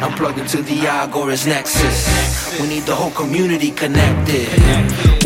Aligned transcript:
I'm 0.00 0.12
plugged 0.12 0.38
into 0.38 0.62
the 0.62 0.78
Agorist 0.78 1.46
Nexus. 1.48 2.60
We 2.60 2.68
need 2.68 2.84
the 2.84 2.94
whole 2.94 3.10
community 3.10 3.70
connected. 3.72 4.48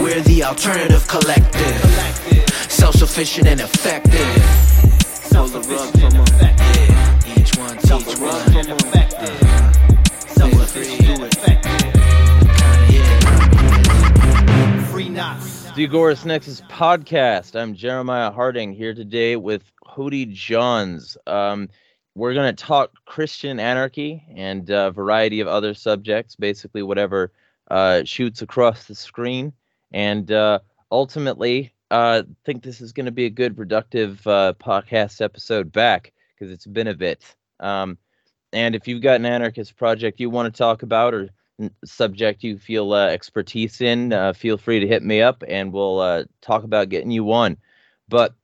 We're 0.01 0.21
the 0.23 0.45
alternative 0.45 1.07
collective. 1.07 2.41
Self 2.71 2.95
sufficient 2.95 3.47
and 3.49 3.61
effective. 3.61 4.13
Pull 5.31 5.49
the 5.49 5.61
rug 5.69 5.91
from 5.93 6.17
'em. 6.17 6.25
Yeah, 6.41 7.37
Each 7.37 7.57
one 7.59 7.77
teach 7.79 8.19
one. 8.19 9.43
The 15.75 15.89
Agorist 15.89 16.25
Nexus 16.27 16.61
podcast. 16.63 17.59
I'm 17.59 17.75
Jeremiah 17.75 18.31
Harding 18.31 18.73
here 18.73 18.95
today 18.95 19.37
with 19.37 19.71
Hodey 19.87 20.31
Johns. 20.33 21.17
Um, 21.27 21.69
we're 22.15 22.35
going 22.35 22.55
to 22.55 22.65
talk 22.65 22.93
Christian 23.07 23.59
anarchy 23.59 24.23
and 24.35 24.69
a 24.71 24.91
variety 24.91 25.41
of 25.41 25.49
other 25.49 25.75
subjects, 25.75 26.37
basically 26.37 26.83
whatever 26.83 27.33
uh, 27.71 28.05
shoots 28.05 28.43
across 28.43 28.85
the 28.85 28.95
screen. 28.95 29.53
And 29.93 30.31
uh, 30.31 30.61
ultimately, 30.91 31.73
uh, 31.91 32.23
think 32.45 32.63
this 32.63 32.81
is 32.81 32.93
going 32.93 33.07
to 33.07 33.13
be 33.13 33.27
a 33.27 33.31
good, 33.31 33.57
productive 33.57 34.27
uh, 34.27 34.55
podcast 34.59 35.21
episode 35.21 35.73
back 35.73 36.13
because 36.35 36.53
it's 36.53 36.67
been 36.67 36.89
a 36.89 36.95
bit. 36.95 37.35
Um, 37.61 37.99
and 38.53 38.75
if 38.75 38.87
you've 38.87 39.03
got 39.03 39.17
an 39.17 39.27
anarchist 39.27 39.77
project 39.77 40.21
you 40.21 40.29
want 40.29 40.53
to 40.53 40.59
talk 40.59 40.83
about 40.83 41.15
or 41.15 41.29
subject 41.85 42.43
you 42.43 42.59
feel 42.59 42.93
uh, 42.93 43.07
expertise 43.07 43.81
in, 43.81 44.13
uh, 44.13 44.33
feel 44.33 44.59
free 44.59 44.81
to 44.81 44.87
hit 44.87 45.03
me 45.03 45.23
up 45.23 45.43
and 45.49 45.73
we'll 45.73 46.01
uh, 46.01 46.25
talk 46.41 46.65
about 46.65 46.89
getting 46.89 47.11
you 47.11 47.25
one. 47.25 47.57
But 48.09 48.35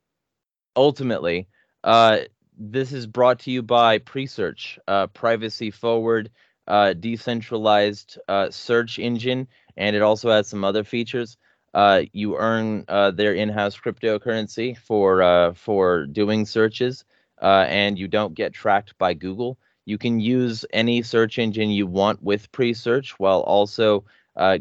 ultimately, 0.76 1.48
uh, 1.84 2.20
this 2.58 2.92
is 2.92 3.06
brought 3.06 3.38
to 3.40 3.50
you 3.50 3.62
by 3.62 3.98
Presearch, 3.98 4.78
uh, 4.88 5.06
privacy 5.08 5.70
forward, 5.70 6.30
uh, 6.66 6.92
decentralized 6.92 8.18
uh, 8.28 8.50
search 8.50 8.98
engine, 8.98 9.46
and 9.76 9.94
it 9.94 10.02
also 10.02 10.30
has 10.30 10.48
some 10.48 10.64
other 10.64 10.84
features. 10.84 11.36
Uh, 11.72 12.02
you 12.12 12.36
earn 12.36 12.84
uh, 12.88 13.10
their 13.12 13.34
in-house 13.34 13.78
cryptocurrency 13.78 14.76
for 14.76 15.22
uh, 15.22 15.52
for 15.54 16.06
doing 16.06 16.44
searches, 16.44 17.04
and 17.40 17.98
you 17.98 18.08
don't 18.08 18.34
get 18.34 18.52
tracked 18.52 18.98
by 18.98 19.14
Google. 19.14 19.58
You 19.84 19.96
can 19.96 20.18
use 20.20 20.64
any 20.72 21.02
search 21.02 21.38
engine 21.38 21.70
you 21.70 21.86
want 21.86 22.22
with 22.22 22.50
Presearch, 22.52 23.10
while 23.18 23.40
also 23.40 24.04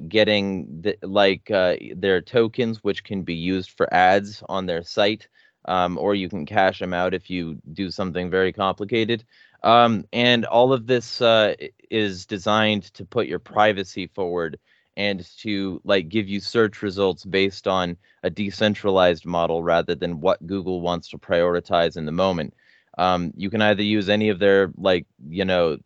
getting 0.07 0.81
the, 0.81 0.97
like 1.02 1.45
their 1.47 2.22
tokens, 2.22 2.83
which 2.83 3.03
can 3.03 3.23
be 3.23 3.35
used 3.35 3.72
for 3.72 3.91
ads 3.94 4.44
on 4.47 4.66
their 4.67 4.83
site 4.83 5.27
um, 5.67 5.97
or 5.97 6.15
you 6.15 6.29
can 6.29 6.45
cash 6.45 6.79
them 6.79 6.93
out 6.93 7.13
if 7.13 7.29
you 7.29 7.59
do 7.73 7.91
something 7.91 8.29
very 8.29 8.53
complicated. 8.53 9.23
Um, 9.63 10.05
and 10.13 10.45
all 10.45 10.73
of 10.73 10.87
this 10.87 11.21
uh, 11.21 11.55
is 11.89 12.25
designed 12.25 12.83
to 12.93 13.05
put 13.05 13.27
your 13.27 13.39
privacy 13.39 14.07
forward 14.07 14.59
and 14.95 15.27
to 15.38 15.79
like 15.83 16.09
give 16.09 16.27
you 16.27 16.39
search 16.39 16.81
results 16.81 17.23
based 17.23 17.67
on 17.67 17.97
a 18.23 18.29
decentralized 18.29 19.25
model 19.25 19.61
rather 19.61 19.93
than 19.93 20.19
what 20.19 20.45
Google 20.45 20.81
wants 20.81 21.09
to 21.09 21.17
prioritize 21.17 21.97
in 21.97 22.05
the 22.05 22.11
moment. 22.11 22.53
Um, 22.97 23.31
you 23.35 23.49
can 23.51 23.61
either 23.61 23.83
use 23.83 24.09
any 24.09 24.29
of 24.29 24.39
their 24.39 24.71
like 24.75 25.05
you 25.29 25.45
know 25.45 25.77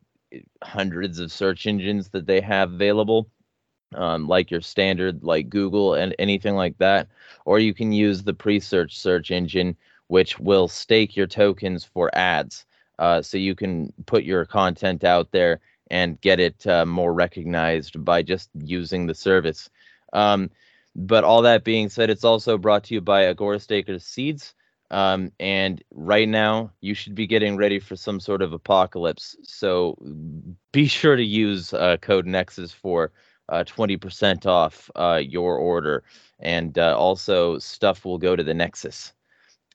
hundreds 0.63 1.19
of 1.19 1.31
search 1.31 1.67
engines 1.67 2.09
that 2.09 2.25
they 2.25 2.39
have 2.39 2.71
available 2.71 3.27
um, 3.95 4.27
like 4.27 4.51
your 4.51 4.61
standard 4.61 5.23
like 5.23 5.49
Google 5.49 5.93
and 5.93 6.15
anything 6.19 6.55
like 6.55 6.77
that, 6.77 7.07
or 7.45 7.59
you 7.59 7.73
can 7.73 7.91
use 7.91 8.23
the 8.23 8.33
Presearch 8.33 8.93
search 8.93 9.31
engine, 9.31 9.75
which 10.07 10.39
will 10.39 10.67
stake 10.67 11.15
your 11.15 11.27
tokens 11.27 11.83
for 11.83 12.09
ads. 12.15 12.65
Uh, 12.99 13.21
so 13.21 13.37
you 13.37 13.55
can 13.55 13.91
put 14.05 14.23
your 14.23 14.45
content 14.45 15.03
out 15.03 15.31
there 15.31 15.59
and 15.89 16.21
get 16.21 16.39
it 16.39 16.65
uh, 16.67 16.85
more 16.85 17.13
recognized 17.13 18.03
by 18.05 18.21
just 18.21 18.49
using 18.53 19.07
the 19.07 19.15
service. 19.15 19.69
Um, 20.13 20.49
but 20.95 21.23
all 21.23 21.41
that 21.41 21.63
being 21.63 21.89
said, 21.89 22.09
it's 22.09 22.23
also 22.23 22.57
brought 22.57 22.85
to 22.85 22.93
you 22.93 23.01
by 23.01 23.23
Agorist 23.23 23.71
Acres 23.71 24.05
Seeds. 24.05 24.53
Um, 24.91 25.31
and 25.39 25.81
right 25.91 26.27
now, 26.27 26.71
you 26.81 26.93
should 26.93 27.15
be 27.15 27.25
getting 27.25 27.55
ready 27.55 27.79
for 27.79 27.95
some 27.95 28.19
sort 28.19 28.41
of 28.41 28.51
apocalypse. 28.51 29.37
So 29.43 29.97
be 30.73 30.85
sure 30.87 31.15
to 31.15 31.23
use 31.23 31.73
uh, 31.73 31.97
code 32.01 32.25
Nexus 32.25 32.73
for 32.73 33.11
uh, 33.51 33.63
20% 33.65 34.45
off 34.47 34.89
uh, 34.95 35.21
your 35.23 35.57
order. 35.57 36.03
And 36.39 36.77
uh, 36.79 36.97
also, 36.97 37.59
stuff 37.59 38.05
will 38.05 38.17
go 38.17 38.35
to 38.35 38.43
the 38.43 38.53
Nexus. 38.53 39.13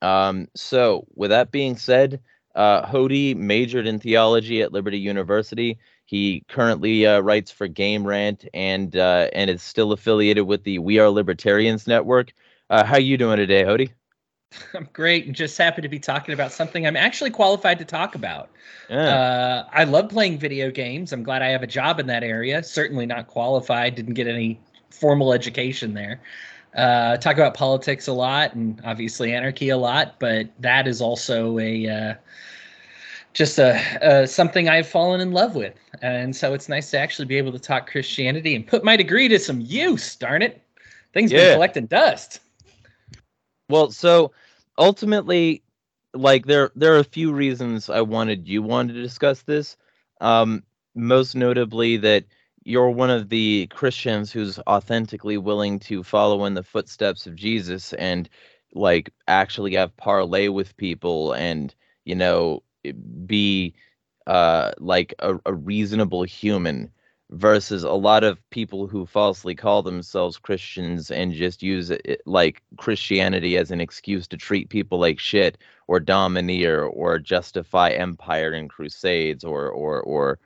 Um, 0.02 0.48
so, 0.56 1.06
with 1.14 1.30
that 1.30 1.52
being 1.52 1.76
said, 1.76 2.20
uh, 2.54 2.84
Hodey 2.86 3.36
majored 3.36 3.86
in 3.86 4.00
theology 4.00 4.62
at 4.62 4.72
Liberty 4.72 4.98
University. 4.98 5.78
He 6.06 6.42
currently 6.48 7.06
uh, 7.06 7.20
writes 7.20 7.50
for 7.50 7.68
Game 7.68 8.06
Rant 8.06 8.46
and 8.54 8.96
uh, 8.96 9.28
and 9.32 9.50
is 9.50 9.62
still 9.62 9.92
affiliated 9.92 10.46
with 10.46 10.64
the 10.64 10.78
We 10.78 10.98
Are 10.98 11.10
Libertarians 11.10 11.86
network. 11.86 12.32
How 12.68 12.96
you 12.96 13.16
doing 13.16 13.36
today, 13.36 13.62
Hodey? 13.62 13.92
I'm 14.74 14.88
great 14.92 15.26
and 15.26 15.34
just 15.34 15.56
happy 15.58 15.82
to 15.82 15.88
be 15.88 15.98
talking 15.98 16.32
about 16.34 16.52
something 16.52 16.86
I'm 16.86 16.96
actually 16.96 17.30
qualified 17.30 17.78
to 17.78 17.84
talk 17.84 18.14
about. 18.14 18.50
Yeah. 18.88 18.96
Uh, 19.08 19.68
I 19.72 19.84
love 19.84 20.08
playing 20.08 20.38
video 20.38 20.70
games. 20.70 21.12
I'm 21.12 21.22
glad 21.22 21.42
I 21.42 21.48
have 21.48 21.62
a 21.62 21.66
job 21.66 21.98
in 22.00 22.06
that 22.06 22.22
area. 22.22 22.62
Certainly 22.62 23.06
not 23.06 23.26
qualified, 23.26 23.94
didn't 23.94 24.14
get 24.14 24.26
any 24.28 24.60
formal 24.90 25.32
education 25.32 25.94
there. 25.94 26.20
Uh, 26.74 27.16
talk 27.16 27.34
about 27.36 27.54
politics 27.54 28.06
a 28.06 28.12
lot 28.12 28.54
and 28.54 28.80
obviously 28.84 29.32
anarchy 29.32 29.70
a 29.70 29.76
lot, 29.76 30.16
but 30.20 30.48
that 30.60 30.86
is 30.86 31.00
also 31.00 31.58
a 31.58 31.88
uh, 31.88 32.14
just 33.32 33.58
a, 33.58 33.74
uh 34.04 34.26
something 34.26 34.68
I've 34.68 34.86
fallen 34.88 35.20
in 35.20 35.32
love 35.32 35.54
with. 35.54 35.74
And 36.02 36.34
so 36.34 36.54
it's 36.54 36.68
nice 36.68 36.90
to 36.92 36.98
actually 36.98 37.26
be 37.26 37.36
able 37.36 37.52
to 37.52 37.58
talk 37.58 37.90
Christianity 37.90 38.54
and 38.54 38.66
put 38.66 38.84
my 38.84 38.96
degree 38.96 39.28
to 39.28 39.38
some 39.38 39.60
use. 39.60 40.14
Darn 40.16 40.42
it, 40.42 40.62
things 41.12 41.32
Yeah. 41.32 41.38
been 41.40 41.52
collecting 41.52 41.86
dust. 41.86 42.40
Well, 43.68 43.90
so 43.90 44.32
ultimately, 44.78 45.62
like 46.14 46.46
there 46.46 46.70
there 46.76 46.94
are 46.94 46.98
a 47.00 47.04
few 47.04 47.32
reasons 47.32 47.90
I 47.90 48.00
wanted 48.00 48.48
you 48.48 48.62
wanted 48.62 48.94
to 48.94 49.02
discuss 49.02 49.42
this. 49.42 49.76
Um, 50.20 50.62
most 50.94 51.34
notably 51.34 51.96
that 51.98 52.24
you're 52.64 52.90
one 52.90 53.10
of 53.10 53.28
the 53.28 53.66
Christians 53.68 54.32
who's 54.32 54.58
authentically 54.66 55.36
willing 55.36 55.78
to 55.80 56.02
follow 56.02 56.44
in 56.46 56.54
the 56.54 56.62
footsteps 56.62 57.26
of 57.26 57.36
Jesus 57.36 57.92
and 57.94 58.28
like 58.72 59.10
actually 59.28 59.74
have 59.74 59.96
parlay 59.96 60.48
with 60.48 60.76
people 60.76 61.32
and 61.34 61.74
you 62.04 62.14
know 62.14 62.62
be 63.26 63.74
uh 64.26 64.72
like 64.78 65.14
a, 65.20 65.36
a 65.46 65.54
reasonable 65.54 66.22
human 66.24 66.90
versus 67.30 67.82
a 67.82 67.90
lot 67.90 68.22
of 68.22 68.38
people 68.50 68.86
who 68.86 69.04
falsely 69.04 69.54
call 69.54 69.82
themselves 69.82 70.38
Christians 70.38 71.10
and 71.10 71.32
just 71.32 71.62
use 71.62 71.90
it, 71.90 72.22
like 72.24 72.62
Christianity 72.76 73.56
as 73.56 73.70
an 73.70 73.80
excuse 73.80 74.28
to 74.28 74.36
treat 74.36 74.68
people 74.68 74.98
like 74.98 75.18
shit 75.18 75.58
or 75.88 75.98
domineer 75.98 76.84
or 76.84 77.18
justify 77.18 77.90
empire 77.90 78.52
and 78.52 78.70
crusades 78.70 79.44
or 79.44 79.68
or 79.68 80.00
or 80.02 80.38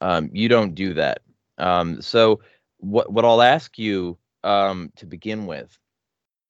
um, 0.00 0.28
you 0.32 0.48
don't 0.48 0.74
do 0.74 0.92
that. 0.94 1.22
Um, 1.58 2.02
so 2.02 2.40
what 2.78 3.10
what 3.10 3.24
I'll 3.24 3.42
ask 3.42 3.78
you 3.78 4.18
um, 4.44 4.92
to 4.96 5.06
begin 5.06 5.46
with 5.46 5.78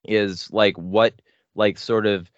is 0.04 0.50
like 0.52 0.76
what 0.76 1.14
like 1.54 1.78
sort 1.78 2.06
of 2.06 2.30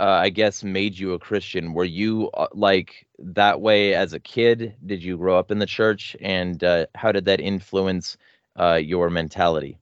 uh, 0.00 0.04
I 0.04 0.30
guess 0.30 0.64
made 0.64 0.98
you 0.98 1.12
a 1.12 1.18
Christian? 1.18 1.72
Were 1.72 1.84
you 1.84 2.30
uh, 2.34 2.48
like 2.52 3.06
that 3.18 3.60
way 3.60 3.94
as 3.94 4.12
a 4.12 4.20
kid? 4.20 4.74
Did 4.86 5.02
you 5.02 5.16
grow 5.16 5.38
up 5.38 5.50
in 5.50 5.58
the 5.58 5.66
church, 5.66 6.16
and 6.20 6.62
uh, 6.64 6.86
how 6.94 7.12
did 7.12 7.24
that 7.26 7.40
influence 7.40 8.16
uh, 8.58 8.74
your 8.74 9.10
mentality? 9.10 9.78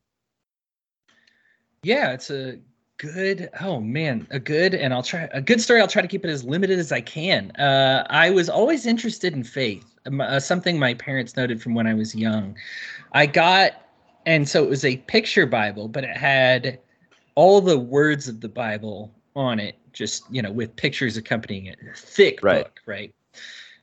Yeah, 1.82 2.12
it's 2.12 2.30
a 2.30 2.58
good. 2.98 3.50
Oh 3.60 3.80
man, 3.80 4.26
a 4.30 4.38
good, 4.38 4.74
and 4.74 4.92
I'll 4.92 5.02
try 5.02 5.28
a 5.32 5.40
good 5.40 5.60
story. 5.60 5.80
I'll 5.80 5.88
try 5.88 6.02
to 6.02 6.08
keep 6.08 6.24
it 6.24 6.30
as 6.30 6.44
limited 6.44 6.78
as 6.78 6.92
I 6.92 7.00
can. 7.00 7.50
Uh, 7.52 8.06
I 8.10 8.30
was 8.30 8.48
always 8.48 8.86
interested 8.86 9.32
in 9.32 9.44
faith. 9.44 9.84
Uh, 10.06 10.38
something 10.38 10.78
my 10.78 10.94
parents 10.94 11.36
noted 11.36 11.62
from 11.62 11.74
when 11.74 11.86
I 11.86 11.94
was 11.94 12.14
young. 12.14 12.56
I 13.12 13.26
got, 13.26 13.72
and 14.26 14.48
so 14.48 14.62
it 14.62 14.68
was 14.68 14.84
a 14.84 14.98
picture 14.98 15.46
Bible, 15.46 15.88
but 15.88 16.04
it 16.04 16.16
had 16.16 16.78
all 17.34 17.60
the 17.60 17.78
words 17.78 18.28
of 18.28 18.40
the 18.40 18.48
Bible 18.48 19.10
on 19.34 19.58
it, 19.58 19.76
just 19.92 20.24
you 20.30 20.42
know, 20.42 20.50
with 20.50 20.74
pictures 20.76 21.16
accompanying 21.16 21.66
it. 21.66 21.78
Thick 21.96 22.40
Right. 22.42 22.64
book, 22.64 22.80
right? 22.86 23.14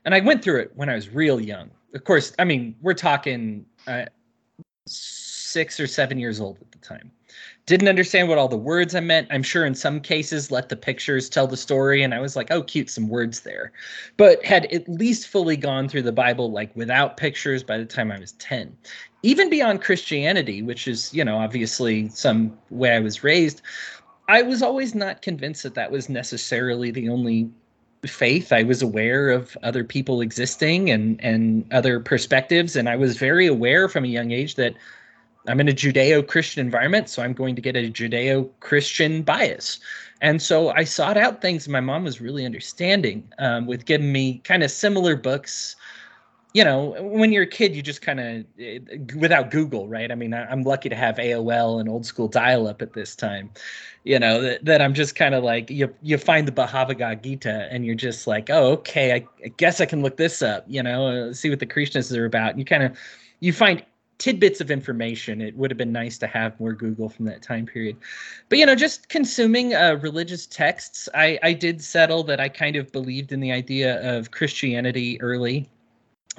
And 0.05 0.15
I 0.15 0.19
went 0.19 0.43
through 0.43 0.61
it 0.61 0.71
when 0.75 0.89
I 0.89 0.95
was 0.95 1.09
real 1.09 1.39
young. 1.39 1.71
Of 1.93 2.03
course, 2.03 2.33
I 2.39 2.45
mean, 2.45 2.75
we're 2.81 2.93
talking 2.93 3.65
uh, 3.87 4.05
six 4.85 5.79
or 5.79 5.87
seven 5.87 6.19
years 6.19 6.39
old 6.39 6.59
at 6.61 6.71
the 6.71 6.77
time 6.77 7.11
didn't 7.69 7.87
understand 7.87 8.27
what 8.27 8.39
all 8.39 8.47
the 8.47 8.57
words 8.57 8.95
I 8.95 8.99
meant. 8.99 9.27
I'm 9.29 9.43
sure 9.43 9.63
in 9.63 9.75
some 9.75 9.99
cases 10.01 10.49
let 10.49 10.69
the 10.69 10.75
pictures 10.75 11.29
tell 11.29 11.45
the 11.45 11.55
story 11.55 12.01
and 12.01 12.15
I 12.15 12.19
was 12.19 12.35
like, 12.35 12.49
"Oh, 12.49 12.63
cute, 12.63 12.89
some 12.89 13.07
words 13.07 13.41
there." 13.41 13.71
But 14.17 14.43
had 14.43 14.65
at 14.73 14.89
least 14.89 15.27
fully 15.27 15.55
gone 15.55 15.87
through 15.87 16.01
the 16.01 16.11
Bible 16.11 16.51
like 16.51 16.75
without 16.75 17.15
pictures 17.15 17.61
by 17.61 17.77
the 17.77 17.85
time 17.85 18.11
I 18.11 18.17
was 18.17 18.31
10. 18.33 18.75
Even 19.21 19.51
beyond 19.51 19.83
Christianity, 19.83 20.63
which 20.63 20.87
is, 20.87 21.13
you 21.13 21.23
know, 21.23 21.37
obviously 21.37 22.09
some 22.09 22.57
way 22.71 22.95
I 22.95 23.01
was 23.01 23.23
raised, 23.23 23.61
I 24.29 24.43
was 24.43 24.61
always 24.61 24.93
not 24.93 25.23
convinced 25.23 25.63
that 25.63 25.73
that 25.73 25.91
was 25.91 26.07
necessarily 26.07 26.91
the 26.91 27.09
only 27.09 27.49
faith. 28.05 28.53
I 28.53 28.61
was 28.61 28.83
aware 28.83 29.29
of 29.31 29.57
other 29.63 29.83
people 29.83 30.21
existing 30.21 30.91
and 30.91 31.19
and 31.21 31.65
other 31.73 31.99
perspectives, 31.99 32.75
and 32.75 32.87
I 32.87 32.95
was 32.95 33.17
very 33.17 33.47
aware 33.47 33.89
from 33.89 34.05
a 34.05 34.07
young 34.07 34.31
age 34.31 34.53
that 34.55 34.75
I'm 35.47 35.59
in 35.59 35.67
a 35.67 35.73
Judeo-Christian 35.73 36.63
environment, 36.63 37.09
so 37.09 37.23
I'm 37.23 37.33
going 37.33 37.55
to 37.55 37.61
get 37.61 37.75
a 37.75 37.89
Judeo-Christian 37.89 39.23
bias. 39.23 39.79
And 40.21 40.41
so 40.41 40.69
I 40.69 40.83
sought 40.83 41.17
out 41.17 41.41
things. 41.41 41.67
My 41.67 41.79
mom 41.79 42.03
was 42.03 42.21
really 42.21 42.45
understanding 42.45 43.23
um, 43.39 43.65
with 43.65 43.85
giving 43.85 44.11
me 44.11 44.41
kind 44.43 44.61
of 44.61 44.69
similar 44.69 45.15
books 45.15 45.75
you 46.53 46.63
know, 46.63 46.95
when 46.99 47.31
you're 47.31 47.43
a 47.43 47.47
kid, 47.47 47.75
you 47.75 47.81
just 47.83 48.01
kind 48.01 48.19
of, 48.19 48.45
eh, 48.59 48.79
without 49.15 49.51
Google, 49.51 49.87
right? 49.87 50.11
I 50.11 50.15
mean, 50.15 50.33
I'm 50.33 50.63
lucky 50.63 50.89
to 50.89 50.95
have 50.95 51.17
AOL 51.17 51.79
and 51.79 51.87
old 51.87 52.07
school 52.07 52.27
dial 52.27 52.67
up 52.67 52.81
at 52.81 52.93
this 52.93 53.15
time, 53.15 53.51
you 54.03 54.17
know, 54.17 54.41
that, 54.41 54.65
that 54.65 54.81
I'm 54.81 54.95
just 54.95 55.15
kind 55.15 55.35
of 55.35 55.43
like, 55.43 55.69
you, 55.69 55.93
you 56.01 56.17
find 56.17 56.47
the 56.47 56.51
Bhagavad 56.51 57.23
Gita 57.23 57.67
and 57.71 57.85
you're 57.85 57.93
just 57.93 58.25
like, 58.25 58.49
oh, 58.49 58.71
okay, 58.71 59.13
I, 59.13 59.27
I 59.45 59.49
guess 59.57 59.79
I 59.79 59.85
can 59.85 60.01
look 60.01 60.17
this 60.17 60.41
up, 60.41 60.65
you 60.67 60.81
know, 60.81 61.07
uh, 61.29 61.33
see 61.33 61.51
what 61.51 61.59
the 61.59 61.67
Krishnas 61.67 62.15
are 62.17 62.25
about. 62.25 62.57
You 62.57 62.65
kind 62.65 62.81
of, 62.81 62.97
you 63.41 63.53
find 63.53 63.85
tidbits 64.17 64.59
of 64.59 64.71
information. 64.71 65.41
It 65.41 65.55
would 65.55 65.69
have 65.69 65.77
been 65.77 65.91
nice 65.91 66.17
to 66.17 66.27
have 66.27 66.59
more 66.59 66.73
Google 66.73 67.09
from 67.09 67.25
that 67.25 67.43
time 67.43 67.67
period. 67.67 67.95
But, 68.49 68.57
you 68.57 68.65
know, 68.65 68.75
just 68.75 69.07
consuming 69.09 69.75
uh, 69.75 69.99
religious 70.01 70.47
texts, 70.47 71.07
I, 71.13 71.37
I 71.43 71.53
did 71.53 71.79
settle 71.79 72.23
that 72.23 72.39
I 72.39 72.49
kind 72.49 72.75
of 72.75 72.91
believed 72.91 73.31
in 73.31 73.39
the 73.39 73.51
idea 73.51 74.17
of 74.17 74.31
Christianity 74.31 75.21
early 75.21 75.69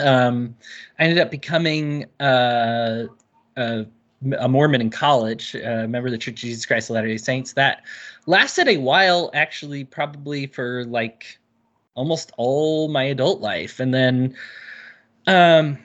um, 0.00 0.56
I 0.98 1.04
ended 1.04 1.18
up 1.18 1.30
becoming 1.30 2.06
uh, 2.20 3.06
a, 3.56 3.86
a, 4.38 4.48
Mormon 4.48 4.80
in 4.80 4.90
college, 4.90 5.56
uh, 5.56 5.86
member 5.86 6.06
of 6.06 6.12
the 6.12 6.18
Church 6.18 6.34
of 6.34 6.40
Jesus 6.40 6.66
Christ 6.66 6.90
of 6.90 6.94
Latter 6.94 7.08
day 7.08 7.16
Saints. 7.16 7.52
That 7.54 7.82
lasted 8.26 8.68
a 8.68 8.76
while, 8.78 9.30
actually, 9.34 9.84
probably 9.84 10.46
for 10.46 10.84
like 10.84 11.38
almost 11.94 12.32
all 12.36 12.88
my 12.88 13.04
adult 13.04 13.40
life. 13.40 13.80
And 13.80 13.92
then, 13.92 14.34
um, 15.26 15.78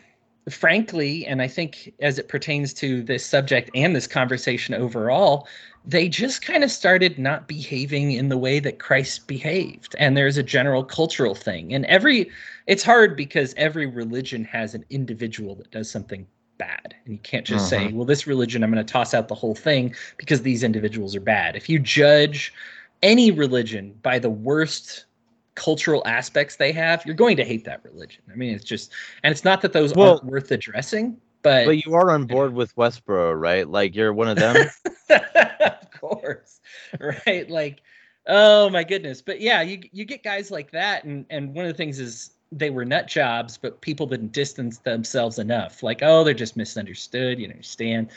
frankly, 0.49 1.25
and 1.25 1.41
I 1.41 1.47
think 1.47 1.93
as 1.99 2.19
it 2.19 2.27
pertains 2.27 2.73
to 2.75 3.03
this 3.03 3.25
subject 3.25 3.69
and 3.75 3.95
this 3.95 4.07
conversation 4.07 4.75
overall, 4.75 5.47
they 5.87 6.09
just 6.09 6.41
kind 6.41 6.63
of 6.63 6.71
started 6.71 7.19
not 7.19 7.47
behaving 7.47 8.11
in 8.11 8.29
the 8.29 8.37
way 8.37 8.59
that 8.59 8.79
Christ 8.79 9.27
behaved. 9.27 9.95
And 9.99 10.17
there's 10.17 10.37
a 10.37 10.43
general 10.43 10.83
cultural 10.83 11.35
thing. 11.35 11.73
And 11.73 11.85
every, 11.85 12.31
it's 12.67 12.83
hard 12.83 13.15
because 13.15 13.53
every 13.55 13.85
religion 13.85 14.43
has 14.45 14.73
an 14.73 14.83
individual 14.89 15.55
that 15.55 15.71
does 15.71 15.89
something 15.89 16.25
bad. 16.57 16.95
And 17.05 17.13
you 17.13 17.19
can't 17.19 17.45
just 17.45 17.71
uh-huh. 17.71 17.87
say, 17.87 17.93
well, 17.93 18.05
this 18.05 18.25
religion, 18.25 18.63
I'm 18.63 18.71
going 18.71 18.83
to 18.83 18.91
toss 18.91 19.13
out 19.13 19.27
the 19.27 19.35
whole 19.35 19.55
thing 19.55 19.93
because 20.17 20.41
these 20.41 20.63
individuals 20.63 21.15
are 21.15 21.21
bad. 21.21 21.55
If 21.55 21.69
you 21.69 21.77
judge 21.77 22.53
any 23.03 23.29
religion 23.29 23.97
by 24.01 24.19
the 24.19 24.29
worst 24.29 25.05
cultural 25.53 26.01
aspects 26.05 26.55
they 26.55 26.71
have, 26.71 27.05
you're 27.05 27.15
going 27.15 27.37
to 27.37 27.45
hate 27.45 27.65
that 27.65 27.83
religion. 27.83 28.23
I 28.31 28.35
mean, 28.35 28.53
it's 28.53 28.63
just, 28.63 28.91
and 29.23 29.31
it's 29.31 29.43
not 29.43 29.61
that 29.61 29.73
those 29.73 29.93
well, 29.93 30.13
aren't 30.13 30.25
worth 30.25 30.51
addressing, 30.51 31.17
but 31.45 31.65
but 31.67 31.85
you 31.85 31.93
are 31.93 32.09
on 32.09 32.25
board 32.25 32.55
with 32.55 32.75
Westboro, 32.75 33.39
right? 33.39 33.69
Like 33.69 33.95
you're 33.95 34.11
one 34.11 34.27
of 34.27 34.35
them. 34.35 34.67
of 35.11 35.91
course, 35.91 36.59
right? 36.99 37.47
Like, 37.47 37.83
oh 38.25 38.71
my 38.71 38.83
goodness. 38.83 39.21
But 39.21 39.41
yeah, 39.41 39.61
you 39.61 39.79
you 39.91 40.05
get 40.05 40.23
guys 40.23 40.49
like 40.49 40.71
that, 40.71 41.03
and 41.03 41.23
and 41.29 41.53
one 41.53 41.65
of 41.65 41.71
the 41.71 41.77
things 41.77 41.99
is 41.99 42.31
they 42.51 42.71
were 42.71 42.83
nut 42.83 43.07
jobs, 43.07 43.57
but 43.57 43.79
people 43.81 44.07
didn't 44.07 44.31
distance 44.31 44.79
themselves 44.79 45.37
enough. 45.37 45.83
Like, 45.83 45.99
oh, 46.01 46.23
they're 46.23 46.33
just 46.33 46.57
misunderstood. 46.57 47.37
You 47.37 47.47
understand? 47.47 48.09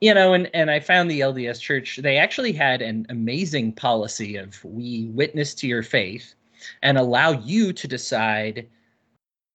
You 0.00 0.12
know, 0.12 0.32
and 0.32 0.50
and 0.52 0.68
I 0.68 0.80
found 0.80 1.08
the 1.08 1.20
LDS 1.20 1.60
Church. 1.60 1.98
They 1.98 2.16
actually 2.16 2.52
had 2.52 2.82
an 2.82 3.06
amazing 3.10 3.74
policy 3.74 4.34
of 4.36 4.62
we 4.64 5.06
witness 5.12 5.54
to 5.54 5.68
your 5.68 5.84
faith 5.84 6.34
and 6.82 6.98
allow 6.98 7.30
you 7.30 7.72
to 7.74 7.86
decide 7.86 8.66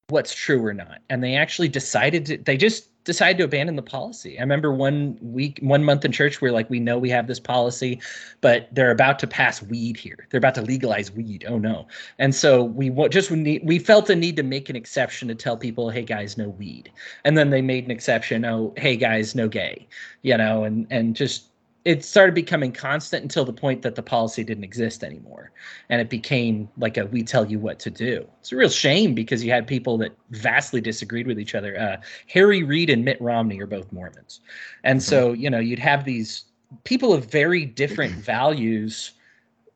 what's 0.07 0.33
true 0.33 0.63
or 0.65 0.73
not. 0.73 0.99
And 1.09 1.21
they 1.21 1.35
actually 1.35 1.67
decided 1.67 2.25
to, 2.27 2.37
they 2.37 2.57
just 2.57 2.90
decided 3.03 3.37
to 3.39 3.43
abandon 3.43 3.75
the 3.75 3.81
policy. 3.81 4.37
I 4.37 4.41
remember 4.41 4.73
one 4.73 5.17
week, 5.21 5.59
one 5.61 5.83
month 5.83 6.05
in 6.05 6.11
church, 6.11 6.41
we're 6.41 6.51
like, 6.51 6.69
we 6.69 6.79
know 6.79 6.97
we 6.97 7.09
have 7.09 7.27
this 7.27 7.39
policy, 7.39 7.99
but 8.41 8.67
they're 8.71 8.91
about 8.91 9.19
to 9.19 9.27
pass 9.27 9.61
weed 9.61 9.97
here. 9.97 10.27
They're 10.29 10.37
about 10.37 10.55
to 10.55 10.61
legalize 10.61 11.11
weed. 11.11 11.45
Oh 11.47 11.57
no! 11.57 11.87
And 12.19 12.33
so 12.33 12.63
we 12.63 12.89
just 13.09 13.31
we, 13.31 13.59
we 13.63 13.79
felt 13.79 14.09
a 14.09 14.15
need 14.15 14.35
to 14.37 14.43
make 14.43 14.69
an 14.69 14.75
exception 14.75 15.27
to 15.27 15.35
tell 15.35 15.57
people, 15.57 15.89
hey 15.89 16.03
guys, 16.03 16.37
no 16.37 16.49
weed. 16.49 16.91
And 17.25 17.37
then 17.37 17.49
they 17.49 17.61
made 17.61 17.85
an 17.85 17.91
exception. 17.91 18.45
Oh, 18.45 18.73
hey 18.77 18.95
guys, 18.95 19.35
no 19.35 19.47
gay. 19.47 19.87
You 20.21 20.37
know, 20.37 20.63
and 20.63 20.87
and 20.89 21.15
just 21.15 21.50
it 21.83 22.05
started 22.05 22.35
becoming 22.35 22.71
constant 22.71 23.23
until 23.23 23.43
the 23.43 23.53
point 23.53 23.81
that 23.81 23.95
the 23.95 24.03
policy 24.03 24.43
didn't 24.43 24.63
exist 24.63 25.03
anymore. 25.03 25.51
And 25.89 25.99
it 25.99 26.09
became 26.09 26.69
like 26.77 26.97
a 26.97 27.05
we 27.07 27.23
tell 27.23 27.49
you 27.49 27.59
what 27.59 27.79
to 27.79 27.89
do. 27.89 28.27
It's 28.39 28.51
a 28.51 28.55
real 28.55 28.69
shame 28.69 29.15
because 29.15 29.43
you 29.43 29.51
had 29.51 29.65
people 29.65 29.97
that 29.99 30.11
vastly 30.29 30.79
disagreed 30.79 31.25
with 31.25 31.39
each 31.39 31.55
other. 31.55 31.79
Uh, 31.79 31.97
harry 32.27 32.63
reid 32.63 32.89
and 32.89 33.03
mitt 33.03 33.19
romney 33.19 33.59
are 33.59 33.67
both 33.67 33.91
mormons. 33.91 34.41
And 34.83 34.99
mm-hmm. 34.99 35.09
so 35.09 35.33
you 35.33 35.49
know 35.49 35.59
you'd 35.59 35.79
have 35.79 36.05
these 36.05 36.45
people 36.83 37.13
of 37.13 37.25
very 37.25 37.65
different 37.65 38.13
values 38.15 39.13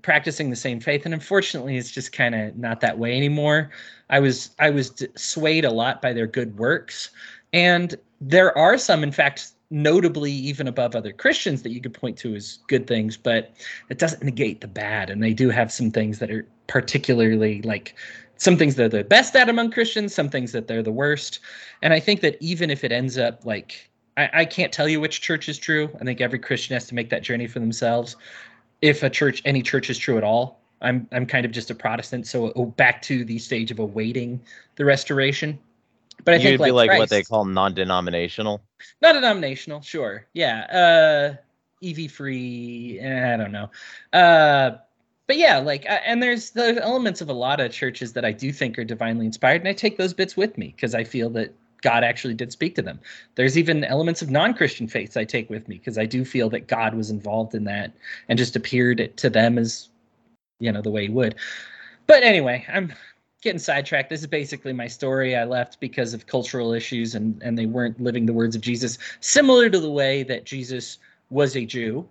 practicing 0.03 0.51
the 0.51 0.55
same 0.55 0.79
faith. 0.79 1.05
And 1.05 1.13
unfortunately 1.15 1.77
it's 1.77 1.89
just 1.89 2.11
kind 2.11 2.35
of 2.35 2.55
not 2.55 2.81
that 2.81 2.99
way 2.99 3.17
anymore. 3.17 3.71
I 4.11 4.19
was 4.19 4.51
i 4.59 4.69
was 4.69 5.03
swayed 5.15 5.65
a 5.65 5.71
lot 5.71 6.03
by 6.03 6.13
their 6.13 6.27
good 6.27 6.55
works. 6.59 7.09
And 7.51 7.95
there 8.21 8.55
are 8.55 8.77
some 8.77 9.01
in 9.01 9.11
fact 9.11 9.53
notably 9.71 10.31
even 10.31 10.67
above 10.67 10.95
other 10.95 11.11
Christians 11.11 11.63
that 11.63 11.71
you 11.71 11.81
could 11.81 11.93
point 11.93 12.17
to 12.19 12.35
as 12.35 12.59
good 12.67 12.87
things, 12.87 13.17
but 13.17 13.53
it 13.89 13.97
doesn't 13.97 14.23
negate 14.23 14.61
the 14.61 14.67
bad. 14.67 15.09
And 15.09 15.23
they 15.23 15.33
do 15.33 15.49
have 15.49 15.71
some 15.71 15.91
things 15.91 16.19
that 16.19 16.31
are 16.31 16.47
particularly 16.67 17.61
like 17.63 17.95
some 18.37 18.57
things 18.57 18.75
they're 18.75 18.89
the 18.89 19.03
best 19.03 19.35
at 19.35 19.49
among 19.49 19.71
Christians, 19.71 20.13
some 20.13 20.29
things 20.29 20.51
that 20.51 20.67
they're 20.67 20.83
the 20.83 20.91
worst. 20.91 21.39
And 21.81 21.93
I 21.93 21.99
think 21.99 22.21
that 22.21 22.37
even 22.39 22.69
if 22.69 22.83
it 22.83 22.91
ends 22.91 23.17
up 23.17 23.45
like 23.45 23.89
I, 24.17 24.29
I 24.33 24.45
can't 24.45 24.71
tell 24.71 24.87
you 24.87 24.99
which 24.99 25.21
church 25.21 25.49
is 25.49 25.57
true. 25.57 25.89
I 25.99 26.03
think 26.03 26.21
every 26.21 26.39
Christian 26.39 26.73
has 26.73 26.87
to 26.87 26.95
make 26.95 27.09
that 27.09 27.23
journey 27.23 27.47
for 27.47 27.59
themselves. 27.59 28.15
If 28.81 29.03
a 29.03 29.09
church, 29.09 29.41
any 29.45 29.61
church 29.61 29.89
is 29.89 29.97
true 29.97 30.17
at 30.17 30.23
all. 30.23 30.59
I'm 30.81 31.07
I'm 31.11 31.25
kind 31.25 31.45
of 31.45 31.51
just 31.51 31.71
a 31.71 31.75
Protestant, 31.75 32.27
so 32.27 32.51
oh, 32.55 32.65
back 32.65 33.01
to 33.03 33.23
the 33.23 33.39
stage 33.39 33.71
of 33.71 33.79
awaiting 33.79 34.41
the 34.75 34.85
restoration. 34.85 35.57
But 36.23 36.35
I 36.35 36.37
You'd 36.37 36.43
think 36.43 36.59
like, 36.61 36.67
be 36.67 36.71
like 36.71 36.89
Christ, 36.89 36.99
what 36.99 37.09
they 37.09 37.23
call 37.23 37.45
non-denominational. 37.45 38.63
Non-denominational, 39.01 39.81
sure. 39.81 40.27
Yeah. 40.33 41.35
Uh 41.39 41.41
EV 41.83 42.09
free, 42.09 42.99
eh, 42.99 43.33
I 43.33 43.37
don't 43.37 43.51
know. 43.51 43.69
Uh 44.13 44.77
but 45.27 45.37
yeah, 45.37 45.57
like, 45.57 45.85
uh, 45.85 45.99
and 46.05 46.21
there's 46.21 46.51
the 46.51 46.79
elements 46.83 47.19
of 47.21 47.29
a 47.29 47.33
lot 47.33 47.59
of 47.59 47.71
churches 47.71 48.13
that 48.13 48.23
I 48.23 48.31
do 48.31 48.51
think 48.51 48.77
are 48.77 48.83
divinely 48.83 49.25
inspired, 49.25 49.61
and 49.61 49.67
I 49.67 49.73
take 49.73 49.97
those 49.97 50.13
bits 50.13 50.37
with 50.37 50.57
me 50.57 50.73
because 50.75 50.93
I 50.93 51.03
feel 51.03 51.29
that 51.31 51.53
God 51.81 52.03
actually 52.03 52.35
did 52.35 52.51
speak 52.51 52.75
to 52.75 52.81
them. 52.81 52.99
There's 53.35 53.57
even 53.57 53.83
elements 53.83 54.21
of 54.21 54.29
non-Christian 54.29 54.87
faiths 54.87 55.17
I 55.17 55.23
take 55.23 55.49
with 55.49 55.67
me 55.67 55.77
because 55.77 55.97
I 55.97 56.05
do 56.05 56.25
feel 56.25 56.49
that 56.49 56.67
God 56.67 56.93
was 56.93 57.09
involved 57.09 57.55
in 57.55 57.63
that 57.65 57.91
and 58.29 58.37
just 58.37 58.55
appeared 58.55 59.15
to 59.17 59.29
them 59.29 59.57
as, 59.57 59.89
you 60.59 60.71
know, 60.71 60.81
the 60.81 60.91
way 60.91 61.03
He 61.03 61.09
would. 61.09 61.35
But 62.07 62.23
anyway, 62.23 62.65
I'm 62.71 62.93
getting 63.45 63.59
sidetracked. 63.59 64.09
This 64.09 64.21
is 64.21 64.27
basically 64.27 64.73
my 64.73 64.87
story. 64.87 65.35
I 65.35 65.45
left 65.45 65.79
because 65.79 66.13
of 66.13 66.27
cultural 66.27 66.73
issues 66.73 67.15
and 67.15 67.41
and 67.41 67.57
they 67.57 67.67
weren't 67.67 68.01
living 68.01 68.25
the 68.25 68.33
words 68.33 68.55
of 68.55 68.61
Jesus, 68.61 68.97
similar 69.21 69.69
to 69.69 69.79
the 69.79 69.89
way 69.89 70.23
that 70.23 70.45
Jesus 70.45 70.97
was 71.29 71.55
a 71.55 71.65
Jew. 71.65 72.05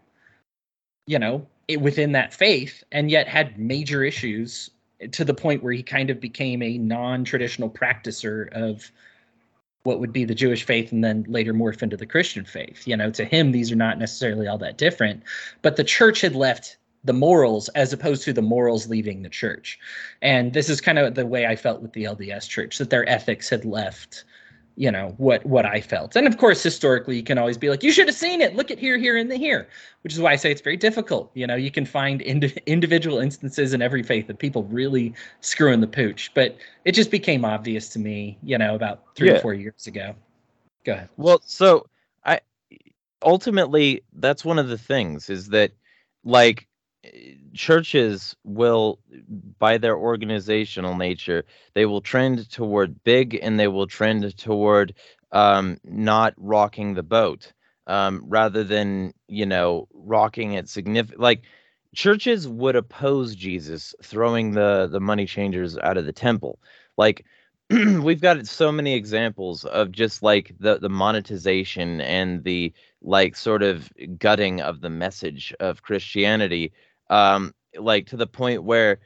You 1.07 1.19
know, 1.19 1.47
it, 1.69 1.83
within 1.83 2.13
that 2.13 2.33
faith, 2.33 2.83
and 2.93 3.11
yet 3.11 3.29
had 3.29 3.59
major 3.59 4.03
issues 4.03 4.71
to 5.11 5.25
the 5.25 5.35
point 5.35 5.63
where 5.63 5.73
he 5.73 5.83
kind 5.83 6.09
of 6.09 6.19
became 6.19 6.63
a 6.63 6.79
non-traditional 6.79 7.69
practicer 7.69 8.51
of 8.53 8.91
what 9.83 10.01
would 10.01 10.13
be 10.13 10.25
the 10.25 10.35
Jewish 10.35 10.65
faith 10.65 10.93
and 10.93 11.05
then 11.05 11.27
later 11.29 11.53
morph 11.53 11.83
into 11.83 11.97
the 11.97 12.07
Christian 12.07 12.45
faith. 12.47 12.87
You 12.87 12.97
know, 12.97 13.11
to 13.11 13.25
him, 13.25 13.53
these 13.53 13.71
are 13.71 13.77
not 13.77 13.99
necessarily 13.99 14.47
all 14.47 14.57
that 14.59 14.79
different, 14.79 15.23
but 15.61 15.77
the 15.77 15.85
church 15.85 16.23
had 16.23 16.35
left 16.35 16.79
the 17.05 17.13
morals 17.13 17.69
as 17.71 17.93
opposed 17.93 18.25
to 18.25 18.33
the 18.33 18.43
morals 18.43 18.89
leaving 18.89 19.23
the 19.23 19.29
church. 19.29 19.79
And 20.23 20.53
this 20.53 20.69
is 20.69 20.81
kind 20.81 20.99
of 20.99 21.15
the 21.15 21.27
way 21.27 21.47
I 21.47 21.57
felt 21.57 21.83
with 21.83 21.93
the 21.93 22.05
LDS 22.05 22.49
church 22.49 22.79
that 22.79 22.91
their 22.91 23.09
ethics 23.09 23.49
had 23.49 23.65
left 23.65 24.25
you 24.77 24.91
know 24.91 25.15
what 25.19 25.45
what 25.47 25.65
I 25.65 25.81
felt. 25.81 26.17
And 26.17 26.27
of 26.27 26.39
course 26.39 26.63
historically 26.63 27.17
you 27.17 27.23
can 27.23 27.39
always 27.39 27.57
be 27.57 27.71
like 27.71 27.83
you 27.83 27.93
should 27.93 28.09
have 28.09 28.17
seen 28.17 28.41
it. 28.41 28.57
Look 28.57 28.71
at 28.71 28.79
here 28.79 28.99
here 28.99 29.17
and 29.17 29.31
the 29.31 29.37
here, 29.37 29.69
which 30.03 30.13
is 30.13 30.21
why 30.21 30.33
I 30.33 30.37
say 30.37 30.51
it's 30.51 30.61
very 30.61 30.77
difficult. 30.77 31.31
You 31.35 31.47
know, 31.47 31.55
you 31.55 31.71
can 31.71 31.87
find 31.87 32.21
ind- 32.23 32.61
individual 32.67 33.19
instances 33.19 33.73
in 33.73 33.83
every 33.83 34.03
faith 34.03 34.29
of 34.29 34.39
people 34.39 34.65
really 34.65 35.15
screwing 35.41 35.81
the 35.81 35.87
pooch, 35.87 36.33
but 36.35 36.57
it 36.85 36.93
just 36.93 37.11
became 37.11 37.45
obvious 37.45 37.89
to 37.91 37.99
me, 37.99 38.37
you 38.43 38.59
know, 38.59 38.75
about 38.75 39.05
3 39.15 39.29
yeah. 39.29 39.35
or 39.35 39.41
4 39.41 39.55
years 39.55 39.87
ago. 39.87 40.15
Go 40.85 40.93
ahead. 40.93 41.09
Well, 41.17 41.41
so 41.45 41.87
I 42.25 42.41
ultimately 43.23 44.03
that's 44.15 44.45
one 44.45 44.59
of 44.59 44.69
the 44.69 44.79
things 44.79 45.31
is 45.31 45.51
that 45.51 45.73
like 46.25 46.67
churches 47.55 48.37
will 48.45 48.99
by 49.59 49.79
their 49.79 49.97
organizational 49.97 50.97
nature 50.97 51.45
they 51.75 51.87
will 51.87 52.01
trend 52.01 52.51
toward 52.51 53.03
big 53.05 53.39
and 53.43 53.59
they 53.59 53.69
will 53.69 53.87
trend 53.87 54.37
toward 54.37 54.95
um, 55.33 55.79
not 55.85 56.35
rocking 56.37 56.95
the 56.95 57.03
boat 57.03 57.53
um, 57.87 58.23
rather 58.27 58.65
than 58.65 59.13
you 59.29 59.47
know 59.47 59.87
rocking 59.93 60.53
it 60.53 60.69
significant 60.69 61.21
like 61.21 61.43
churches 61.95 62.49
would 62.49 62.77
oppose 62.77 63.35
Jesus 63.35 63.95
throwing 64.03 64.53
the 64.53 64.89
the 64.91 65.01
money 65.01 65.27
changers 65.27 65.79
out 65.79 65.97
of 65.97 66.05
the 66.07 66.13
temple. 66.13 66.59
Like 66.97 67.25
we've 67.71 68.21
got 68.21 68.47
so 68.47 68.71
many 68.71 68.95
examples 68.95 69.65
of 69.65 69.93
just 69.93 70.23
like 70.23 70.55
the 70.59 70.79
the 70.79 70.89
monetization 70.89 72.01
and 72.01 72.45
the 72.45 72.73
like 73.01 73.37
sort 73.37 73.63
of 73.63 73.91
gutting 74.19 74.61
of 74.61 74.81
the 74.81 74.91
message 74.91 75.55
of 75.61 75.83
Christianity 75.83 76.73
um 77.11 77.53
like 77.79 78.07
to 78.07 78.17
the 78.17 78.27
point 78.27 78.63
where 78.65 79.01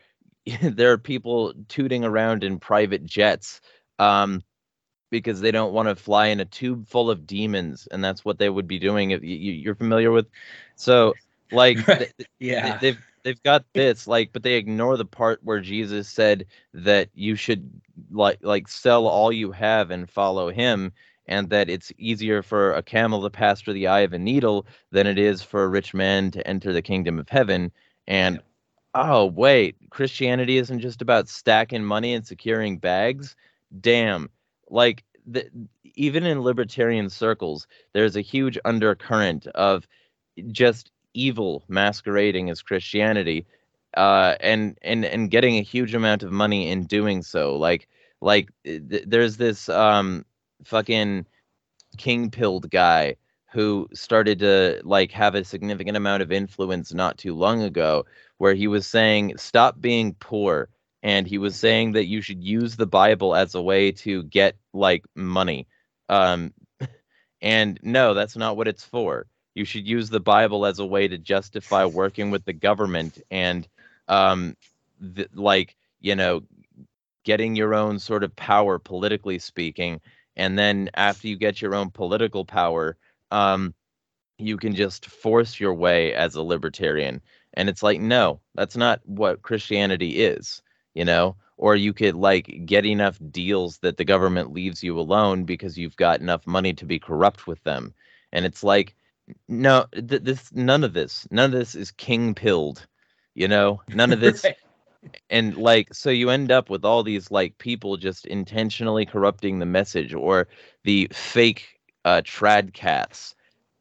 there 0.63 0.93
are 0.93 0.99
people 0.99 1.55
tooting 1.69 2.05
around 2.05 2.45
in 2.45 2.59
private 2.59 3.05
jets 3.05 3.61
um 3.99 4.43
because 5.11 5.41
they 5.41 5.51
don't 5.51 5.73
want 5.73 5.89
to 5.89 5.95
fly 5.97 6.27
in 6.27 6.41
a 6.41 6.45
tube 6.45 6.87
full 6.87 7.11
of 7.11 7.27
demons 7.27 7.89
and 7.91 8.05
that's 8.05 8.25
what 8.25 8.39
they 8.39 8.49
would 8.51 8.69
be 8.69 8.79
doing 8.79 9.11
if 9.11 9.23
you, 9.23 9.37
you're 9.37 9.75
familiar 9.75 10.11
with 10.11 10.27
so 10.77 11.17
like 11.51 11.79
Right. 11.89 12.13
th- 12.19 12.29
Yeah. 12.39 12.81
they, 12.81 12.93
they've 12.93 12.99
they've 13.25 13.43
got 13.43 13.65
this 13.75 14.07
like 14.07 14.31
but 14.33 14.43
they 14.43 14.55
ignore 14.55 14.97
the 14.97 15.05
part 15.05 15.41
where 15.43 15.61
jesus 15.61 16.09
said 16.09 16.47
that 16.75 17.09
you 17.15 17.35
should 17.37 17.71
like 18.11 18.39
like 18.43 18.69
sell 18.69 19.07
all 19.07 19.33
you 19.33 19.51
have 19.53 19.91
and 19.91 20.09
follow 20.11 20.51
him 20.51 20.93
and 21.27 21.51
that 21.51 21.69
it's 21.69 21.93
easier 21.99 22.43
for 22.43 22.73
a 22.75 22.83
camel 22.83 23.23
to 23.23 23.31
pass 23.31 23.61
through 23.61 23.75
the 23.75 23.87
eye 23.87 24.01
of 24.01 24.13
a 24.13 24.19
needle 24.19 24.67
than 24.93 25.07
it 25.07 25.19
is 25.19 25.43
for 25.43 25.65
a 25.65 25.69
rich 25.69 25.95
man 25.95 26.31
to 26.31 26.47
enter 26.47 26.73
the 26.73 26.83
kingdom 26.83 27.19
of 27.19 27.29
heaven 27.29 27.71
and 28.09 28.41
oh 28.95 29.27
wait 29.27 29.77
christianity 29.91 30.57
isn't 30.57 30.81
just 30.81 31.01
about 31.01 31.29
stacking 31.29 31.85
money 31.85 32.15
and 32.15 32.27
securing 32.27 32.79
bags? 32.79 33.37
Damn. 33.81 34.29
Like 34.71 35.05
the, 35.27 35.49
even 35.95 36.25
in 36.27 36.41
libertarian 36.43 37.09
circles 37.11 37.69
there's 37.93 38.17
a 38.17 38.21
huge 38.21 38.59
undercurrent 38.65 39.47
of 39.49 39.87
just 40.51 40.91
evil 41.15 41.65
masquerading 41.69 42.51
as 42.51 42.63
Christianity, 42.63 43.47
uh, 43.97 44.37
and 44.41 44.79
and 44.83 45.05
and 45.05 45.31
getting 45.31 45.57
a 45.57 45.63
huge 45.63 45.95
amount 45.95 46.23
of 46.23 46.33
money 46.33 46.71
in 46.71 46.85
doing 46.85 47.23
so. 47.23 47.57
Like 47.57 47.89
like 48.21 48.51
th- 48.65 49.05
there's 49.07 49.37
this 49.37 49.69
um 49.69 50.25
fucking 50.65 51.27
king 51.97 52.31
pilled 52.31 52.71
guy 52.71 53.17
who 53.51 53.89
started 53.95 54.39
to 54.41 54.81
like 54.85 55.11
have 55.13 55.35
a 55.35 55.45
significant 55.45 55.97
amount 55.97 56.23
of 56.23 56.33
influence 56.33 56.93
not 56.93 57.17
too 57.19 57.35
long 57.35 57.63
ago 57.63 58.05
where 58.39 58.55
he 58.55 58.67
was 58.67 58.87
saying 58.87 59.37
stop 59.37 59.81
being 59.81 60.15
poor 60.15 60.69
and 61.03 61.27
he 61.27 61.39
was 61.39 61.57
saying 61.57 61.93
that 61.93 62.07
you 62.07 62.21
should 62.21 62.43
use 62.43 62.77
the 62.77 62.87
bible 62.87 63.35
as 63.35 63.55
a 63.55 63.63
way 63.63 63.93
to 63.93 64.23
get 64.25 64.57
like 64.73 65.05
money. 65.15 65.67
Um 66.09 66.53
and 67.43 67.79
no 67.83 68.15
that's 68.15 68.37
not 68.37 68.57
what 68.57 68.69
it's 68.69 68.85
for. 68.85 69.27
You 69.55 69.65
should 69.65 69.87
use 69.89 70.11
the 70.11 70.21
bible 70.21 70.67
as 70.67 70.79
a 70.79 70.87
way 70.87 71.09
to 71.09 71.19
justify 71.19 71.85
working 71.85 72.31
with 72.31 72.45
the 72.45 72.53
government 72.53 73.19
and 73.31 73.67
um 74.09 74.57
th- 75.17 75.29
like 75.35 75.75
you 76.01 76.15
know 76.17 76.43
getting 77.25 77.57
your 77.57 77.75
own 77.75 77.99
sort 77.99 78.25
of 78.25 78.35
power 78.37 78.79
politically 78.79 79.39
speaking. 79.39 80.01
And 80.37 80.59
then 80.59 80.91
after 80.95 81.29
you 81.29 81.37
get 81.37 81.61
your 81.61 81.75
own 81.75 81.91
political 81.91 82.45
power 82.45 82.97
um 83.31 83.75
you 84.39 84.57
can 84.57 84.75
just 84.75 85.07
force 85.07 85.59
your 85.61 85.75
way 85.75 86.15
as 86.15 86.35
a 86.35 86.43
libertarian. 86.43 87.21
And 87.55 87.69
it's 87.69 87.83
like 87.83 88.01
no 88.01 88.41
that's 88.55 88.77
not 88.77 89.01
what 89.05 89.43
christianity 89.43 90.23
is 90.23 90.63
you 90.95 91.05
know? 91.05 91.37
Or 91.57 91.77
you 91.77 91.93
could 91.93 92.15
like 92.15 92.63
get 92.67 92.85
enough 92.87 93.19
deals 93.31 93.79
that 93.79 93.97
the 93.97 94.05
government 94.05 94.53
leaves 94.53 94.83
you 94.83 94.99
alone 94.99 95.45
because 95.45 95.77
you've 95.79 95.97
got 95.97 96.21
enough 96.21 96.47
money 96.47 96.73
to 96.75 96.87
be 96.87 96.99
corrupt 96.99 97.47
with 97.47 97.63
them. 97.65 97.95
And 98.33 98.45
it's 98.47 98.63
like 98.65 98.95
no 99.49 99.87
th- 99.93 100.23
this 100.23 100.53
none 100.53 100.85
of 100.85 100.93
this 100.95 101.27
none 101.31 101.47
of 101.53 101.59
this 101.59 101.75
is 101.75 101.91
king 101.93 102.35
pilled 102.35 102.87
you 103.35 103.49
know? 103.49 103.83
None 103.89 104.13
of 104.13 104.21
this 104.21 104.51
Right. 104.51 104.57
and 105.31 105.57
like 105.57 105.93
so 105.95 106.11
you 106.11 106.31
end 106.31 106.51
up 106.51 106.71
with 106.71 106.85
all 106.85 107.03
these 107.03 107.31
like 107.31 107.59
people 107.59 107.97
just 107.97 108.27
intentionally 108.27 109.07
corrupting 109.07 109.59
the 109.59 109.67
message 109.67 110.15
or 110.15 110.49
the 110.85 111.09
fake 111.13 111.78
uh 112.05 112.21
tradcaths 112.25 113.35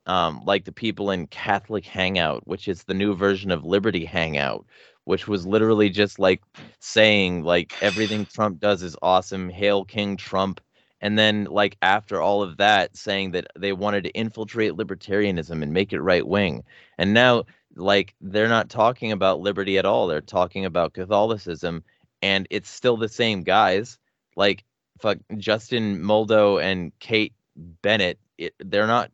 um 0.06 0.42
like 0.46 0.66
the 0.66 0.72
people 0.72 1.12
in 1.12 1.28
catholic 1.28 1.86
hangout 1.86 2.46
which 2.48 2.68
is 2.68 2.84
the 2.84 2.94
new 2.94 3.16
version 3.16 3.52
of 3.52 3.64
liberty 3.66 4.06
hangout 4.06 4.66
which 5.06 5.28
was 5.28 5.46
literally 5.48 5.90
just 5.90 6.20
like 6.20 6.42
saying 6.80 7.44
like 7.44 7.76
everything 7.82 8.26
trump 8.34 8.60
does 8.60 8.84
is 8.84 8.98
awesome 9.02 9.50
hail 9.50 9.86
king 9.86 10.18
trump 10.18 10.60
and 11.02 11.18
then 11.18 11.46
like 11.46 11.78
after 11.82 12.22
all 12.22 12.42
of 12.42 12.58
that 12.58 12.96
saying 12.98 13.32
that 13.32 13.48
they 13.58 13.72
wanted 13.74 14.04
to 14.04 14.12
infiltrate 14.12 14.74
libertarianism 14.74 15.62
and 15.62 15.72
make 15.74 15.94
it 15.94 16.02
right 16.02 16.28
wing. 16.28 16.64
And 16.98 17.14
now 17.14 17.44
like 17.76 18.16
they're 18.22 18.48
not 18.50 18.70
talking 18.70 19.12
about 19.12 19.40
liberty 19.40 19.78
at 19.78 19.86
all. 19.86 20.08
They're 20.08 20.22
talking 20.22 20.66
about 20.66 20.94
catholicism 20.94 21.84
and 22.22 22.48
it's 22.50 22.70
still 22.70 22.98
the 22.98 23.10
same 23.10 23.44
guys 23.44 24.00
like 24.36 24.64
fuck 25.00 25.18
justin 25.38 26.00
moldow 26.02 26.62
and 26.62 26.92
kate 27.00 27.34
bennett 27.58 28.20
it, 28.38 28.54
they're 28.60 28.88
not 28.88 29.12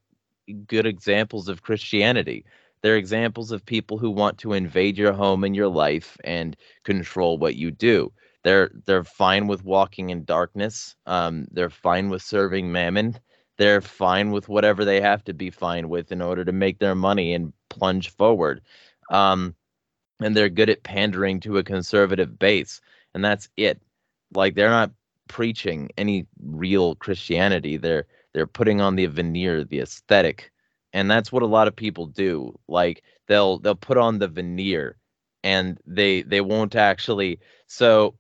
good 0.67 0.85
examples 0.85 1.47
of 1.47 1.61
christianity. 1.63 2.45
They're 2.81 2.97
examples 2.97 3.51
of 3.51 3.65
people 3.65 3.97
who 3.97 4.11
want 4.11 4.37
to 4.39 4.53
invade 4.53 4.97
your 4.97 5.13
home 5.13 5.45
and 5.45 5.55
your 5.55 5.69
life 5.69 6.17
and 6.25 6.55
control 6.83 7.37
what 7.37 7.55
you 7.55 7.71
do. 7.71 8.11
They're 8.43 8.71
they're 8.85 9.05
fine 9.05 9.47
with 9.47 9.63
walking 9.63 10.09
in 10.09 10.25
darkness. 10.25 10.95
Um 11.05 11.47
they're 11.51 11.69
fine 11.69 12.09
with 12.09 12.21
serving 12.21 12.71
mammon. 12.71 13.17
They're 13.57 13.81
fine 13.81 14.31
with 14.31 14.49
whatever 14.49 14.83
they 14.83 14.99
have 14.99 15.23
to 15.25 15.33
be 15.33 15.49
fine 15.49 15.87
with 15.87 16.11
in 16.11 16.21
order 16.21 16.43
to 16.43 16.51
make 16.51 16.79
their 16.79 16.95
money 16.95 17.33
and 17.33 17.53
plunge 17.69 18.09
forward. 18.09 18.61
Um 19.09 19.55
and 20.19 20.35
they're 20.35 20.49
good 20.49 20.69
at 20.69 20.83
pandering 20.83 21.39
to 21.41 21.57
a 21.57 21.63
conservative 21.63 22.37
base 22.37 22.81
and 23.13 23.23
that's 23.23 23.49
it. 23.55 23.81
Like 24.33 24.55
they're 24.55 24.69
not 24.69 24.91
preaching 25.29 25.89
any 25.97 26.27
real 26.41 26.95
christianity. 26.95 27.77
They're 27.77 28.07
they're 28.33 28.47
putting 28.47 28.81
on 28.81 28.95
the 28.95 29.05
veneer 29.05 29.63
the 29.63 29.79
aesthetic 29.79 30.51
and 30.93 31.09
that's 31.09 31.31
what 31.31 31.43
a 31.43 31.47
lot 31.47 31.67
of 31.67 31.75
people 31.75 32.05
do. 32.05 32.57
Like 32.67 33.03
they'll 33.27 33.59
they'll 33.59 33.75
put 33.75 33.97
on 33.97 34.19
the 34.19 34.27
veneer 34.27 34.97
and 35.43 35.79
they 35.87 36.21
they 36.21 36.41
won't 36.41 36.75
actually 36.75 37.39
so 37.67 38.15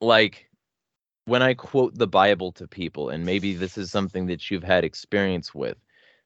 like 0.00 0.48
when 1.26 1.42
i 1.42 1.54
quote 1.54 1.94
the 1.96 2.06
bible 2.06 2.52
to 2.52 2.66
people 2.66 3.10
and 3.10 3.24
maybe 3.24 3.54
this 3.54 3.78
is 3.78 3.90
something 3.90 4.26
that 4.26 4.50
you've 4.50 4.64
had 4.64 4.84
experience 4.84 5.54
with 5.54 5.76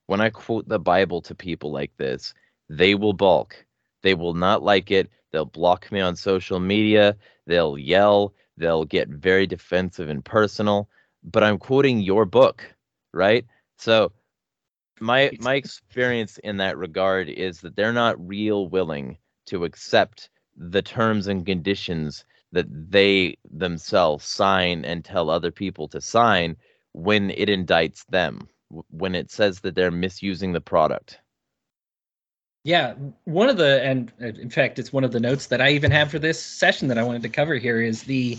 when 0.07 0.21
i 0.21 0.31
quote 0.31 0.67
the 0.69 0.79
bible 0.79 1.21
to 1.21 1.35
people 1.35 1.71
like 1.71 1.95
this 1.99 2.33
they 2.71 2.95
will 2.95 3.13
balk. 3.13 3.67
They 4.03 4.15
will 4.15 4.35
not 4.35 4.63
like 4.63 4.93
it. 4.93 5.11
They'll 5.33 5.45
block 5.45 5.91
me 5.91 6.01
on 6.01 6.15
social 6.15 6.61
media. 6.61 7.17
They'll 7.47 7.77
yell. 7.77 8.33
They'll 8.57 8.85
get 8.85 9.09
very 9.09 9.47
defensive 9.47 10.09
and 10.09 10.25
personal. 10.25 10.89
But 11.23 11.43
i'm 11.43 11.59
quoting 11.59 12.01
your 12.01 12.25
book 12.25 12.65
right? 13.13 13.45
So 13.79 14.13
my 15.01 15.31
my 15.41 15.55
experience 15.55 16.39
in 16.39 16.59
that 16.59 16.77
regard 16.79 17.29
is 17.29 17.61
that 17.61 17.77
they're 17.77 17.93
not 17.93 18.27
real 18.27 18.69
willing 18.69 19.17
to 19.47 19.65
accept 19.65 20.31
the 20.57 20.83
terms 20.83 21.27
and 21.27 21.47
conditions 21.47 22.25
that 22.53 22.67
they 22.91 23.37
themselves 23.51 24.25
sign 24.25 24.85
and 24.85 25.05
tell 25.05 25.31
other 25.31 25.51
people 25.51 25.89
to 25.89 26.01
sign 26.01 26.57
when 26.93 27.31
it 27.31 27.49
indicts 27.49 28.05
them 28.07 28.49
when 28.91 29.15
it 29.15 29.31
says 29.31 29.61
that 29.61 29.75
they're 29.75 29.91
misusing 29.91 30.53
the 30.53 30.61
product. 30.61 31.19
Yeah, 32.63 32.95
one 33.25 33.49
of 33.49 33.57
the 33.57 33.83
and 33.83 34.13
uh, 34.21 34.27
in 34.27 34.51
fact, 34.51 34.79
it's 34.79 34.93
one 34.93 35.03
of 35.05 35.13
the 35.13 35.21
notes 35.21 35.47
that 35.47 35.63
I 35.63 35.71
even 35.71 35.91
have 35.91 36.11
for 36.11 36.19
this 36.19 36.43
session 36.43 36.89
that 36.89 36.99
I 36.99 37.03
wanted 37.03 37.23
to 37.23 37.29
cover 37.31 37.55
here 37.55 37.81
is 37.81 38.03
the 38.03 38.39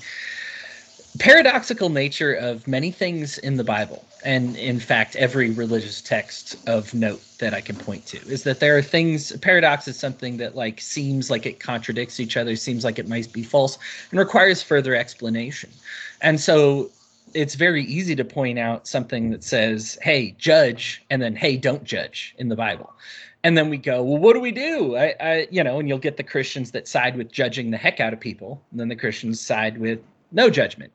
paradoxical 1.20 1.90
nature 1.90 2.34
of 2.34 2.68
many 2.68 2.92
things 2.92 3.38
in 3.40 3.58
the 3.58 3.64
Bible, 3.64 4.06
and 4.24 4.56
in 4.56 4.80
fact, 4.80 5.16
every 5.16 5.50
religious 5.50 6.02
text 6.02 6.56
of 6.68 6.94
note 6.94 7.22
that 7.40 7.54
I 7.54 7.62
can 7.62 7.76
point 7.76 8.06
to 8.08 8.18
is 8.28 8.44
that 8.44 8.60
there 8.60 8.78
are 8.78 8.82
things. 8.82 9.36
Paradox 9.38 9.88
is 9.88 9.98
something 10.00 10.38
that 10.38 10.56
like 10.56 10.80
seems 10.80 11.30
like 11.30 11.46
it 11.46 11.60
contradicts 11.60 12.20
each 12.20 12.38
other, 12.38 12.56
seems 12.56 12.84
like 12.84 13.00
it 13.00 13.08
might 13.08 13.32
be 13.34 13.44
false, 13.44 13.78
and 14.10 14.20
requires 14.20 14.64
further 14.64 14.96
explanation. 14.96 15.70
And 16.22 16.40
so 16.40 16.92
it's 17.34 17.56
very 17.56 17.84
easy 17.86 18.16
to 18.16 18.26
point 18.26 18.60
out 18.60 18.88
something 18.88 19.32
that 19.32 19.44
says, 19.44 19.98
"Hey, 20.02 20.36
judge," 20.38 21.04
and 21.10 21.22
then 21.22 21.36
"Hey, 21.36 21.58
don't 21.58 21.84
judge" 21.84 22.36
in 22.38 22.50
the 22.50 22.56
Bible. 22.56 22.94
And 23.44 23.58
then 23.58 23.70
we 23.70 23.78
go, 23.78 24.04
well, 24.04 24.20
what 24.20 24.34
do 24.34 24.40
we 24.40 24.52
do? 24.52 24.96
I, 24.96 25.16
I, 25.20 25.48
you 25.50 25.64
know, 25.64 25.80
and 25.80 25.90
you'll 25.90 25.98
get 25.98 26.16
the 26.16 26.24
Christians 26.24 26.70
that 26.72 26.88
side 26.88 27.18
with 27.18 27.32
judging 27.32 27.72
the 27.72 27.78
heck 27.78 28.00
out 28.00 28.14
of 28.14 28.20
people, 28.20 28.62
and 28.70 28.80
then 28.80 28.88
the 28.88 28.96
Christians 28.96 29.40
side 29.40 29.80
with 29.80 30.00
no 30.32 30.50
judgment. 30.50 30.94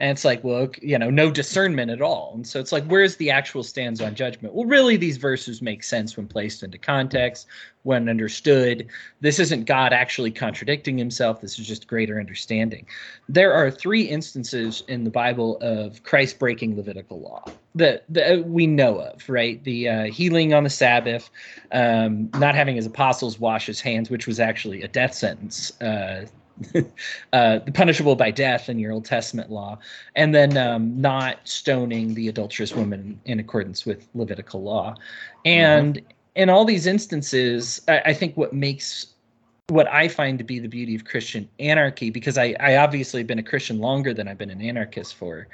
And 0.00 0.12
it's 0.12 0.24
like, 0.24 0.42
well, 0.42 0.70
you 0.80 0.98
know, 0.98 1.10
no 1.10 1.30
discernment 1.30 1.90
at 1.90 2.00
all. 2.00 2.32
And 2.34 2.46
so 2.46 2.58
it's 2.58 2.72
like, 2.72 2.84
where's 2.86 3.16
the 3.16 3.30
actual 3.30 3.62
stands 3.62 4.00
on 4.00 4.14
judgment? 4.14 4.54
Well, 4.54 4.64
really, 4.64 4.96
these 4.96 5.18
verses 5.18 5.60
make 5.60 5.84
sense 5.84 6.16
when 6.16 6.26
placed 6.26 6.62
into 6.62 6.78
context, 6.78 7.46
when 7.82 8.08
understood. 8.08 8.86
This 9.20 9.38
isn't 9.38 9.66
God 9.66 9.92
actually 9.92 10.30
contradicting 10.30 10.96
himself. 10.96 11.42
This 11.42 11.58
is 11.58 11.66
just 11.66 11.86
greater 11.86 12.18
understanding. 12.18 12.86
There 13.28 13.52
are 13.52 13.70
three 13.70 14.04
instances 14.04 14.84
in 14.88 15.04
the 15.04 15.10
Bible 15.10 15.58
of 15.60 16.02
Christ 16.02 16.38
breaking 16.38 16.78
Levitical 16.78 17.20
law. 17.20 17.44
that 17.74 18.04
that 18.08 18.48
we 18.48 18.66
know 18.66 19.00
of, 19.00 19.28
right? 19.28 19.62
The 19.64 19.88
uh, 19.88 20.04
healing 20.04 20.54
on 20.54 20.64
the 20.64 20.70
Sabbath, 20.70 21.30
um, 21.72 22.30
not 22.38 22.54
having 22.54 22.76
his 22.76 22.86
apostles 22.86 23.38
wash 23.38 23.66
his 23.66 23.80
hands, 23.80 24.10
which 24.10 24.26
was 24.26 24.40
actually 24.40 24.82
a 24.82 24.88
death 24.88 25.14
sentence, 25.14 25.78
uh, 25.80 26.26
uh, 27.32 27.60
punishable 27.74 28.16
by 28.16 28.30
death 28.30 28.68
in 28.68 28.78
your 28.78 28.92
Old 28.92 29.04
Testament 29.04 29.50
law, 29.50 29.78
and 30.14 30.34
then 30.34 30.56
um, 30.56 31.00
not 31.00 31.36
stoning 31.44 32.14
the 32.14 32.28
adulterous 32.28 32.74
woman 32.74 33.20
in 33.24 33.40
accordance 33.40 33.86
with 33.86 34.08
Levitical 34.14 34.62
law. 34.62 34.94
And 35.44 35.96
mm-hmm. 35.96 36.06
in 36.36 36.50
all 36.50 36.64
these 36.64 36.86
instances, 36.86 37.80
I, 37.88 38.02
I 38.06 38.14
think 38.14 38.36
what 38.36 38.52
makes 38.52 39.06
what 39.68 39.86
I 39.88 40.08
find 40.08 40.36
to 40.38 40.44
be 40.44 40.58
the 40.58 40.68
beauty 40.68 40.94
of 40.96 41.04
Christian 41.04 41.48
anarchy, 41.60 42.10
because 42.10 42.36
I, 42.36 42.56
I 42.58 42.76
obviously 42.76 43.20
have 43.20 43.28
been 43.28 43.38
a 43.38 43.42
Christian 43.42 43.78
longer 43.78 44.12
than 44.12 44.26
I've 44.26 44.38
been 44.38 44.50
an 44.50 44.60
anarchist 44.60 45.14
for. 45.14 45.46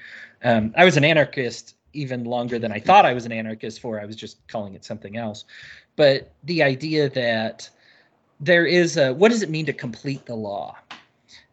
Um, 0.42 0.72
I 0.76 0.84
was 0.84 0.96
an 0.96 1.04
anarchist 1.04 1.74
even 1.92 2.24
longer 2.24 2.58
than 2.58 2.72
I 2.72 2.80
thought 2.80 3.04
I 3.04 3.12
was 3.12 3.26
an 3.26 3.32
anarchist 3.32 3.80
for. 3.80 4.00
I 4.00 4.04
was 4.04 4.16
just 4.16 4.46
calling 4.48 4.74
it 4.74 4.84
something 4.84 5.16
else. 5.16 5.44
But 5.96 6.32
the 6.44 6.62
idea 6.62 7.08
that 7.10 7.68
there 8.40 8.66
is 8.66 8.96
a 8.96 9.14
what 9.14 9.30
does 9.30 9.42
it 9.42 9.50
mean 9.50 9.66
to 9.66 9.72
complete 9.72 10.26
the 10.26 10.34
law? 10.34 10.76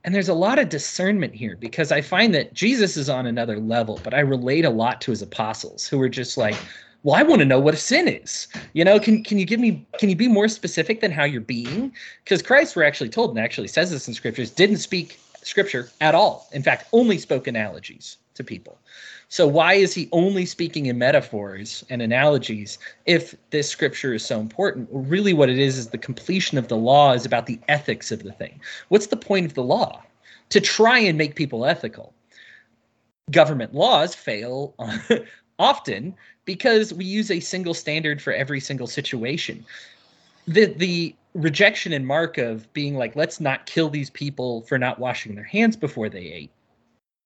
And 0.03 0.13
there's 0.13 0.29
a 0.29 0.33
lot 0.33 0.59
of 0.59 0.67
discernment 0.67 1.33
here 1.33 1.55
because 1.55 1.91
I 1.91 2.01
find 2.01 2.33
that 2.35 2.53
Jesus 2.53 2.97
is 2.97 3.09
on 3.09 3.25
another 3.25 3.57
level, 3.57 4.01
but 4.03 4.13
I 4.13 4.19
relate 4.19 4.65
a 4.65 4.69
lot 4.69 4.99
to 5.01 5.11
his 5.11 5.21
apostles 5.21 5.87
who 5.87 6.01
are 6.01 6.09
just 6.09 6.37
like, 6.37 6.55
well, 7.03 7.15
I 7.15 7.23
want 7.23 7.39
to 7.39 7.45
know 7.45 7.59
what 7.59 7.73
a 7.73 7.77
sin 7.77 8.07
is. 8.07 8.47
You 8.73 8.83
know, 8.83 8.99
can 8.99 9.23
can 9.23 9.37
you 9.37 9.45
give 9.45 9.59
me 9.59 9.85
can 9.99 10.09
you 10.09 10.15
be 10.15 10.27
more 10.27 10.47
specific 10.47 11.01
than 11.01 11.11
how 11.11 11.23
you're 11.23 11.41
being? 11.41 11.93
Because 12.23 12.41
Christ, 12.41 12.75
we're 12.75 12.83
actually 12.83 13.09
told, 13.09 13.31
and 13.31 13.39
actually 13.39 13.67
says 13.67 13.91
this 13.91 14.07
in 14.07 14.13
scriptures, 14.13 14.51
didn't 14.51 14.77
speak 14.77 15.19
scripture 15.41 15.89
at 16.01 16.15
all. 16.15 16.47
In 16.53 16.63
fact, 16.63 16.87
only 16.93 17.17
spoke 17.17 17.47
analogies 17.47 18.17
to 18.35 18.43
people. 18.43 18.77
So 19.33 19.47
why 19.47 19.73
is 19.73 19.95
he 19.95 20.09
only 20.11 20.45
speaking 20.45 20.85
in 20.85 20.99
metaphors 20.99 21.83
and 21.89 22.03
analogies 22.03 22.77
if 23.07 23.33
this 23.49 23.67
scripture 23.67 24.13
is 24.13 24.23
so 24.23 24.39
important? 24.39 24.87
Really 24.91 25.33
what 25.33 25.49
it 25.49 25.57
is 25.57 25.75
is 25.75 25.87
the 25.87 25.97
completion 25.97 26.59
of 26.59 26.67
the 26.67 26.77
law 26.77 27.13
is 27.13 27.25
about 27.25 27.47
the 27.47 27.59
ethics 27.67 28.11
of 28.11 28.21
the 28.21 28.31
thing. 28.31 28.61
What's 28.89 29.07
the 29.07 29.17
point 29.17 29.47
of 29.47 29.55
the 29.55 29.63
law? 29.63 30.03
To 30.49 30.61
try 30.61 30.99
and 30.99 31.17
make 31.17 31.33
people 31.33 31.65
ethical. 31.65 32.13
Government 33.31 33.73
laws 33.73 34.13
fail 34.13 34.75
often 35.57 36.13
because 36.45 36.93
we 36.93 37.05
use 37.05 37.31
a 37.31 37.39
single 37.39 37.73
standard 37.73 38.21
for 38.21 38.33
every 38.33 38.59
single 38.59 38.85
situation. 38.85 39.65
The 40.47 40.65
the 40.65 41.15
rejection 41.33 41.91
in 41.91 42.05
Mark 42.05 42.37
of 42.37 42.71
being 42.73 42.97
like, 42.97 43.15
let's 43.15 43.39
not 43.39 43.65
kill 43.65 43.89
these 43.89 44.11
people 44.11 44.61
for 44.61 44.77
not 44.77 44.99
washing 44.99 45.33
their 45.33 45.43
hands 45.43 45.75
before 45.75 46.07
they 46.07 46.19
ate 46.19 46.51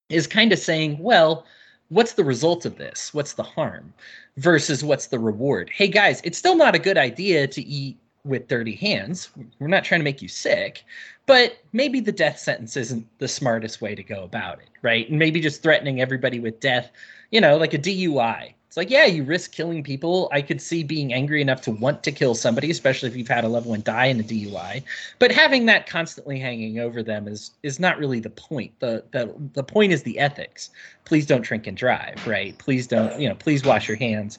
is 0.07 0.25
kind 0.25 0.53
of 0.53 0.59
saying, 0.59 0.99
well, 0.99 1.45
what's 1.89 2.13
the 2.13 2.23
result 2.23 2.65
of 2.65 2.77
this? 2.77 3.13
What's 3.13 3.33
the 3.33 3.43
harm 3.43 3.93
versus 4.37 4.83
what's 4.83 5.07
the 5.07 5.19
reward? 5.19 5.69
Hey 5.73 5.87
guys, 5.87 6.21
it's 6.23 6.37
still 6.37 6.55
not 6.55 6.75
a 6.75 6.79
good 6.79 6.97
idea 6.97 7.47
to 7.47 7.61
eat 7.61 7.97
with 8.25 8.47
dirty 8.47 8.75
hands. 8.75 9.29
We're 9.59 9.67
not 9.67 9.85
trying 9.85 10.01
to 10.01 10.05
make 10.05 10.21
you 10.21 10.27
sick, 10.27 10.83
but 11.25 11.57
maybe 11.71 11.99
the 11.99 12.11
death 12.11 12.39
sentence 12.39 12.75
isn't 12.75 13.07
the 13.19 13.27
smartest 13.27 13.81
way 13.81 13.95
to 13.95 14.03
go 14.03 14.23
about 14.23 14.59
it, 14.59 14.69
right? 14.81 15.09
And 15.09 15.17
maybe 15.17 15.39
just 15.39 15.63
threatening 15.63 16.01
everybody 16.01 16.39
with 16.39 16.59
death, 16.59 16.91
you 17.31 17.39
know, 17.39 17.57
like 17.57 17.73
a 17.73 17.79
DUI. 17.79 18.53
Like, 18.77 18.91
yeah, 18.91 19.05
you 19.05 19.23
risk 19.23 19.53
killing 19.53 19.81
people. 19.81 20.29
I 20.31 20.43
could 20.43 20.61
see 20.61 20.83
being 20.83 21.11
angry 21.11 21.41
enough 21.41 21.61
to 21.61 21.71
want 21.71 22.03
to 22.03 22.11
kill 22.11 22.35
somebody, 22.35 22.69
especially 22.69 23.09
if 23.09 23.15
you've 23.15 23.27
had 23.27 23.43
a 23.43 23.47
loved 23.47 23.65
one 23.65 23.81
die 23.81 24.05
in 24.05 24.19
a 24.19 24.23
DUI. 24.23 24.83
But 25.17 25.31
having 25.31 25.65
that 25.65 25.87
constantly 25.87 26.37
hanging 26.37 26.79
over 26.79 27.01
them 27.01 27.27
is 27.27 27.51
is 27.63 27.79
not 27.79 27.97
really 27.97 28.19
the 28.19 28.29
point. 28.29 28.79
The 28.79 29.03
the 29.11 29.33
the 29.53 29.63
point 29.63 29.93
is 29.93 30.03
the 30.03 30.19
ethics. 30.19 30.69
Please 31.05 31.25
don't 31.25 31.41
drink 31.41 31.65
and 31.65 31.75
drive, 31.75 32.25
right? 32.27 32.55
Please 32.59 32.85
don't, 32.85 33.19
you 33.19 33.27
know, 33.27 33.33
please 33.33 33.65
wash 33.65 33.87
your 33.87 33.97
hands. 33.97 34.37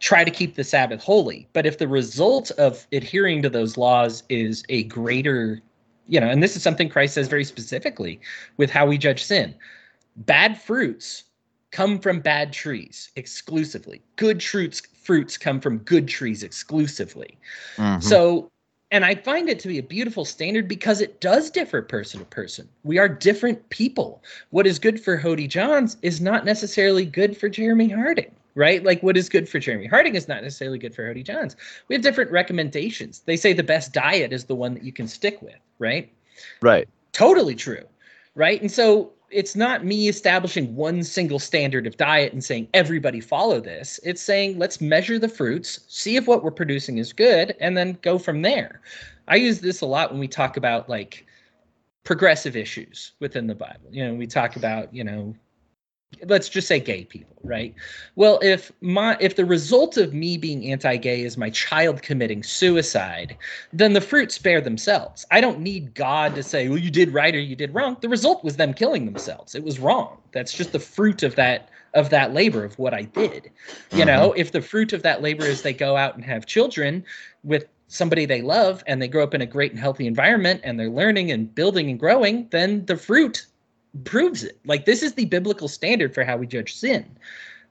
Try 0.00 0.22
to 0.22 0.30
keep 0.30 0.56
the 0.56 0.64
Sabbath 0.64 1.02
holy. 1.02 1.48
But 1.54 1.64
if 1.64 1.78
the 1.78 1.88
result 1.88 2.50
of 2.52 2.86
adhering 2.92 3.40
to 3.40 3.48
those 3.48 3.78
laws 3.78 4.22
is 4.28 4.64
a 4.68 4.82
greater, 4.84 5.62
you 6.06 6.20
know, 6.20 6.28
and 6.28 6.42
this 6.42 6.56
is 6.56 6.62
something 6.62 6.90
Christ 6.90 7.14
says 7.14 7.28
very 7.28 7.44
specifically 7.44 8.20
with 8.58 8.70
how 8.70 8.84
we 8.84 8.98
judge 8.98 9.24
sin. 9.24 9.54
Bad 10.16 10.60
fruits 10.60 11.24
come 11.70 11.98
from 11.98 12.20
bad 12.20 12.52
trees 12.52 13.10
exclusively. 13.16 14.02
Good 14.16 14.42
fruits 14.42 14.80
fruits 14.80 15.38
come 15.38 15.60
from 15.60 15.78
good 15.78 16.06
trees 16.06 16.42
exclusively. 16.42 17.38
Mm-hmm. 17.76 18.00
So 18.00 18.50
and 18.90 19.04
I 19.04 19.14
find 19.14 19.48
it 19.50 19.58
to 19.60 19.68
be 19.68 19.78
a 19.78 19.82
beautiful 19.82 20.24
standard 20.24 20.66
because 20.66 21.00
it 21.00 21.20
does 21.20 21.50
differ 21.50 21.82
person 21.82 22.20
to 22.20 22.26
person. 22.26 22.68
We 22.84 22.98
are 22.98 23.08
different 23.08 23.68
people. 23.68 24.22
What 24.50 24.66
is 24.66 24.78
good 24.78 24.98
for 24.98 25.18
Hodey 25.18 25.48
Johns 25.48 25.98
is 26.00 26.20
not 26.20 26.46
necessarily 26.46 27.04
good 27.04 27.36
for 27.36 27.50
Jeremy 27.50 27.90
Harding, 27.90 28.34
right? 28.54 28.82
Like 28.82 29.02
what 29.02 29.18
is 29.18 29.28
good 29.28 29.46
for 29.46 29.58
Jeremy 29.58 29.86
Harding 29.86 30.14
is 30.14 30.26
not 30.26 30.42
necessarily 30.42 30.78
good 30.78 30.94
for 30.94 31.02
Hodey 31.02 31.22
Johns. 31.22 31.54
We 31.88 31.96
have 31.96 32.02
different 32.02 32.30
recommendations. 32.30 33.20
They 33.20 33.36
say 33.36 33.52
the 33.52 33.62
best 33.62 33.92
diet 33.92 34.32
is 34.32 34.44
the 34.44 34.54
one 34.54 34.72
that 34.74 34.84
you 34.84 34.92
can 34.92 35.06
stick 35.06 35.42
with, 35.42 35.58
right? 35.78 36.10
Right. 36.62 36.88
Totally 37.12 37.54
true. 37.54 37.84
Right. 38.34 38.60
And 38.60 38.70
so 38.70 39.12
it's 39.30 39.54
not 39.54 39.84
me 39.84 40.08
establishing 40.08 40.74
one 40.74 41.02
single 41.02 41.38
standard 41.38 41.86
of 41.86 41.96
diet 41.96 42.32
and 42.32 42.42
saying 42.42 42.68
everybody 42.74 43.20
follow 43.20 43.60
this. 43.60 44.00
It's 44.02 44.22
saying 44.22 44.58
let's 44.58 44.80
measure 44.80 45.18
the 45.18 45.28
fruits, 45.28 45.80
see 45.88 46.16
if 46.16 46.26
what 46.26 46.42
we're 46.42 46.50
producing 46.50 46.98
is 46.98 47.12
good, 47.12 47.54
and 47.60 47.76
then 47.76 47.98
go 48.02 48.18
from 48.18 48.42
there. 48.42 48.80
I 49.26 49.36
use 49.36 49.60
this 49.60 49.82
a 49.82 49.86
lot 49.86 50.10
when 50.10 50.20
we 50.20 50.28
talk 50.28 50.56
about 50.56 50.88
like 50.88 51.26
progressive 52.04 52.56
issues 52.56 53.12
within 53.20 53.46
the 53.46 53.54
Bible. 53.54 53.90
You 53.90 54.06
know, 54.06 54.14
we 54.14 54.26
talk 54.26 54.56
about, 54.56 54.94
you 54.94 55.04
know, 55.04 55.34
let's 56.26 56.48
just 56.48 56.66
say 56.68 56.80
gay 56.80 57.04
people 57.04 57.36
right? 57.44 57.74
Well 58.16 58.38
if 58.42 58.72
my 58.80 59.16
if 59.20 59.36
the 59.36 59.44
result 59.44 59.96
of 59.96 60.12
me 60.12 60.36
being 60.36 60.70
anti-gay 60.70 61.22
is 61.22 61.36
my 61.36 61.50
child 61.50 62.02
committing 62.02 62.42
suicide 62.42 63.36
then 63.72 63.92
the 63.92 64.00
fruits 64.00 64.38
bear 64.38 64.60
themselves. 64.60 65.24
I 65.30 65.40
don't 65.40 65.60
need 65.60 65.94
god 65.94 66.34
to 66.34 66.42
say 66.42 66.68
well 66.68 66.78
you 66.78 66.90
did 66.90 67.12
right 67.12 67.34
or 67.34 67.40
you 67.40 67.56
did 67.56 67.74
wrong. 67.74 67.96
The 68.00 68.08
result 68.08 68.42
was 68.42 68.56
them 68.56 68.74
killing 68.74 69.04
themselves. 69.06 69.54
It 69.54 69.64
was 69.64 69.78
wrong. 69.78 70.18
That's 70.32 70.52
just 70.52 70.72
the 70.72 70.80
fruit 70.80 71.22
of 71.22 71.36
that 71.36 71.68
of 71.94 72.10
that 72.10 72.34
labor 72.34 72.64
of 72.64 72.78
what 72.78 72.92
i 72.92 73.02
did. 73.02 73.50
You 73.92 74.04
know 74.04 74.30
mm-hmm. 74.30 74.40
if 74.40 74.52
the 74.52 74.62
fruit 74.62 74.92
of 74.92 75.02
that 75.02 75.22
labor 75.22 75.44
is 75.44 75.62
they 75.62 75.72
go 75.72 75.96
out 75.96 76.16
and 76.16 76.24
have 76.24 76.46
children 76.46 77.04
with 77.44 77.66
somebody 77.86 78.26
they 78.26 78.42
love 78.42 78.82
and 78.86 79.00
they 79.00 79.08
grow 79.08 79.22
up 79.22 79.34
in 79.34 79.40
a 79.40 79.46
great 79.46 79.70
and 79.70 79.80
healthy 79.80 80.06
environment 80.06 80.60
and 80.64 80.78
they're 80.78 80.90
learning 80.90 81.30
and 81.30 81.54
building 81.54 81.88
and 81.88 81.98
growing 81.98 82.46
then 82.50 82.84
the 82.86 82.96
fruit 82.96 83.46
proves 84.04 84.44
it. 84.44 84.58
Like 84.64 84.84
this 84.84 85.02
is 85.02 85.14
the 85.14 85.26
biblical 85.26 85.68
standard 85.68 86.14
for 86.14 86.24
how 86.24 86.36
we 86.36 86.46
judge 86.46 86.74
sin, 86.74 87.06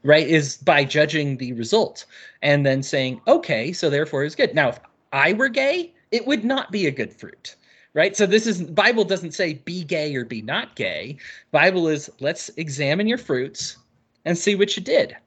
right? 0.03 0.27
Is 0.27 0.57
by 0.57 0.83
judging 0.83 1.37
the 1.37 1.53
result 1.53 2.05
and 2.41 2.65
then 2.65 2.83
saying, 2.83 3.21
okay, 3.27 3.71
so 3.71 3.89
therefore 3.89 4.23
it's 4.23 4.35
good. 4.35 4.53
Now, 4.55 4.69
if 4.69 4.79
I 5.13 5.33
were 5.33 5.49
gay, 5.49 5.93
it 6.11 6.27
would 6.27 6.43
not 6.43 6.71
be 6.71 6.87
a 6.87 6.91
good 6.91 7.13
fruit. 7.13 7.55
Right? 7.93 8.15
So 8.15 8.27
this 8.27 8.45
is 8.45 8.61
Bible 8.61 9.05
doesn't 9.05 9.33
say 9.33 9.55
be 9.55 9.83
gay 9.83 10.15
or 10.15 10.23
be 10.23 10.43
not 10.43 10.75
gay. 10.75 11.17
Bible 11.51 11.87
is 11.87 12.11
let's 12.19 12.49
examine 12.49 13.07
your 13.07 13.17
fruits 13.17 13.77
and 14.23 14.37
see 14.37 14.53
what 14.53 14.77
you 14.77 14.83
did. 14.83 15.17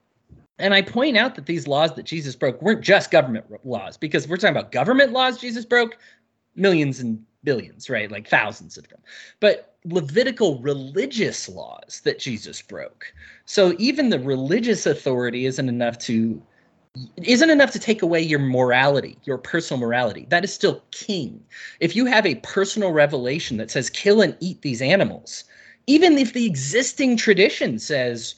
And 0.61 0.73
I 0.73 0.83
point 0.83 1.17
out 1.17 1.35
that 1.35 1.47
these 1.47 1.67
laws 1.67 1.95
that 1.95 2.05
Jesus 2.05 2.37
broke 2.37 2.63
weren't 2.63 2.83
just 2.83 3.11
government 3.11 3.47
laws 3.65 3.97
because 3.97 4.29
we're 4.29 4.37
talking 4.37 4.57
about 4.57 4.71
government 4.71 5.11
laws 5.11 5.39
Jesus 5.39 5.65
broke, 5.65 5.99
millions 6.55 7.01
and 7.01 7.25
billions, 7.45 7.89
right? 7.91 8.11
Like 8.11 8.29
thousands 8.29 8.77
of 8.77 8.89
them. 8.89 9.01
But 9.41 9.71
Levitical 9.87 10.59
religious 10.61 11.49
laws 11.49 12.03
that 12.05 12.19
Jesus 12.19 12.61
broke. 12.61 13.15
So 13.47 13.75
even 13.79 14.11
the 14.11 14.19
religious 14.19 14.85
authority 14.85 15.47
isn't 15.47 15.69
enough 15.71 15.99
to 16.01 16.43
isn't 17.23 17.51
enough 17.51 17.71
to 17.71 17.79
take 17.79 18.03
away 18.03 18.21
your 18.21 18.41
morality, 18.41 19.17
your 19.25 19.39
personal 19.39 19.81
morality. 19.81 20.27
That 20.29 20.45
is 20.45 20.53
still 20.53 20.83
king. 20.91 21.43
If 21.79 21.95
you 21.97 22.05
have 22.05 22.27
a 22.27 22.35
personal 22.37 22.93
revelation 22.93 23.57
that 23.57 23.71
says 23.71 23.89
kill 23.89 24.21
and 24.21 24.37
eat 24.41 24.61
these 24.61 24.83
animals, 24.83 25.45
even 25.87 26.19
if 26.19 26.33
the 26.35 26.47
existing 26.47 27.17
tradition 27.17 27.79
says 27.79 28.35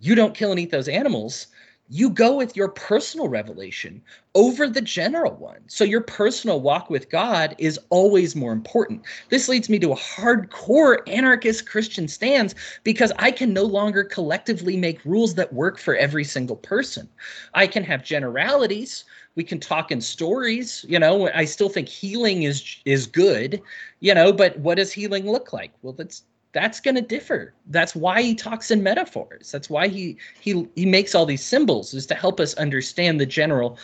you 0.00 0.14
don't 0.14 0.34
kill 0.34 0.50
and 0.50 0.60
eat 0.60 0.72
those 0.72 0.88
animals, 0.88 1.46
you 1.92 2.08
go 2.08 2.34
with 2.34 2.56
your 2.56 2.68
personal 2.68 3.28
revelation 3.28 4.00
over 4.34 4.66
the 4.66 4.80
general 4.80 5.34
one. 5.36 5.60
So 5.66 5.84
your 5.84 6.00
personal 6.00 6.62
walk 6.62 6.88
with 6.88 7.10
God 7.10 7.54
is 7.58 7.78
always 7.90 8.34
more 8.34 8.52
important. 8.52 9.02
This 9.28 9.46
leads 9.46 9.68
me 9.68 9.78
to 9.80 9.92
a 9.92 9.96
hardcore 9.96 11.06
anarchist 11.06 11.68
Christian 11.68 12.08
stance 12.08 12.54
because 12.82 13.12
I 13.18 13.30
can 13.30 13.52
no 13.52 13.64
longer 13.64 14.04
collectively 14.04 14.74
make 14.74 15.04
rules 15.04 15.34
that 15.34 15.52
work 15.52 15.78
for 15.78 15.94
every 15.94 16.24
single 16.24 16.56
person. 16.56 17.10
I 17.52 17.66
can 17.66 17.84
have 17.84 18.02
generalities. 18.02 19.04
We 19.34 19.44
can 19.44 19.60
talk 19.60 19.90
in 19.90 20.00
stories, 20.00 20.86
you 20.88 20.98
know, 20.98 21.28
I 21.34 21.44
still 21.44 21.68
think 21.68 21.88
healing 21.88 22.44
is 22.44 22.76
is 22.86 23.06
good, 23.06 23.60
you 24.00 24.14
know, 24.14 24.32
but 24.32 24.58
what 24.58 24.76
does 24.76 24.92
healing 24.92 25.30
look 25.30 25.52
like? 25.52 25.72
Well, 25.82 25.92
that's 25.92 26.22
that's 26.52 26.80
going 26.80 26.94
to 26.94 27.00
differ 27.00 27.54
that's 27.68 27.94
why 27.94 28.22
he 28.22 28.34
talks 28.34 28.70
in 28.70 28.82
metaphors 28.82 29.50
that's 29.50 29.70
why 29.70 29.88
he 29.88 30.16
he 30.40 30.66
he 30.74 30.86
makes 30.86 31.14
all 31.14 31.26
these 31.26 31.44
symbols 31.44 31.94
is 31.94 32.06
to 32.06 32.14
help 32.14 32.40
us 32.40 32.54
understand 32.54 33.20
the 33.20 33.26
general 33.26 33.78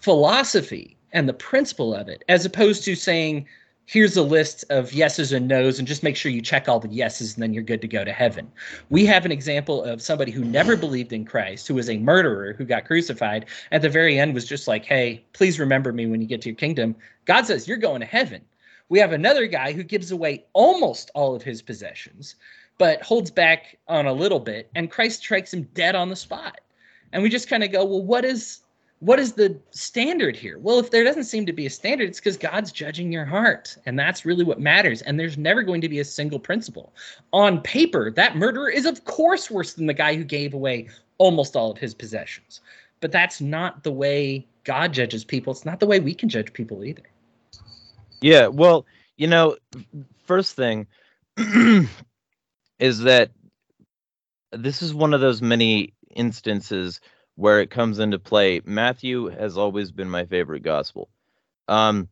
philosophy 0.00 0.96
and 1.12 1.28
the 1.28 1.34
principle 1.34 1.94
of 1.94 2.08
it 2.08 2.24
as 2.28 2.44
opposed 2.44 2.84
to 2.84 2.94
saying 2.94 3.46
here's 3.86 4.16
a 4.16 4.22
list 4.22 4.64
of 4.68 4.92
yeses 4.92 5.32
and 5.32 5.46
nos 5.46 5.78
and 5.78 5.86
just 5.86 6.02
make 6.02 6.16
sure 6.16 6.30
you 6.30 6.42
check 6.42 6.68
all 6.68 6.80
the 6.80 6.88
yeses 6.88 7.34
and 7.34 7.42
then 7.42 7.54
you're 7.54 7.62
good 7.62 7.80
to 7.80 7.88
go 7.88 8.04
to 8.04 8.12
heaven. 8.12 8.50
We 8.90 9.06
have 9.06 9.24
an 9.24 9.30
example 9.30 9.84
of 9.84 10.02
somebody 10.02 10.32
who 10.32 10.44
never 10.44 10.76
believed 10.76 11.12
in 11.12 11.24
Christ, 11.24 11.68
who 11.68 11.74
was 11.74 11.88
a 11.88 11.98
murderer 11.98 12.52
who 12.52 12.64
got 12.64 12.84
crucified. 12.84 13.46
At 13.70 13.82
the 13.82 13.88
very 13.88 14.18
end 14.18 14.34
was 14.34 14.44
just 14.44 14.66
like, 14.66 14.84
"Hey, 14.84 15.24
please 15.32 15.60
remember 15.60 15.92
me 15.92 16.06
when 16.06 16.20
you 16.20 16.26
get 16.26 16.42
to 16.42 16.48
your 16.48 16.56
kingdom." 16.56 16.96
God 17.26 17.46
says, 17.46 17.68
"You're 17.68 17.76
going 17.76 18.00
to 18.00 18.06
heaven." 18.06 18.42
We 18.88 18.98
have 18.98 19.12
another 19.12 19.46
guy 19.46 19.72
who 19.72 19.82
gives 19.82 20.10
away 20.10 20.44
almost 20.52 21.10
all 21.14 21.34
of 21.34 21.42
his 21.42 21.62
possessions, 21.62 22.36
but 22.78 23.02
holds 23.02 23.30
back 23.30 23.78
on 23.88 24.06
a 24.06 24.12
little 24.12 24.40
bit, 24.40 24.70
and 24.74 24.90
Christ 24.90 25.20
strikes 25.20 25.52
him 25.52 25.68
dead 25.74 25.94
on 25.94 26.08
the 26.08 26.16
spot. 26.16 26.60
And 27.12 27.22
we 27.22 27.28
just 27.28 27.48
kind 27.48 27.64
of 27.64 27.72
go, 27.72 27.84
"Well, 27.84 28.02
what 28.02 28.24
is 28.24 28.60
what 29.00 29.18
is 29.18 29.34
the 29.34 29.60
standard 29.70 30.36
here? 30.36 30.58
Well, 30.58 30.78
if 30.78 30.90
there 30.90 31.04
doesn't 31.04 31.24
seem 31.24 31.44
to 31.46 31.52
be 31.52 31.66
a 31.66 31.70
standard, 31.70 32.08
it's 32.08 32.18
because 32.18 32.38
God's 32.38 32.72
judging 32.72 33.12
your 33.12 33.26
heart. 33.26 33.76
And 33.84 33.98
that's 33.98 34.24
really 34.24 34.44
what 34.44 34.58
matters. 34.58 35.02
And 35.02 35.20
there's 35.20 35.36
never 35.36 35.62
going 35.62 35.82
to 35.82 35.88
be 35.88 35.98
a 35.98 36.04
single 36.04 36.38
principle. 36.38 36.94
On 37.32 37.60
paper, 37.60 38.10
that 38.12 38.36
murderer 38.36 38.70
is, 38.70 38.86
of 38.86 39.04
course, 39.04 39.50
worse 39.50 39.74
than 39.74 39.86
the 39.86 39.92
guy 39.92 40.16
who 40.16 40.24
gave 40.24 40.54
away 40.54 40.88
almost 41.18 41.56
all 41.56 41.70
of 41.70 41.78
his 41.78 41.92
possessions. 41.92 42.62
But 43.00 43.12
that's 43.12 43.40
not 43.40 43.82
the 43.82 43.92
way 43.92 44.46
God 44.64 44.94
judges 44.94 45.24
people. 45.24 45.52
It's 45.52 45.66
not 45.66 45.78
the 45.78 45.86
way 45.86 46.00
we 46.00 46.14
can 46.14 46.30
judge 46.30 46.52
people 46.54 46.82
either. 46.82 47.02
Yeah. 48.20 48.48
Well, 48.48 48.86
you 49.16 49.26
know, 49.26 49.56
first 50.26 50.56
thing 50.56 50.86
is 52.78 53.00
that 53.00 53.30
this 54.52 54.82
is 54.82 54.94
one 54.94 55.14
of 55.14 55.20
those 55.20 55.42
many 55.42 55.94
instances 56.14 57.00
where 57.36 57.60
it 57.60 57.70
comes 57.70 57.98
into 57.98 58.18
play. 58.18 58.60
Matthew 58.64 59.28
has 59.28 59.58
always 59.58 59.92
been 59.92 60.08
my 60.10 60.24
favorite 60.24 60.62
gospel. 60.62 61.08
Um, 61.68 62.08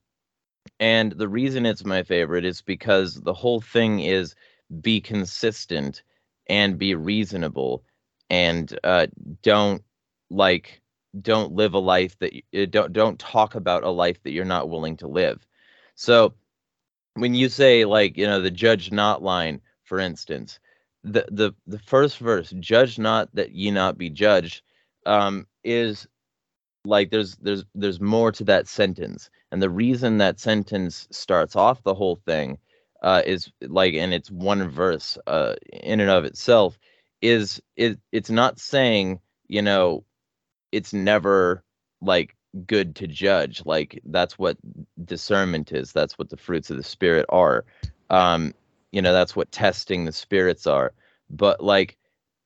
and 0.81 1.13
the 1.13 1.29
reason 1.29 1.67
it's 1.67 1.85
my 1.85 2.03
favorite 2.03 2.45
is 2.45 2.63
because 2.63 3.15
the 3.23 3.35
whole 3.35 3.61
thing 3.61 4.01
is 4.01 4.35
be 4.81 5.01
consistent 5.01 6.03
and 6.49 6.79
be 6.79 6.95
reasonable 6.95 7.85
and 8.31 8.79
uh, 8.85 9.07
don't 9.43 9.83
like 10.31 10.81
don't 11.23 11.53
live 11.53 11.75
a 11.75 11.79
life 11.79 12.19
that 12.19 12.33
you, 12.53 12.67
don't 12.67 12.93
don't 12.93 13.19
talk 13.19 13.55
about 13.55 13.85
a 13.85 13.91
life 13.91 14.23
that 14.25 14.33
you're 14.33 14.45
not 14.45 14.69
willing 14.69 14.97
to 14.99 15.07
live. 15.09 15.47
So 15.95 16.35
when 17.15 17.35
you 17.35 17.49
say 17.49 17.85
like 17.85 18.17
you 18.17 18.27
know 18.27 18.41
the 18.41 18.51
judge 18.51 18.93
not 18.93 19.23
line 19.23 19.61
for 19.85 19.99
instance 20.01 20.59
the 21.05 21.27
the 21.31 21.53
the 21.67 21.79
first 21.79 22.19
verse 22.19 22.53
judge 22.61 22.99
not 22.99 23.29
that 23.35 23.53
ye 23.53 23.71
not 23.71 23.99
be 23.99 24.11
judged 24.11 24.63
um, 25.07 25.47
is 25.63 26.07
like 26.85 27.11
there's 27.11 27.37
there's 27.37 27.65
there's 27.75 28.01
more 28.01 28.33
to 28.33 28.45
that 28.45 28.69
sentence. 28.69 29.31
And 29.51 29.63
the 29.63 29.71
reason 29.71 30.19
that 30.19 30.41
sentence 30.41 31.09
starts 31.11 31.57
off 31.57 31.83
the 31.83 31.95
whole 31.95 32.17
thing 32.27 32.59
uh, 33.03 33.23
is 33.25 33.51
like 33.63 33.95
and 33.95 34.13
it's 34.13 34.31
one 34.31 34.69
verse 34.71 35.19
uh, 35.27 35.55
in 35.73 36.01
and 36.01 36.11
of 36.11 36.25
itself 36.25 36.79
is 37.23 37.63
it 37.77 37.99
it's 38.13 38.31
not 38.31 38.59
saying 38.59 39.21
you 39.49 39.63
know 39.63 40.05
it's 40.73 40.93
never 40.93 41.65
like 42.01 42.37
good 42.67 42.95
to 42.97 43.07
judge 43.07 43.63
like 43.65 44.01
that's 44.07 44.39
what 44.39 44.57
discernment 45.05 45.73
is 45.73 45.93
that's 45.93 46.19
what 46.19 46.31
the 46.31 46.37
fruits 46.37 46.71
of 46.71 46.77
the 46.77 46.83
spirit 46.83 47.27
are. 47.29 47.65
Um 48.11 48.55
you 48.93 49.03
know 49.03 49.13
that's 49.13 49.35
what 49.35 49.51
testing 49.53 50.05
the 50.05 50.13
spirits 50.13 50.67
are. 50.67 50.93
But 51.31 51.63
like 51.63 51.97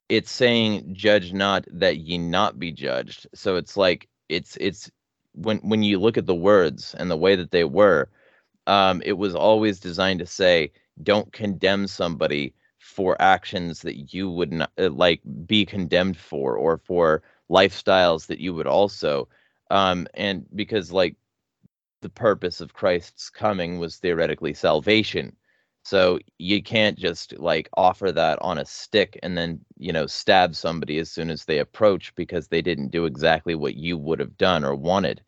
it's 0.08 0.30
saying 0.30 0.94
judge 0.94 1.32
not 1.32 1.66
that 1.70 1.98
ye 1.98 2.18
not 2.18 2.58
be 2.58 2.72
judged. 2.72 3.26
So 3.34 3.56
it's 3.56 3.76
like 3.76 4.08
it's 4.28 4.56
it's 4.60 4.90
when 5.32 5.58
when 5.58 5.82
you 5.82 5.98
look 5.98 6.16
at 6.16 6.26
the 6.26 6.34
words 6.34 6.94
and 6.98 7.10
the 7.10 7.16
way 7.16 7.36
that 7.36 7.50
they 7.50 7.64
were 7.64 8.08
um 8.66 9.02
it 9.04 9.14
was 9.14 9.34
always 9.34 9.78
designed 9.80 10.20
to 10.20 10.26
say 10.26 10.70
don't 11.02 11.32
condemn 11.32 11.86
somebody 11.86 12.54
for 12.78 13.20
actions 13.20 13.82
that 13.82 14.12
you 14.14 14.30
would 14.30 14.52
not 14.52 14.70
uh, 14.78 14.90
like 14.90 15.20
be 15.46 15.64
condemned 15.66 16.16
for 16.16 16.56
or 16.56 16.78
for 16.78 17.22
lifestyles 17.50 18.26
that 18.26 18.40
you 18.40 18.54
would 18.54 18.66
also 18.66 19.28
um 19.70 20.06
and 20.14 20.46
because 20.54 20.92
like 20.92 21.16
the 22.02 22.08
purpose 22.08 22.60
of 22.60 22.74
Christ's 22.74 23.28
coming 23.30 23.78
was 23.78 23.96
theoretically 23.96 24.54
salvation 24.54 25.36
so 25.88 26.18
you 26.36 26.62
can't 26.62 26.98
just 26.98 27.38
like 27.38 27.70
offer 27.74 28.12
that 28.12 28.38
on 28.42 28.58
a 28.58 28.64
stick 28.66 29.18
and 29.22 29.38
then, 29.38 29.58
you 29.78 29.90
know, 29.90 30.06
stab 30.06 30.54
somebody 30.54 30.98
as 30.98 31.10
soon 31.10 31.30
as 31.30 31.46
they 31.46 31.60
approach 31.60 32.14
because 32.14 32.46
they 32.48 32.60
didn't 32.60 32.90
do 32.90 33.06
exactly 33.06 33.54
what 33.54 33.74
you 33.74 33.96
would 33.96 34.20
have 34.20 34.36
done 34.36 34.64
or 34.64 34.74
wanted. 34.74 35.22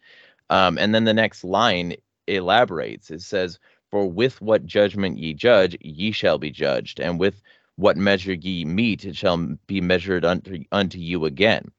Um, 0.50 0.76
and 0.76 0.94
then 0.94 1.04
the 1.04 1.14
next 1.14 1.44
line 1.44 1.94
elaborates. 2.26 3.10
It 3.10 3.22
says, 3.22 3.58
For 3.90 4.06
with 4.06 4.42
what 4.42 4.66
judgment 4.66 5.16
ye 5.16 5.32
judge, 5.32 5.78
ye 5.80 6.12
shall 6.12 6.36
be 6.36 6.50
judged, 6.50 7.00
and 7.00 7.18
with 7.18 7.40
what 7.76 7.96
measure 7.96 8.34
ye 8.34 8.66
meet, 8.66 9.06
it 9.06 9.16
shall 9.16 9.38
be 9.66 9.80
measured 9.80 10.26
unto, 10.26 10.62
unto 10.72 10.98
you 10.98 11.24
again. 11.24 11.70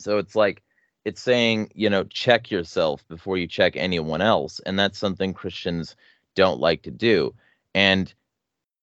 So 0.00 0.18
it's 0.18 0.34
like, 0.34 0.64
it's 1.04 1.22
saying, 1.22 1.70
you 1.74 1.90
know, 1.90 2.04
check 2.04 2.50
yourself 2.50 3.06
before 3.08 3.36
you 3.38 3.46
check 3.46 3.76
anyone 3.76 4.20
else. 4.20 4.60
And 4.60 4.78
that's 4.78 4.98
something 4.98 5.34
Christians 5.34 5.96
don't 6.34 6.60
like 6.60 6.82
to 6.82 6.90
do 6.90 7.34
and 7.74 8.12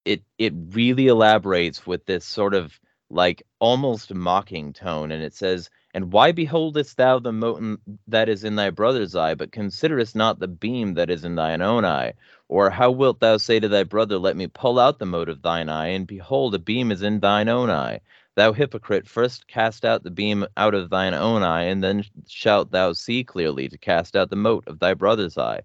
it 0.05 0.23
it 0.37 0.53
really 0.71 1.07
elaborates 1.07 1.85
with 1.85 2.05
this 2.05 2.25
sort 2.25 2.53
of 2.53 2.79
like 3.09 3.43
almost 3.59 4.13
mocking 4.13 4.73
tone 4.73 5.11
and 5.11 5.23
it 5.23 5.33
says 5.33 5.69
and 5.93 6.11
why 6.11 6.31
beholdest 6.31 6.97
thou 6.97 7.19
the 7.19 7.31
mote 7.31 7.79
that 8.07 8.29
is 8.29 8.43
in 8.43 8.55
thy 8.55 8.69
brother's 8.69 9.15
eye 9.15 9.35
but 9.35 9.51
considerest 9.51 10.15
not 10.15 10.39
the 10.39 10.47
beam 10.47 10.93
that 10.95 11.09
is 11.09 11.23
in 11.23 11.35
thine 11.35 11.61
own 11.61 11.85
eye 11.85 12.13
or 12.47 12.69
how 12.69 12.91
wilt 12.91 13.19
thou 13.19 13.37
say 13.37 13.59
to 13.59 13.67
thy 13.67 13.83
brother 13.83 14.17
let 14.17 14.35
me 14.35 14.47
pull 14.47 14.79
out 14.79 14.99
the 14.99 15.05
mote 15.05 15.29
of 15.29 15.41
thine 15.41 15.69
eye 15.69 15.87
and 15.87 16.07
behold 16.07 16.53
a 16.55 16.59
beam 16.59 16.91
is 16.91 17.01
in 17.01 17.19
thine 17.19 17.49
own 17.49 17.69
eye 17.69 17.99
thou 18.35 18.53
hypocrite 18.53 19.07
first 19.07 19.47
cast 19.47 19.85
out 19.85 20.03
the 20.03 20.11
beam 20.11 20.45
out 20.57 20.73
of 20.73 20.89
thine 20.89 21.13
own 21.13 21.43
eye 21.43 21.63
and 21.63 21.83
then 21.83 22.03
shalt 22.27 22.71
thou 22.71 22.93
see 22.93 23.23
clearly 23.23 23.69
to 23.69 23.77
cast 23.77 24.15
out 24.15 24.29
the 24.29 24.35
mote 24.35 24.67
of 24.67 24.79
thy 24.79 24.93
brother's 24.93 25.37
eye. 25.37 25.61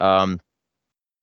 Um 0.00 0.40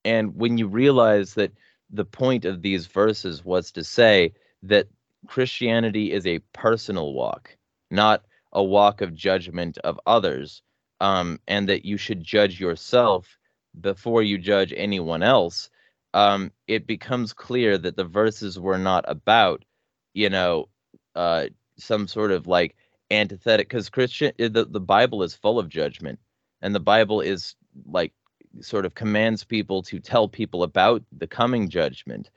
and 0.04 0.36
when 0.36 0.58
you 0.58 0.68
realize 0.68 1.36
that 1.36 1.52
the 1.92 2.06
point 2.06 2.46
of 2.46 2.62
these 2.62 2.88
verses 2.88 3.44
was 3.46 3.72
to 3.72 3.84
say 3.84 4.34
that 4.64 4.88
Christianity 5.28 6.12
is 6.12 6.26
a 6.26 6.40
personal 6.54 7.14
walk, 7.14 7.56
not 7.92 8.24
a 8.54 8.64
walk 8.64 9.02
of 9.02 9.14
judgment 9.14 9.78
of 9.80 10.00
others, 10.06 10.64
um, 11.00 11.40
and 11.48 11.70
that 11.70 11.86
you 11.86 11.98
should 11.98 12.24
judge 12.24 12.60
yourself 12.60 13.38
before 13.80 14.24
you 14.24 14.38
judge 14.38 14.74
anyone 14.76 15.24
else, 15.24 15.70
um, 16.14 16.52
it 16.68 16.88
becomes 16.88 17.34
clear 17.34 17.78
that 17.78 17.96
the 17.96 18.04
verses 18.04 18.60
were 18.60 18.78
not 18.78 19.06
about, 19.08 19.64
you 20.14 20.30
know, 20.30 20.68
uh, 21.16 21.46
some 21.78 22.08
sort 22.08 22.32
of 22.32 22.48
like 22.48 22.76
antithetic, 23.10 23.70
because 23.70 23.90
Christian, 23.90 24.32
the, 24.38 24.68
the 24.70 24.80
Bible 24.80 25.24
is 25.24 25.36
full 25.36 25.60
of 25.60 25.70
judgment, 25.70 26.20
and 26.62 26.74
the 26.74 26.80
Bible 26.80 27.22
is 27.22 27.56
like 27.86 28.14
sort 28.60 28.86
of 28.86 28.96
commands 28.96 29.44
people 29.44 29.82
to 29.84 30.00
tell 30.00 30.28
people 30.28 30.64
about 30.64 31.04
the 31.18 31.28
coming 31.28 31.70
judgment. 31.70 32.30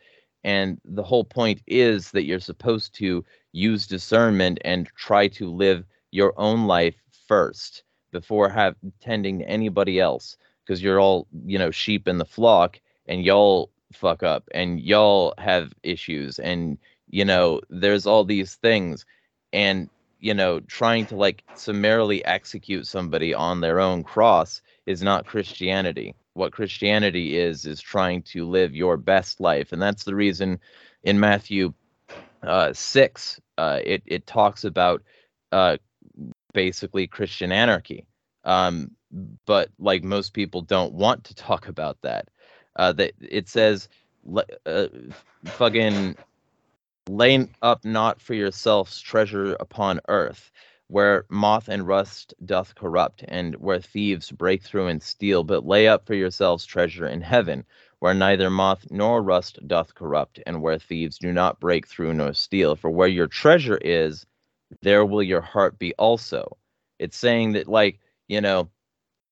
And 0.44 0.80
the 0.84 1.02
whole 1.02 1.24
point 1.24 1.62
is 1.66 2.10
that 2.12 2.24
you're 2.24 2.40
supposed 2.40 2.94
to 2.96 3.24
use 3.52 3.86
discernment 3.86 4.58
and 4.64 4.88
try 4.96 5.28
to 5.28 5.50
live 5.50 5.84
your 6.10 6.34
own 6.36 6.66
life 6.66 6.94
first 7.26 7.82
before 8.12 8.48
have 8.48 8.76
tending 9.00 9.40
to 9.40 9.48
anybody 9.48 9.98
else 9.98 10.36
because 10.64 10.82
you're 10.82 11.00
all, 11.00 11.26
you 11.44 11.58
know, 11.58 11.70
sheep 11.70 12.06
in 12.06 12.18
the 12.18 12.24
flock 12.24 12.80
and 13.06 13.24
y'all 13.24 13.70
fuck 13.92 14.22
up 14.22 14.48
and 14.52 14.80
y'all 14.80 15.34
have 15.38 15.72
issues 15.82 16.38
and 16.38 16.78
you 17.08 17.24
know, 17.24 17.60
there's 17.70 18.06
all 18.06 18.24
these 18.24 18.54
things 18.56 19.04
and 19.52 19.90
you 20.20 20.32
know, 20.32 20.58
trying 20.60 21.04
to 21.04 21.16
like 21.16 21.44
summarily 21.54 22.24
execute 22.24 22.86
somebody 22.86 23.34
on 23.34 23.60
their 23.60 23.78
own 23.78 24.02
cross 24.02 24.62
is 24.86 25.02
not 25.02 25.26
Christianity. 25.26 26.14
What 26.32 26.52
Christianity 26.52 27.36
is 27.36 27.66
is 27.66 27.80
trying 27.80 28.22
to 28.32 28.48
live 28.48 28.74
your 28.74 28.96
best 28.96 29.38
life, 29.38 29.72
and 29.72 29.82
that's 29.82 30.04
the 30.04 30.14
reason 30.14 30.60
in 31.02 31.20
Matthew 31.20 31.74
uh, 32.42 32.72
six 32.72 33.40
uh, 33.58 33.80
it 33.84 34.02
it 34.06 34.26
talks 34.26 34.64
about 34.64 35.02
uh, 35.52 35.76
basically 36.54 37.06
Christian 37.06 37.52
anarchy. 37.52 38.06
Um, 38.44 38.90
but 39.46 39.70
like 39.78 40.04
most 40.04 40.32
people 40.32 40.62
don't 40.62 40.94
want 40.94 41.24
to 41.24 41.34
talk 41.34 41.68
about 41.68 41.98
that. 42.02 42.28
Uh, 42.76 42.92
that 42.92 43.12
it 43.20 43.48
says, 43.48 43.88
uh, 44.66 44.86
fucking, 45.44 46.16
lay 47.08 47.48
up 47.62 47.84
not 47.84 48.20
for 48.20 48.34
yourselves 48.34 49.00
treasure 49.00 49.54
upon 49.60 50.00
earth, 50.08 50.50
where 50.88 51.26
moth 51.28 51.68
and 51.68 51.86
rust 51.86 52.34
doth 52.44 52.74
corrupt, 52.74 53.24
and 53.28 53.54
where 53.56 53.80
thieves 53.80 54.30
break 54.30 54.62
through 54.62 54.86
and 54.86 55.02
steal, 55.02 55.44
but 55.44 55.66
lay 55.66 55.86
up 55.88 56.06
for 56.06 56.14
yourselves 56.14 56.64
treasure 56.64 57.06
in 57.06 57.20
heaven, 57.20 57.64
where 57.98 58.14
neither 58.14 58.50
moth 58.50 58.86
nor 58.90 59.22
rust 59.22 59.58
doth 59.66 59.94
corrupt, 59.94 60.40
and 60.46 60.62
where 60.62 60.78
thieves 60.78 61.18
do 61.18 61.32
not 61.32 61.60
break 61.60 61.86
through 61.86 62.14
nor 62.14 62.32
steal. 62.32 62.76
For 62.76 62.90
where 62.90 63.08
your 63.08 63.26
treasure 63.28 63.78
is, 63.82 64.24
there 64.82 65.04
will 65.04 65.22
your 65.22 65.40
heart 65.42 65.78
be 65.78 65.94
also. 65.96 66.56
It's 66.98 67.16
saying 67.18 67.52
that, 67.52 67.68
like, 67.68 68.00
you 68.28 68.40
know, 68.40 68.70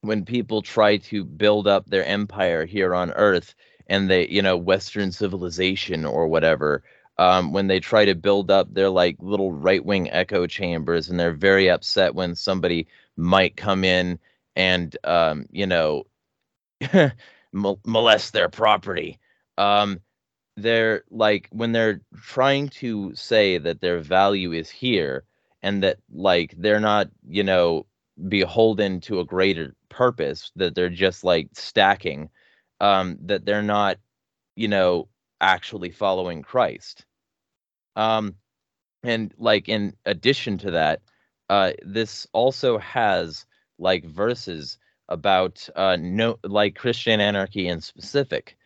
when 0.03 0.25
people 0.25 0.63
try 0.63 0.97
to 0.99 1.25
build 1.25 1.67
up 1.67 1.87
their 1.89 2.05
empire 2.05 2.65
here 2.67 2.95
on 2.95 3.13
earth 3.13 3.55
and 3.87 4.11
they 4.11 4.29
you 4.29 4.43
know 4.43 4.57
western 4.57 5.11
civilization 5.13 6.05
or 6.05 6.29
whatever 6.29 6.83
um, 7.19 7.53
when 7.53 7.67
they 7.67 7.81
try 7.81 8.05
to 8.05 8.15
build 8.15 8.51
up 8.51 8.73
their 8.73 8.91
like 8.91 9.17
little 9.21 9.53
right-wing 9.53 10.11
echo 10.11 10.47
chambers 10.47 11.09
and 11.09 11.19
they're 11.21 11.33
very 11.33 11.71
upset 11.71 12.15
when 12.15 12.35
somebody 12.35 12.87
might 13.17 13.57
come 13.57 13.85
in 13.85 14.19
and 14.57 14.97
um, 15.05 15.47
you 15.51 15.67
know 15.67 16.05
molest 17.53 18.33
their 18.33 18.49
property. 18.49 19.19
Um, 19.59 20.01
they're 20.57 21.05
like 21.11 21.49
when 21.51 21.73
they're 21.73 22.01
trying 22.23 22.69
to 22.69 23.15
say 23.15 23.59
that 23.59 23.81
their 23.81 23.99
value 24.01 24.53
is 24.53 24.71
here 24.71 25.25
and 25.63 25.83
that 25.83 25.99
like 26.13 26.55
they're 26.59 26.81
not 26.81 27.09
you 27.29 27.43
know 27.43 27.87
beholden 28.29 29.01
to 29.01 29.21
a 29.21 29.25
greater 29.25 29.75
purpose 29.89 30.53
that 30.57 30.75
they're 30.75 30.91
just 30.91 31.25
like 31.25 31.49
stacking 31.55 32.29
um 32.81 33.17
that 33.23 33.45
they're 33.47 33.63
not 33.63 33.97
you 34.57 34.69
know 34.69 35.09
actually 35.43 35.91
following 35.91 36.43
christ. 36.43 37.05
Um 37.97 38.37
and 39.03 39.35
like 39.39 39.69
in 39.69 39.95
addition 40.07 40.59
to 40.59 40.71
that 40.73 41.03
uh 41.51 41.73
this 41.83 42.27
also 42.33 42.79
has 42.79 43.47
like 43.79 44.05
verses 44.07 44.79
about 45.09 45.69
uh 45.77 45.97
no 46.01 46.39
like 46.45 46.77
christian 46.77 47.21
anarchy 47.21 47.69
in 47.69 47.81
specific. 47.81 48.57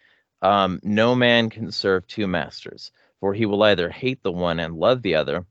Um 0.43 0.81
no 0.85 1.15
man 1.17 1.51
can 1.51 1.73
serve 1.73 2.07
two 2.07 2.29
masters 2.29 2.93
for 3.21 3.35
he 3.35 3.47
will 3.47 3.63
either 3.65 3.91
hate 3.91 4.23
the 4.23 4.33
one 4.33 4.61
and 4.61 4.77
love 4.77 5.03
the 5.03 5.17
other 5.17 5.47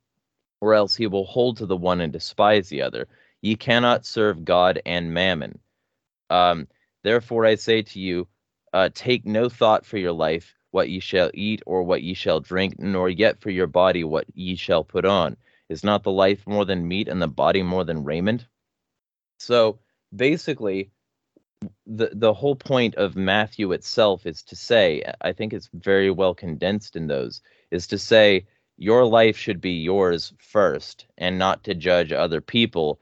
or 0.61 0.73
else 0.73 0.95
he 0.95 1.07
will 1.07 1.25
hold 1.25 1.57
to 1.57 1.65
the 1.65 1.77
one 1.77 2.01
and 2.01 2.13
despise 2.13 2.69
the 2.69 2.81
other. 2.81 3.07
Ye 3.41 3.55
cannot 3.55 4.05
serve 4.05 4.45
God 4.45 4.81
and 4.85 5.13
mammon. 5.13 5.59
Um, 6.29 6.67
therefore, 7.03 7.45
I 7.45 7.55
say 7.55 7.81
to 7.83 7.99
you, 7.99 8.27
uh, 8.73 8.89
take 8.93 9.25
no 9.25 9.49
thought 9.49 9.85
for 9.85 9.97
your 9.97 10.11
life, 10.11 10.55
what 10.75 10.89
ye 10.89 10.99
shall 10.99 11.31
eat 11.33 11.61
or 11.65 11.83
what 11.83 12.03
ye 12.03 12.13
shall 12.13 12.39
drink, 12.39 12.75
nor 12.79 13.09
yet 13.09 13.39
for 13.39 13.49
your 13.49 13.67
body 13.67 14.03
what 14.03 14.25
ye 14.33 14.55
shall 14.55 14.83
put 14.83 15.05
on. 15.05 15.37
Is 15.69 15.83
not 15.83 16.03
the 16.03 16.11
life 16.11 16.45
more 16.45 16.65
than 16.65 16.87
meat 16.87 17.07
and 17.07 17.21
the 17.21 17.27
body 17.43 17.63
more 17.63 17.85
than 17.85 18.03
raiment? 18.03 18.45
So 19.39 19.79
basically, 20.15 20.91
the 21.87 22.09
the 22.13 22.33
whole 22.33 22.55
point 22.55 22.95
of 22.95 23.15
Matthew 23.15 23.71
itself 23.71 24.25
is 24.25 24.43
to 24.43 24.55
say, 24.55 25.01
I 25.21 25.31
think 25.31 25.53
it's 25.53 25.69
very 25.73 26.11
well 26.11 26.35
condensed 26.35 26.95
in 26.95 27.07
those, 27.07 27.41
is 27.71 27.87
to 27.87 27.97
say 27.97 28.45
your 28.77 29.05
life 29.05 29.37
should 29.37 29.61
be 29.61 29.77
yours 29.91 30.33
first 30.37 31.05
and 31.17 31.39
not 31.39 31.63
to 31.63 31.73
judge 31.73 32.11
other 32.11 32.41
people 32.41 32.99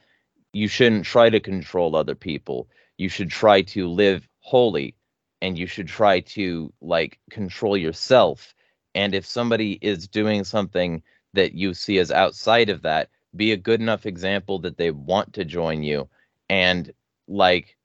you 0.54 0.68
shouldn't 0.68 1.06
try 1.06 1.30
to 1.30 1.40
control 1.40 1.96
other 1.96 2.16
people. 2.16 2.70
You 2.98 3.10
should 3.10 3.32
try 3.32 3.64
to 3.74 3.88
live 3.88 4.28
holy 4.40 4.96
and 5.44 5.60
you 5.60 5.68
should 5.68 5.90
try 5.90 6.22
to 6.22 6.74
like 6.82 7.20
control 7.30 7.76
yourself. 7.76 8.56
And 8.96 9.14
if 9.14 9.26
somebody 9.26 9.78
is 9.82 10.08
doing 10.08 10.46
something 10.46 11.04
that 11.34 11.54
you 11.54 11.74
see 11.74 12.00
as 12.00 12.12
outside 12.12 12.70
of 12.70 12.84
that, 12.84 13.10
be 13.36 13.52
a 13.52 13.58
good 13.58 13.82
enough 13.82 14.06
example 14.06 14.60
that 14.60 14.78
they 14.78 14.92
want 14.92 15.34
to 15.34 15.44
join 15.44 15.84
you 15.84 16.08
and 16.50 16.94
like 17.28 17.76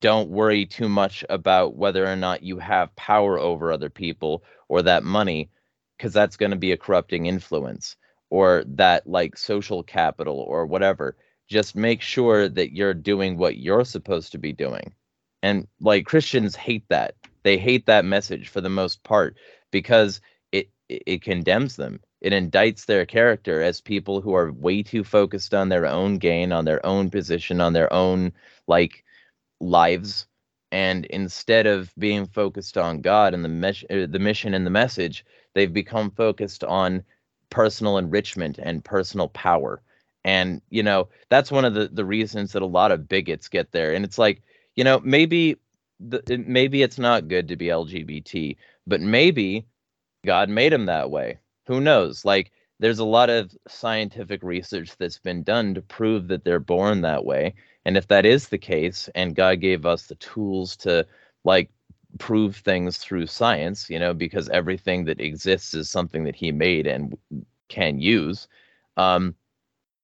don't 0.00 0.30
worry 0.30 0.64
too 0.64 0.88
much 0.88 1.24
about 1.28 1.76
whether 1.76 2.06
or 2.06 2.16
not 2.16 2.42
you 2.42 2.58
have 2.58 2.94
power 2.96 3.38
over 3.38 3.70
other 3.70 3.90
people 3.90 4.42
or 4.68 4.80
that 4.82 5.04
money 5.04 5.50
because 5.96 6.12
that's 6.12 6.36
going 6.36 6.52
to 6.52 6.56
be 6.56 6.72
a 6.72 6.76
corrupting 6.76 7.26
influence 7.26 7.96
or 8.30 8.64
that 8.66 9.06
like 9.06 9.36
social 9.36 9.82
capital 9.82 10.38
or 10.38 10.64
whatever 10.64 11.16
just 11.48 11.76
make 11.76 12.00
sure 12.00 12.48
that 12.48 12.72
you're 12.72 12.94
doing 12.94 13.36
what 13.36 13.58
you're 13.58 13.84
supposed 13.84 14.32
to 14.32 14.38
be 14.38 14.52
doing. 14.52 14.94
And 15.42 15.66
like 15.80 16.06
Christians 16.06 16.56
hate 16.56 16.84
that. 16.88 17.14
They 17.42 17.58
hate 17.58 17.86
that 17.86 18.04
message 18.04 18.48
for 18.48 18.60
the 18.60 18.68
most 18.68 19.02
part 19.04 19.36
because 19.70 20.20
it 20.52 20.70
it 20.88 21.22
condemns 21.22 21.76
them. 21.76 22.00
It 22.20 22.32
indicts 22.32 22.86
their 22.86 23.06
character 23.06 23.62
as 23.62 23.80
people 23.80 24.20
who 24.20 24.34
are 24.34 24.52
way 24.52 24.82
too 24.82 25.04
focused 25.04 25.54
on 25.54 25.68
their 25.68 25.86
own 25.86 26.18
gain, 26.18 26.52
on 26.52 26.64
their 26.64 26.84
own 26.84 27.10
position, 27.10 27.60
on 27.60 27.72
their 27.72 27.92
own 27.92 28.32
like 28.66 29.04
lives 29.60 30.26
and 30.70 31.06
instead 31.06 31.66
of 31.66 31.92
being 31.98 32.26
focused 32.26 32.76
on 32.76 33.00
God 33.00 33.34
and 33.34 33.44
the 33.44 33.48
mes- 33.48 33.84
uh, 33.90 34.06
the 34.10 34.18
mission 34.18 34.54
and 34.54 34.66
the 34.66 34.70
message, 34.70 35.24
they've 35.54 35.72
become 35.72 36.10
focused 36.10 36.64
on 36.64 37.02
personal 37.50 37.96
enrichment 37.98 38.58
and 38.62 38.84
personal 38.84 39.28
power 39.28 39.80
and 40.24 40.60
you 40.70 40.82
know 40.82 41.08
that's 41.30 41.50
one 41.50 41.64
of 41.64 41.74
the 41.74 41.88
the 41.88 42.04
reasons 42.04 42.52
that 42.52 42.62
a 42.62 42.66
lot 42.66 42.92
of 42.92 43.08
bigots 43.08 43.48
get 43.48 43.72
there 43.72 43.94
and 43.94 44.04
it's 44.04 44.18
like 44.18 44.42
you 44.78 44.84
know 44.84 45.00
maybe 45.00 45.56
the, 46.00 46.22
maybe 46.46 46.82
it's 46.82 46.98
not 46.98 47.28
good 47.28 47.48
to 47.48 47.56
be 47.56 47.66
lgbt 47.66 48.56
but 48.86 49.00
maybe 49.00 49.66
god 50.24 50.48
made 50.48 50.72
him 50.72 50.86
that 50.86 51.10
way. 51.10 51.38
Who 51.66 51.80
knows? 51.80 52.24
Like 52.24 52.52
there's 52.78 53.00
a 53.00 53.04
lot 53.04 53.30
of 53.30 53.56
scientific 53.66 54.42
research 54.42 54.90
that's 54.98 55.18
been 55.18 55.42
done 55.42 55.74
to 55.74 55.82
prove 55.82 56.28
that 56.28 56.44
they're 56.44 56.60
born 56.60 57.00
that 57.02 57.24
way. 57.24 57.54
And 57.84 57.96
if 57.96 58.06
that 58.08 58.24
is 58.24 58.48
the 58.48 58.58
case 58.58 59.08
and 59.14 59.34
god 59.34 59.60
gave 59.60 59.86
us 59.86 60.06
the 60.06 60.14
tools 60.16 60.76
to 60.78 61.06
like 61.44 61.70
prove 62.18 62.56
things 62.56 62.98
through 62.98 63.26
science 63.26 63.90
you 63.90 63.98
know 63.98 64.14
because 64.14 64.48
everything 64.48 65.04
that 65.06 65.20
exists 65.20 65.74
is 65.74 65.90
something 65.90 66.24
that 66.24 66.36
he 66.36 66.52
made 66.52 66.86
and 66.86 67.16
can 67.68 68.00
use 68.00 68.48
um 68.96 69.34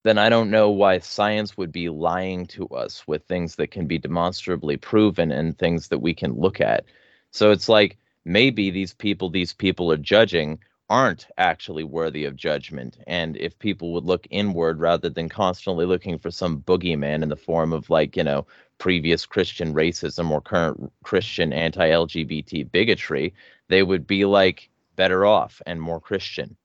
then 0.05 0.19
I 0.19 0.29
don't 0.29 0.51
know 0.51 0.71
why 0.71 0.99
science 0.99 1.57
would 1.57 1.73
be 1.73 1.89
lying 1.89 2.47
to 2.49 2.69
us 2.69 3.07
with 3.09 3.25
things 3.25 3.57
that 3.57 3.71
can 3.71 3.87
be 3.87 3.99
demonstrably 3.99 4.77
proven 4.77 5.33
and 5.33 5.59
things 5.59 5.89
that 5.89 5.99
we 6.01 6.15
can 6.15 6.33
look 6.35 6.61
at. 6.61 6.85
So 7.31 7.51
it's 7.51 7.69
like 7.69 7.99
maybe 8.25 8.71
these 8.71 8.95
people 8.95 9.31
these 9.31 9.53
people 9.53 9.91
are 9.91 9.97
judging 9.97 10.59
aren't 10.91 11.27
actually 11.39 11.85
worthy 11.85 12.25
of 12.27 12.37
judgment. 12.37 12.99
And 13.07 13.37
if 13.39 13.59
people 13.59 13.93
would 13.95 14.05
look 14.05 14.27
inward 14.31 14.79
rather 14.81 15.09
than 15.09 15.29
constantly 15.31 15.87
looking 15.87 16.19
for 16.19 16.31
some 16.31 16.61
boogeyman 16.61 17.23
in 17.23 17.29
the 17.31 17.37
form 17.37 17.73
of 17.73 17.89
like, 17.89 18.17
you 18.17 18.25
know, 18.25 18.47
previous 18.79 19.25
Christian 19.25 19.73
racism 19.75 20.31
or 20.31 20.41
current 20.43 20.93
Christian 21.03 21.53
anti 21.53 21.89
LGBT 21.89 22.71
bigotry, 22.71 23.35
they 23.69 23.83
would 23.83 24.07
be 24.07 24.25
like 24.27 24.69
better 24.97 25.25
off 25.25 25.63
and 25.67 25.81
more 25.81 26.01
Christian. 26.01 26.57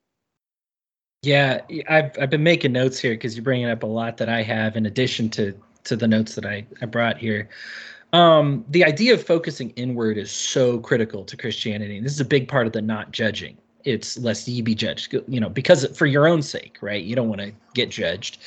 Yeah, 1.22 1.62
I've 1.90 2.12
I've 2.20 2.30
been 2.30 2.44
making 2.44 2.72
notes 2.72 2.98
here 3.00 3.12
because 3.14 3.36
you're 3.36 3.44
bringing 3.44 3.70
up 3.70 3.84
a 3.84 3.88
lot 3.88 4.18
that 4.18 4.30
I 4.30 4.42
have 4.44 4.78
in 4.78 4.86
addition 4.86 5.30
to 5.32 5.54
to 5.84 5.96
the 5.96 6.08
notes 6.08 6.36
that 6.36 6.46
I 6.46 6.66
I 6.82 6.86
brought 6.86 7.18
here. 7.18 7.50
Um, 8.14 8.66
the 8.70 8.84
idea 8.86 9.14
of 9.14 9.24
focusing 9.24 9.72
inward 9.72 10.18
is 10.18 10.32
so 10.32 10.80
critical 10.80 11.24
to 11.26 11.38
Christianity. 11.38 11.98
And 11.98 12.06
This 12.06 12.14
is 12.14 12.22
a 12.22 12.26
big 12.26 12.48
part 12.48 12.66
of 12.68 12.74
the 12.74 12.82
not 12.82 13.12
judging. 13.12 13.58
It's 13.84 14.18
lest 14.18 14.48
ye 14.48 14.62
be 14.62 14.74
judged, 14.76 15.14
you 15.28 15.40
know, 15.40 15.50
because 15.50 15.86
for 15.98 16.06
your 16.06 16.28
own 16.28 16.42
sake, 16.42 16.78
right? 16.82 17.04
You 17.04 17.16
don't 17.16 17.30
want 17.30 17.42
to 17.42 17.54
get 17.74 17.90
judged, 17.90 18.40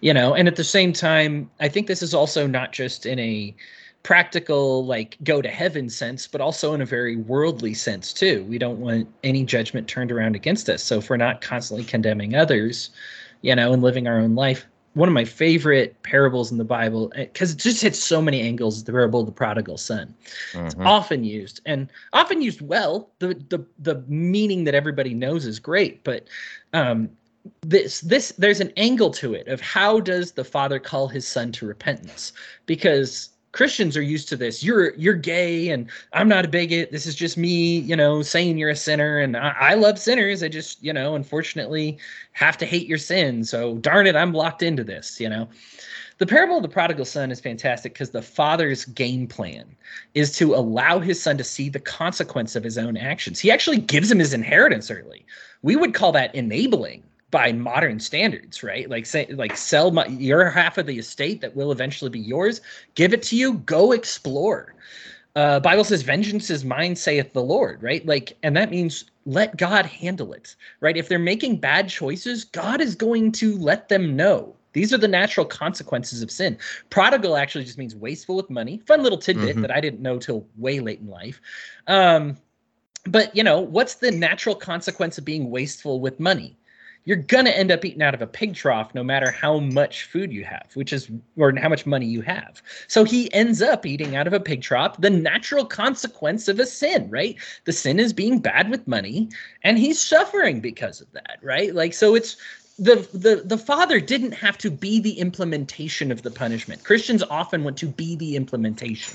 you 0.00 0.14
know. 0.14 0.34
And 0.34 0.48
at 0.48 0.56
the 0.56 0.64
same 0.64 0.92
time, 0.92 1.50
I 1.60 1.68
think 1.68 1.86
this 1.88 2.02
is 2.02 2.14
also 2.14 2.46
not 2.46 2.72
just 2.72 3.04
in 3.06 3.18
a 3.18 3.54
practical 4.02 4.84
like 4.84 5.16
go 5.22 5.40
to 5.40 5.48
heaven 5.48 5.88
sense 5.88 6.26
but 6.26 6.40
also 6.40 6.74
in 6.74 6.80
a 6.80 6.86
very 6.86 7.16
worldly 7.16 7.74
sense 7.74 8.12
too. 8.12 8.44
We 8.44 8.58
don't 8.58 8.80
want 8.80 9.08
any 9.22 9.44
judgment 9.44 9.88
turned 9.88 10.10
around 10.10 10.34
against 10.34 10.68
us. 10.68 10.82
So 10.82 10.98
if 10.98 11.08
we're 11.08 11.16
not 11.16 11.40
constantly 11.40 11.84
condemning 11.84 12.34
others 12.34 12.90
you 13.42 13.54
know 13.54 13.72
and 13.72 13.82
living 13.82 14.06
our 14.06 14.18
own 14.18 14.34
life 14.34 14.66
one 14.94 15.08
of 15.08 15.14
my 15.14 15.24
favorite 15.24 16.00
parables 16.02 16.52
in 16.52 16.58
the 16.58 16.64
bible 16.64 17.12
because 17.16 17.50
eh, 17.50 17.54
it 17.54 17.58
just 17.58 17.82
hits 17.82 18.02
so 18.02 18.20
many 18.20 18.40
angles 18.40 18.84
the 18.84 18.92
parable 18.92 19.20
of 19.20 19.26
the 19.26 19.32
prodigal 19.32 19.76
son. 19.78 20.14
Mm-hmm. 20.52 20.66
it's 20.66 20.74
often 20.78 21.24
used 21.24 21.60
and 21.66 21.90
often 22.12 22.42
used 22.42 22.60
well. 22.60 23.10
The 23.18 23.34
the 23.48 23.64
the 23.78 24.02
meaning 24.06 24.64
that 24.64 24.74
everybody 24.74 25.14
knows 25.14 25.46
is 25.46 25.58
great 25.58 26.02
but 26.04 26.26
um 26.72 27.10
this 27.62 28.00
this 28.02 28.32
there's 28.38 28.60
an 28.60 28.72
angle 28.76 29.10
to 29.10 29.34
it 29.34 29.48
of 29.48 29.60
how 29.60 29.98
does 29.98 30.32
the 30.32 30.44
father 30.44 30.78
call 30.78 31.08
his 31.08 31.26
son 31.26 31.52
to 31.52 31.66
repentance? 31.66 32.32
Because 32.66 33.30
Christians 33.52 33.96
are 33.98 34.02
used 34.02 34.28
to 34.30 34.36
this. 34.36 34.64
You're 34.64 34.94
you're 34.94 35.14
gay, 35.14 35.68
and 35.68 35.88
I'm 36.14 36.28
not 36.28 36.46
a 36.46 36.48
bigot. 36.48 36.90
This 36.90 37.06
is 37.06 37.14
just 37.14 37.36
me, 37.36 37.78
you 37.80 37.94
know, 37.94 38.22
saying 38.22 38.56
you're 38.56 38.70
a 38.70 38.76
sinner, 38.76 39.18
and 39.18 39.36
I, 39.36 39.54
I, 39.60 39.74
love 39.74 39.98
sinners. 39.98 40.42
I 40.42 40.48
just, 40.48 40.82
you 40.82 40.92
know, 40.92 41.14
unfortunately, 41.14 41.98
have 42.32 42.56
to 42.58 42.66
hate 42.66 42.86
your 42.86 42.98
sin. 42.98 43.44
So 43.44 43.76
darn 43.76 44.06
it, 44.06 44.16
I'm 44.16 44.32
locked 44.32 44.62
into 44.62 44.82
this. 44.82 45.20
You 45.20 45.28
know, 45.28 45.48
the 46.16 46.26
parable 46.26 46.56
of 46.56 46.62
the 46.62 46.68
prodigal 46.68 47.04
son 47.04 47.30
is 47.30 47.40
fantastic 47.40 47.92
because 47.92 48.10
the 48.10 48.22
father's 48.22 48.86
game 48.86 49.26
plan 49.26 49.76
is 50.14 50.34
to 50.36 50.54
allow 50.54 50.98
his 50.98 51.22
son 51.22 51.36
to 51.36 51.44
see 51.44 51.68
the 51.68 51.80
consequence 51.80 52.56
of 52.56 52.64
his 52.64 52.78
own 52.78 52.96
actions. 52.96 53.38
He 53.38 53.50
actually 53.50 53.78
gives 53.78 54.10
him 54.10 54.18
his 54.18 54.32
inheritance 54.32 54.90
early. 54.90 55.26
We 55.60 55.76
would 55.76 55.92
call 55.92 56.12
that 56.12 56.34
enabling 56.34 57.02
by 57.32 57.50
modern 57.50 57.98
standards, 57.98 58.62
right? 58.62 58.88
Like 58.88 59.06
say, 59.06 59.26
like 59.30 59.56
sell 59.56 59.90
my, 59.90 60.06
your 60.06 60.48
half 60.50 60.78
of 60.78 60.86
the 60.86 60.98
estate 60.98 61.40
that 61.40 61.56
will 61.56 61.72
eventually 61.72 62.10
be 62.10 62.20
yours. 62.20 62.60
Give 62.94 63.12
it 63.12 63.24
to 63.24 63.36
you. 63.36 63.54
Go 63.54 63.90
explore. 63.90 64.74
Uh, 65.34 65.58
Bible 65.58 65.82
says, 65.82 66.02
"Vengeance 66.02 66.50
is 66.50 66.62
mine," 66.64 66.94
saith 66.94 67.32
the 67.32 67.42
Lord. 67.42 67.82
Right? 67.82 68.06
Like, 68.06 68.36
and 68.44 68.56
that 68.56 68.70
means 68.70 69.06
let 69.26 69.56
God 69.56 69.86
handle 69.86 70.32
it. 70.32 70.54
Right? 70.80 70.96
If 70.96 71.08
they're 71.08 71.18
making 71.18 71.56
bad 71.56 71.88
choices, 71.88 72.44
God 72.44 72.80
is 72.80 72.94
going 72.94 73.32
to 73.32 73.56
let 73.58 73.88
them 73.88 74.14
know. 74.14 74.54
These 74.74 74.92
are 74.92 74.98
the 74.98 75.08
natural 75.08 75.44
consequences 75.46 76.22
of 76.22 76.30
sin. 76.30 76.56
Prodigal 76.90 77.36
actually 77.36 77.64
just 77.64 77.78
means 77.78 77.96
wasteful 77.96 78.36
with 78.36 78.50
money. 78.50 78.80
Fun 78.86 79.02
little 79.02 79.18
tidbit 79.18 79.56
Mhm. 79.56 79.62
that 79.62 79.70
I 79.70 79.80
didn't 79.80 80.00
know 80.00 80.18
till 80.18 80.46
way 80.56 80.80
late 80.80 81.00
in 81.00 81.08
life. 81.08 81.40
Um, 81.88 82.38
but 83.06 83.34
you 83.34 83.42
know, 83.42 83.60
what's 83.60 83.94
the 83.94 84.10
natural 84.10 84.54
consequence 84.54 85.18
of 85.18 85.24
being 85.24 85.50
wasteful 85.50 86.00
with 86.00 86.20
money? 86.20 86.56
You're 87.04 87.16
gonna 87.16 87.50
end 87.50 87.72
up 87.72 87.84
eating 87.84 88.02
out 88.02 88.14
of 88.14 88.22
a 88.22 88.26
pig 88.26 88.54
trough 88.54 88.94
no 88.94 89.02
matter 89.02 89.30
how 89.30 89.58
much 89.58 90.04
food 90.04 90.32
you 90.32 90.44
have, 90.44 90.68
which 90.74 90.92
is 90.92 91.10
or 91.36 91.52
how 91.56 91.68
much 91.68 91.84
money 91.84 92.06
you 92.06 92.20
have. 92.22 92.62
So 92.86 93.02
he 93.04 93.32
ends 93.32 93.60
up 93.60 93.84
eating 93.84 94.14
out 94.14 94.26
of 94.26 94.32
a 94.32 94.40
pig 94.40 94.62
trough, 94.62 95.00
the 95.00 95.10
natural 95.10 95.64
consequence 95.64 96.46
of 96.46 96.60
a 96.60 96.66
sin, 96.66 97.10
right? 97.10 97.36
The 97.64 97.72
sin 97.72 97.98
is 97.98 98.12
being 98.12 98.38
bad 98.38 98.70
with 98.70 98.86
money, 98.86 99.28
and 99.64 99.78
he's 99.78 100.00
suffering 100.00 100.60
because 100.60 101.00
of 101.00 101.10
that, 101.12 101.38
right? 101.42 101.74
Like 101.74 101.92
so 101.94 102.14
it's 102.14 102.36
the 102.78 103.06
the 103.12 103.42
the 103.44 103.58
father 103.58 104.00
didn't 104.00 104.32
have 104.32 104.56
to 104.58 104.70
be 104.70 104.98
the 105.00 105.18
implementation 105.18 106.10
of 106.10 106.22
the 106.22 106.30
punishment. 106.30 106.82
Christians 106.84 107.22
often 107.22 107.64
want 107.64 107.76
to 107.78 107.86
be 107.86 108.16
the 108.16 108.34
implementation. 108.36 109.14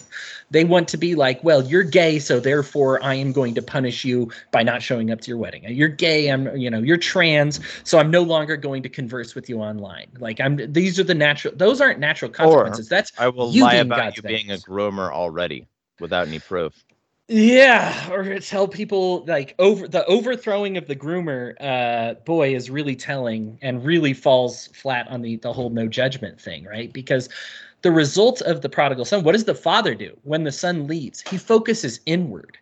They 0.51 0.63
want 0.63 0.87
to 0.89 0.97
be 0.97 1.15
like, 1.15 1.43
well, 1.43 1.63
you're 1.63 1.83
gay, 1.83 2.19
so 2.19 2.39
therefore 2.39 3.03
I 3.03 3.15
am 3.15 3.31
going 3.31 3.55
to 3.55 3.61
punish 3.61 4.05
you 4.05 4.31
by 4.51 4.63
not 4.63 4.81
showing 4.81 5.11
up 5.11 5.21
to 5.21 5.29
your 5.29 5.37
wedding. 5.37 5.63
You're 5.67 5.87
gay, 5.87 6.29
I'm 6.29 6.55
you 6.55 6.69
know, 6.69 6.79
you're 6.79 6.97
trans, 6.97 7.59
so 7.83 7.97
I'm 7.97 8.11
no 8.11 8.21
longer 8.21 8.57
going 8.57 8.83
to 8.83 8.89
converse 8.89 9.33
with 9.33 9.49
you 9.49 9.59
online. 9.59 10.07
Like 10.19 10.39
I'm 10.39 10.71
these 10.71 10.99
are 10.99 11.03
the 11.03 11.15
natural 11.15 11.53
those 11.55 11.81
aren't 11.81 11.99
natural 11.99 12.29
consequences. 12.29 12.87
That's 12.87 13.11
I 13.17 13.29
will 13.29 13.51
lie 13.51 13.75
about 13.75 13.97
God's 13.97 14.17
you 14.17 14.23
being 14.23 14.51
a 14.51 14.57
groomer 14.57 15.11
already 15.11 15.67
without 15.99 16.27
any 16.27 16.39
proof. 16.39 16.73
Yeah, 17.29 18.09
or 18.09 18.39
tell 18.39 18.67
people 18.69 19.25
like 19.25 19.53
over 19.59 19.85
the 19.87 20.05
overthrowing 20.05 20.77
of 20.77 20.87
the 20.87 20.95
groomer 20.95 21.55
uh 21.59 22.13
boy 22.25 22.55
is 22.55 22.69
really 22.69 22.95
telling 22.95 23.59
and 23.61 23.83
really 23.85 24.13
falls 24.13 24.67
flat 24.67 25.07
on 25.09 25.21
the 25.21 25.35
the 25.37 25.51
whole 25.51 25.69
no 25.69 25.87
judgment 25.87 26.39
thing, 26.39 26.63
right? 26.63 26.91
Because 26.93 27.27
the 27.81 27.91
result 27.91 28.41
of 28.43 28.61
the 28.61 28.69
prodigal 28.69 29.03
son, 29.05 29.23
what 29.23 29.33
does 29.33 29.43
the 29.45 29.53
father 29.55 29.93
do 29.93 30.17
when 30.23 30.43
the 30.45 30.51
son 30.53 30.87
leaves? 30.87 31.21
He 31.21 31.37
focuses 31.37 31.99
inward. 32.05 32.57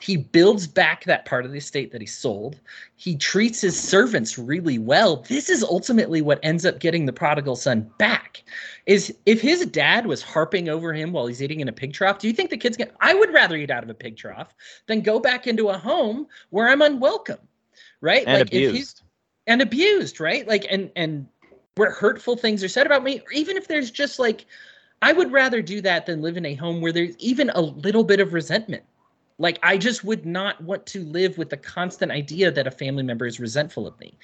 He 0.00 0.16
builds 0.18 0.66
back 0.66 1.04
that 1.04 1.24
part 1.24 1.46
of 1.46 1.52
the 1.52 1.58
estate 1.58 1.90
that 1.92 2.00
he 2.00 2.06
sold. 2.06 2.60
He 2.96 3.16
treats 3.16 3.60
his 3.60 3.80
servants 3.80 4.36
really 4.36 4.78
well. 4.78 5.24
This 5.28 5.48
is 5.48 5.62
ultimately 5.62 6.20
what 6.20 6.40
ends 6.42 6.66
up 6.66 6.78
getting 6.78 7.06
the 7.06 7.12
prodigal 7.12 7.56
son 7.56 7.90
back. 7.96 8.42
Is 8.86 9.14
if 9.24 9.40
his 9.40 9.64
dad 9.66 10.06
was 10.06 10.22
harping 10.22 10.68
over 10.68 10.92
him 10.92 11.12
while 11.12 11.26
he's 11.26 11.42
eating 11.42 11.60
in 11.60 11.68
a 11.68 11.72
pig 11.72 11.94
trough, 11.94 12.18
do 12.18 12.26
you 12.26 12.34
think 12.34 12.50
the 12.50 12.56
kid's 12.58 12.76
gonna? 12.76 12.90
I 13.00 13.14
would 13.14 13.32
rather 13.32 13.56
eat 13.56 13.70
out 13.70 13.82
of 13.82 13.88
a 13.88 13.94
pig 13.94 14.16
trough 14.16 14.54
than 14.86 15.00
go 15.00 15.18
back 15.18 15.46
into 15.46 15.70
a 15.70 15.78
home 15.78 16.26
where 16.50 16.68
I'm 16.68 16.82
unwelcome, 16.82 17.38
right? 18.00 18.24
And 18.26 18.40
like 18.40 18.52
if 18.52 18.52
he's 18.52 18.68
abused. 18.68 19.02
and 19.46 19.62
abused, 19.62 20.20
right? 20.20 20.46
Like 20.46 20.66
and 20.68 20.90
and 20.96 21.26
where 21.76 21.92
hurtful 21.92 22.36
things 22.36 22.62
are 22.62 22.68
said 22.68 22.86
about 22.86 23.04
me, 23.04 23.20
or 23.20 23.32
even 23.32 23.56
if 23.56 23.68
there's 23.68 23.90
just 23.90 24.18
like, 24.18 24.44
I 25.02 25.12
would 25.12 25.32
rather 25.32 25.62
do 25.62 25.80
that 25.80 26.06
than 26.06 26.20
live 26.20 26.36
in 26.36 26.46
a 26.46 26.54
home 26.54 26.80
where 26.80 26.92
there's 26.92 27.16
even 27.18 27.50
a 27.50 27.60
little 27.60 28.04
bit 28.04 28.20
of 28.20 28.32
resentment. 28.32 28.84
Like 29.38 29.58
I 29.62 29.76
just 29.78 30.04
would 30.04 30.24
not 30.24 30.62
want 30.62 30.86
to 30.86 31.04
live 31.04 31.38
with 31.38 31.50
the 31.50 31.56
constant 31.56 32.12
idea 32.12 32.50
that 32.52 32.66
a 32.66 32.70
family 32.70 33.02
member 33.02 33.26
is 33.26 33.40
resentful 33.40 33.86
of 33.86 33.98
me, 33.98 34.16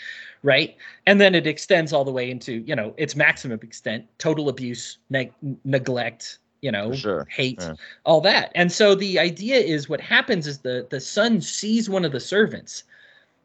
right? 0.43 0.77
And 1.07 1.21
then 1.21 1.35
it 1.35 1.47
extends 1.47 1.93
all 1.93 2.05
the 2.05 2.13
way 2.13 2.31
into 2.31 2.53
you 2.67 2.77
know 2.77 2.95
its 2.97 3.17
maximum 3.17 3.59
extent, 3.63 4.07
total 4.19 4.49
abuse, 4.49 4.99
neg- 5.11 5.33
neglect, 5.65 6.39
you 6.63 6.71
know, 6.71 6.93
sure. 6.93 7.27
hate, 7.29 7.59
Yeah. 7.61 7.75
all 8.05 8.21
that. 8.21 8.53
And 8.55 8.71
so 8.71 8.95
the 8.95 9.19
idea 9.19 9.57
is 9.59 9.89
what 9.89 10.01
happens 10.01 10.47
is 10.47 10.59
the 10.59 10.87
the 10.91 11.01
son 11.01 11.41
sees 11.41 11.91
one 11.91 12.05
of 12.05 12.13
the 12.13 12.21
servants 12.21 12.85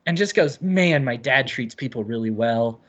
and 0.06 0.16
just 0.18 0.36
goes, 0.36 0.62
"Man, 0.62 1.04
my 1.04 1.16
dad 1.16 1.48
treats 1.48 1.74
people 1.74 2.04
really 2.04 2.30
well. 2.30 2.80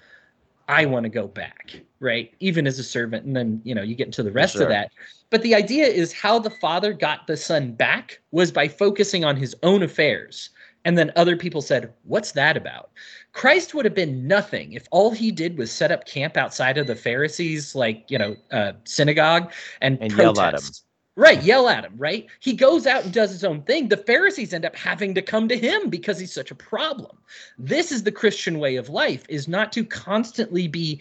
I 0.68 0.87
want 0.87 1.05
to 1.05 1.11
go 1.11 1.26
back." 1.26 1.81
Right? 2.00 2.33
Even 2.40 2.66
as 2.66 2.79
a 2.79 2.85
servant 2.85 3.24
and 3.24 3.35
then, 3.35 3.61
you 3.64 3.74
know, 3.74 3.83
you 3.83 3.94
get 3.94 4.07
into 4.07 4.22
the 4.22 4.33
rest 4.33 4.55
sure. 4.55 4.62
of 4.64 4.68
that. 4.68 4.90
But 5.31 5.42
the 5.42 5.55
idea 5.55 5.87
is 5.87 6.12
how 6.12 6.38
the 6.38 6.50
father 6.50 6.92
got 6.92 7.26
the 7.26 7.37
son 7.37 7.72
back 7.72 8.20
was 8.31 8.52
by 8.52 8.68
focusing 8.68 9.24
on 9.24 9.37
his 9.37 9.57
own 9.62 9.83
affairs. 9.83 10.50
And 10.85 10.96
then 10.96 11.11
other 11.16 11.37
people 11.37 11.62
said, 11.62 11.92
What's 12.05 12.33
that 12.33 12.57
about? 12.57 12.90
Christ 13.33 13.74
would 13.74 13.85
have 13.85 13.94
been 13.94 14.26
nothing 14.26 14.72
if 14.72 14.87
all 14.92 15.11
he 15.11 15.31
did 15.33 15.59
was 15.59 15.72
set 15.72 15.90
up 15.90 16.07
camp 16.07 16.37
outside 16.37 16.79
of 16.79 16.87
the 16.87 16.94
Pharisees, 16.94 17.74
like, 17.74 18.05
you 18.09 18.18
know, 18.18 18.37
uh, 18.52 18.72
synagogue 18.85 19.52
and, 19.81 19.98
And 20.00 20.12
yell 20.12 20.38
at 20.40 20.55
'em. 20.55 20.61
protest. 20.61 20.86
Right, 21.18 21.42
yell 21.42 21.66
at 21.68 21.85
him, 21.85 21.94
right? 21.96 22.26
He 22.40 22.52
goes 22.52 22.87
out 22.87 23.05
and 23.05 23.12
does 23.12 23.31
his 23.31 23.42
own 23.42 23.62
thing. 23.62 23.88
The 23.88 23.96
Pharisees 23.96 24.52
end 24.52 24.66
up 24.66 24.76
having 24.76 25.14
to 25.14 25.22
come 25.22 25.48
to 25.48 25.57
him 25.57 25.88
because 25.88 26.18
he's 26.18 26.33
such 26.33 26.50
a 26.50 26.55
problem. 26.55 27.16
This 27.59 27.90
is 27.90 28.02
the 28.02 28.12
Christian 28.12 28.59
way 28.59 28.76
of 28.76 28.90
life 28.90 29.24
is 29.26 29.48
not 29.48 29.72
to 29.72 29.85
constantly 29.85 30.68
be 30.68 31.00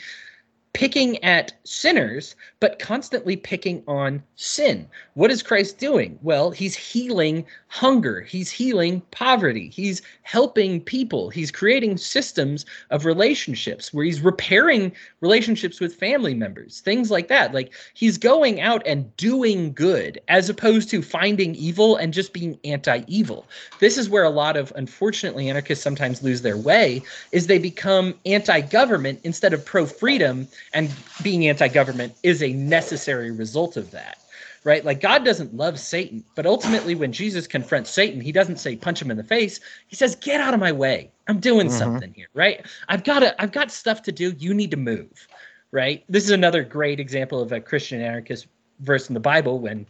picking 0.71 1.21
at 1.23 1.53
sinners, 1.65 2.35
but 2.59 2.79
constantly 2.79 3.35
picking 3.35 3.83
on 3.87 4.23
sin. 4.35 4.87
What 5.15 5.31
is 5.31 5.43
Christ 5.43 5.79
doing? 5.79 6.17
Well, 6.21 6.49
he's 6.49 6.75
healing 6.75 7.45
hunger, 7.75 8.21
he's 8.21 8.49
healing 8.49 9.01
poverty, 9.11 9.67
he's 9.67 10.01
helping 10.21 10.79
people, 10.79 11.29
he's 11.29 11.51
creating 11.51 11.97
systems 11.97 12.65
of 12.89 13.03
relationships 13.03 13.93
where 13.93 14.05
he's 14.05 14.21
repairing 14.21 14.93
relationships 15.19 15.81
with 15.81 15.93
family 15.93 16.33
members, 16.33 16.79
things 16.79 17.11
like 17.11 17.27
that. 17.27 17.53
Like 17.53 17.73
he's 17.93 18.17
going 18.17 18.61
out 18.61 18.81
and 18.85 19.13
doing 19.17 19.73
good 19.73 20.21
as 20.29 20.49
opposed 20.49 20.89
to 20.91 21.01
finding 21.01 21.53
evil 21.55 21.97
and 21.97 22.13
just 22.13 22.31
being 22.31 22.57
anti-evil. 22.63 23.45
This 23.81 23.97
is 23.97 24.09
where 24.09 24.23
a 24.23 24.29
lot 24.29 24.55
of 24.55 24.71
unfortunately 24.77 25.49
anarchists 25.49 25.83
sometimes 25.83 26.23
lose 26.23 26.43
their 26.43 26.57
way 26.57 27.01
is 27.33 27.47
they 27.47 27.59
become 27.59 28.15
anti-government 28.25 29.19
instead 29.25 29.53
of 29.53 29.65
pro-freedom 29.65 30.47
and 30.73 30.89
being 31.21 31.45
anti-government 31.49 32.13
is 32.23 32.41
a 32.41 32.53
necessary 32.53 33.31
result 33.31 33.75
of 33.75 33.91
that 33.91 34.19
right? 34.65 34.83
Like 34.83 34.99
god 34.99 35.23
doesn't 35.23 35.55
love 35.55 35.79
satan 35.79 36.23
but 36.35 36.45
ultimately 36.45 36.95
when 36.95 37.13
jesus 37.13 37.47
confronts 37.47 37.89
satan 37.89 38.19
he 38.19 38.33
doesn't 38.33 38.57
say 38.57 38.75
punch 38.75 39.01
him 39.01 39.09
in 39.11 39.15
the 39.17 39.23
face. 39.23 39.61
He 39.87 39.95
says 39.95 40.15
get 40.17 40.41
out 40.41 40.53
of 40.53 40.59
my 40.59 40.73
way. 40.73 41.09
I'm 41.29 41.39
doing 41.39 41.67
Mhm. 41.67 41.71
something 41.71 42.13
here 42.13 42.27
right? 42.33 42.65
I've 42.89 43.03
got 43.05 43.19
to 43.19 43.41
i've 43.41 43.53
got 43.53 43.71
stuff 43.71 44.01
to 44.03 44.11
do. 44.11 44.33
You 44.37 44.53
need 44.53 44.71
to 44.71 44.77
move 44.77 45.27
right? 45.71 46.03
This 46.09 46.23
is 46.25 46.31
another 46.31 46.63
great 46.63 46.99
example 46.99 47.39
of 47.41 47.51
a 47.53 47.61
christian 47.61 48.01
anarchist 48.01 48.47
verse 48.81 49.07
in 49.09 49.13
the 49.13 49.19
bible 49.21 49.59
when 49.59 49.85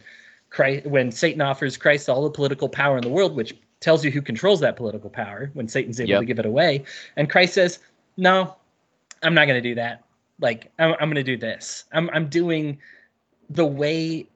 christ 0.50 0.86
when 0.86 1.10
satan 1.10 1.40
offers 1.40 1.76
christ 1.76 2.08
all 2.08 2.22
the 2.22 2.30
political 2.30 2.68
power 2.68 2.96
in 2.96 3.02
the 3.02 3.08
world 3.08 3.34
which 3.34 3.52
tells 3.80 4.04
you 4.04 4.10
who 4.12 4.22
controls 4.22 4.60
that 4.60 4.76
political 4.76 5.10
power 5.10 5.50
when 5.54 5.66
satan's 5.68 6.00
able 6.00 6.10
Yep. 6.10 6.20
to 6.20 6.24
give 6.26 6.38
it 6.38 6.46
away. 6.46 6.84
And 7.16 7.28
christ 7.28 7.54
says 7.54 7.80
no 8.16 8.54
i'm 9.22 9.34
not 9.34 9.46
going 9.46 9.60
to 9.62 9.68
do 9.70 9.74
that. 9.76 10.04
Like 10.40 10.70
i'm, 10.78 10.92
I'm 11.00 11.08
going 11.10 11.16
to 11.16 11.22
do 11.22 11.36
this. 11.36 11.84
I'm 11.92 12.08
i'm 12.12 12.28
doing 12.28 12.78
the 13.50 13.66
way 13.66 14.26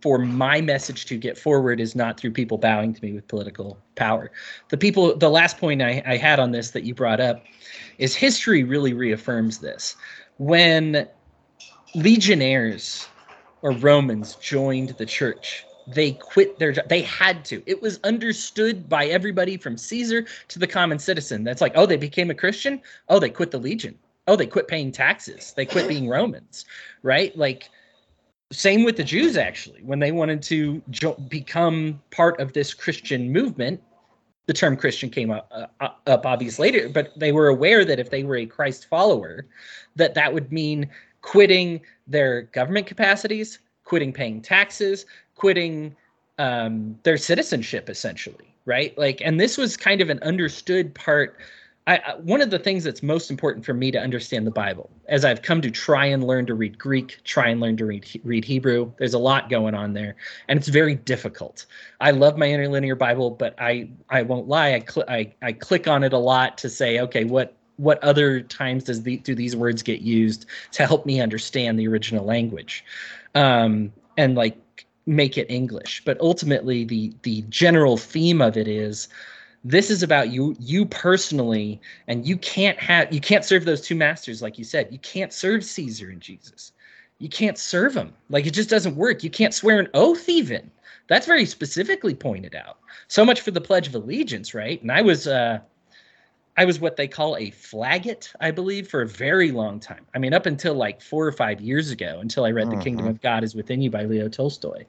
for 0.00 0.18
my 0.18 0.60
message 0.60 1.06
to 1.06 1.16
get 1.16 1.36
forward 1.36 1.80
is 1.80 1.94
not 1.94 2.18
through 2.18 2.30
people 2.30 2.58
bowing 2.58 2.94
to 2.94 3.02
me 3.04 3.12
with 3.12 3.26
political 3.28 3.78
power. 3.96 4.30
The 4.68 4.76
people 4.76 5.16
the 5.16 5.30
last 5.30 5.58
point 5.58 5.82
I, 5.82 6.02
I 6.06 6.16
had 6.16 6.38
on 6.38 6.52
this 6.52 6.70
that 6.70 6.84
you 6.84 6.94
brought 6.94 7.20
up 7.20 7.42
is 7.98 8.14
history 8.14 8.62
really 8.62 8.92
reaffirms 8.92 9.58
this. 9.58 9.96
When 10.38 11.08
legionnaires 11.94 13.08
or 13.62 13.72
romans 13.72 14.34
joined 14.36 14.90
the 14.90 15.06
church 15.06 15.64
they 15.86 16.12
quit 16.12 16.58
their 16.58 16.72
job 16.72 16.88
they 16.88 17.02
had 17.02 17.44
to. 17.44 17.62
It 17.66 17.80
was 17.82 18.00
understood 18.04 18.88
by 18.88 19.06
everybody 19.06 19.56
from 19.56 19.76
caesar 19.76 20.26
to 20.48 20.58
the 20.58 20.66
common 20.66 20.98
citizen. 20.98 21.44
That's 21.44 21.60
like 21.60 21.72
oh 21.74 21.86
they 21.86 21.96
became 21.96 22.30
a 22.30 22.34
christian? 22.34 22.80
Oh 23.08 23.18
they 23.18 23.30
quit 23.30 23.50
the 23.50 23.58
legion. 23.58 23.96
Oh 24.26 24.34
they 24.36 24.46
quit 24.46 24.66
paying 24.66 24.92
taxes. 24.92 25.52
They 25.56 25.66
quit 25.66 25.88
being 25.88 26.08
romans 26.08 26.64
right? 27.02 27.36
Like 27.36 27.70
same 28.54 28.84
with 28.84 28.96
the 28.96 29.04
jews 29.04 29.36
actually. 29.36 29.82
When 29.82 29.98
they 29.98 30.12
wanted 30.12 30.42
to 30.44 30.82
jo- 30.90 31.14
become 31.28 32.00
part 32.10 32.40
of 32.40 32.52
this 32.52 32.72
christian 32.74 33.32
movement 33.32 33.82
the 34.46 34.52
term 34.52 34.76
christian 34.76 35.10
came 35.10 35.30
up, 35.30 35.50
uh, 35.80 35.88
up 36.06 36.26
obviously 36.26 36.70
later 36.70 36.88
but 36.88 37.18
they 37.18 37.32
were 37.32 37.48
aware 37.48 37.84
that 37.84 37.98
if 37.98 38.10
they 38.10 38.22
were 38.22 38.36
a 38.36 38.46
christ 38.46 38.86
follower 38.86 39.46
that 39.96 40.14
that 40.14 40.32
would 40.32 40.52
mean 40.52 40.88
quitting 41.22 41.80
their 42.06 42.42
government 42.42 42.86
capacities 42.86 43.58
quitting 43.84 44.12
paying 44.12 44.40
taxes 44.40 45.06
quitting 45.34 45.94
um, 46.38 46.98
their 47.04 47.16
citizenship 47.16 47.88
essentially 47.88 48.54
right? 48.64 48.96
Like 48.96 49.20
and 49.24 49.40
this 49.40 49.56
was 49.56 49.76
kind 49.76 50.00
of 50.00 50.10
an 50.10 50.20
understood 50.20 50.94
part 50.94 51.38
I, 51.86 51.96
I 51.98 52.14
one 52.16 52.40
of 52.40 52.50
the 52.50 52.58
things 52.58 52.84
that's 52.84 53.02
most 53.02 53.30
important 53.30 53.64
for 53.64 53.74
me 53.74 53.90
to 53.90 53.98
understand 53.98 54.46
the 54.46 54.50
bible 54.50 54.90
as 55.08 55.24
i've 55.24 55.42
come 55.42 55.60
to 55.60 55.70
try 55.70 56.06
and 56.06 56.24
learn 56.24 56.46
to 56.46 56.54
read 56.54 56.78
greek 56.78 57.20
try 57.24 57.48
and 57.48 57.60
learn 57.60 57.76
to 57.76 57.84
read 57.86 58.06
read 58.24 58.44
hebrew 58.44 58.90
there's 58.98 59.14
a 59.14 59.18
lot 59.18 59.50
going 59.50 59.74
on 59.74 59.92
there 59.92 60.16
and 60.48 60.58
it's 60.58 60.68
very 60.68 60.94
difficult. 60.94 61.66
I 62.00 62.10
love 62.10 62.38
my 62.38 62.46
interlinear 62.46 62.96
bible 62.96 63.30
but 63.30 63.54
i 63.58 63.88
i 64.08 64.22
won't 64.22 64.48
lie 64.48 64.74
i 64.74 64.80
cl- 64.80 65.08
I, 65.08 65.32
I 65.42 65.52
click 65.52 65.86
on 65.86 66.04
it 66.04 66.12
a 66.12 66.18
lot 66.18 66.58
to 66.58 66.70
say 66.70 67.00
okay 67.00 67.24
what 67.24 67.56
what 67.76 68.02
other 68.04 68.40
times 68.40 68.84
does 68.84 69.02
the 69.02 69.16
do 69.18 69.34
these 69.34 69.56
words 69.56 69.82
get 69.82 70.00
used 70.00 70.46
to 70.72 70.86
help 70.86 71.06
me 71.06 71.20
understand 71.20 71.78
the 71.78 71.88
original 71.88 72.24
language? 72.24 72.84
Um 73.34 73.92
and 74.16 74.36
like 74.36 74.56
make 75.06 75.36
it 75.36 75.50
english. 75.50 76.02
But 76.04 76.20
ultimately 76.20 76.84
the 76.84 77.12
the 77.22 77.42
general 77.48 77.96
theme 77.96 78.40
of 78.40 78.56
it 78.56 78.68
is 78.68 79.08
This 79.64 79.90
is 79.90 80.02
about 80.02 80.30
you 80.30 80.54
you 80.60 80.84
personally 80.84 81.80
and 82.06 82.26
you 82.26 82.36
can't 82.36 82.78
have 82.78 83.12
you 83.12 83.20
can't 83.20 83.44
serve 83.44 83.64
those 83.64 83.80
two 83.80 83.94
masters 83.94 84.42
like 84.42 84.58
you 84.58 84.64
said. 84.64 84.88
You 84.90 84.98
can't 84.98 85.32
serve 85.32 85.64
Caesar 85.64 86.10
and 86.10 86.20
Jesus. 86.20 86.72
You 87.18 87.30
can't 87.30 87.56
serve 87.56 87.94
them. 87.94 88.12
Like 88.28 88.46
it 88.46 88.52
just 88.52 88.68
doesn't 88.68 88.96
work. 88.96 89.24
You 89.24 89.30
can't 89.30 89.54
swear 89.54 89.80
an 89.80 89.88
oath 89.94 90.28
even. 90.28 90.70
That's 91.08 91.26
very 91.26 91.46
specifically 91.46 92.14
pointed 92.14 92.54
out. 92.54 92.78
So 93.08 93.24
much 93.24 93.40
for 93.40 93.50
the 93.50 93.60
Pledge 93.60 93.86
of 93.86 93.94
Allegiance, 93.94 94.52
right? 94.52 94.80
And 94.82 94.92
I 94.92 95.00
was 95.00 95.26
uh 95.26 95.60
I 96.56 96.64
was 96.64 96.78
what 96.78 96.96
they 96.96 97.08
call 97.08 97.36
a 97.36 97.50
flagget, 97.50 98.32
I 98.40 98.52
believe, 98.52 98.88
for 98.88 99.02
a 99.02 99.08
very 99.08 99.50
long 99.50 99.80
time. 99.80 100.06
I 100.14 100.18
mean, 100.18 100.32
up 100.32 100.46
until 100.46 100.74
like 100.74 101.02
four 101.02 101.26
or 101.26 101.32
five 101.32 101.60
years 101.60 101.90
ago, 101.90 102.18
until 102.20 102.44
I 102.44 102.52
read 102.52 102.70
The 102.70 102.76
Kingdom 102.76 103.08
of 103.08 103.20
God 103.20 103.42
is 103.42 103.56
Within 103.56 103.82
You 103.82 103.90
by 103.90 104.04
Leo 104.04 104.28
Tolstoy. 104.28 104.84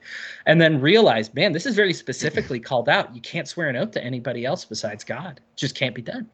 And 0.45 0.61
then 0.61 0.79
realized, 0.79 1.33
man, 1.33 1.53
this 1.53 1.65
is 1.65 1.75
very 1.75 1.93
specifically 1.93 2.59
called 2.59 2.87
out. 2.87 3.15
You 3.15 3.21
can't 3.21 3.47
swear 3.47 3.67
an 3.67 3.75
oath 3.75 3.91
to 3.91 4.03
anybody 4.03 4.45
else 4.45 4.63
besides 4.63 5.03
God. 5.03 5.37
It 5.37 5.57
just 5.57 5.75
can't 5.75 5.95
be 5.95 6.03
done. 6.03 6.29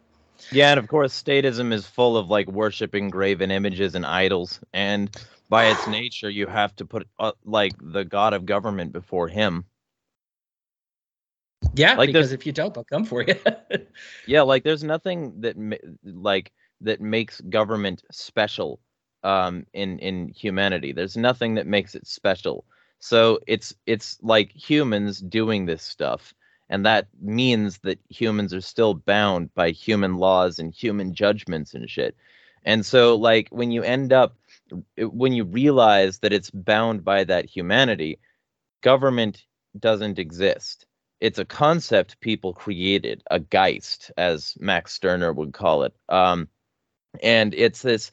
Yeah, 0.52 0.72
and 0.72 0.80
of 0.80 0.88
course, 0.88 1.22
statism 1.22 1.72
is 1.72 1.86
full 1.88 2.18
of 2.18 2.30
like 2.30 2.50
worshiping 2.52 3.10
graven 3.10 3.52
images 3.52 3.96
and 3.96 4.06
idols. 4.06 4.60
And 4.74 5.16
by 5.50 5.68
its 5.68 5.88
nature, 5.88 6.30
you 6.30 6.48
have 6.48 6.76
to 6.78 6.86
put 6.86 7.08
uh, 7.20 7.32
like 7.46 7.74
the 7.80 8.04
God 8.04 8.34
of 8.34 8.46
government 8.46 8.92
before 8.92 9.30
him. 9.30 9.66
Yeah, 11.76 11.98
Like 11.98 12.08
because 12.08 12.32
if 12.32 12.46
you 12.46 12.52
don't, 12.52 12.74
they'll 12.74 12.84
come 12.84 13.06
for 13.06 13.24
you. 13.24 13.36
Yeah, 14.26 14.42
like 14.42 14.64
there's 14.64 14.84
nothing 14.84 15.42
that 15.42 15.56
like 16.04 16.52
that 16.82 17.02
makes 17.02 17.42
government 17.42 18.04
special 18.12 18.80
um 19.24 19.66
in 19.74 20.00
in 20.00 20.30
humanity. 20.30 20.92
There's 20.94 21.18
nothing 21.18 21.56
that 21.56 21.68
makes 21.68 21.96
it 21.96 22.08
special. 22.08 22.66
So 23.00 23.40
it's 23.48 23.74
it's 23.86 24.18
like 24.22 24.52
humans 24.52 25.20
doing 25.20 25.66
this 25.66 25.84
stuff 25.84 26.34
and 26.70 26.86
that 26.86 27.08
means 27.22 27.80
that 27.80 28.00
humans 28.10 28.54
are 28.54 28.62
still 28.62 28.94
bound 28.94 29.54
by 29.54 29.72
human 29.72 30.16
laws 30.18 30.60
and 30.60 30.74
human 30.74 31.14
judgments 31.14 31.74
and 31.74 31.90
shit. 31.90 32.16
And 32.64 32.86
so 32.86 33.16
like 33.16 33.50
when 33.52 33.72
you 33.72 33.84
end 33.84 34.14
up 34.14 34.36
when 34.98 35.34
you 35.34 35.44
realize 35.44 36.20
that 36.20 36.34
it's 36.34 36.50
bound 36.50 37.04
by 37.04 37.24
that 37.26 37.46
humanity, 37.46 38.20
government 38.82 39.46
doesn't 39.80 40.20
exist 40.20 40.86
it's 41.22 41.38
a 41.38 41.46
concept 41.46 42.20
people 42.20 42.52
created, 42.52 43.24
a 43.30 43.40
Geist, 43.40 44.12
as 44.18 44.58
Max 44.60 44.94
Stirner 44.94 45.32
would 45.32 45.54
call 45.54 45.84
it. 45.84 45.94
Um, 46.10 46.50
and 47.22 47.54
it's 47.54 47.84
this 47.84 48.12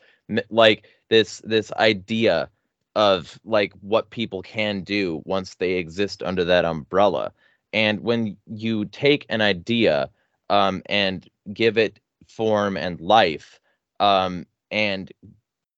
like 0.51 0.85
this 1.09 1.41
this 1.43 1.73
idea 1.73 2.51
of 2.95 3.41
like 3.45 3.73
what 3.81 4.11
people 4.11 4.43
can 4.43 4.83
do 4.83 5.23
once 5.25 5.55
they 5.55 5.73
exist 5.75 6.23
under 6.23 6.45
that 6.45 6.67
umbrella. 6.67 7.33
And 7.73 8.01
when 8.01 8.37
you 8.47 8.85
take 8.85 9.25
an 9.31 9.41
idea 9.41 10.11
um, 10.51 10.83
and 10.87 11.27
give 11.53 11.79
it 11.79 12.01
form 12.29 12.77
and 12.77 13.01
life, 13.01 13.59
um, 14.01 14.47
and 14.71 15.11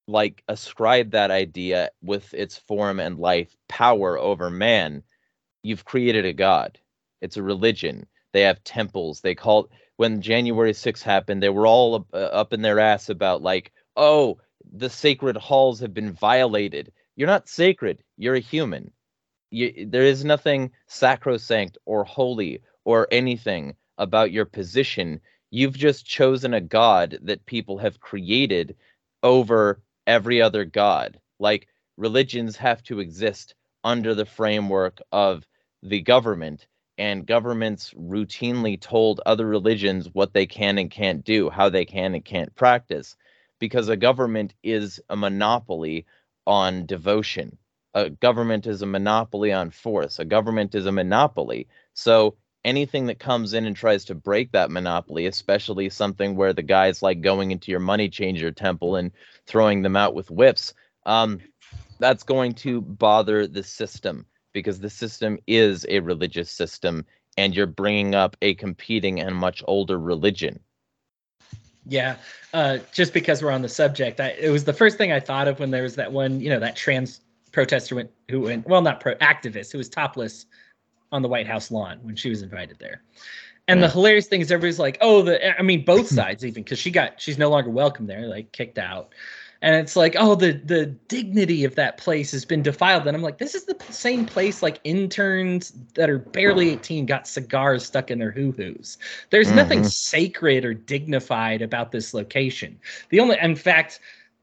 like 0.05 0.43
ascribe 0.49 1.11
that 1.11 1.31
idea 1.31 1.91
with 2.01 2.33
its 2.33 2.57
form 2.57 2.99
and 2.99 3.19
life 3.19 3.55
power 3.69 4.19
over 4.19 4.49
man, 4.49 5.03
you've 5.63 5.85
created 5.85 6.25
a 6.25 6.33
god 6.33 6.77
it's 7.21 7.37
a 7.37 7.43
religion. 7.43 8.05
They 8.33 8.41
have 8.41 8.63
temples. 8.63 9.21
They 9.21 9.35
call 9.35 9.69
when 9.97 10.21
January 10.21 10.73
6th 10.73 11.03
happened, 11.03 11.43
they 11.43 11.49
were 11.49 11.67
all 11.67 11.95
up, 11.95 12.07
uh, 12.13 12.17
up 12.17 12.53
in 12.53 12.61
their 12.61 12.79
ass 12.79 13.09
about 13.09 13.41
like, 13.43 13.71
"Oh, 13.95 14.39
the 14.73 14.89
sacred 14.89 15.37
halls 15.37 15.79
have 15.79 15.93
been 15.93 16.11
violated." 16.13 16.91
You're 17.15 17.27
not 17.27 17.47
sacred. 17.47 18.03
You're 18.17 18.35
a 18.35 18.39
human. 18.39 18.91
You, 19.51 19.85
there 19.87 20.03
is 20.03 20.25
nothing 20.25 20.71
sacrosanct 20.87 21.77
or 21.85 22.03
holy 22.03 22.63
or 22.85 23.07
anything 23.11 23.75
about 23.97 24.31
your 24.31 24.45
position. 24.45 25.21
You've 25.51 25.77
just 25.77 26.05
chosen 26.05 26.53
a 26.53 26.61
god 26.61 27.19
that 27.21 27.45
people 27.45 27.77
have 27.77 27.99
created 27.99 28.75
over 29.21 29.83
every 30.07 30.41
other 30.41 30.65
god. 30.65 31.19
Like 31.39 31.67
religions 31.97 32.55
have 32.57 32.81
to 32.83 32.99
exist 32.99 33.53
under 33.83 34.15
the 34.15 34.25
framework 34.25 34.99
of 35.11 35.45
the 35.83 36.01
government 36.01 36.65
and 36.97 37.25
governments 37.25 37.93
routinely 37.93 38.79
told 38.79 39.21
other 39.25 39.45
religions 39.45 40.09
what 40.13 40.33
they 40.33 40.45
can 40.45 40.77
and 40.77 40.91
can't 40.91 41.23
do, 41.23 41.49
how 41.49 41.69
they 41.69 41.85
can 41.85 42.13
and 42.13 42.25
can't 42.25 42.53
practice, 42.55 43.15
because 43.59 43.89
a 43.89 43.97
government 43.97 44.53
is 44.63 44.99
a 45.09 45.15
monopoly 45.15 46.05
on 46.45 46.85
devotion. 46.85 47.57
A 47.93 48.09
government 48.09 48.67
is 48.67 48.81
a 48.81 48.85
monopoly 48.85 49.51
on 49.51 49.71
force. 49.71 50.19
A 50.19 50.25
government 50.25 50.75
is 50.75 50.85
a 50.85 50.91
monopoly. 50.91 51.67
So 51.93 52.35
anything 52.63 53.07
that 53.07 53.19
comes 53.19 53.53
in 53.53 53.65
and 53.65 53.75
tries 53.75 54.05
to 54.05 54.15
break 54.15 54.51
that 54.51 54.71
monopoly, 54.71 55.25
especially 55.25 55.89
something 55.89 56.35
where 56.35 56.53
the 56.53 56.61
guy's 56.61 57.01
like 57.01 57.21
going 57.21 57.51
into 57.51 57.71
your 57.71 57.79
money 57.79 58.09
changer 58.09 58.51
temple 58.51 58.95
and 58.95 59.11
throwing 59.45 59.81
them 59.81 59.95
out 59.95 60.13
with 60.13 60.31
whips, 60.31 60.73
um, 61.05 61.39
that's 61.99 62.23
going 62.23 62.53
to 62.53 62.81
bother 62.81 63.47
the 63.47 63.63
system 63.63 64.25
because 64.53 64.79
the 64.79 64.89
system 64.89 65.37
is 65.47 65.85
a 65.89 65.99
religious 65.99 66.51
system 66.51 67.05
and 67.37 67.55
you're 67.55 67.65
bringing 67.67 68.15
up 68.15 68.35
a 68.41 68.53
competing 68.55 69.19
and 69.19 69.35
much 69.35 69.63
older 69.67 69.97
religion. 69.99 70.59
Yeah, 71.87 72.17
uh, 72.53 72.79
just 72.93 73.13
because 73.13 73.41
we're 73.41 73.51
on 73.51 73.61
the 73.63 73.69
subject, 73.69 74.19
I, 74.19 74.29
it 74.39 74.49
was 74.49 74.63
the 74.63 74.73
first 74.73 74.97
thing 74.97 75.11
I 75.11 75.19
thought 75.19 75.47
of 75.47 75.59
when 75.59 75.71
there 75.71 75.83
was 75.83 75.95
that 75.95 76.11
one, 76.11 76.39
you 76.39 76.49
know, 76.49 76.59
that 76.59 76.75
trans 76.75 77.21
protester 77.51 77.95
went 77.95 78.11
who 78.29 78.41
went 78.41 78.67
well, 78.67 78.81
not 78.81 78.99
pro 78.99 79.15
activist 79.15 79.71
who 79.71 79.77
was 79.77 79.89
topless 79.89 80.45
on 81.11 81.21
the 81.21 81.27
White 81.27 81.47
House 81.47 81.71
lawn 81.71 81.99
when 82.03 82.15
she 82.15 82.29
was 82.29 82.41
invited 82.43 82.77
there. 82.79 83.01
And 83.67 83.79
Yeah. 83.79 83.87
the 83.87 83.93
hilarious 83.93 84.27
thing 84.27 84.41
is 84.41 84.51
everybody's 84.51 84.79
like, 84.79 84.97
oh, 85.01 85.21
the 85.23 85.59
I 85.59 85.61
mean 85.63 85.83
both 85.83 86.07
sides 86.19 86.45
even 86.45 86.63
because 86.63 86.79
she 86.79 86.91
got 86.91 87.19
she's 87.19 87.37
no 87.37 87.49
longer 87.49 87.69
welcome 87.69 88.05
there, 88.05 88.27
like 88.27 88.51
kicked 88.51 88.77
out. 88.77 89.13
And 89.63 89.75
it's 89.75 89.95
like, 89.95 90.15
oh, 90.17 90.35
the 90.35 90.53
the 90.53 90.87
dignity 91.07 91.63
of 91.63 91.75
that 91.75 91.97
place 91.97 92.31
has 92.31 92.45
been 92.45 92.63
defiled. 92.63 93.05
And 93.07 93.15
I'm 93.15 93.21
like, 93.21 93.37
this 93.37 93.53
is 93.55 93.65
the 93.65 93.77
same 93.89 94.25
place 94.25 94.61
like 94.63 94.79
interns 94.83 95.71
that 95.95 96.09
are 96.09 96.17
barely 96.19 96.69
18 96.69 97.05
got 97.05 97.27
cigars 97.27 97.85
stuck 97.85 98.09
in 98.09 98.17
their 98.19 98.31
hoo-hoos. 98.31 98.97
There's 99.29 99.53
nothing 99.53 99.81
Mhm. 99.81 99.85
sacred 99.85 100.65
or 100.65 100.73
dignified 100.73 101.61
about 101.61 101.91
this 101.91 102.13
location. 102.13 102.79
The 103.09 103.19
only, 103.19 103.37
in 103.39 103.55
fact, 103.55 103.99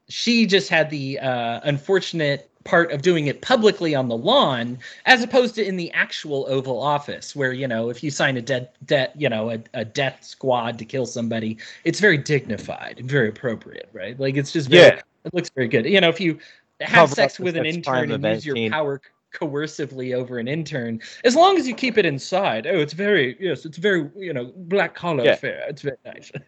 she 0.09 0.45
just 0.45 0.69
had 0.69 0.89
the 0.89 1.19
uh, 1.19 1.59
unfortunate 1.63 2.49
part 2.65 2.91
of 2.91 3.01
doing 3.01 3.27
it 3.27 3.41
publicly 3.41 3.95
on 3.95 4.07
the 4.09 4.17
lawn, 4.17 4.77
as 5.05 5.23
opposed 5.23 5.55
to 5.55 5.65
in 5.65 5.77
the 5.77 5.91
actual 5.93 6.45
Oval 6.49 6.79
Office, 6.81 7.35
where 7.35 7.53
you 7.53 7.67
know 7.67 7.89
if 7.89 8.03
you 8.03 8.11
sign 8.11 8.37
a 8.37 8.41
dead, 8.41 8.69
debt, 8.85 9.13
you 9.17 9.29
know, 9.29 9.51
a, 9.51 9.59
a 9.73 9.85
death 9.85 10.23
squad 10.23 10.77
to 10.79 10.85
kill 10.85 11.05
somebody, 11.05 11.57
it's 11.83 11.99
very 11.99 12.17
dignified 12.17 12.99
and 12.99 13.09
very 13.09 13.29
appropriate, 13.29 13.89
right? 13.93 14.19
Like 14.19 14.35
it's 14.37 14.51
just 14.51 14.69
very, 14.69 14.95
Yeah. 14.95 15.01
It 15.25 15.33
looks 15.33 15.49
very 15.49 15.67
good. 15.67 15.85
You 15.85 16.01
know, 16.01 16.09
if 16.09 16.19
you 16.19 16.39
have 16.81 17.09
sex 17.11 17.39
with 17.39 17.55
an 17.57 17.65
intern 17.65 18.11
and 18.11 18.23
use 18.23 18.45
your 18.45 18.55
18. 18.55 18.71
power 18.71 19.01
coercively 19.33 20.15
over 20.15 20.39
an 20.39 20.47
intern, 20.47 20.99
as 21.23 21.35
long 21.35 21.57
as 21.57 21.67
you 21.67 21.75
keep 21.75 21.97
it 21.97 22.05
inside, 22.05 22.65
oh, 22.65 22.79
it's 22.79 22.93
very 22.93 23.37
yes, 23.39 23.65
it's 23.65 23.77
very 23.77 24.09
you 24.15 24.33
know 24.33 24.51
black 24.55 24.95
collar 24.95 25.23
Yeah. 25.23 25.33
affair. 25.33 25.63
It's 25.67 25.81
very 25.81 25.97
nice. 26.05 26.31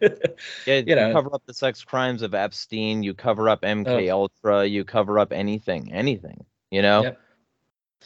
Yeah, 0.66 0.78
You 0.78 0.84
you, 0.88 0.94
know. 0.96 1.12
cover 1.12 1.34
up 1.34 1.42
the 1.46 1.54
sex 1.54 1.84
crimes 1.84 2.22
of 2.22 2.34
Epstein, 2.34 3.02
you 3.02 3.14
cover 3.14 3.48
up 3.48 3.62
MK 3.62 4.10
Ultra, 4.10 4.64
you 4.64 4.84
cover 4.84 5.18
up 5.18 5.32
anything, 5.32 5.92
anything, 5.92 6.44
you 6.70 6.82
know? 6.82 7.02
Yep. 7.04 7.20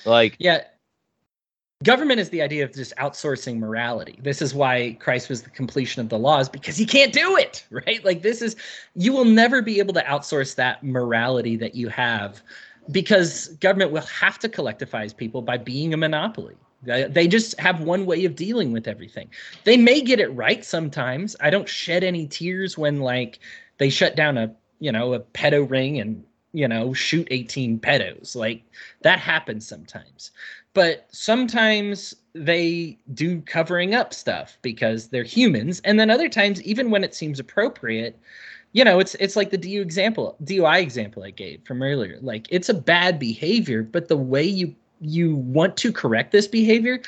Like 0.04 0.36
Yeah. 0.38 0.64
Government 1.84 2.18
is 2.20 2.30
the 2.30 2.40
idea 2.40 2.64
of 2.64 2.72
just 2.72 2.96
outsourcing 2.96 3.58
morality. 3.58 4.18
This 4.22 4.40
is 4.40 4.54
why 4.54 4.96
Christ 4.98 5.28
was 5.28 5.42
the 5.42 5.50
completion 5.50 6.00
of 6.00 6.08
the 6.08 6.18
laws 6.18 6.48
because 6.48 6.76
he 6.76 6.86
can't 6.86 7.12
do 7.12 7.36
it, 7.36 7.66
right? 7.70 8.02
Like 8.04 8.22
this 8.22 8.40
is 8.40 8.56
you 8.94 9.12
will 9.12 9.26
never 9.26 9.60
be 9.60 9.78
able 9.78 9.92
to 9.94 10.02
outsource 10.02 10.54
that 10.54 10.82
morality 10.82 11.56
that 11.56 11.74
you 11.74 11.88
have 11.88 12.42
because 12.90 13.48
government 13.60 13.90
will 13.90 14.02
have 14.02 14.38
to 14.38 14.48
collectivize 14.48 15.14
people 15.14 15.42
by 15.42 15.58
being 15.58 15.92
a 15.92 15.96
monopoly. 15.98 16.54
They 16.82 17.26
just 17.26 17.58
have 17.58 17.80
one 17.80 18.06
way 18.06 18.24
of 18.24 18.36
dealing 18.36 18.72
with 18.72 18.86
everything. 18.86 19.28
They 19.64 19.76
may 19.76 20.00
get 20.00 20.20
it 20.20 20.28
right 20.28 20.64
sometimes. 20.64 21.34
I 21.40 21.50
don't 21.50 21.68
shed 21.68 22.04
any 22.04 22.26
tears 22.26 22.78
when 22.78 23.00
like 23.00 23.40
they 23.78 23.90
shut 23.90 24.14
down 24.14 24.38
a, 24.38 24.54
you 24.78 24.92
know, 24.92 25.14
a 25.14 25.20
pedo 25.20 25.68
ring 25.68 25.98
and, 25.98 26.24
you 26.57 26.66
know, 26.66 26.94
shoot 26.94 27.28
18 27.30 27.78
pedos. 27.80 28.34
Like 28.34 28.62
that 29.02 29.18
happens 29.18 29.68
sometimes. 29.68 30.30
But 30.72 31.07
sometimes 31.11 32.16
they 32.32 32.98
do 33.12 33.42
covering 33.42 33.94
up 33.94 34.14
stuff 34.14 34.57
because 34.62 35.09
they're 35.09 35.22
humans. 35.22 35.82
And 35.84 36.00
then 36.00 36.11
other 36.11 36.30
times 36.30 36.62
even 36.62 36.90
when 36.90 37.04
it 37.04 37.14
seems 37.14 37.38
appropriate 37.38 38.18
you 38.72 38.84
know 38.84 38.98
it's 38.98 39.14
it's 39.16 39.36
like 39.36 39.50
the 39.50 39.57
DU 39.57 39.80
example 39.80 40.36
DUI 40.44 40.82
example 40.82 41.22
I 41.22 41.30
gave 41.30 41.62
from 41.64 41.82
earlier. 41.82 42.18
Like 42.20 42.46
it's 42.50 42.68
a 42.68 42.74
bad 42.74 43.18
behavior 43.18 43.82
but 43.82 44.09
the 44.09 44.16
way 44.16 44.42
you 44.42 44.74
you 45.00 45.36
want 45.36 45.76
to 45.78 45.92
correct 45.92 46.32
this 46.32 46.48
behavior 46.48 47.00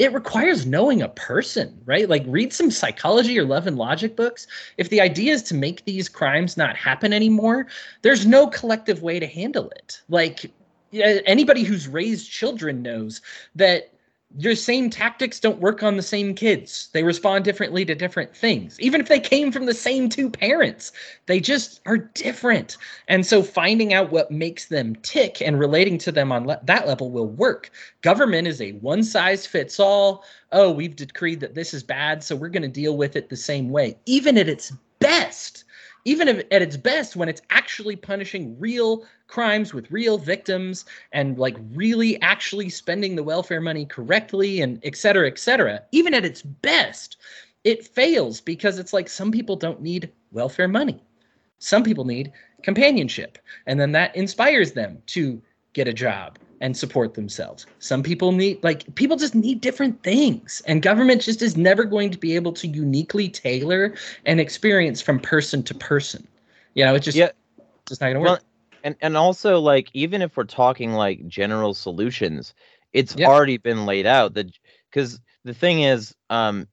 it 0.00 0.14
requires 0.14 0.64
knowing 0.64 1.02
a 1.02 1.10
person 1.10 1.78
right? 1.84 2.08
Like 2.08 2.24
read 2.26 2.52
some 2.52 2.70
psychology 2.70 3.38
or 3.38 3.44
love 3.44 3.66
and 3.66 3.76
logic 3.76 4.16
books. 4.16 4.46
If 4.78 4.88
the 4.88 5.00
idea 5.00 5.34
is 5.34 5.42
to 5.44 5.54
make 5.54 5.84
these 5.84 6.08
crimes 6.08 6.56
not 6.56 6.74
happen 6.74 7.12
anymore 7.12 7.66
there's 8.02 8.26
no 8.26 8.46
collective 8.46 9.02
way 9.02 9.20
to 9.20 9.26
handle 9.26 9.70
it. 9.70 10.00
Like 10.08 10.50
anybody 10.92 11.62
who's 11.62 11.86
raised 11.86 12.30
children 12.30 12.82
knows 12.82 13.20
that 13.54 13.92
your 14.38 14.54
same 14.54 14.90
tactics 14.90 15.40
don't 15.40 15.58
work 15.60 15.82
on 15.82 15.96
the 15.96 16.02
same 16.02 16.34
kids. 16.34 16.88
They 16.92 17.02
respond 17.02 17.44
differently 17.44 17.84
to 17.84 17.94
different 17.94 18.34
things. 18.34 18.78
Even 18.78 19.00
if 19.00 19.08
they 19.08 19.18
came 19.18 19.50
from 19.50 19.66
the 19.66 19.74
same 19.74 20.08
two 20.08 20.30
parents, 20.30 20.92
they 21.26 21.40
just 21.40 21.80
are 21.86 21.98
different. 21.98 22.76
And 23.08 23.26
so 23.26 23.42
finding 23.42 23.92
out 23.92 24.12
what 24.12 24.30
makes 24.30 24.66
them 24.66 24.94
tick 24.96 25.42
and 25.42 25.58
relating 25.58 25.98
to 25.98 26.12
them 26.12 26.30
on 26.30 26.46
le- 26.46 26.60
that 26.64 26.86
level 26.86 27.10
will 27.10 27.26
work. 27.26 27.70
Government 28.02 28.46
is 28.46 28.60
a 28.60 28.72
one 28.72 29.02
size 29.02 29.46
fits 29.46 29.80
all. 29.80 30.24
Oh, 30.52 30.70
we've 30.70 30.96
decreed 30.96 31.40
that 31.40 31.54
this 31.54 31.74
is 31.74 31.82
bad, 31.82 32.22
so 32.22 32.36
we're 32.36 32.48
going 32.48 32.62
to 32.62 32.68
deal 32.68 32.96
with 32.96 33.16
it 33.16 33.28
the 33.28 33.36
same 33.36 33.70
way. 33.70 33.96
Even 34.06 34.38
at 34.38 34.48
its 34.48 34.72
best, 35.00 35.59
even 36.04 36.28
if, 36.28 36.44
at 36.50 36.62
its 36.62 36.76
best 36.76 37.16
when 37.16 37.28
it's 37.28 37.42
actually 37.50 37.96
punishing 37.96 38.58
real 38.58 39.04
crimes 39.26 39.74
with 39.74 39.90
real 39.90 40.18
victims 40.18 40.84
and 41.12 41.38
like 41.38 41.56
really 41.74 42.20
actually 42.22 42.68
spending 42.68 43.14
the 43.14 43.22
welfare 43.22 43.60
money 43.60 43.84
correctly 43.84 44.60
and 44.60 44.80
et 44.84 44.96
cetera 44.96 45.26
et 45.26 45.38
cetera 45.38 45.80
even 45.92 46.14
at 46.14 46.24
its 46.24 46.42
best 46.42 47.16
it 47.64 47.86
fails 47.86 48.40
because 48.40 48.78
it's 48.78 48.92
like 48.92 49.08
some 49.08 49.30
people 49.30 49.56
don't 49.56 49.82
need 49.82 50.10
welfare 50.32 50.68
money. 50.68 51.02
Some 51.58 51.82
people 51.82 52.04
need 52.04 52.32
companionship 52.62 53.38
and 53.66 53.78
then 53.78 53.92
that 53.92 54.14
inspires 54.16 54.72
them 54.72 55.02
to 55.06 55.40
get 55.72 55.88
a 55.88 55.92
job 55.92 56.38
and 56.60 56.76
support 56.76 57.14
themselves. 57.14 57.66
Some 57.78 58.02
people 58.02 58.32
need 58.32 58.62
like 58.62 58.94
people 58.94 59.16
just 59.16 59.34
need 59.34 59.60
different 59.60 60.02
things 60.02 60.62
and 60.66 60.82
government 60.82 61.22
just 61.22 61.42
is 61.42 61.56
never 61.56 61.84
going 61.84 62.10
to 62.10 62.18
be 62.18 62.34
able 62.36 62.52
to 62.54 62.68
uniquely 62.68 63.28
tailor 63.28 63.94
an 64.26 64.38
experience 64.38 65.00
from 65.00 65.18
person 65.20 65.62
to 65.64 65.74
person. 65.74 66.26
You 66.74 66.84
know, 66.84 66.94
it's 66.94 67.04
just 67.04 67.16
Yeah. 67.16 67.30
just 67.88 68.00
not 68.00 68.08
going 68.08 68.16
to 68.16 68.20
Well, 68.20 68.34
work. 68.34 68.42
and 68.82 68.96
and 69.00 69.16
also 69.16 69.60
like 69.60 69.90
even 69.94 70.22
if 70.22 70.36
we're 70.36 70.44
talking 70.44 70.92
like 70.92 71.26
general 71.28 71.74
solutions 71.74 72.54
it's 72.92 73.14
Yeah. 73.14 73.26
already 73.26 73.56
been 73.56 73.86
laid 73.86 74.06
out 74.06 74.34
that 74.34 74.46
because 74.90 75.20
the 75.44 75.54
thing 75.54 75.82
is 75.82 76.14
um 76.30 76.66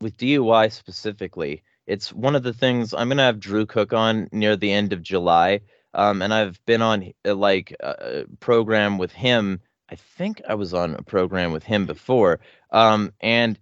with 0.00 0.16
dui 0.16 0.72
specifically 0.72 1.62
it's 1.86 2.12
one 2.12 2.36
of 2.36 2.42
the 2.42 2.52
things 2.52 2.92
i'm 2.94 3.08
gonna 3.08 3.22
have 3.22 3.40
drew 3.40 3.66
cook 3.66 3.92
on 3.92 4.28
near 4.32 4.56
the 4.56 4.72
end 4.72 4.92
of 4.92 5.02
july 5.02 5.60
um 5.94 6.22
and 6.22 6.32
i've 6.34 6.64
been 6.66 6.82
on 6.82 7.12
uh, 7.26 7.34
like 7.34 7.74
a 7.80 8.24
a 8.30 8.36
program 8.40 8.98
with 8.98 9.12
him. 9.12 9.60
I 9.90 9.94
think 9.96 10.42
i 10.48 10.54
was 10.54 10.74
on 10.74 10.94
a 10.94 11.02
program 11.02 11.52
with 11.52 11.64
him 11.64 11.86
before. 11.86 12.40
Um 12.70 13.12
and 13.20 13.58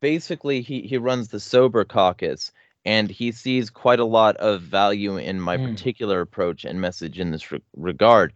basically 0.00 0.60
he 0.62 0.82
he 0.82 0.98
runs 0.98 1.28
the 1.28 1.40
sober 1.40 1.84
caucus 1.84 2.52
and 2.84 3.10
he 3.10 3.30
sees 3.32 3.70
quite 3.70 4.00
a 4.00 4.04
lot 4.04 4.36
of 4.38 4.60
value 4.62 5.16
in 5.16 5.40
my 5.40 5.56
Mm. 5.56 5.70
particular 5.70 6.20
approach 6.20 6.64
and 6.64 6.80
message 6.80 7.18
in 7.20 7.30
this 7.30 7.50
re- 7.52 7.60
regard. 7.76 8.32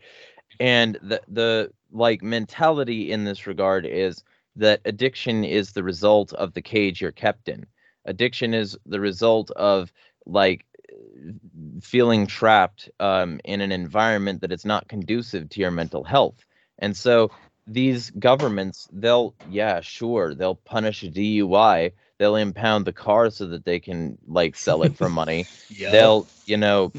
And 0.60 0.98
the 1.02 1.20
the 1.28 1.70
like 1.92 2.22
mentality 2.22 3.10
in 3.12 3.24
this 3.24 3.46
regard 3.46 3.86
is 3.86 4.22
that 4.56 4.80
addiction 4.84 5.44
is 5.44 5.72
the 5.72 5.82
result 5.82 6.32
of 6.34 6.52
the 6.54 6.62
cage 6.62 7.00
you're 7.00 7.12
kept 7.12 7.48
in. 7.48 7.66
Addiction 8.04 8.54
is 8.54 8.78
the 8.86 9.00
result 9.00 9.50
of 9.52 9.92
like 10.26 10.64
feeling 11.80 12.26
trapped 12.26 12.90
um, 13.00 13.40
in 13.44 13.60
an 13.60 13.72
environment 13.72 14.40
that 14.40 14.52
is 14.52 14.64
not 14.64 14.88
conducive 14.88 15.48
to 15.50 15.60
your 15.60 15.70
mental 15.70 16.04
health. 16.04 16.44
And 16.78 16.96
so 16.96 17.30
these 17.66 18.10
governments 18.10 18.88
they'll 18.92 19.34
yeah 19.44 19.80
sure 19.80 20.34
they'll 20.34 20.54
punish 20.54 21.02
a 21.02 21.08
dui 21.08 21.92
they'll 22.18 22.36
impound 22.36 22.84
the 22.84 22.92
car 22.92 23.30
so 23.30 23.46
that 23.46 23.64
they 23.64 23.78
can 23.78 24.16
like 24.26 24.54
sell 24.56 24.82
it 24.82 24.96
for 24.96 25.08
money. 25.08 25.48
They'll 25.86 26.28
you 26.44 26.56
know 26.56 26.92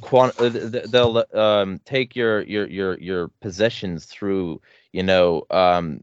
quant- 0.00 0.34
uh, 0.38 0.50
th- 0.50 0.72
th- 0.72 0.84
they'll 0.88 1.24
um 1.34 1.80
take 1.84 2.14
your 2.16 2.42
your 2.42 2.68
your 2.68 2.98
your 2.98 3.28
possessions 3.40 4.06
through 4.06 4.60
you 4.92 5.02
know 5.02 5.44
um 5.50 6.02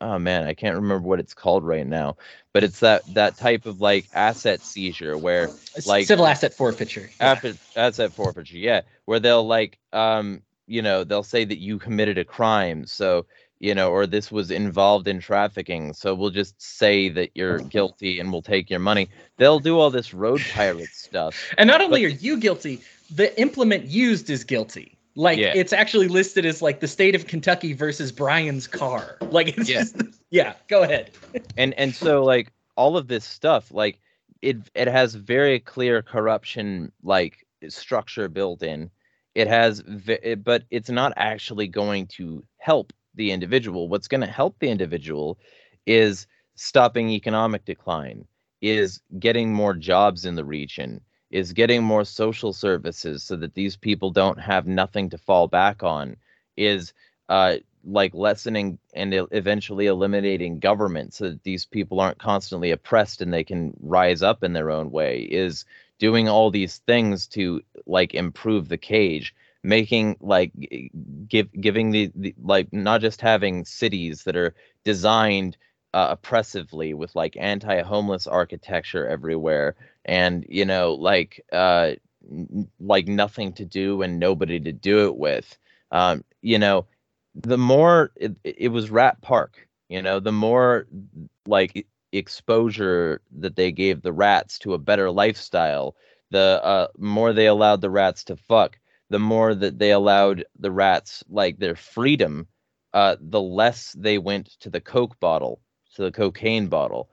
oh 0.00 0.18
man 0.18 0.44
i 0.46 0.52
can't 0.54 0.76
remember 0.76 1.06
what 1.06 1.20
it's 1.20 1.34
called 1.34 1.64
right 1.64 1.86
now 1.86 2.16
but 2.52 2.62
it's 2.64 2.80
that 2.80 3.02
that 3.14 3.36
type 3.36 3.66
of 3.66 3.80
like 3.80 4.06
asset 4.14 4.60
seizure 4.60 5.16
where 5.16 5.48
like- 5.86 6.06
civil 6.06 6.26
asset 6.26 6.52
forfeiture. 6.54 7.08
Yeah. 7.20 7.40
asset 7.76 8.12
forfeiture 8.12 8.58
yeah 8.58 8.82
where 9.06 9.20
they'll 9.20 9.46
like 9.46 9.78
um 9.92 10.42
you 10.66 10.82
know 10.82 11.04
they'll 11.04 11.22
say 11.22 11.44
that 11.44 11.58
you 11.58 11.78
committed 11.78 12.18
a 12.18 12.24
crime 12.24 12.86
so 12.86 13.24
you 13.58 13.74
know 13.74 13.90
or 13.90 14.06
this 14.06 14.30
was 14.30 14.50
involved 14.50 15.08
in 15.08 15.18
trafficking 15.18 15.94
so 15.94 16.14
we'll 16.14 16.28
just 16.30 16.60
say 16.60 17.08
that 17.08 17.30
you're 17.34 17.58
guilty 17.60 18.20
and 18.20 18.30
we'll 18.30 18.42
take 18.42 18.68
your 18.68 18.80
money 18.80 19.08
they'll 19.38 19.60
do 19.60 19.78
all 19.78 19.90
this 19.90 20.12
road 20.12 20.42
pirate 20.52 20.90
stuff 20.92 21.52
And 21.56 21.68
not 21.68 21.80
only 21.80 22.02
But- 22.04 22.12
are 22.12 22.16
you 22.16 22.36
guilty, 22.38 22.82
the 23.14 23.38
implement 23.40 23.84
used 23.86 24.28
is 24.30 24.42
guilty. 24.44 24.95
Like 25.16 25.38
Yeah. 25.38 25.52
it's 25.56 25.72
actually 25.72 26.08
listed 26.08 26.44
as 26.46 26.60
like 26.62 26.80
the 26.80 26.86
state 26.88 27.14
of 27.14 27.26
Kentucky 27.26 27.72
versus 27.72 28.12
Brian's 28.12 28.66
car. 28.68 29.16
Like 29.30 29.56
it's 29.56 29.68
Yeah. 29.68 29.80
just 29.80 29.96
yeah, 30.30 30.54
go 30.68 30.82
ahead. 30.82 31.10
and 31.56 31.74
and 31.74 31.94
so 31.94 32.22
like 32.22 32.52
all 32.76 32.96
of 32.96 33.08
this 33.08 33.24
stuff 33.24 33.72
like 33.72 33.98
it 34.42 34.58
it 34.74 34.86
has 34.86 35.14
very 35.14 35.58
clear 35.58 36.02
corruption 36.02 36.92
like 37.02 37.46
structure 37.68 38.28
built 38.28 38.62
in 38.62 38.90
it 39.34 39.48
has 39.48 39.82
it- 40.06 40.44
but 40.44 40.64
it's 40.70 40.90
not 40.90 41.14
actually 41.16 41.66
going 41.66 42.06
to 42.06 42.44
help 42.58 42.92
the 43.14 43.30
individual 43.32 43.88
what's 43.88 44.08
going 44.08 44.20
to 44.20 44.26
help 44.26 44.58
the 44.58 44.68
individual 44.68 45.38
is 45.86 46.26
stopping 46.54 47.08
economic 47.08 47.64
decline 47.64 48.26
is 48.60 49.00
getting 49.18 49.52
more 49.54 49.72
jobs 49.72 50.26
in 50.26 50.34
the 50.34 50.44
region 50.44 51.00
is 51.30 51.52
getting 51.52 51.82
more 51.82 52.04
social 52.04 52.52
services 52.52 53.22
so 53.22 53.36
that 53.36 53.54
these 53.54 53.76
people 53.76 54.10
don't 54.10 54.38
have 54.40 54.66
nothing 54.66 55.10
to 55.10 55.18
fall 55.18 55.48
back 55.48 55.82
on 55.82 56.16
is 56.56 56.92
uh 57.28 57.56
like 57.84 58.14
lessening 58.14 58.78
and 58.94 59.14
eventually 59.30 59.86
eliminating 59.86 60.58
government 60.58 61.14
so 61.14 61.30
that 61.30 61.42
these 61.44 61.64
people 61.64 62.00
aren't 62.00 62.18
constantly 62.18 62.72
oppressed 62.72 63.22
and 63.22 63.32
they 63.32 63.44
can 63.44 63.72
rise 63.80 64.22
up 64.22 64.42
in 64.42 64.52
their 64.52 64.70
own 64.70 64.90
way 64.90 65.20
is 65.20 65.64
doing 65.98 66.28
all 66.28 66.50
these 66.50 66.78
things 66.78 67.26
to 67.28 67.60
like 67.86 68.14
improve 68.14 68.68
the 68.68 68.76
cage 68.76 69.34
making 69.62 70.16
like 70.20 70.52
give 71.28 71.50
giving 71.60 71.90
the, 71.90 72.10
the 72.14 72.34
like 72.42 72.72
not 72.72 73.00
just 73.00 73.20
having 73.20 73.64
cities 73.64 74.24
that 74.24 74.36
are 74.36 74.54
designed 74.84 75.56
uh, 75.94 76.08
oppressively 76.10 76.92
with 76.92 77.14
like 77.16 77.36
anti-homeless 77.38 78.26
architecture 78.26 79.06
everywhere 79.08 79.74
and 80.06 80.46
you 80.48 80.64
know 80.64 80.94
like 80.94 81.44
uh 81.52 81.92
like 82.80 83.06
nothing 83.08 83.52
to 83.52 83.64
do 83.64 84.02
and 84.02 84.18
nobody 84.18 84.58
to 84.60 84.72
do 84.72 85.06
it 85.06 85.16
with 85.16 85.58
um 85.92 86.24
you 86.42 86.58
know 86.58 86.86
the 87.34 87.58
more 87.58 88.12
it, 88.16 88.34
it 88.44 88.68
was 88.68 88.90
rat 88.90 89.20
park 89.22 89.68
you 89.88 90.02
know 90.02 90.20
the 90.20 90.32
more 90.32 90.86
like 91.46 91.86
exposure 92.12 93.20
that 93.38 93.56
they 93.56 93.70
gave 93.70 94.02
the 94.02 94.12
rats 94.12 94.58
to 94.58 94.74
a 94.74 94.78
better 94.78 95.10
lifestyle 95.10 95.94
the 96.30 96.60
uh 96.64 96.88
more 96.98 97.32
they 97.32 97.46
allowed 97.46 97.80
the 97.80 97.90
rats 97.90 98.24
to 98.24 98.36
fuck 98.36 98.78
the 99.10 99.18
more 99.18 99.54
that 99.54 99.78
they 99.78 99.92
allowed 99.92 100.44
the 100.58 100.70
rats 100.72 101.22
like 101.28 101.58
their 101.58 101.76
freedom 101.76 102.46
uh 102.94 103.16
the 103.20 103.40
less 103.40 103.94
they 103.98 104.18
went 104.18 104.46
to 104.60 104.70
the 104.70 104.80
coke 104.80 105.18
bottle 105.20 105.60
to 105.94 106.02
the 106.02 106.12
cocaine 106.12 106.68
bottle 106.68 107.08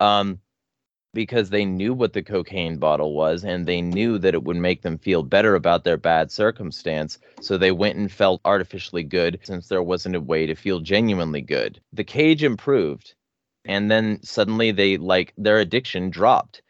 um 0.00 0.38
because 1.14 1.50
they 1.50 1.64
knew 1.64 1.94
what 1.94 2.12
the 2.12 2.22
cocaine 2.22 2.76
bottle 2.76 3.14
was 3.14 3.44
and 3.44 3.66
they 3.66 3.80
knew 3.80 4.18
that 4.18 4.34
it 4.34 4.42
would 4.44 4.56
make 4.56 4.82
them 4.82 4.98
feel 4.98 5.22
better 5.22 5.54
about 5.54 5.84
their 5.84 5.96
bad 5.96 6.30
circumstance. 6.30 7.18
So 7.40 7.56
they 7.56 7.72
went 7.72 7.96
and 7.96 8.10
felt 8.10 8.40
artificially 8.44 9.04
good 9.04 9.38
since 9.44 9.68
there 9.68 9.82
wasn't 9.82 10.16
a 10.16 10.20
way 10.20 10.46
to 10.46 10.54
feel 10.54 10.80
genuinely 10.80 11.40
good. 11.40 11.80
The 11.92 12.04
cage 12.04 12.42
improved 12.42 13.14
and 13.64 13.90
then 13.90 14.22
suddenly 14.22 14.72
they 14.72 14.96
like 14.96 15.32
their 15.38 15.58
addiction 15.58 16.10
dropped. 16.10 16.62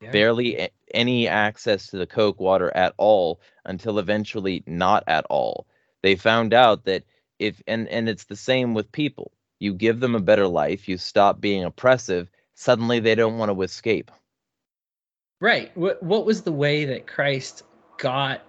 Yeah. 0.00 0.10
Barely 0.10 0.68
any 0.92 1.28
access 1.28 1.86
to 1.88 1.96
the 1.96 2.06
coke 2.06 2.40
water 2.40 2.70
at 2.76 2.94
all 2.98 3.40
until 3.64 3.98
eventually 3.98 4.62
not 4.66 5.04
at 5.06 5.24
all. 5.30 5.66
They 6.02 6.16
found 6.16 6.52
out 6.52 6.84
that 6.84 7.04
if 7.38 7.62
and 7.66 7.88
and 7.88 8.08
it's 8.08 8.24
the 8.24 8.36
same 8.36 8.74
with 8.74 8.92
people. 8.92 9.32
You 9.60 9.72
give 9.72 10.00
them 10.00 10.14
a 10.14 10.20
better 10.20 10.46
life, 10.46 10.88
you 10.88 10.98
stop 10.98 11.40
being 11.40 11.64
oppressive, 11.64 12.28
suddenly 12.54 13.00
they 13.00 13.14
don't 13.14 13.38
want 13.38 13.50
to 13.50 13.62
escape. 13.62 14.10
Right. 15.40 15.76
What 15.76 16.02
what 16.02 16.24
was 16.24 16.42
the 16.42 16.52
way 16.52 16.84
that 16.84 17.06
Christ 17.06 17.64
got 17.98 18.42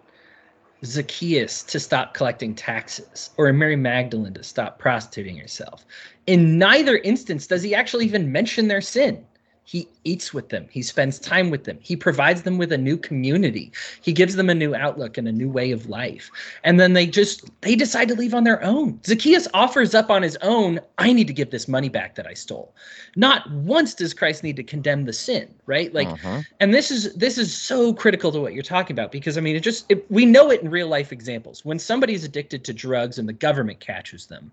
Zacchaeus 0.84 1.64
to 1.64 1.80
stop 1.80 2.14
collecting 2.14 2.56
taxes 2.56 3.32
or 3.38 3.52
Mary 3.52 3.76
Magdalene 3.76 4.34
to 4.36 4.44
stop 4.44 4.80
prostituting 4.80 5.38
herself? 5.38 5.86
In 6.28 6.58
neither 6.58 6.98
instance 6.98 7.48
does 7.48 7.64
he 7.64 7.76
actually 7.76 8.06
even 8.06 8.32
mention 8.32 8.68
their 8.68 8.82
sin. 8.82 9.26
He 9.68 9.88
eats 10.04 10.32
with 10.32 10.50
them. 10.50 10.68
He 10.70 10.84
spends 10.84 11.18
time 11.20 11.50
with 11.50 11.64
them. 11.64 11.80
He 11.82 11.96
provides 11.96 12.44
them 12.44 12.60
with 12.60 12.72
a 12.72 12.78
new 12.78 12.98
community. 12.98 13.72
He 14.02 14.14
gives 14.14 14.36
them 14.36 14.50
a 14.50 14.54
new 14.54 14.76
outlook 14.76 15.18
and 15.18 15.28
a 15.28 15.32
new 15.32 15.50
way 15.50 15.72
of 15.72 15.90
life. 15.90 16.30
And 16.64 16.80
then 16.80 16.94
they 16.94 17.08
just 17.08 17.50
they 17.62 17.76
decide 17.76 18.08
to 18.10 18.16
leave 18.16 18.36
on 18.36 18.44
their 18.44 18.64
own. 18.64 19.00
Zacchaeus 19.04 19.48
offers 19.56 19.96
up 19.96 20.12
on 20.12 20.22
his 20.22 20.38
own, 20.44 20.80
I 21.00 21.14
need 21.14 21.26
to 21.28 21.34
give 21.34 21.50
this 21.50 21.68
money 21.68 21.90
back 21.90 22.14
that 22.16 22.28
I 22.28 22.36
stole. 22.36 22.76
Not 23.16 23.50
once 23.52 23.96
does 23.96 24.14
Christ 24.14 24.44
need 24.44 24.56
to 24.58 24.64
condemn 24.64 25.06
the 25.06 25.14
sin, 25.14 25.54
right? 25.66 25.92
Like 25.94 26.10
Mhm. 26.10 26.46
and 26.60 26.74
this 26.74 26.92
is 26.92 27.14
this 27.16 27.38
is 27.40 27.52
so 27.52 27.92
critical 27.94 28.32
to 28.32 28.40
what 28.40 28.54
you're 28.54 28.64
talking 28.64 28.94
about 28.94 29.12
because 29.12 29.38
i 29.38 29.42
mean 29.42 29.56
it 29.56 29.62
just 29.62 29.86
it, 29.90 30.10
we 30.12 30.26
know 30.26 30.52
it 30.52 30.62
in 30.62 30.70
real 30.70 30.88
life 30.88 31.12
examples 31.12 31.66
when 31.66 31.80
somebody's 31.80 32.24
addicted 32.24 32.64
to 32.64 32.74
drugs 32.74 33.18
and 33.18 33.28
the 33.28 33.34
government 33.34 33.80
catches 33.80 34.28
them 34.28 34.52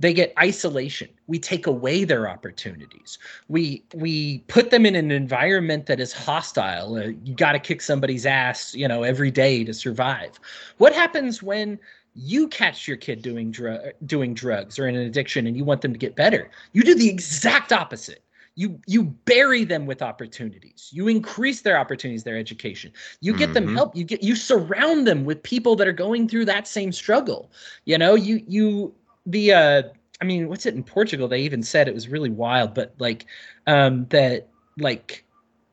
they 0.00 0.14
get 0.14 0.34
isolation. 0.40 1.10
We 1.28 1.38
take 1.38 1.68
away 1.68 2.04
their 2.04 2.28
opportunities. 2.28 3.18
We 3.48 3.84
we 3.94 4.40
put 4.48 4.70
them 4.70 4.86
in 4.86 4.96
an 4.96 5.12
environment 5.12 5.86
that 5.86 6.00
is 6.00 6.12
hostile. 6.12 6.96
Uh, 6.96 7.08
you 7.24 7.34
got 7.34 7.52
to 7.52 7.60
kick 7.60 7.82
somebody's 7.82 8.26
ass 8.26 8.74
you 8.74 8.88
know 8.88 9.04
every 9.04 9.30
day 9.30 9.64
to 9.64 9.74
survive. 9.74 10.40
What 10.78 10.94
happens 10.94 11.42
when 11.42 11.78
you 12.14 12.48
catch 12.48 12.88
your 12.88 12.96
kid 12.96 13.22
doing 13.22 13.52
drug 13.52 13.80
doing 14.06 14.34
drugs 14.34 14.78
or 14.78 14.88
in 14.88 14.96
an 14.96 15.02
addiction 15.02 15.46
and 15.46 15.56
you 15.56 15.64
want 15.64 15.82
them 15.82 15.92
to 15.92 15.98
get 15.98 16.16
better? 16.16 16.50
You 16.72 16.82
do 16.82 16.94
the 16.94 17.08
exact 17.10 17.72
opposite. 17.72 18.24
You 18.56 18.80
you 18.86 19.04
bury 19.04 19.64
them 19.64 19.86
with 19.86 20.02
opportunities. 20.02 20.88
You 20.92 21.08
increase 21.08 21.62
their 21.62 21.78
opportunities 21.78 22.24
their 22.24 22.38
education. 22.38 22.92
You 23.20 23.34
get 23.34 23.54
them 23.54 23.66
Mhm. 23.66 23.74
help. 23.74 23.96
You 23.96 24.04
get 24.04 24.22
you 24.22 24.36
surround 24.36 25.06
them 25.06 25.24
with 25.24 25.42
people 25.42 25.76
that 25.76 25.88
are 25.88 25.92
going 25.92 26.28
through 26.28 26.46
that 26.46 26.66
same 26.68 26.92
struggle. 26.92 27.50
You 27.86 27.98
know 27.98 28.14
you 28.14 28.42
you 28.48 28.94
the 29.26 29.52
uh 29.52 29.82
i 30.20 30.24
mean 30.24 30.48
what's 30.48 30.66
it 30.66 30.74
in 30.74 30.82
portugal 30.82 31.28
they 31.28 31.40
even 31.40 31.62
said 31.62 31.88
it 31.88 31.94
was 31.94 32.08
really 32.08 32.30
wild 32.30 32.74
but 32.74 32.94
like 32.98 33.26
um 33.66 34.06
that 34.10 34.48
like 34.78 35.24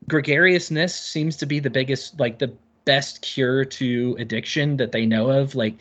gregariousness 0.08 0.94
seems 0.94 1.36
to 1.36 1.46
be 1.46 1.58
the 1.58 1.70
biggest 1.70 2.18
like 2.20 2.38
the 2.38 2.52
best 2.84 3.20
cure 3.20 3.64
to 3.66 4.16
addiction 4.18 4.76
that 4.78 4.92
they 4.92 5.04
know 5.04 5.28
of 5.28 5.54
like 5.54 5.74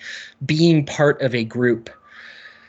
being 0.46 0.86
part 0.86 1.22
of 1.22 1.34
a 1.34 1.44
group 1.44 1.90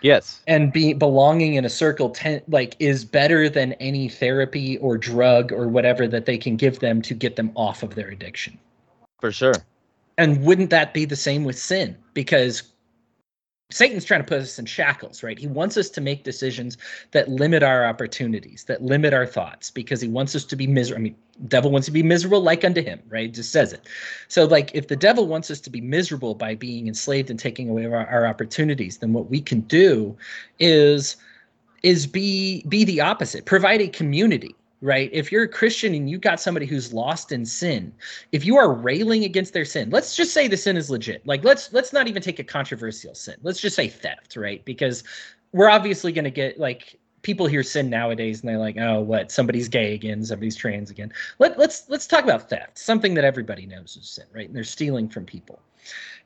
Yes. 0.01 0.41
and 0.47 0.73
be 0.73 0.93
belonging 0.93 1.55
in 1.55 1.65
a 1.65 1.69
circle 1.69 2.11
ten, 2.11 2.41
like 2.47 2.77
is 2.79 3.05
better 3.05 3.49
than 3.49 3.73
any 3.75 4.09
therapy 4.09 4.79
or 4.79 4.97
drug 4.97 5.51
or 5.51 5.67
whatever 5.67 6.07
that 6.07 6.25
they 6.25 6.39
can 6.39 6.55
give 6.57 6.79
them 6.79 7.03
to 7.03 7.15
get 7.15 7.35
them 7.35 7.51
off 7.57 7.83
of 7.83 7.97
their 7.97 8.09
addiction 8.09 8.57
For 9.21 9.33
sure. 9.33 9.55
and 10.17 10.45
wouldn't 10.45 10.71
that 10.71 10.95
be 10.95 11.05
the 11.05 11.17
same 11.17 11.43
with 11.43 11.59
sin 11.59 11.97
because 12.15 12.63
satan's 13.71 14.05
trying 14.05 14.21
to 14.21 14.27
put 14.27 14.41
us 14.41 14.59
in 14.59 14.67
shackles 14.67 15.23
right? 15.23 15.39
He 15.39 15.47
wants 15.47 15.77
us 15.77 15.91
to 15.91 16.01
make 16.01 16.25
decisions 16.25 16.79
that 17.11 17.29
limit 17.29 17.63
our 17.63 17.85
opportunities 17.85 18.65
that 18.65 18.83
limit 18.83 19.13
our 19.13 19.27
thoughts 19.27 19.71
because 19.71 20.01
he 20.01 20.09
wants 20.09 20.35
us 20.35 20.45
to 20.45 20.57
be 20.57 20.67
miserable 20.67 21.01
i 21.01 21.05
mean 21.05 21.17
devil 21.47 21.71
wants 21.71 21.87
to 21.87 21.93
be 21.93 22.03
miserable 22.03 22.41
like 22.41 22.65
unto 22.65 22.83
him 22.83 23.01
right? 23.09 23.33
Just 23.33 23.53
says 23.53 23.73
it. 23.73 23.87
So 24.29 24.45
like 24.45 24.71
if 24.75 24.89
the 24.89 24.97
devil 24.97 25.27
wants 25.27 25.51
us 25.51 25.61
to 25.61 25.71
be 25.71 25.81
miserable 25.81 26.35
by 26.35 26.55
being 26.55 26.89
enslaved 26.89 27.31
and 27.31 27.39
taking 27.39 27.69
away 27.69 27.87
our, 27.87 28.07
our 28.07 28.27
opportunities 28.27 28.99
then 28.99 29.13
what 29.13 29.31
we 29.31 29.41
can 29.41 29.61
do 29.63 30.17
is 30.59 31.17
is 31.83 32.07
be 32.07 32.65
be 32.69 32.85
the 32.85 33.01
opposite. 33.01 33.45
Provide 33.45 33.81
a 33.81 33.89
community 33.89 34.55
right? 34.81 35.11
If 35.13 35.33
you're 35.33 35.45
a 35.45 35.49
christian 35.49 35.95
and 35.95 36.09
you've 36.09 36.21
got 36.21 36.41
somebody 36.41 36.67
who's 36.67 36.93
lost 36.93 37.33
in 37.33 37.45
sin 37.45 37.93
if 38.33 38.45
you 38.45 38.57
are 38.57 38.73
railing 38.73 39.25
against 39.25 39.53
their 39.53 39.65
sin 39.65 39.91
let's 39.91 40.17
just 40.17 40.33
say 40.33 40.49
the 40.49 40.57
sin 40.57 40.77
is 40.77 40.91
legit. 40.91 41.27
Like 41.27 41.45
let's 41.45 41.73
let's 41.73 41.93
not 41.93 42.09
even 42.09 42.23
take 42.23 42.39
a 42.39 42.45
controversial 42.45 43.15
sin. 43.15 43.37
Let's 43.43 43.61
just 43.61 43.77
say 43.77 43.89
theft 43.89 44.37
right? 44.37 44.65
Because 44.65 45.05
we're 45.53 45.71
obviously 45.71 46.13
going 46.13 46.25
to 46.25 46.31
get 46.31 46.59
like 46.59 46.99
people 47.23 47.47
hear 47.47 47.63
sin 47.63 47.91
nowadays 47.91 48.41
and 48.41 48.49
they're 48.49 48.59
like 48.59 48.77
oh 48.79 49.01
what? 49.01 49.33
Somebody's 49.33 49.69
gay 49.69 49.95
again 49.95 50.25
somebody's 50.25 50.57
trans 50.57 50.91
again. 50.91 51.13
Let, 51.39 51.59
let's 51.59 51.89
let's 51.89 52.07
talk 52.07 52.25
about 52.25 52.49
theft 52.49 52.79
something 52.79 53.15
that 53.15 53.25
everybody 53.25 53.67
knows 53.67 53.97
is 53.97 54.09
sin 54.09 54.27
right? 54.33 54.47
And 54.47 54.57
they're 54.57 54.65
stealing 54.65 55.09
from 55.09 55.25
people 55.25 55.61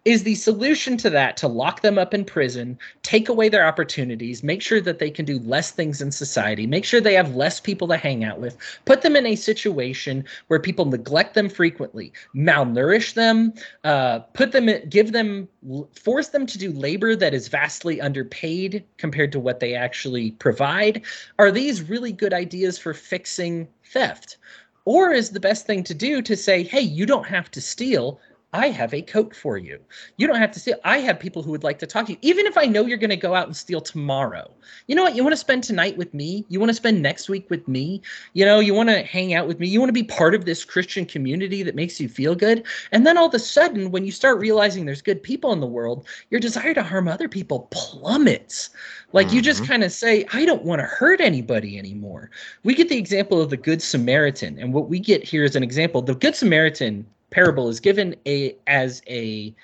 is 0.05 0.25
the 0.25 0.35
solution 0.35 0.97
to 0.97 1.09
that 1.11 1.37
to 1.37 1.47
lock 1.47 1.81
them 1.81 1.97
up 1.97 2.13
in 2.13 2.25
prison, 2.25 2.77
take 3.03 3.29
away 3.29 3.49
their 3.49 3.65
opportunities, 3.65 4.43
make 4.43 4.61
sure 4.61 4.81
that 4.81 4.99
they 4.99 5.11
can 5.11 5.25
do 5.25 5.39
less 5.41 5.71
things 5.71 6.03
in 6.03 6.11
society, 6.11 6.67
make 6.67 6.85
sure 6.85 7.01
they 7.01 7.15
have 7.15 7.37
less 7.37 7.61
people 7.61 7.87
to 7.87 7.97
hang 7.97 8.25
out 8.25 8.41
with, 8.41 8.57
put 8.85 9.03
them 9.03 9.15
in 9.15 9.27
a 9.27 9.37
situation 9.37 10.25
where 10.49 10.59
people 10.59 10.87
neglect 10.87 11.35
them 11.35 11.49
frequently, 11.49 12.13
malnourish 12.35 13.15
them, 13.15 13.53
uh, 13.85 14.19
put 14.19 14.51
them, 14.51 14.69
give 14.89 15.13
them, 15.13 15.49
force 15.95 16.29
them 16.29 16.47
to 16.47 16.59
do 16.59 16.73
labor 16.73 17.15
that 17.15 17.33
is 17.33 17.47
vastly 17.47 18.01
underpaid 18.01 18.85
compared 18.97 19.31
to 19.31 19.39
what 19.39 19.61
they 19.61 19.75
actually 19.75 20.33
provide? 20.33 21.03
Are 21.39 21.53
these 21.53 21.89
really 21.89 22.13
good 22.13 22.33
ideas 22.33 22.77
for 22.77 22.93
fixing 22.93 23.69
theft? 23.85 24.37
Or 24.85 25.13
is 25.13 25.31
the 25.31 25.39
best 25.39 25.65
thing 25.65 25.85
to 25.85 25.95
do 25.95 26.23
to 26.23 26.37
say, 26.37 26.65
hey, 26.65 26.81
you 26.81 27.07
don't 27.07 27.27
have 27.27 27.49
to 27.53 27.61
steal. 27.61 28.19
I 28.55 28.69
have 28.69 28.93
a 28.93 29.01
coat 29.01 29.35
for 29.35 29.57
you. 29.57 29.81
You 30.19 30.27
don't 30.27 30.37
have 30.37 30.51
to 30.53 30.61
steal. 30.61 30.77
I 30.85 30.99
have 30.99 31.19
people 31.19 31.43
who 31.43 31.51
would 31.53 31.65
like 31.65 31.79
to 31.79 31.87
talk 31.87 32.07
to 32.07 32.13
you, 32.13 32.19
even 32.21 32.45
if 32.45 32.59
I 32.59 32.67
know 32.67 32.85
you're 32.85 32.99
going 32.99 33.09
to 33.09 33.17
go 33.17 33.35
out 33.35 33.47
and 33.47 33.57
steal 33.57 33.81
tomorrow. 33.81 34.51
You 34.89 34.95
know 34.95 35.03
what? 35.05 35.17
You 35.17 35.23
want 35.23 35.33
to 35.33 35.39
spend 35.39 35.65
tonight 35.65 35.97
with 35.97 36.13
me? 36.13 36.45
You 36.51 36.61
want 36.61 36.69
to 36.69 36.75
spend 36.75 37.01
next 37.01 37.31
week 37.31 37.49
with 37.49 37.67
me? 37.67 38.03
You 38.35 38.45
know, 38.45 38.61
you 38.61 38.75
want 38.75 38.91
to 38.91 39.03
hang 39.05 39.33
out 39.33 39.47
with 39.47 39.59
me? 39.59 39.69
You 39.69 39.81
want 39.81 39.89
to 39.89 39.95
be 39.95 40.03
part 40.03 40.35
of 40.35 40.45
this 40.45 40.65
Christian 40.65 41.07
community 41.07 41.63
that 41.63 41.75
makes 41.75 41.99
you 41.99 42.11
feel 42.11 42.35
good? 42.35 42.65
And 42.93 43.07
then 43.07 43.17
all 43.17 43.27
of 43.27 43.35
a 43.35 43.39
sudden, 43.39 43.91
when 43.91 44.05
you 44.05 44.13
start 44.13 44.39
realizing 44.39 44.85
there's 44.85 45.01
good 45.01 45.23
people 45.23 45.53
in 45.53 45.61
the 45.61 45.67
world, 45.67 46.07
your 46.29 46.41
desire 46.41 46.75
to 46.75 46.83
harm 46.83 47.09
other 47.09 47.29
people 47.29 47.69
plummets. 47.71 48.69
Like 49.15 49.33
you 49.33 49.41
just 49.41 49.63
Mhm. 49.63 49.69
kind 49.69 49.85
of 49.85 49.93
say, 49.93 50.27
I 50.33 50.45
don't 50.45 50.65
want 50.65 50.81
to 50.81 50.87
hurt 50.87 51.23
anybody 51.23 51.79
anymore. 51.79 52.31
We 52.65 52.75
get 52.75 52.91
the 52.91 52.99
example 52.99 53.41
of 53.41 53.49
the 53.49 53.57
Good 53.57 53.81
Samaritan. 53.81 54.59
And 54.59 54.75
what 54.75 54.91
we 54.91 54.99
get 54.99 55.25
here 55.25 55.45
is 55.45 55.57
an 55.57 55.63
example. 55.63 56.03
The 56.03 56.15
Good 56.15 56.37
Samaritan 56.37 57.07
parable 57.33 57.69
is 57.69 57.81
given 57.81 58.15
a 58.27 58.55
as 58.69 59.03
a 59.09 59.55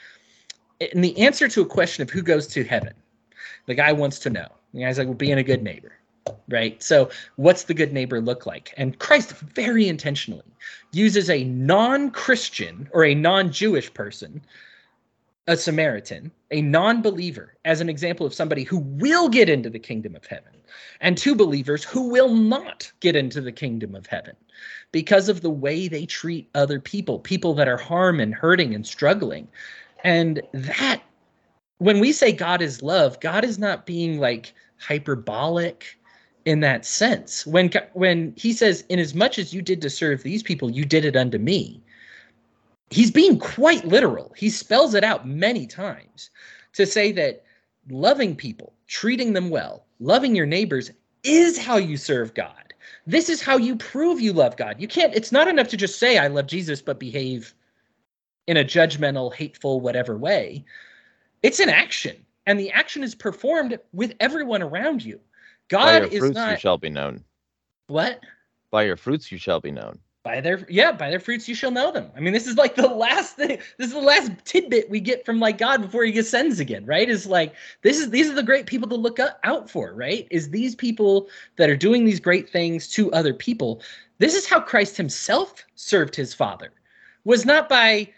in 0.81 1.01
the 1.01 1.17
answer 1.19 1.49
to 1.49 1.63
a 1.63 1.67
question 1.67 2.03
of 2.03 2.11
who 2.11 2.23
goes 2.23 2.47
to 2.49 2.65
heaven. 2.65 2.95
The 3.67 3.75
guy 3.75 3.93
wants 3.93 4.19
to 4.21 4.31
know. 4.31 4.49
The 4.75 4.81
guy's 4.81 4.99
like, 4.99 5.07
well, 5.07 5.15
being 5.15 5.39
a 5.39 5.43
good 5.43 5.63
neighbor. 5.63 5.93
Right. 6.49 6.83
So 6.83 7.11
what's 7.37 7.65
the 7.65 7.75
good 7.75 7.93
neighbor 7.93 8.21
look 8.21 8.45
like? 8.45 8.75
And 8.77 8.99
Christ 8.99 9.33
very 9.33 9.89
intentionally 9.89 10.43
uses 10.93 11.31
a 11.31 11.45
non-Christian 11.45 12.89
or 12.93 13.05
a 13.05 13.15
non-Jewish 13.15 13.95
person, 13.95 14.43
a 15.49 15.57
Samaritan, 15.57 16.31
a 16.51 16.61
non-believer, 16.61 17.57
as 17.65 17.81
an 17.81 17.89
example 17.89 18.27
of 18.27 18.35
somebody 18.35 18.65
who 18.65 18.79
will 18.79 19.31
get 19.31 19.49
into 19.49 19.71
the 19.71 19.79
kingdom 19.79 20.15
of 20.15 20.27
heaven, 20.27 20.53
and 21.01 21.17
two 21.17 21.35
believers 21.35 21.83
who 21.83 22.11
will 22.11 22.35
not 22.35 22.93
get 23.01 23.17
into 23.17 23.41
the 23.41 23.51
kingdom 23.51 23.95
of 23.95 24.07
heaven 24.07 24.37
because 24.93 25.31
of 25.31 25.41
the 25.41 25.51
way 25.51 25.89
they 25.89 26.05
treat 26.05 26.51
other 26.55 26.79
people, 26.79 27.19
people 27.19 27.55
that 27.55 27.67
are 27.67 27.79
harm 27.79 28.21
and 28.21 28.35
hurting 28.35 28.75
and 28.75 28.87
struggling. 28.87 29.49
And 30.05 30.43
that, 30.53 31.03
when 31.79 31.99
we 31.99 32.13
say 32.13 32.31
God 32.31 32.61
is 32.61 32.83
love, 32.83 33.19
God 33.21 33.43
is 33.43 33.59
not 33.59 33.87
being 33.87 34.21
like 34.21 34.53
hyperbolic 34.79 35.99
in 36.45 36.61
that 36.61 36.85
sense. 36.85 37.47
When 37.47 37.71
when 37.95 38.35
he 38.37 38.53
says, 38.53 38.85
"In 38.91 38.99
as 38.99 39.15
much 39.15 39.39
as 39.39 39.55
you 39.55 39.63
did 39.63 39.81
to 39.81 39.91
serve 39.91 40.23
these 40.23 40.43
people, 40.43 40.71
you 40.71 40.85
did 40.85 41.07
it 41.07 41.17
unto 41.17 41.39
me," 41.39 41.83
he's 42.91 43.11
being 43.11 43.39
quite 43.39 43.85
literal. 43.85 44.33
He 44.37 44.51
spells 44.51 44.95
it 44.95 45.05
out 45.05 45.27
many 45.27 45.67
times 45.67 46.31
to 46.75 46.87
say 46.87 47.13
that 47.13 47.45
loving 47.91 48.35
people, 48.37 48.73
treating 48.87 49.33
them 49.33 49.51
well, 49.51 49.85
loving 50.01 50.35
your 50.35 50.47
neighbors 50.47 50.91
is 51.25 51.59
how 51.59 51.77
you 51.77 51.97
serve 51.97 52.35
God. 52.35 52.75
This 53.07 53.29
is 53.29 53.43
how 53.43 53.57
you 53.57 53.77
prove 53.77 54.21
you 54.21 54.33
love 54.33 54.57
God. 54.57 54.77
You 54.79 54.89
can't, 54.89 55.15
it's 55.15 55.33
not 55.33 55.49
enough 55.49 55.69
to 55.69 55.77
just 55.77 55.99
say, 55.99 56.19
I 56.19 56.27
love 56.27 56.47
Jesus, 56.47 56.83
but 56.83 57.01
behave 57.01 57.55
in 58.47 58.57
a 58.57 58.65
judgmental, 58.65 59.33
hateful, 59.33 59.81
whatever 59.81 60.17
way. 60.17 60.65
It's 61.43 61.61
an 61.61 61.69
action, 61.69 62.17
and 62.47 62.59
the 62.59 62.71
action 62.71 63.03
is 63.03 63.15
performed 63.15 63.79
with 63.93 64.15
everyone 64.21 64.63
around 64.63 65.05
you. 65.05 65.21
God 65.69 65.85
By 65.85 65.99
your 65.99 66.09
is 66.09 66.19
fruits 66.19 66.37
you 66.37 66.41
not 66.41 66.61
shall 66.61 66.79
be 66.79 66.91
known. 66.91 67.25
what? 67.89 68.21
By 68.71 68.85
your 68.85 68.97
fruits 68.97 69.33
you 69.33 69.39
shall 69.39 69.61
be 69.61 69.71
known. 69.71 69.99
By 70.29 70.43
their 70.43 70.67
yeah 70.69 70.93
by 70.93 71.09
their 71.09 71.21
fruits 71.21 71.49
you 71.49 71.55
shall 71.55 71.71
know 71.71 71.91
them. 71.91 72.11
I 72.15 72.21
mean 72.21 72.35
this 72.35 72.47
is 72.47 72.59
like 72.59 72.75
the 72.75 72.87
last 72.87 73.37
thing 73.37 73.59
this 73.79 73.87
is 73.87 73.95
the 73.95 74.01
last 74.01 74.31
tidbit 74.45 74.91
we 74.91 75.01
get 75.01 75.25
from 75.25 75.41
like 75.41 75.57
god 75.57 75.81
before 75.81 76.05
he 76.05 76.19
ascends 76.19 76.61
again 76.61 76.85
right? 76.85 77.09
Is 77.09 77.27
like 77.27 77.55
this 77.81 77.99
is 77.99 78.11
these 78.11 78.29
are 78.29 78.35
the 78.35 78.43
great 78.43 78.67
people 78.67 78.87
to 78.91 78.95
look 78.95 79.19
out 79.43 79.71
for 79.71 79.95
right? 79.95 80.29
Is 80.31 80.51
these 80.51 80.75
people 80.75 81.29
that 81.57 81.71
are 81.71 81.77
doing 81.77 82.05
these 82.05 82.21
great 82.21 82.51
things 82.51 82.89
to 82.89 83.11
other 83.13 83.33
people. 83.33 83.81
This 84.19 84.35
is 84.35 84.47
how 84.47 84.61
christ 84.61 84.99
himself 84.99 85.65
served 85.77 86.15
his 86.15 86.35
father. 86.35 86.73
Was 87.25 87.47
not 87.47 87.71
by 87.71 88.13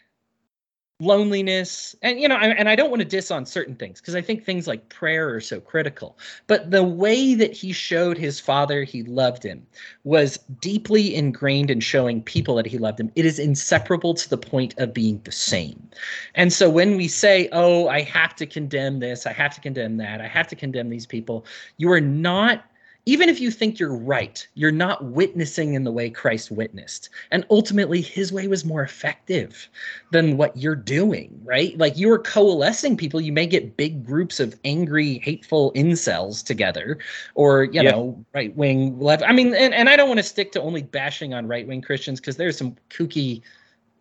loneliness 1.00 1.96
and 2.02 2.20
you 2.20 2.28
know 2.28 2.36
and 2.36 2.68
i 2.68 2.76
don't 2.76 2.90
want 2.90 3.00
to 3.00 3.08
diss 3.08 3.30
on 3.30 3.46
certain 3.46 3.74
things 3.74 4.00
because 4.00 4.14
i 4.14 4.20
think 4.20 4.44
things 4.44 4.66
like 4.66 4.86
prayer 4.90 5.34
are 5.34 5.40
so 5.40 5.60
critical. 5.60 6.18
But 6.46 6.70
the 6.70 6.84
way 6.84 7.34
that 7.34 7.52
he 7.52 7.72
showed 7.72 8.18
his 8.18 8.38
father 8.38 8.84
he 8.84 9.02
loved 9.04 9.42
him 9.42 9.66
was 10.04 10.38
deeply 10.60 11.14
ingrained 11.14 11.70
in 11.70 11.80
showing 11.80 12.22
people 12.22 12.54
that 12.56 12.66
he 12.66 12.78
loved 12.78 13.00
him. 13.00 13.10
It 13.16 13.24
is 13.24 13.38
inseparable 13.38 14.14
to 14.14 14.28
the 14.28 14.38
point 14.38 14.74
of 14.78 14.92
being 14.92 15.20
the 15.24 15.32
same. 15.32 15.88
And 16.34 16.52
so 16.52 16.68
when 16.68 16.96
we 16.96 17.08
say 17.08 17.48
oh 17.52 17.88
i 17.88 18.02
have 18.02 18.34
to 18.36 18.46
condemn 18.46 19.00
this 19.00 19.26
i 19.26 19.32
have 19.32 19.54
to 19.54 19.60
condemn 19.60 19.96
that 19.96 20.20
i 20.20 20.26
have 20.26 20.48
to 20.48 20.56
condemn 20.56 20.90
these 20.90 21.06
people 21.06 21.44
you 21.78 21.90
are 21.90 22.00
not 22.00 22.64
even 23.06 23.28
if 23.28 23.40
you 23.40 23.50
think 23.50 23.78
you're 23.78 23.96
right, 23.96 24.46
you're 24.54 24.70
not 24.70 25.04
witnessing 25.04 25.74
in 25.74 25.84
the 25.84 25.90
way 25.90 26.10
Christ 26.10 26.50
witnessed. 26.50 27.08
And 27.30 27.46
ultimately, 27.50 28.00
his 28.00 28.32
way 28.32 28.46
was 28.46 28.64
more 28.64 28.82
effective 28.82 29.68
than 30.12 30.36
what 30.36 30.56
you're 30.56 30.76
doing, 30.76 31.40
right? 31.44 31.76
Like 31.78 31.96
you 31.96 32.10
are 32.12 32.18
coalescing 32.18 32.96
people. 32.96 33.20
You 33.20 33.32
may 33.32 33.46
get 33.46 33.76
big 33.76 34.04
groups 34.04 34.38
of 34.38 34.58
angry, 34.64 35.18
hateful 35.18 35.72
incels 35.72 36.44
together, 36.44 36.98
or, 37.34 37.64
you 37.64 37.82
Yeah. 37.82 37.90
know, 37.90 38.24
right 38.34 38.54
wing 38.56 38.98
left. 39.00 39.22
I 39.22 39.32
mean, 39.32 39.54
and, 39.54 39.72
and 39.72 39.88
I 39.88 39.96
don't 39.96 40.08
want 40.08 40.18
to 40.18 40.24
stick 40.24 40.52
to 40.52 40.62
only 40.62 40.82
bashing 40.82 41.32
on 41.34 41.48
right 41.48 41.66
wing 41.66 41.80
Christians 41.80 42.20
because 42.20 42.36
there's 42.36 42.58
some 42.58 42.76
kooky 42.90 43.42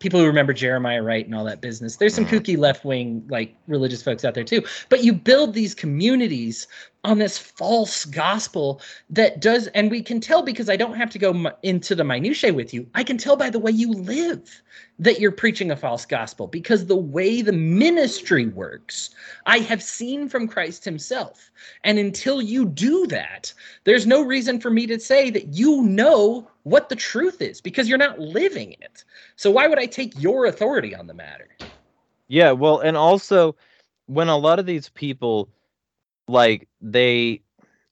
people 0.00 0.18
who 0.18 0.26
remember 0.26 0.52
Jeremiah 0.52 1.02
Wright 1.02 1.24
and 1.24 1.34
all 1.34 1.44
that 1.44 1.60
business. 1.60 1.96
There's 1.96 2.14
some 2.14 2.24
mm-hmm. 2.24 2.36
kooky 2.36 2.58
left 2.58 2.84
wing 2.84 3.24
like 3.28 3.54
religious 3.68 4.02
folks 4.02 4.24
out 4.24 4.34
there 4.34 4.44
too. 4.44 4.62
But 4.88 5.04
you 5.04 5.12
build 5.12 5.54
these 5.54 5.74
communities 5.74 6.66
on 7.04 7.18
this 7.18 7.38
false 7.38 8.04
gospel 8.04 8.80
that 9.08 9.40
does, 9.40 9.68
and 9.68 9.90
we 9.90 10.02
can 10.02 10.20
tell 10.20 10.42
because 10.42 10.68
I 10.68 10.76
don't 10.76 10.96
have 10.96 11.10
to 11.10 11.18
go 11.18 11.30
m- 11.30 11.54
into 11.62 11.94
the 11.94 12.04
minutiae 12.04 12.52
with 12.52 12.74
you. 12.74 12.86
I 12.94 13.04
can 13.04 13.16
tell 13.16 13.36
by 13.36 13.50
the 13.50 13.58
way 13.58 13.70
you 13.70 13.92
live 13.92 14.62
that 14.98 15.20
you're 15.20 15.32
preaching 15.32 15.70
a 15.70 15.76
false 15.76 16.04
gospel 16.04 16.46
because 16.46 16.86
the 16.86 16.96
way 16.96 17.40
the 17.40 17.52
ministry 17.52 18.46
works, 18.46 19.10
I 19.46 19.58
have 19.60 19.82
seen 19.82 20.28
from 20.28 20.48
Christ 20.48 20.84
Himself. 20.84 21.50
And 21.84 21.98
until 21.98 22.42
you 22.42 22.66
do 22.66 23.06
that, 23.06 23.52
there's 23.84 24.06
no 24.06 24.22
reason 24.22 24.60
for 24.60 24.70
me 24.70 24.86
to 24.86 25.00
say 25.00 25.30
that 25.30 25.54
you 25.54 25.82
know 25.82 26.49
what 26.62 26.88
the 26.88 26.96
truth 26.96 27.40
is 27.40 27.60
because 27.60 27.88
you're 27.88 27.98
not 27.98 28.18
living 28.18 28.72
it. 28.80 29.04
So 29.36 29.50
why 29.50 29.66
would 29.66 29.78
I 29.78 29.86
take 29.86 30.20
your 30.20 30.46
authority 30.46 30.94
on 30.94 31.06
the 31.06 31.14
matter? 31.14 31.48
Yeah, 32.28 32.52
well, 32.52 32.80
and 32.80 32.96
also 32.96 33.56
when 34.06 34.28
a 34.28 34.36
lot 34.36 34.58
of 34.58 34.66
these 34.66 34.88
people 34.88 35.48
like 36.28 36.68
they 36.80 37.42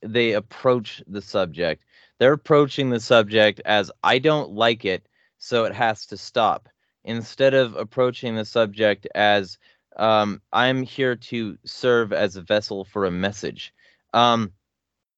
they 0.03 0.33
approach 0.33 1.03
the 1.09 1.23
subject, 1.23 1.83
they're 2.19 2.33
approaching 2.33 2.91
the 2.91 3.01
subject 3.01 3.61
as 3.65 3.91
I 4.03 4.19
don't 4.19 4.53
like 4.53 4.85
it, 4.85 5.07
so 5.39 5.65
it 5.65 5.75
has 5.75 6.07
to 6.07 6.17
stop. 6.17 6.69
Instead 7.05 7.55
of 7.55 7.75
approaching 7.75 8.37
the 8.37 8.45
subject 8.45 9.07
as 9.15 9.59
um, 9.97 10.41
I'm 10.53 10.83
here 10.83 11.17
to 11.17 11.59
serve 11.65 12.13
as 12.13 12.37
a 12.37 12.43
vessel 12.43 12.85
for 12.85 13.07
a 13.07 13.11
message. 13.11 13.73
Um, 14.15 14.53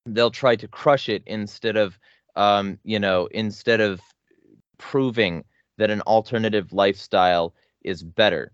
they'll 0.05 0.31
try 0.31 0.55
to 0.55 0.67
crush 0.67 1.09
it 1.09 1.23
instead 1.25 1.77
of 1.77 1.97
um, 2.35 2.79
you 2.83 2.99
know, 2.99 3.27
instead 3.27 3.81
of 3.81 4.01
proving 4.77 5.43
that 5.77 5.89
an 5.89 6.01
alternative 6.01 6.73
lifestyle 6.73 7.53
is 7.83 8.03
better. 8.03 8.51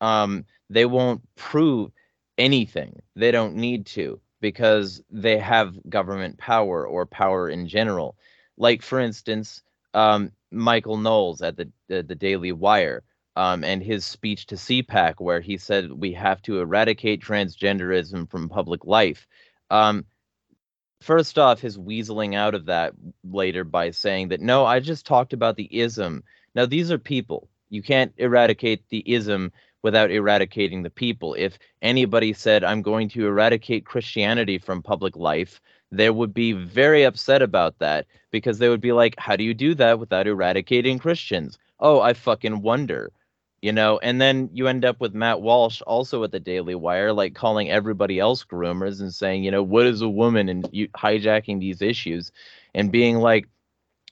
Um, 0.00 0.44
they 0.70 0.86
won't 0.86 1.22
prove 1.34 1.90
anything. 2.36 3.00
They 3.16 3.30
don't 3.30 3.56
need 3.56 3.86
to 3.86 4.20
because 4.40 5.02
they 5.10 5.38
have 5.38 5.74
government 5.88 6.38
power 6.38 6.86
or 6.86 7.06
power 7.06 7.48
in 7.48 7.66
general. 7.66 8.16
Like, 8.56 8.82
for 8.82 9.00
instance, 9.00 9.62
um, 9.94 10.32
Michael 10.50 10.96
Knowles 10.96 11.42
at 11.42 11.56
the, 11.56 11.70
the, 11.88 12.02
the 12.02 12.14
Daily 12.14 12.52
Wire 12.52 13.02
um, 13.36 13.64
and 13.64 13.82
his 13.82 14.04
speech 14.04 14.46
to 14.46 14.54
CPAC, 14.54 15.14
where 15.18 15.40
he 15.40 15.56
said 15.56 15.92
we 15.92 16.12
have 16.12 16.42
to 16.42 16.60
eradicate 16.60 17.22
transgenderism 17.22 18.30
from 18.30 18.48
public 18.48 18.84
life. 18.84 19.26
Um, 19.70 20.04
first 21.00 21.38
off, 21.38 21.60
his 21.60 21.78
weaseling 21.78 22.34
out 22.34 22.54
of 22.54 22.66
that 22.66 22.94
later 23.24 23.64
by 23.64 23.90
saying 23.90 24.28
that 24.28 24.40
no, 24.40 24.64
I 24.64 24.80
just 24.80 25.06
talked 25.06 25.32
about 25.32 25.56
the 25.56 25.68
ism. 25.70 26.22
Now, 26.54 26.66
these 26.66 26.90
are 26.90 26.98
people. 26.98 27.48
You 27.70 27.82
can't 27.82 28.12
eradicate 28.16 28.88
the 28.88 29.04
ism 29.12 29.52
without 29.82 30.10
eradicating 30.10 30.82
the 30.82 30.90
people. 30.90 31.34
If 31.34 31.58
anybody 31.82 32.32
said, 32.32 32.64
I'm 32.64 32.82
going 32.82 33.08
to 33.10 33.26
eradicate 33.26 33.84
Christianity 33.84 34.58
from 34.58 34.82
public 34.82 35.16
life, 35.16 35.60
they 35.92 36.10
would 36.10 36.34
be 36.34 36.52
very 36.52 37.04
upset 37.04 37.42
about 37.42 37.78
that 37.78 38.06
because 38.30 38.58
they 38.58 38.68
would 38.68 38.80
be 38.80 38.92
like, 38.92 39.14
How 39.18 39.36
do 39.36 39.44
you 39.44 39.54
do 39.54 39.74
that 39.76 39.98
without 39.98 40.26
eradicating 40.26 40.98
Christians? 40.98 41.58
Oh, 41.80 42.00
I 42.00 42.12
fucking 42.12 42.62
wonder. 42.62 43.12
You 43.60 43.72
know, 43.72 43.98
and 43.98 44.20
then 44.20 44.50
you 44.52 44.68
end 44.68 44.84
up 44.84 45.00
with 45.00 45.14
Matt 45.14 45.40
Walsh 45.40 45.82
also 45.82 46.22
at 46.22 46.30
the 46.30 46.38
Daily 46.40 46.74
Wire, 46.76 47.12
like 47.12 47.34
calling 47.34 47.70
everybody 47.70 48.18
else 48.20 48.44
groomers 48.44 49.00
and 49.00 49.12
saying, 49.12 49.42
you 49.42 49.50
know, 49.50 49.62
what 49.64 49.86
is 49.86 50.00
a 50.00 50.08
woman 50.08 50.48
and 50.48 50.68
you 50.72 50.88
hijacking 50.90 51.58
these 51.58 51.82
issues 51.82 52.30
and 52.74 52.92
being 52.92 53.18
like, 53.18 53.48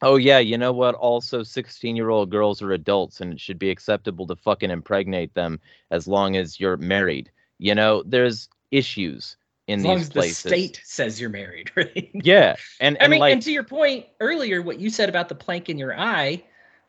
oh 0.03 0.17
yeah, 0.17 0.39
you 0.39 0.59
know 0.59 0.73
what? 0.73 0.95
Also, 0.97 1.43
16 1.45 1.97
year 1.97 2.09
old 2.11 2.31
girls 2.31 2.61
are 2.63 2.73
adults 2.73 3.21
and 3.21 3.33
it 3.33 3.41
should 3.41 3.59
be 3.59 3.71
acceptable 3.71 4.27
to 4.27 4.37
fucking 4.37 4.71
impregnate 4.71 5.33
them 5.35 5.61
as 5.91 6.09
long 6.09 6.37
as 6.37 6.59
you're 6.59 6.77
married. 6.77 7.31
You 7.59 7.75
know, 7.75 8.03
there's 8.05 8.49
issues 8.71 9.37
in 9.69 9.81
As 9.81 9.83
these 9.83 9.89
long 9.89 9.99
as 9.99 10.09
places. 10.11 10.43
the 10.43 10.49
state 10.49 10.81
says 10.85 11.21
you're 11.21 11.31
married, 11.31 11.71
right? 11.77 12.11
Yeah, 12.13 12.57
and 12.81 12.97
I 13.01 13.05
and 13.05 13.11
mean, 13.11 13.21
like 13.21 13.33
and 13.35 13.43
to 13.43 13.53
your 13.53 13.65
point 13.65 14.07
earlier, 14.21 14.63
what 14.63 14.79
you 14.81 14.91
said 14.91 15.09
about 15.09 15.29
the 15.29 15.35
plank 15.35 15.69
in 15.69 15.79
your 15.79 15.99
eye. 15.99 16.43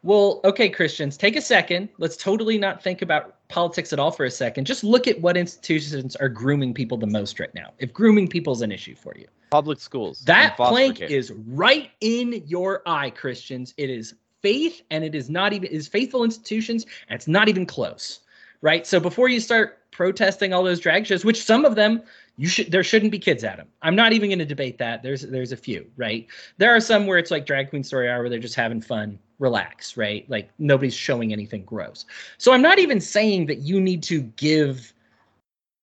Well, 0.04 0.42
okay, 0.46 0.70
Christians, 0.70 1.18
take 1.18 1.36
a 1.36 1.42
second. 1.42 1.90
Let's 1.98 2.18
totally 2.18 2.58
not 2.58 2.84
think 2.84 3.02
about 3.02 3.36
politics 3.50 3.92
at 3.94 4.00
all 4.00 4.12
for 4.12 4.26
a 4.26 4.32
second. 4.32 4.66
Just 4.66 4.84
look 4.84 5.08
at 5.08 5.20
what 5.22 5.36
institutions 5.36 6.16
are 6.18 6.30
grooming 6.30 6.74
people 6.74 6.98
the 6.98 7.08
most 7.08 7.40
right 7.40 7.54
now. 7.54 7.74
If 7.80 7.94
grooming 7.94 8.28
people 8.28 8.54
is 8.54 8.62
an 8.62 8.72
issue 8.72 8.96
for 8.96 9.14
you, 9.18 9.28
public 9.50 9.80
schools. 9.80 10.24
that 10.26 10.56
plank 10.56 10.98
care. 10.98 11.08
is 11.08 11.32
right 11.48 11.92
in 12.02 12.44
your 12.46 12.84
eye, 12.86 13.10
Christians. 13.10 13.74
It 13.78 13.90
is 13.90 14.14
faith, 14.42 14.82
and 14.92 15.04
it 15.04 15.16
is 15.16 15.30
not 15.30 15.54
even 15.54 15.70
is 15.70 15.88
faithful 15.88 16.24
institutions, 16.24 16.86
and 17.10 17.16
it's 17.18 17.28
not 17.28 17.50
even 17.50 17.66
close, 17.66 18.20
right? 18.62 18.86
So 18.86 19.00
before 19.00 19.30
you 19.30 19.40
start 19.40 19.80
protesting 19.92 20.54
all 20.54 20.64
those 20.64 20.80
drag 20.80 21.08
shows, 21.08 21.26
which 21.26 21.44
some 21.44 21.66
of 21.66 21.76
them 21.76 22.04
you 22.38 22.48
should 22.48 22.72
there 22.72 22.84
shouldn't 22.84 23.12
be 23.12 23.20
kids 23.20 23.44
at 23.44 23.58
them. 23.58 23.68
I'm 23.82 23.96
not 23.96 24.14
even 24.14 24.30
going 24.30 24.40
to 24.40 24.46
debate 24.46 24.78
that. 24.78 25.02
There's 25.02 25.24
there's 25.24 25.52
a 25.52 25.58
few, 25.58 25.90
right? 25.98 26.28
There 26.58 26.76
are 26.76 26.80
some 26.80 27.08
where 27.08 27.18
it's 27.18 27.32
like 27.32 27.46
drag 27.46 27.72
queen 27.72 27.84
story 27.84 28.10
hour 28.10 28.22
where 28.22 28.30
they're 28.30 28.40
just 28.40 28.56
having 28.56 28.80
fun, 28.80 29.18
relax, 29.40 29.98
right? 29.98 30.30
Like 30.30 30.50
nobody's 30.60 30.96
showing 30.96 31.32
anything 31.32 31.64
gross. 31.64 32.06
So 32.38 32.54
I'm 32.54 32.62
not 32.62 32.80
even 32.80 33.00
saying 33.00 33.48
that 33.48 33.60
you 33.60 33.80
need 33.80 34.04
to 34.04 34.22
give 34.22 34.94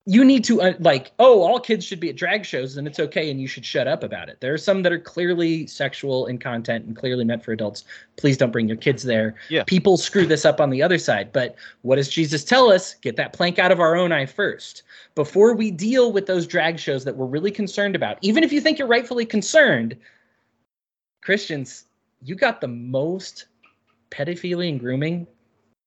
you 0.07 0.23
need 0.23 0.45
to 0.45 0.61
uh, 0.61 0.75
like 0.81 1.13
oh 1.19 1.41
all 1.43 1.59
kids 1.59 1.85
should 1.85 1.99
be 2.01 2.11
at 2.11 2.17
drag 2.17 2.45
shows 2.45 2.77
and 2.77 2.87
it's 2.87 3.01
okay 3.01 3.31
and 3.31 3.41
you 3.41 3.47
should 3.47 3.65
shut 3.65 3.89
up 3.89 4.03
about 4.03 4.29
it 4.29 4.39
there 4.41 4.53
are 4.53 4.59
some 4.59 4.83
that 4.83 4.93
are 4.93 4.99
clearly 4.99 5.67
sexual 5.67 6.27
in 6.27 6.37
content 6.37 6.85
and 6.85 6.95
clearly 6.95 7.25
meant 7.25 7.43
for 7.43 7.53
adults 7.53 7.85
please 8.17 8.37
don't 8.37 8.51
bring 8.51 8.69
your 8.69 8.77
kids 8.77 9.03
there 9.03 9.35
Yeah. 9.49 9.65
people 9.65 9.97
screw 9.97 10.27
this 10.27 10.45
up 10.45 10.61
on 10.61 10.69
the 10.69 10.83
other 10.83 10.99
side 10.99 11.33
but 11.33 11.57
what 11.83 11.97
does 11.97 12.09
jesus 12.11 12.45
tell 12.45 12.71
us 12.71 12.95
get 12.95 13.17
that 13.17 13.33
plank 13.33 13.59
out 13.59 13.73
of 13.73 13.81
our 13.81 13.97
own 13.97 14.13
eye 14.13 14.27
first 14.27 14.83
before 15.15 15.55
we 15.55 15.71
deal 15.71 16.13
with 16.13 16.27
those 16.27 16.47
drag 16.47 16.79
shows 16.79 17.05
that 17.05 17.17
we're 17.17 17.25
really 17.25 17.51
concerned 17.51 17.97
about 17.97 18.19
even 18.21 18.45
if 18.45 18.53
you 18.53 18.61
think 18.61 18.79
you're 18.79 18.89
rightfully 18.89 19.25
concerned 19.25 19.97
christians 21.23 21.87
you 22.25 22.35
got 22.35 22.61
the 22.61 22.69
most 22.69 23.47
pedophilia 24.11 24.69
and 24.69 24.81
grooming 24.81 25.27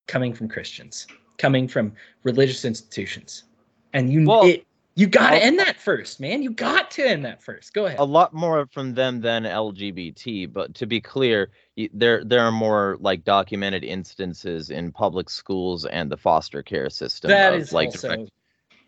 coming 0.08 0.34
from 0.34 0.48
christians 0.48 1.08
coming 1.38 1.68
from 1.68 1.92
religious 2.24 2.66
institutions 2.66 3.44
and 3.94 4.12
you 4.12 4.26
Well, 4.26 4.46
it, 4.46 4.66
you 4.96 5.06
got 5.06 5.30
to 5.30 5.38
end 5.38 5.60
that 5.60 5.78
first 5.80 6.20
man 6.20 6.42
you 6.42 6.52
got 6.52 6.92
to 6.92 7.08
end 7.08 7.26
that 7.26 7.44
first 7.44 7.74
go 7.74 7.86
ahead 7.86 8.00
a 8.00 8.04
lot 8.04 8.34
more 8.34 8.68
from 8.68 8.94
them 8.94 9.22
than 9.22 9.44
LGBT. 9.44 10.52
But 10.52 10.74
to 10.76 10.86
be 10.86 11.00
clear, 11.00 11.52
there 11.94 12.24
there 12.24 12.42
are 12.42 12.52
more 12.52 12.98
like 13.00 13.24
documented 13.24 13.84
instances 13.84 14.72
in 14.72 14.92
public 14.92 15.30
schools 15.30 15.86
and 15.86 16.12
the 16.12 16.18
foster 16.18 16.64
care 16.64 16.90
system. 16.90 17.30
that 17.30 17.54
of, 17.54 17.62
is 17.62 17.72
like 17.72 17.90
also 17.90 18.08
direct- 18.08 18.32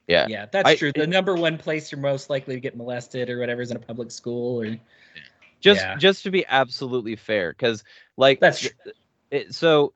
yeah. 0.08 0.26
yeah 0.28 0.48
that's 0.52 0.70
I- 0.70 0.76
true 0.76 0.92
the 0.92 1.08
number 1.08 1.36
one 1.36 1.58
place 1.58 1.92
you're 1.92 2.02
most 2.02 2.30
likely 2.30 2.56
to 2.56 2.60
get 2.60 2.76
molested 2.76 3.30
or 3.30 3.40
whatever 3.40 3.62
is 3.62 3.72
in 3.72 3.78
a 3.78 3.80
public 3.80 4.12
school 4.12 4.62
or 4.62 4.76
just 5.60 5.82
yeah. 5.82 5.98
just 5.98 6.24
to 6.24 6.32
be 6.32 6.46
absolutely 6.48 7.16
fair, 7.16 7.52
because 7.52 7.84
like 8.18 8.40
that's 8.40 8.62
true 8.62 8.72
it, 9.32 9.54
so. 9.54 9.94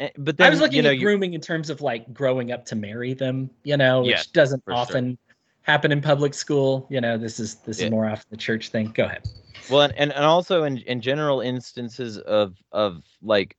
eh, 0.00 0.10
But 0.18 0.36
then 0.36 0.46
i 0.46 0.50
was 0.50 0.60
looking 0.60 0.76
you 0.76 0.82
know 0.82 0.90
at 0.90 0.98
grooming 0.98 1.34
in 1.34 1.40
terms 1.40 1.70
of 1.70 1.80
like 1.80 2.12
growing 2.12 2.52
up 2.52 2.64
to 2.66 2.76
marry 2.76 3.14
them 3.14 3.50
you 3.64 3.76
know 3.76 4.02
which 4.02 4.10
Yes, 4.10 4.26
doesn't 4.26 4.62
for 4.64 4.72
sure. 4.72 4.78
often 4.78 5.18
happen 5.62 5.90
in 5.92 6.00
public 6.00 6.34
school 6.34 6.86
you 6.90 7.00
know 7.00 7.16
this 7.18 7.40
is 7.40 7.56
this 7.56 7.80
Yeah. 7.80 7.86
is 7.86 7.90
more 7.90 8.06
off 8.06 8.24
the 8.30 8.36
church 8.36 8.68
thing 8.68 8.92
go 8.94 9.04
ahead 9.06 9.22
well 9.70 9.82
and, 9.82 9.94
and, 9.96 10.12
and 10.12 10.24
also 10.24 10.64
in, 10.64 10.78
in 10.78 11.00
general 11.00 11.40
instances 11.40 12.18
of 12.18 12.54
of 12.72 13.02
like 13.22 13.56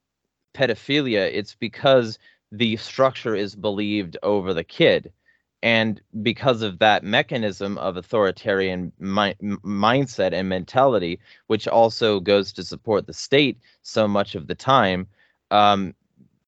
pedophilia 0.54 1.30
it's 1.34 1.56
because 1.56 2.20
the 2.52 2.78
structure 2.78 3.36
is 3.36 3.56
believed 3.56 4.18
over 4.24 4.54
the 4.54 4.64
kid 4.64 5.12
and 5.64 6.02
because 6.24 6.62
of 6.62 6.80
that 6.80 7.04
mechanism 7.04 7.78
of 7.80 7.98
authoritarian 7.98 8.92
mi- 9.00 9.36
mindset 9.42 10.34
and 10.34 10.50
mentality 10.50 11.20
which 11.48 11.68
also 11.68 12.20
goes 12.20 12.54
to 12.54 12.64
support 12.64 13.08
the 13.08 13.14
state 13.14 13.60
so 13.82 14.08
much 14.08 14.36
of 14.36 14.48
the 14.48 14.56
time 14.56 15.08
um 15.52 15.94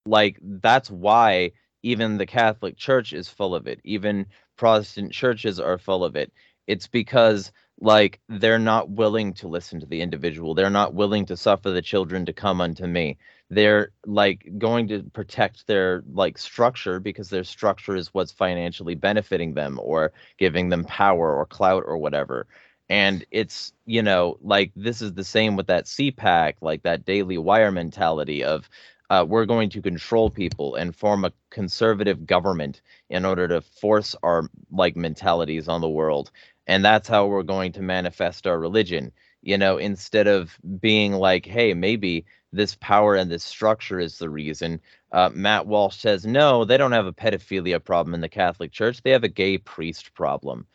like 0.07 0.39
that's 0.43 0.91
why 0.91 1.51
even 1.83 2.17
the 2.17 2.27
catholic 2.27 2.77
church 2.77 3.13
is 3.13 3.29
full 3.29 3.55
of 3.55 3.67
it. 3.67 3.81
Even 3.85 4.27
protestant 4.57 5.13
churches 5.13 5.61
are 5.61 5.79
full 5.79 6.05
of 6.05 6.17
it. 6.17 6.33
It's 6.67 6.87
because 6.87 7.53
like 7.81 8.21
they're 8.29 8.59
not 8.59 8.89
willing 8.91 9.33
to 9.35 9.49
listen 9.49 9.81
to 9.81 9.87
the 9.87 10.01
individual. 10.01 10.55
They're 10.55 10.71
not 10.71 10.95
willing 10.95 11.27
to 11.27 11.37
suffer 11.37 11.71
the 11.71 11.83
children 11.83 12.27
to 12.27 12.33
come 12.33 12.61
unto 12.61 12.87
me 12.87 13.19
they're 13.49 13.91
like 14.05 14.47
going 14.57 14.87
to 14.89 15.03
protect 15.13 15.67
their 15.67 16.03
like 16.13 16.37
structure 16.37 16.99
because 16.99 17.29
their 17.29 17.43
structure 17.43 17.95
is 17.95 18.13
what's 18.13 18.31
financially 18.31 18.95
benefiting 18.95 19.53
them 19.55 19.79
or 19.81 20.11
giving 20.37 20.69
them 20.69 20.83
power 20.85 21.35
or 21.35 21.45
clout 21.45 21.83
or 21.85 21.97
whatever. 21.97 22.47
And 22.89 23.25
it's 23.31 23.73
you 23.85 24.01
know 24.03 24.37
like 24.41 24.71
this 24.75 25.01
is 25.01 25.13
the 25.13 25.23
same 25.23 25.55
with 25.55 25.67
that 25.67 25.85
cpac 25.85 26.55
like 26.61 26.83
that 26.83 27.05
daily 27.05 27.37
wire 27.37 27.71
mentality 27.71 28.43
of 28.43 28.69
uh, 29.09 29.25
we're 29.27 29.45
going 29.45 29.69
to 29.71 29.81
control 29.81 30.29
people 30.29 30.75
and 30.75 30.95
form 30.95 31.25
a 31.25 31.31
conservative 31.49 32.25
government 32.27 32.81
in 33.09 33.25
order 33.25 33.47
to 33.47 33.61
force 33.61 34.15
our 34.23 34.49
like 34.71 34.95
mentalities 34.95 35.67
on 35.67 35.81
the 35.81 35.89
world. 35.89 36.31
And 36.67 36.85
that's 36.85 37.07
how 37.07 37.25
we're 37.27 37.43
going 37.43 37.71
to 37.73 37.81
manifest 37.81 38.45
our 38.47 38.59
religion. 38.59 39.11
You 39.41 39.57
know 39.57 39.77
instead 39.77 40.27
of 40.27 40.57
being 40.81 41.13
like 41.13 41.45
hey 41.45 41.73
maybe 41.73 42.25
this 42.51 42.75
power 42.75 43.15
and 43.15 43.29
this 43.29 43.43
structure 43.43 43.99
is 43.99 44.17
the 44.17 44.29
reason. 44.29 44.81
Uh, 45.11 45.29
Matt 45.33 45.67
Walsh 45.67 45.97
says, 45.97 46.25
no, 46.25 46.65
they 46.65 46.77
don't 46.77 46.91
have 46.91 47.05
a 47.05 47.13
pedophilia 47.13 47.83
problem 47.83 48.13
in 48.13 48.21
the 48.21 48.29
Catholic 48.29 48.71
Church. 48.71 49.01
They 49.01 49.11
have 49.11 49.23
a 49.23 49.29
gay 49.29 49.57
priest 49.57 50.13
problem. 50.13 50.65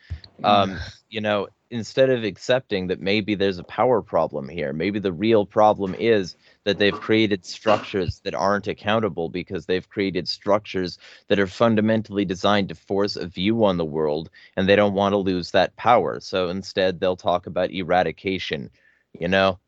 Um, 0.43 0.77
you 1.09 1.21
know, 1.21 1.47
instead 1.69 2.09
of 2.09 2.23
accepting 2.23 2.87
that 2.87 3.01
maybe 3.01 3.35
there's 3.35 3.57
a 3.57 3.63
power 3.63 4.01
problem 4.01 4.47
here, 4.47 4.71
maybe 4.71 4.99
the 4.99 5.11
real 5.11 5.45
problem 5.45 5.95
is 5.97 6.35
that 6.63 6.77
they've 6.77 6.93
created 6.93 7.45
structures 7.45 8.21
that 8.23 8.35
aren't 8.35 8.67
accountable 8.67 9.29
because 9.29 9.65
they've 9.65 9.89
created 9.89 10.27
structures 10.27 10.97
that 11.27 11.39
are 11.39 11.47
fundamentally 11.47 12.23
designed 12.23 12.69
to 12.69 12.75
force 12.75 13.15
a 13.15 13.27
view 13.27 13.65
on 13.65 13.77
the 13.77 13.85
world 13.85 14.29
and 14.55 14.67
they 14.67 14.75
don't 14.75 14.93
want 14.93 15.13
to 15.13 15.17
lose 15.17 15.51
that 15.51 15.75
power. 15.75 16.19
So 16.19 16.49
instead, 16.49 16.99
they'll 16.99 17.17
talk 17.17 17.47
about 17.47 17.71
eradication, 17.71 18.69
you 19.13 19.27
know? 19.27 19.59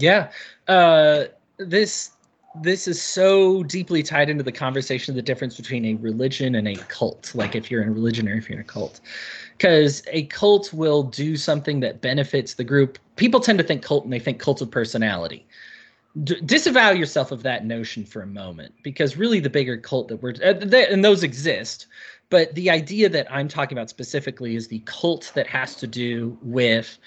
Yeah. 0.00 0.30
Uh, 0.66 1.24
this 1.58 2.12
this 2.62 2.88
is 2.88 3.00
so 3.00 3.62
deeply 3.62 4.02
tied 4.02 4.28
into 4.28 4.42
the 4.42 4.50
conversation 4.50 5.12
of 5.12 5.16
the 5.16 5.22
difference 5.22 5.56
between 5.56 5.84
a 5.84 5.94
religion 5.94 6.56
and 6.56 6.66
a 6.66 6.74
cult 6.74 7.32
like 7.32 7.54
if 7.54 7.70
you're 7.70 7.80
in 7.80 7.88
a 7.88 7.92
religion 7.92 8.28
or 8.28 8.34
if 8.34 8.48
you're 8.48 8.58
in 8.58 8.64
a 8.64 8.68
cult. 8.68 9.00
Because 9.56 10.02
a 10.08 10.24
cult 10.24 10.72
will 10.72 11.04
do 11.04 11.36
something 11.36 11.80
that 11.80 12.00
benefits 12.00 12.54
the 12.54 12.64
group. 12.64 12.98
People 13.16 13.40
tend 13.40 13.58
to 13.58 13.64
think 13.64 13.82
cult 13.82 14.04
and 14.04 14.12
they 14.12 14.18
think 14.18 14.40
cult 14.40 14.60
of 14.62 14.70
personality. 14.70 15.46
D- 16.24 16.40
disavow 16.44 16.90
yourself 16.90 17.30
of 17.30 17.44
that 17.44 17.64
notion 17.64 18.04
for 18.04 18.22
a 18.22 18.26
moment 18.26 18.74
because 18.82 19.16
really 19.16 19.38
the 19.38 19.50
bigger 19.50 19.76
cult 19.76 20.08
that 20.08 20.20
we're 20.20 20.34
uh, 20.42 20.54
and 20.90 21.04
those 21.04 21.22
exist 21.22 21.86
but 22.30 22.52
the 22.56 22.68
idea 22.68 23.08
that 23.08 23.30
i'm 23.30 23.46
talking 23.46 23.78
about 23.78 23.88
specifically 23.88 24.56
is 24.56 24.66
the 24.66 24.80
cult 24.86 25.30
that 25.36 25.46
has 25.46 25.76
to 25.76 25.86
do 25.86 26.36
with 26.42 26.98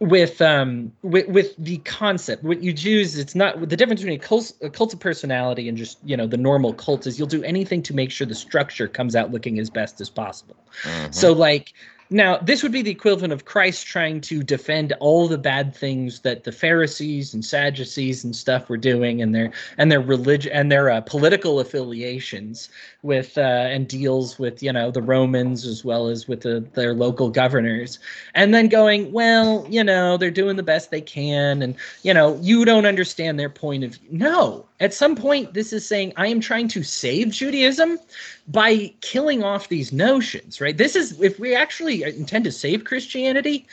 with 0.00 0.40
um 0.40 0.92
with, 1.02 1.26
with 1.28 1.56
the 1.58 1.78
concept 1.78 2.44
what 2.44 2.62
you 2.62 2.72
choose 2.72 3.18
it's 3.18 3.34
not 3.34 3.68
the 3.68 3.76
difference 3.76 4.00
between 4.00 4.18
a 4.18 4.22
cult, 4.22 4.52
a 4.62 4.70
cult 4.70 4.92
of 4.92 5.00
personality 5.00 5.68
and 5.68 5.76
just 5.76 5.98
you 6.04 6.16
know 6.16 6.26
the 6.26 6.36
normal 6.36 6.72
cult 6.72 7.06
is 7.06 7.18
you'll 7.18 7.26
do 7.26 7.42
anything 7.42 7.82
to 7.82 7.92
make 7.94 8.10
sure 8.10 8.26
the 8.26 8.34
structure 8.34 8.86
comes 8.86 9.16
out 9.16 9.32
looking 9.32 9.58
as 9.58 9.68
best 9.68 10.00
as 10.00 10.08
possible 10.08 10.56
Mhm. 10.84 11.12
so 11.12 11.32
like 11.32 11.72
now 12.10 12.36
this 12.38 12.62
would 12.62 12.72
be 12.72 12.82
the 12.82 12.90
equivalent 12.90 13.32
of 13.32 13.44
christ 13.44 13.86
trying 13.86 14.20
to 14.20 14.42
defend 14.42 14.92
all 15.00 15.28
the 15.28 15.38
bad 15.38 15.74
things 15.74 16.20
that 16.20 16.44
the 16.44 16.52
pharisees 16.52 17.34
and 17.34 17.44
sadducees 17.44 18.24
and 18.24 18.34
stuff 18.34 18.68
were 18.68 18.76
doing 18.76 19.20
and 19.22 19.34
their 19.34 19.52
and 19.76 19.90
their 19.90 20.00
religion 20.00 20.52
and 20.52 20.70
their 20.70 20.90
uh, 20.90 21.00
political 21.00 21.60
affiliations 21.60 22.68
with 23.02 23.38
uh, 23.38 23.40
and 23.40 23.88
deals 23.88 24.38
with 24.38 24.62
you 24.62 24.72
know 24.72 24.90
the 24.90 25.02
romans 25.02 25.66
as 25.66 25.84
well 25.84 26.08
as 26.08 26.28
with 26.28 26.42
the, 26.42 26.60
their 26.74 26.94
local 26.94 27.30
governors. 27.30 27.98
And 28.34 28.54
then 28.54 28.68
going 28.68 29.12
well 29.12 29.66
you 29.68 29.84
know 29.84 30.16
they're 30.16 30.30
doing 30.30 30.56
the 30.56 30.62
best 30.62 30.90
they 30.90 31.00
can 31.00 31.62
and 31.62 31.74
you 32.02 32.14
know 32.14 32.38
you 32.40 32.64
don't 32.64 32.86
understand 32.86 33.38
their 33.38 33.50
point 33.50 33.84
of 33.84 33.94
view. 33.94 34.08
No 34.10 34.67
at 34.80 34.94
some 34.94 35.16
point 35.16 35.54
this 35.54 35.72
is 35.72 35.86
saying 35.86 36.12
i 36.16 36.26
am 36.26 36.40
trying 36.40 36.68
to 36.68 36.82
save 36.82 37.30
judaism 37.30 37.98
by 38.48 38.92
killing 39.00 39.42
off 39.42 39.68
these 39.68 39.92
notions 39.92 40.60
right? 40.60 40.76
This 40.76 40.96
is 40.96 41.20
if 41.20 41.38
we 41.38 41.54
actually 41.54 42.02
intend 42.02 42.44
to 42.44 42.52
save 42.52 42.84
christianity 42.84 43.66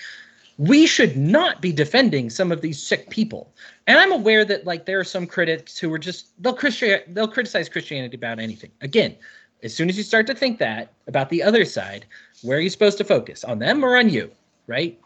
we 0.58 0.88
should 0.88 1.18
not 1.18 1.62
be 1.62 1.74
defending 1.74 2.30
some 2.30 2.49
of 2.49 2.62
these 2.62 2.82
sick 2.82 3.10
people. 3.10 3.51
And 3.88 3.99
i'm 3.99 4.12
aware 4.12 4.45
that 4.45 4.66
like 4.66 4.86
there 4.86 4.99
are 4.99 5.06
some 5.06 5.28
critics 5.28 5.78
who 5.78 5.93
are 5.93 5.99
just 5.99 6.28
they'll 6.41 6.53
christian 6.53 7.01
they'll 7.10 7.28
criticize 7.28 7.70
christianity 7.70 8.16
about 8.16 8.39
anything. 8.39 8.72
Again 8.82 9.16
as 9.64 9.74
soon 9.74 9.89
as 9.89 9.97
you 9.97 10.03
start 10.03 10.28
to 10.28 10.36
think 10.36 10.60
that 10.60 10.93
about 11.08 11.30
the 11.30 11.43
other 11.43 11.66
side 11.66 12.06
where 12.41 12.58
are 12.58 12.62
you 12.62 12.70
supposed 12.70 12.97
to 12.97 13.03
focus? 13.03 13.43
On 13.43 13.60
them 13.60 13.84
or 13.84 13.97
on 13.97 14.10
you 14.10 14.32
right? 14.68 14.99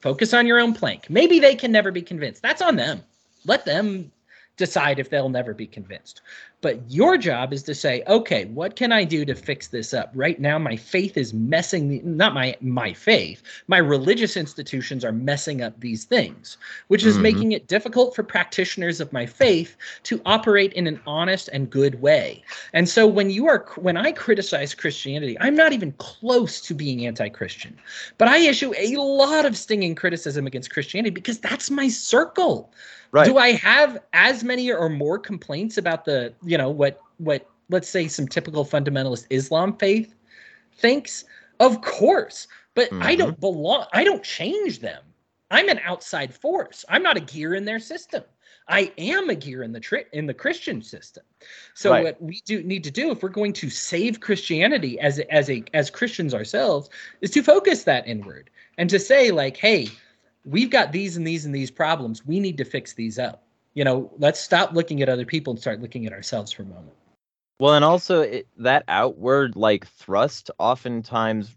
Focus 0.00 0.32
on 0.32 0.46
your 0.46 0.60
own 0.60 0.74
plank. 0.74 1.10
Maybe 1.10 1.40
they 1.40 1.54
can 1.54 1.72
never 1.72 1.90
be 1.90 2.02
convinced. 2.02 2.42
That's 2.42 2.62
on 2.62 2.76
them. 2.76 3.02
Let 3.44 3.64
them 3.64 4.12
decide 4.58 4.98
if 4.98 5.08
they'll 5.08 5.30
never 5.30 5.54
be 5.54 5.66
convinced 5.66 6.20
but 6.60 6.80
your 6.90 7.16
job 7.16 7.52
is 7.52 7.62
to 7.62 7.74
say 7.74 8.02
okay 8.08 8.46
what 8.46 8.74
can 8.74 8.90
i 8.92 9.04
do 9.04 9.24
to 9.24 9.34
fix 9.34 9.68
this 9.68 9.94
up 9.94 10.10
right 10.14 10.40
now 10.40 10.58
my 10.58 10.74
faith 10.76 11.16
is 11.16 11.32
messing 11.32 11.88
the, 11.88 12.00
not 12.02 12.34
my 12.34 12.56
my 12.60 12.92
faith 12.92 13.42
my 13.68 13.78
religious 13.78 14.36
institutions 14.36 15.04
are 15.04 15.12
messing 15.12 15.62
up 15.62 15.78
these 15.80 16.04
things 16.04 16.56
which 16.88 17.04
is 17.04 17.18
Mhm. 17.18 17.22
making 17.22 17.52
it 17.52 17.68
difficult 17.68 18.14
for 18.14 18.22
practitioners 18.22 19.00
of 19.00 19.12
my 19.12 19.24
faith 19.26 19.76
to 20.04 20.20
operate 20.26 20.72
in 20.72 20.86
an 20.86 21.00
honest 21.06 21.48
and 21.52 21.70
good 21.70 22.00
way 22.00 22.42
and 22.72 22.88
so 22.88 23.06
when 23.06 23.30
you 23.30 23.46
are 23.46 23.64
when 23.76 23.96
i 23.96 24.10
criticize 24.12 24.74
christianity 24.74 25.36
i'm 25.40 25.54
not 25.54 25.72
even 25.72 25.92
close 25.98 26.60
to 26.60 26.74
being 26.74 27.06
anti-christian 27.06 27.78
but 28.18 28.28
i 28.28 28.38
issue 28.38 28.72
a 28.76 28.96
lot 28.96 29.44
of 29.46 29.56
stinging 29.56 29.94
criticism 29.94 30.46
against 30.46 30.70
christianity 30.70 31.10
because 31.10 31.38
that's 31.38 31.70
my 31.70 31.88
circle 31.88 32.72
Right. 33.10 33.24
do 33.24 33.38
I 33.38 33.52
have 33.52 33.98
as 34.12 34.44
many 34.44 34.70
or 34.70 34.90
more 34.90 35.18
complaints 35.18 35.78
about 35.78 36.04
the, 36.04 36.34
you 36.48 36.58
know, 36.58 36.70
what 36.70 37.00
what 37.18 37.46
let's 37.68 37.88
say 37.88 38.08
some 38.08 38.26
typical 38.26 38.64
fundamentalist 38.64 39.26
Islam 39.30 39.76
faith 39.76 40.14
thinks? 40.76 41.24
Of 41.60 41.82
course. 41.82 42.48
But 42.74 42.90
I 43.00 43.14
Mhm. 43.14 43.18
don't 43.18 43.40
belong 43.40 43.86
I 43.92 44.04
don't 44.04 44.22
change 44.22 44.80
them. 44.80 45.02
I'm 45.50 45.68
an 45.68 45.80
outside 45.84 46.34
force. 46.34 46.84
I'm 46.88 47.02
not 47.02 47.16
a 47.16 47.20
gear 47.20 47.54
in 47.54 47.64
their 47.64 47.80
system. 47.80 48.24
I 48.70 48.92
am 48.98 49.30
a 49.30 49.34
gear 49.34 49.62
in 49.62 49.72
the 49.72 49.80
tri- 49.80 50.04
in 50.12 50.26
the 50.26 50.34
Christian 50.34 50.82
system. 50.82 51.24
So 51.74 51.92
Right. 51.92 52.04
what 52.04 52.22
we 52.22 52.42
do 52.44 52.62
need 52.62 52.84
to 52.84 52.90
do 52.90 53.10
if 53.10 53.22
we're 53.22 53.30
going 53.30 53.54
to 53.54 53.70
save 53.70 54.20
Christianity 54.20 55.00
as 55.00 55.18
a, 55.18 55.32
as 55.32 55.48
a 55.50 55.64
as 55.74 55.90
Christians 55.90 56.34
ourselves 56.34 56.90
is 57.22 57.30
to 57.32 57.42
focus 57.42 57.84
that 57.84 58.06
inward 58.06 58.50
and 58.76 58.90
to 58.90 58.98
say 58.98 59.30
like, 59.30 59.56
hey, 59.56 59.88
we've 60.44 60.70
got 60.70 60.92
these 60.92 61.16
and 61.16 61.26
these 61.26 61.46
and 61.46 61.54
these 61.54 61.70
problems. 61.70 62.26
We 62.26 62.40
need 62.40 62.58
to 62.58 62.64
fix 62.64 62.92
these 62.94 63.18
up. 63.18 63.47
You 63.78 63.84
know, 63.84 64.10
let's 64.18 64.40
stop 64.40 64.72
looking 64.72 65.02
at 65.02 65.08
other 65.08 65.24
people 65.24 65.52
and 65.52 65.60
start 65.60 65.80
looking 65.80 66.04
at 66.04 66.12
ourselves 66.12 66.50
for 66.50 66.64
a 66.64 66.66
moment. 66.66 66.96
Well, 67.60 67.74
and 67.74 67.84
also 67.84 68.22
it, 68.22 68.48
that 68.56 68.82
outward 68.88 69.54
like 69.54 69.86
thrust 69.86 70.50
oftentimes 70.58 71.56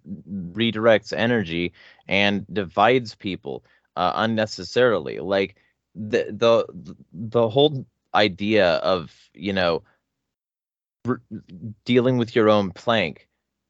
redirects 0.53 1.13
energy 1.17 1.73
and 2.07 2.45
divides 2.53 3.15
people 3.15 3.63
uh, 3.95 4.11
unnecessarily. 4.17 5.19
Like 5.19 5.55
the 5.95 6.27
the 6.29 6.67
the 7.11 7.49
whole 7.49 7.87
idea 8.13 8.73
of 8.75 9.11
you 9.33 9.53
know 9.53 9.81
r- 11.07 11.21
dealing 11.85 12.17
with 12.19 12.35
your 12.35 12.49
own 12.49 12.69
plank, 12.69 13.27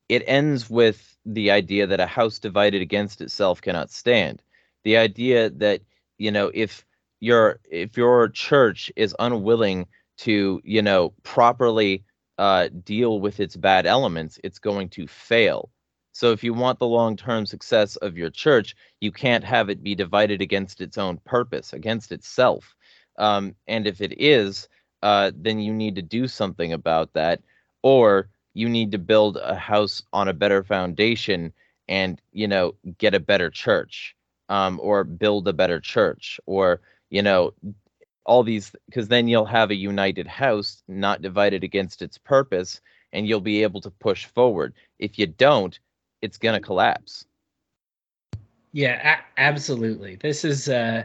it 0.10 0.24
ends 0.28 0.70
with 0.70 1.18
the 1.26 1.52
idea 1.52 1.88
that 1.88 2.02
a 2.02 2.06
house 2.06 2.38
divided 2.38 2.82
against 2.82 3.22
itself 3.22 3.62
cannot 3.62 3.92
stand. 3.92 4.44
The 4.84 4.98
idea 4.98 5.50
that 5.52 5.84
you 6.18 6.32
know 6.32 6.52
if 6.54 6.86
your 7.22 7.60
if 7.70 7.96
your 7.96 8.28
church 8.30 8.92
is 8.98 9.16
unwilling 9.20 9.88
to 10.18 10.62
you 10.66 10.82
know 10.82 11.14
properly 11.24 12.04
uh, 12.38 12.70
deal 12.84 13.20
with 13.22 13.40
its 13.40 13.56
bad 13.56 13.86
elements, 13.86 14.40
it's 14.44 14.60
going 14.60 14.90
to 14.90 15.08
fail. 15.08 15.70
So 16.12 16.32
if 16.32 16.44
you 16.44 16.54
want 16.54 16.80
the 16.80 16.88
long-term 16.88 17.46
success 17.46 17.96
of 17.98 18.18
your 18.18 18.30
church, 18.30 18.76
you 19.00 19.12
can't 19.12 19.44
have 19.44 19.70
it 19.70 19.84
be 19.84 19.96
divided 19.96 20.42
against 20.42 20.82
its 20.82 20.98
own 20.98 21.18
purpose, 21.24 21.72
against 21.72 22.12
itself. 22.12 22.76
Um, 23.18 23.56
and 23.68 23.88
if 23.88 24.02
it 24.02 24.20
is, 24.20 24.68
uh, 25.04 25.32
then 25.36 25.60
you 25.60 25.74
need 25.74 25.96
to 25.96 26.02
do 26.02 26.28
something 26.28 26.74
about 26.74 27.14
that, 27.14 27.42
or 27.84 28.30
you 28.54 28.68
need 28.68 28.92
to 28.92 28.98
build 28.98 29.38
a 29.38 29.56
house 29.56 30.04
on 30.12 30.28
a 30.28 30.34
better 30.34 30.64
foundation 30.64 31.54
and 31.88 32.22
you 32.32 32.48
know 32.48 32.76
get 32.98 33.14
a 33.14 33.20
better 33.20 33.50
church, 33.50 34.16
um, 34.50 34.80
or 34.82 35.04
build 35.04 35.48
a 35.48 35.54
better 35.54 35.80
church, 35.80 36.40
or 36.46 36.82
you 37.12 37.22
know 37.22 37.54
all 38.26 38.44
these 38.44 38.72
because 38.88 39.08
then 39.08 39.28
you'll 39.28 39.46
have 39.46 39.70
a 39.70 39.76
united 39.76 40.28
house 40.28 40.82
not 40.88 41.22
divided 41.22 41.64
against 41.64 42.02
its 42.02 42.18
purpose 42.18 42.82
and 43.14 43.28
you'll 43.28 43.42
be 43.42 43.62
able 43.62 43.82
to 43.82 43.92
push 43.92 44.26
forward 44.26 44.74
if 45.00 45.20
you 45.20 45.28
don't 45.28 45.80
it's 46.24 46.38
going 46.38 46.60
to 46.60 46.66
collapse 46.66 47.26
Yeah, 48.74 49.18
a- 49.20 49.42
absolutely. 49.42 50.16
This 50.16 50.44
is 50.46 50.70
uh 50.70 51.04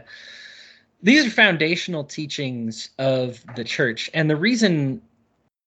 these 1.03 1.27
are 1.27 1.29
foundational 1.29 2.03
teachings 2.03 2.89
of 2.97 3.43
the 3.55 3.63
church 3.63 4.09
and 4.13 4.29
the 4.29 4.35
reason 4.35 5.01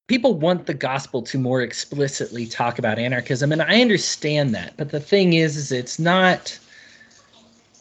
people 0.07 0.33
want 0.33 0.65
the 0.65 0.73
gospel 0.73 1.21
to 1.21 1.37
more 1.37 1.61
explicitly 1.61 2.45
talk 2.45 2.79
about 2.79 2.99
anarchism 2.99 3.51
and 3.51 3.61
I 3.61 3.81
understand 3.81 4.53
that, 4.55 4.75
but 4.77 4.89
the 4.89 4.99
thing 4.99 5.33
is 5.33 5.55
is 5.55 5.71
it's 5.71 5.99
not 5.99 6.57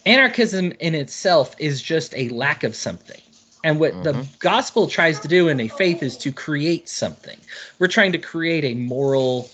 anarchism 0.07 0.72
in 0.80 0.94
itself 0.94 1.55
is 1.59 1.82
just 1.82 2.14
a 2.16 2.28
lack 2.30 2.64
of 2.64 2.74
something. 2.74 3.20
And 3.62 3.78
what 3.78 4.03
the 4.03 4.14
Mhm. 4.14 4.38
gospel 4.38 4.86
tries 4.86 5.20
to 5.20 5.28
do 5.28 5.48
in 5.48 5.61
a 5.61 5.68
faith 5.68 6.03
is 6.03 6.16
to 6.18 6.32
create 6.32 6.88
something. 6.88 7.38
We're 7.78 7.88
trying 7.88 8.12
to 8.12 8.18
create 8.18 8.64
a 8.64 8.74
moral 8.74 9.51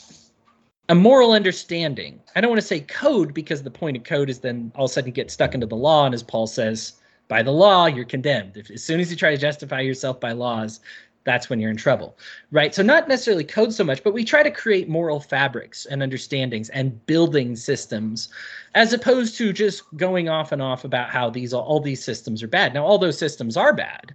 a 0.88 0.94
moral 0.94 1.32
understanding. 1.32 2.20
I 2.36 2.40
don't 2.40 2.51
want 2.51 2.61
to 2.61 2.66
say 2.66 2.80
code 2.80 3.34
because 3.34 3.62
the 3.62 3.70
point 3.70 3.97
of 3.97 4.05
code 4.05 4.30
is 4.30 4.38
then 4.38 4.70
all 4.76 4.84
of 4.84 4.90
a 4.90 4.94
sudden 4.94 5.09
you 5.09 5.12
get 5.12 5.32
stuck 5.32 5.55
into 5.55 5.66
the 5.66 5.74
law. 5.74 6.07
And 6.07 6.14
as 6.14 6.22
Paul 6.22 6.47
says, 6.47 6.92
by 7.28 7.42
the 7.42 7.51
law, 7.51 7.86
you're 7.86 8.05
condemned. 8.05 8.57
If, 8.57 8.70
as 8.70 8.84
soon 8.84 9.01
as 9.01 9.11
you 9.11 9.16
try 9.16 9.30
to 9.32 9.36
justify 9.36 9.80
yourself 9.80 10.20
by 10.20 10.30
laws, 10.30 10.78
that's 11.26 11.50
when 11.50 11.60
you're 11.60 11.70
in 11.70 11.76
trouble, 11.76 12.16
right? 12.52 12.74
So, 12.74 12.82
not 12.82 13.08
necessarily 13.08 13.44
code 13.44 13.74
so 13.74 13.84
much, 13.84 14.02
but 14.04 14.14
we 14.14 14.24
try 14.24 14.42
to 14.42 14.50
create 14.50 14.88
moral 14.88 15.20
fabrics 15.20 15.86
and 15.86 16.02
understandings 16.02 16.70
and 16.70 17.04
building 17.06 17.56
systems 17.56 18.30
as 18.74 18.94
opposed 18.94 19.36
to 19.38 19.52
just 19.52 19.82
going 19.98 20.30
off 20.30 20.52
and 20.52 20.62
off 20.62 20.84
about 20.84 21.10
how 21.10 21.30
these 21.30 21.52
all 21.54 21.80
these 21.80 22.02
systems 22.04 22.42
are 22.42 22.48
bad. 22.48 22.74
Now, 22.74 22.86
all 22.86 22.98
those 22.98 23.18
systems 23.18 23.58
are 23.58 23.74
bad. 23.74 24.14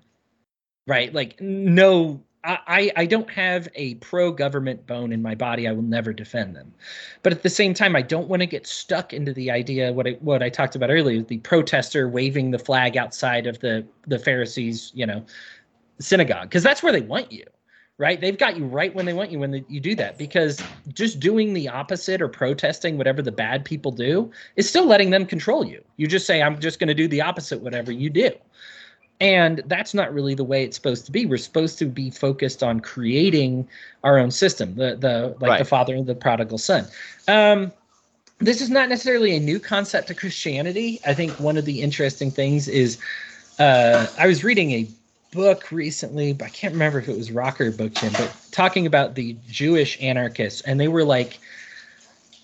right? 0.87 1.13
Like 1.13 1.39
no 1.41 2.23
I, 2.43 2.91
I 2.95 3.05
don't 3.05 3.29
have 3.29 3.69
a 3.75 3.95
pro 3.95 4.31
government 4.31 4.87
bone 4.87 5.11
in 5.13 5.21
my 5.21 5.35
body. 5.35 5.67
I 5.67 5.73
will 5.73 5.83
never 5.83 6.11
defend 6.11 6.55
them. 6.55 6.73
But 7.21 7.33
at 7.33 7.43
the 7.43 7.51
same 7.51 7.75
time, 7.75 7.95
I 7.95 8.01
don't 8.01 8.27
want 8.29 8.41
to 8.41 8.47
get 8.47 8.65
stuck 8.65 9.13
into 9.13 9.31
the 9.31 9.51
idea 9.51 9.93
what 9.93 10.07
I 10.07 10.11
what 10.21 10.41
I 10.41 10.49
talked 10.49 10.75
about 10.75 10.89
earlier, 10.89 11.21
the 11.21 11.37
protester 11.39 12.09
waving 12.09 12.49
the 12.49 12.57
flag 12.57 12.97
outside 12.97 13.45
of 13.45 13.59
the 13.59 13.85
the 14.07 14.17
Pharisees, 14.17 14.91
you 14.95 15.05
know, 15.05 15.23
synagogue, 16.01 16.43
because 16.43 16.63
that's 16.63 16.83
where 16.83 16.91
they 16.91 17.01
want 17.01 17.31
you, 17.31 17.45
right? 17.97 18.19
They've 18.19 18.37
got 18.37 18.57
you 18.57 18.65
right 18.65 18.93
when 18.93 19.05
they 19.05 19.13
want 19.13 19.31
you 19.31 19.39
when 19.39 19.51
the, 19.51 19.65
you 19.67 19.79
do 19.79 19.95
that. 19.95 20.17
Because 20.17 20.61
just 20.93 21.19
doing 21.19 21.53
the 21.53 21.69
opposite 21.69 22.21
or 22.21 22.27
protesting 22.27 22.97
whatever 22.97 23.21
the 23.21 23.31
bad 23.31 23.63
people 23.63 23.91
do 23.91 24.31
is 24.55 24.67
still 24.67 24.85
letting 24.85 25.09
them 25.09 25.25
control 25.25 25.65
you. 25.65 25.83
You 25.97 26.07
just 26.07 26.25
say, 26.25 26.41
I'm 26.41 26.59
just 26.59 26.79
going 26.79 26.89
to 26.89 26.93
do 26.93 27.07
the 27.07 27.21
opposite, 27.21 27.61
whatever 27.61 27.91
you 27.91 28.09
do 28.09 28.31
and 29.21 29.61
that's 29.67 29.93
not 29.93 30.11
really 30.13 30.33
the 30.33 30.43
way 30.43 30.63
it's 30.63 30.75
supposed 30.75 31.05
to 31.05 31.11
be 31.11 31.25
we're 31.25 31.37
supposed 31.37 31.77
to 31.77 31.85
be 31.85 32.09
focused 32.09 32.63
on 32.63 32.79
creating 32.79 33.65
our 34.03 34.17
own 34.17 34.31
system 34.31 34.75
the 34.75 34.97
the 34.97 35.35
like 35.39 35.51
right. 35.51 35.59
the 35.59 35.65
father 35.65 35.95
and 35.95 36.07
the 36.07 36.15
prodigal 36.15 36.57
son 36.57 36.85
um, 37.29 37.71
this 38.39 38.59
is 38.59 38.71
not 38.71 38.89
necessarily 38.89 39.35
a 39.37 39.39
new 39.39 39.59
concept 39.59 40.07
to 40.07 40.13
christianity 40.13 40.99
i 41.05 41.13
think 41.13 41.31
one 41.39 41.55
of 41.55 41.63
the 41.63 41.81
interesting 41.81 42.29
things 42.31 42.67
is 42.67 42.97
uh, 43.59 44.07
i 44.17 44.27
was 44.27 44.43
reading 44.43 44.71
a 44.71 44.87
book 45.31 45.71
recently 45.71 46.33
but 46.33 46.45
i 46.45 46.49
can't 46.49 46.73
remember 46.73 46.99
if 46.99 47.07
it 47.07 47.17
was 47.17 47.31
rocker 47.31 47.71
book 47.71 47.93
Jim, 47.93 48.11
but 48.13 48.35
talking 48.51 48.85
about 48.85 49.15
the 49.15 49.35
jewish 49.47 50.01
anarchists 50.01 50.61
and 50.61 50.79
they 50.79 50.87
were 50.87 51.03
like 51.03 51.39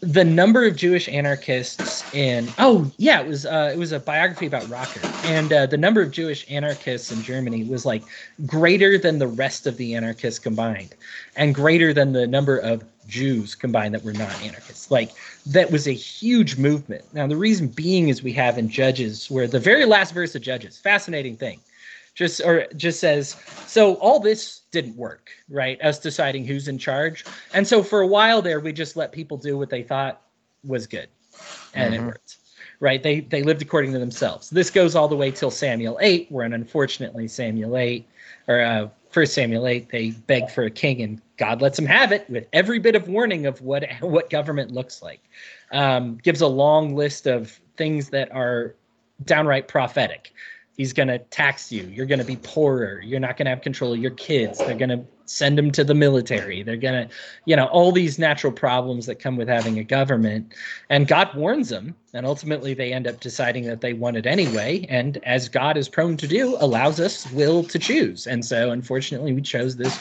the 0.02 0.24
number 0.24 0.66
of 0.66 0.76
Jewish 0.76 1.10
anarchists 1.10 2.04
in 2.14 2.48
oh 2.60 2.92
yeah 2.98 3.20
it 3.20 3.28
was 3.28 3.48
uh, 3.48 3.72
it 3.74 3.78
was 3.78 3.92
a 3.92 4.00
biography 4.00 4.46
about 4.46 4.68
Rocker 4.70 5.02
and 5.26 5.52
uh, 5.52 5.66
the 5.66 5.78
number 5.78 6.02
of 6.02 6.12
Jewish 6.12 6.46
anarchists 6.52 7.12
in 7.12 7.24
Germany 7.24 7.64
was 7.64 7.84
like 7.84 8.04
greater 8.46 9.00
than 9.00 9.18
the 9.18 9.28
rest 9.28 9.66
of 9.66 9.78
the 9.78 9.96
anarchists 9.96 10.40
combined 10.40 10.94
and 11.36 11.56
greater 11.56 11.94
than 11.94 12.14
the 12.14 12.28
number 12.28 12.58
of 12.58 12.84
Jews 13.08 13.56
combined 13.56 13.96
that 13.96 14.04
were 14.04 14.14
not 14.14 14.32
anarchists. 14.44 14.92
Like 14.92 15.14
that 15.48 15.72
was 15.72 15.88
a 15.88 15.94
huge 15.94 16.58
movement. 16.58 17.04
Now 17.14 17.26
the 17.26 17.38
reason 17.38 17.68
being 17.68 18.10
is 18.10 18.22
we 18.22 18.34
have 18.34 18.60
in 18.60 18.70
Judges 18.70 19.32
where 19.32 19.48
the 19.48 19.60
very 19.60 19.86
last 19.86 20.14
verse 20.14 20.36
of 20.36 20.44
Judges 20.44 20.78
fascinating 20.78 21.38
thing 21.38 21.60
just 22.18 22.41
or 22.41 22.65
just 22.76 22.99
says 22.99 23.36
so 23.68 23.93
all 23.95 24.20
this 24.20 24.61
didn't 24.72 24.97
work 24.97 25.30
right 25.49 25.80
us 25.84 25.99
deciding 25.99 26.43
who's 26.43 26.68
in 26.68 26.78
charge. 26.78 27.24
And 27.53 27.65
so 27.65 27.84
for 27.84 28.01
a 28.01 28.07
while 28.07 28.41
there 28.41 28.59
we 28.59 28.74
just 28.74 28.97
let 28.97 29.11
people 29.11 29.38
do 29.38 29.57
what 29.57 29.70
they 29.70 29.84
thought 29.84 30.22
was 30.65 30.88
good 30.88 31.07
and 31.76 31.93
mm-hmm. 31.93 32.03
it 32.03 32.07
worked 32.07 32.38
right? 32.80 33.01
They 33.01 33.22
they 33.22 33.43
lived 33.43 33.61
according 33.61 33.93
to 33.93 33.99
themselves. 33.99 34.49
This 34.49 34.70
goes 34.70 34.95
all 34.95 35.07
the 35.07 35.15
way 35.15 35.32
till 35.32 35.51
samuel 35.51 35.97
8 36.01 36.32
where 36.32 36.45
unfortunately 36.45 37.28
samuel 37.28 37.78
8 37.78 38.07
or 38.47 38.61
uh, 38.61 38.89
first 39.11 39.34
samuel 39.34 39.68
8 39.68 39.89
they 39.89 40.11
beg 40.11 40.49
for 40.49 40.63
a 40.63 40.72
king 40.72 41.01
and 41.01 41.22
god 41.38 41.61
lets 41.61 41.78
them 41.78 41.86
have 41.86 42.11
it 42.11 42.30
with 42.30 42.47
every 42.53 42.80
bit 42.80 42.95
of 42.95 43.07
warning 43.07 43.45
of 43.45 43.61
what 43.61 43.88
what 44.01 44.32
government 44.32 44.72
looks 44.72 45.03
like. 45.03 45.22
Um, 45.72 46.18
gives 46.24 46.41
a 46.41 46.47
long 46.47 46.95
list 46.95 47.28
of 47.28 47.59
things 47.76 48.09
that 48.09 48.32
are 48.32 48.74
downright 49.24 49.68
prophetic 49.68 50.34
he's 50.78 50.94
going 50.94 51.10
to 51.10 51.18
tax 51.18 51.72
you. 51.72 51.84
You're 51.84 52.06
going 52.06 52.20
to 52.20 52.26
be 52.26 52.38
poorer. 52.38 53.02
You're 53.02 53.20
not 53.20 53.36
going 53.36 53.46
to 53.46 53.50
have 53.50 53.62
control 53.62 53.94
of 53.94 54.00
your 54.00 54.12
kids. 54.12 54.60
They're 54.60 54.78
going 54.78 54.90
to 54.90 55.04
send 55.26 55.58
them 55.58 55.72
to 55.72 55.84
the 55.84 55.94
military. 55.94 56.64
They're 56.64 56.78
going 56.78 57.08
to 57.08 57.16
you 57.46 57.56
know 57.56 57.66
all 57.66 57.92
these 57.92 58.18
natural 58.18 58.54
problems 58.54 59.06
that 59.08 59.16
come 59.16 59.36
with 59.36 59.50
having 59.50 59.78
a 59.78 59.84
government. 59.84 60.54
And 60.90 61.06
god 61.08 61.36
warns 61.36 61.68
them 61.68 61.96
and 62.14 62.26
ultimately 62.26 62.74
they 62.74 62.94
end 62.94 63.08
up 63.08 63.20
deciding 63.20 63.66
that 63.66 63.82
they 63.82 63.92
want 63.92 64.16
it 64.16 64.26
anyway. 64.26 64.86
And 64.88 65.18
as 65.24 65.50
god 65.50 65.76
is 65.76 65.90
prone 65.90 66.16
to 66.18 66.28
do 66.28 66.56
allows 66.60 67.02
us 67.02 67.30
will 67.32 67.64
to 67.66 67.78
choose. 67.78 68.26
And 68.26 68.46
so 68.46 68.72
unfortunately 68.72 69.34
we 69.34 69.42
chose 69.42 69.76
this 69.76 69.98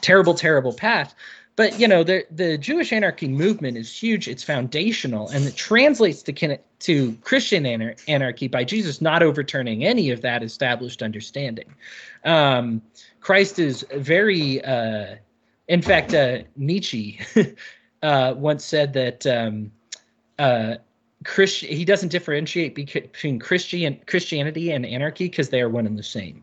terrible 0.00 0.32
terrible 0.32 0.72
path 0.72 1.14
but 1.56 1.78
you 1.78 1.86
know 1.86 2.02
the 2.02 2.24
the 2.30 2.56
Jewish 2.56 2.92
anarchy 2.92 3.28
movement 3.28 3.76
is 3.76 3.94
huge. 3.94 4.28
It's 4.28 4.42
foundational, 4.42 5.28
and 5.28 5.44
it 5.44 5.56
translates 5.56 6.22
to 6.22 6.58
to 6.58 7.12
Christian 7.22 7.64
anar- 7.64 8.02
anarchy 8.08 8.48
by 8.48 8.64
Jesus 8.64 9.00
not 9.00 9.22
overturning 9.22 9.84
any 9.84 10.10
of 10.10 10.22
that 10.22 10.42
established 10.42 11.02
understanding. 11.02 11.74
Um, 12.24 12.80
Christ 13.20 13.58
is 13.58 13.84
very, 13.94 14.64
uh, 14.64 15.16
in 15.68 15.82
fact, 15.82 16.14
uh, 16.14 16.38
Nietzsche 16.56 17.20
uh, 18.02 18.34
once 18.36 18.64
said 18.64 18.92
that. 18.94 19.26
Um, 19.26 19.72
uh, 20.38 20.76
Christ, 21.22 21.60
he 21.64 21.84
doesn't 21.84 22.08
differentiate 22.08 22.74
between 22.74 23.38
Christian 23.38 24.00
Christianity 24.06 24.70
and 24.70 24.86
anarchy 24.86 25.28
because 25.28 25.50
they 25.50 25.60
are 25.60 25.68
one 25.68 25.86
and 25.86 25.98
the 25.98 26.02
same. 26.02 26.42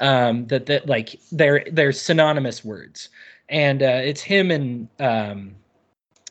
Um, 0.00 0.46
that 0.48 0.66
that 0.66 0.86
like 0.86 1.18
they're 1.32 1.64
they're 1.72 1.92
synonymous 1.92 2.62
words 2.62 3.08
and 3.50 3.82
uh, 3.82 4.00
it's 4.02 4.22
him 4.22 4.50
and 4.50 4.88
um, 4.98 5.54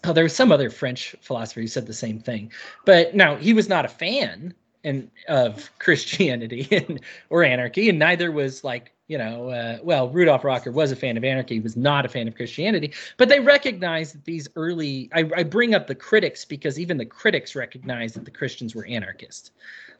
oh, 0.03 0.13
there 0.13 0.23
was 0.23 0.35
some 0.35 0.51
other 0.51 0.69
French 0.69 1.15
philosopher 1.21 1.61
who 1.61 1.67
said 1.67 1.85
the 1.85 1.93
same 1.93 2.19
thing. 2.19 2.51
But 2.85 3.13
now 3.15 3.35
he 3.35 3.53
was 3.53 3.69
not 3.69 3.85
a 3.85 3.89
fan 3.89 4.53
and 4.83 5.11
of 5.27 5.69
Christianity 5.79 6.67
and, 6.71 7.01
or 7.29 7.43
anarchy, 7.43 7.89
and 7.89 7.99
neither 7.99 8.31
was 8.31 8.63
like 8.63 8.93
you 9.09 9.17
know, 9.17 9.49
uh, 9.49 9.79
well, 9.81 10.07
Rudolf 10.07 10.43
Rocker 10.43 10.71
was 10.71 10.91
a 10.91 10.95
fan 10.95 11.17
of 11.17 11.23
anarchy, 11.23 11.59
was 11.59 11.75
not 11.75 12.05
a 12.05 12.09
fan 12.09 12.27
of 12.27 12.35
Christianity, 12.35 12.93
but 13.17 13.27
they 13.27 13.39
recognized 13.39 14.13
that 14.13 14.23
these 14.23 14.47
early, 14.55 15.09
I, 15.13 15.27
I 15.35 15.43
bring 15.43 15.73
up 15.73 15.87
the 15.87 15.95
critics 15.95 16.45
because 16.45 16.79
even 16.79 16.97
the 16.97 17.07
critics 17.07 17.55
recognized 17.55 18.15
that 18.15 18.25
the 18.25 18.31
Christians 18.31 18.75
were 18.75 18.85
anarchists. 18.85 19.49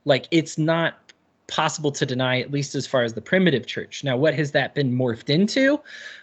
Like, 0.05 0.28
it's 0.30 0.59
not 0.59 1.11
possible 1.50 1.91
to 1.91 2.06
deny, 2.06 2.39
at 2.39 2.52
least 2.52 2.76
as 2.76 2.88
far 2.88 3.04
as 3.04 3.14
the 3.14 3.22
primitive 3.22 3.66
church. 3.66 4.04
Now, 4.04 4.16
what 4.16 4.34
has 4.36 4.52
that 4.52 4.76
been 4.76 4.95
morphed 4.95 5.30
into? 5.30 5.82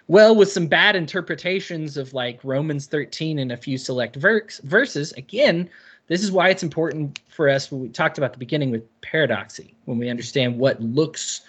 Well, 0.09 0.35
with 0.35 0.51
some 0.51 0.66
bad 0.66 0.97
interpretations 0.97 1.97
of 1.97 2.14
like 2.14 2.41
Romans 2.43 2.87
13 2.87 3.39
and 3.39 3.53
a 3.53 3.57
few 3.57 3.77
select 3.77 4.16
verse, 4.16 4.61
verses, 4.64 5.12
again, 5.12 5.68
this 6.07 6.22
is 6.22 6.31
why 6.31 6.49
it's 6.49 6.62
important 6.62 7.20
for 7.29 7.49
us 7.49 7.70
when 7.70 7.81
we 7.81 7.89
talked 7.89 8.16
about 8.16 8.33
the 8.33 8.39
beginning 8.39 8.70
with 8.70 8.85
paradoxy, 9.01 9.74
when 9.85 9.99
we 9.99 10.09
understand 10.09 10.59
what 10.59 10.81
looks, 10.81 11.41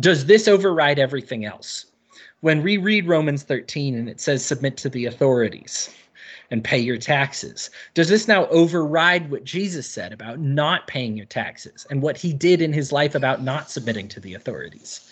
does 0.00 0.26
this 0.26 0.46
override 0.46 0.98
everything 0.98 1.44
else? 1.44 1.86
When 2.40 2.62
we 2.62 2.76
read 2.76 3.06
Romans 3.06 3.42
13 3.42 3.94
and 3.94 4.08
it 4.08 4.20
says 4.20 4.44
submit 4.44 4.76
to 4.78 4.88
the 4.88 5.06
authorities, 5.06 5.90
and 6.52 6.62
pay 6.62 6.78
your 6.78 6.98
taxes? 6.98 7.70
Does 7.94 8.08
this 8.08 8.28
now 8.28 8.46
override 8.46 9.30
what 9.30 9.42
Jesus 9.42 9.88
said 9.88 10.12
about 10.12 10.38
not 10.38 10.86
paying 10.86 11.16
your 11.16 11.26
taxes 11.26 11.86
and 11.90 12.02
what 12.02 12.18
he 12.18 12.32
did 12.32 12.60
in 12.60 12.72
his 12.72 12.92
life 12.92 13.14
about 13.14 13.42
not 13.42 13.70
submitting 13.70 14.06
to 14.08 14.20
the 14.20 14.34
authorities? 14.34 15.10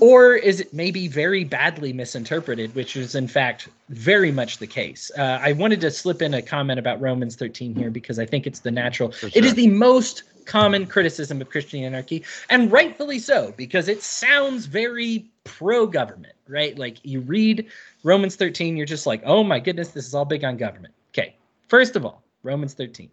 Or 0.00 0.34
is 0.34 0.60
it 0.60 0.72
maybe 0.72 1.08
very 1.08 1.44
badly 1.44 1.92
misinterpreted, 1.92 2.74
which 2.74 2.96
is 2.96 3.14
in 3.14 3.28
fact 3.28 3.68
very 3.90 4.30
much 4.30 4.58
the 4.58 4.66
case? 4.66 5.10
Uh, 5.18 5.40
I 5.42 5.52
wanted 5.52 5.80
to 5.82 5.90
slip 5.90 6.22
in 6.22 6.32
a 6.32 6.40
comment 6.40 6.78
about 6.78 7.00
Romans 7.00 7.36
13 7.36 7.74
here 7.74 7.90
because 7.90 8.18
I 8.18 8.24
think 8.24 8.46
it's 8.46 8.60
the 8.60 8.70
natural. 8.70 9.10
Sure. 9.10 9.28
It 9.34 9.44
is 9.44 9.54
the 9.54 9.68
most 9.68 10.22
common 10.46 10.86
criticism 10.86 11.40
of 11.40 11.50
Christian 11.50 11.84
anarchy, 11.84 12.24
and 12.48 12.72
rightfully 12.72 13.18
so, 13.18 13.52
because 13.56 13.88
it 13.88 14.02
sounds 14.02 14.66
very 14.66 15.26
pro 15.50 15.84
government, 15.84 16.34
right? 16.48 16.78
Like 16.78 16.98
you 17.02 17.20
read 17.20 17.66
Romans 18.04 18.36
13, 18.36 18.76
you're 18.76 18.86
just 18.86 19.04
like, 19.04 19.20
oh 19.24 19.42
my 19.42 19.58
goodness, 19.58 19.88
this 19.88 20.06
is 20.06 20.14
all 20.14 20.24
big 20.24 20.44
on 20.44 20.56
government. 20.56 20.94
Okay, 21.12 21.34
first 21.66 21.96
of 21.96 22.06
all, 22.06 22.22
Romans 22.44 22.74
13. 22.74 23.10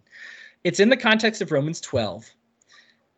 It's 0.63 0.79
in 0.79 0.89
the 0.89 0.97
context 0.97 1.41
of 1.41 1.51
Romans 1.51 1.81
12. 1.81 2.29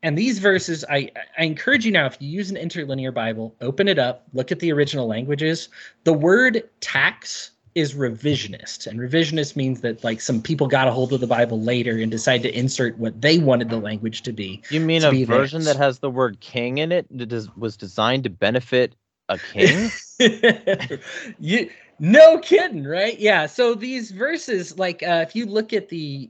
And 0.01 0.17
these 0.17 0.39
verses, 0.39 0.85
I, 0.89 1.11
I 1.37 1.43
encourage 1.43 1.85
you 1.85 1.91
now, 1.91 2.05
if 2.05 2.15
you 2.21 2.29
use 2.29 2.49
an 2.49 2.55
interlinear 2.55 3.11
Bible, 3.11 3.53
open 3.59 3.89
it 3.89 3.99
up, 3.99 4.25
look 4.33 4.53
at 4.53 4.59
the 4.59 4.71
original 4.71 5.07
languages. 5.07 5.67
The 6.05 6.13
word 6.13 6.63
tax 6.79 7.51
is 7.75 7.93
revisionist. 7.93 8.87
And 8.87 8.99
revisionist 8.99 9.57
means 9.57 9.81
that 9.81 10.03
like 10.03 10.21
some 10.21 10.41
people 10.41 10.67
got 10.67 10.87
a 10.87 10.91
hold 10.91 11.11
of 11.11 11.19
the 11.19 11.27
Bible 11.27 11.59
later 11.61 11.97
and 11.97 12.09
decided 12.09 12.43
to 12.43 12.57
insert 12.57 12.97
what 12.97 13.21
they 13.21 13.39
wanted 13.39 13.69
the 13.69 13.77
language 13.77 14.21
to 14.23 14.31
be. 14.31 14.61
You 14.69 14.79
mean 14.79 15.03
a 15.03 15.23
version 15.25 15.63
theirs. 15.63 15.77
that 15.77 15.83
has 15.83 15.99
the 15.99 16.09
word 16.09 16.39
king 16.39 16.77
in 16.77 16.91
it 16.91 17.05
that 17.17 17.49
was 17.57 17.75
designed 17.75 18.23
to 18.23 18.29
benefit 18.29 18.95
a 19.29 19.37
king? 19.37 19.89
you 21.39 21.69
no 21.99 22.39
kidding, 22.39 22.85
right? 22.85 23.19
Yeah. 23.19 23.45
So 23.45 23.75
these 23.75 24.11
verses, 24.11 24.77
like 24.77 25.03
uh, 25.03 25.23
if 25.27 25.35
you 25.35 25.45
look 25.45 25.73
at 25.73 25.89
the 25.89 26.29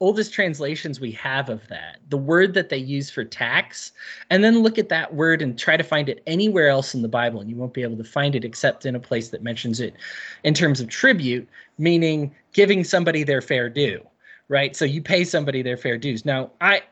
oldest 0.00 0.32
translations 0.32 1.00
we 1.00 1.12
have 1.12 1.48
of 1.48 1.66
that, 1.68 1.98
the 2.10 2.18
word 2.18 2.52
that 2.54 2.68
they 2.68 2.76
use 2.76 3.10
for 3.10 3.24
tax, 3.24 3.92
and 4.30 4.42
then 4.42 4.62
look 4.62 4.78
at 4.78 4.88
that 4.88 5.14
word 5.14 5.40
and 5.40 5.58
try 5.58 5.76
to 5.76 5.84
find 5.84 6.08
it 6.08 6.22
anywhere 6.26 6.68
else 6.68 6.94
in 6.94 7.02
the 7.02 7.08
Bible, 7.08 7.40
and 7.40 7.48
you 7.48 7.56
won't 7.56 7.74
be 7.74 7.82
able 7.82 7.96
to 7.96 8.04
find 8.04 8.34
it 8.34 8.44
except 8.44 8.86
in 8.86 8.94
a 8.94 9.00
place 9.00 9.28
that 9.30 9.42
mentions 9.42 9.80
it 9.80 9.94
in 10.42 10.52
terms 10.52 10.80
of 10.80 10.88
tribute, 10.88 11.48
meaning 11.78 12.34
giving 12.52 12.84
somebody 12.84 13.22
their 13.22 13.40
fair 13.40 13.68
due, 13.68 14.04
right? 14.48 14.76
So 14.76 14.84
you 14.84 15.00
pay 15.00 15.24
somebody 15.24 15.62
their 15.62 15.76
fair 15.76 15.96
dues. 15.96 16.24
Now, 16.24 16.50
I 16.60 16.82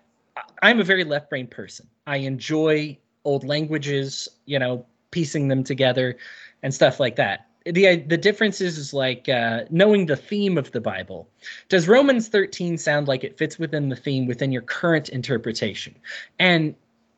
I'm 0.62 0.80
a 0.80 0.84
very 0.84 1.04
left 1.04 1.28
brain 1.28 1.48
person. 1.48 1.86
I 2.06 2.18
enjoy 2.18 2.96
old 3.24 3.44
languages, 3.44 4.28
you 4.46 4.58
know, 4.58 4.86
piecing 5.12 5.46
them 5.46 5.62
together 5.62 6.16
and 6.64 6.74
stuff 6.74 6.98
like 6.98 7.16
that 7.16 7.46
the 7.64 7.96
the 7.96 8.16
difference 8.16 8.60
is, 8.60 8.78
is 8.78 8.92
like 8.92 9.28
uh, 9.28 9.64
knowing 9.70 10.06
the 10.06 10.16
theme 10.16 10.58
of 10.58 10.72
the 10.72 10.80
Bible. 10.80 11.28
Does 11.68 11.88
Romans 11.88 12.28
13 12.28 12.78
sound 12.78 13.08
like 13.08 13.24
it 13.24 13.38
fits 13.38 13.58
within 13.58 13.88
the 13.88 13.96
theme 13.96 14.26
within 14.26 14.52
your 14.52 14.62
current 14.62 15.08
interpretation? 15.10 15.94
And 16.38 16.74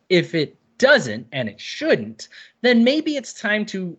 if 0.09 0.35
it 0.35 0.57
doesn't 0.79 1.27
and 1.33 1.49
it 1.49 1.61
shouldn't, 1.61 2.29
then 2.63 2.85
maybe 2.85 3.17
it's 3.17 3.33
time 3.33 3.65
to 3.67 3.97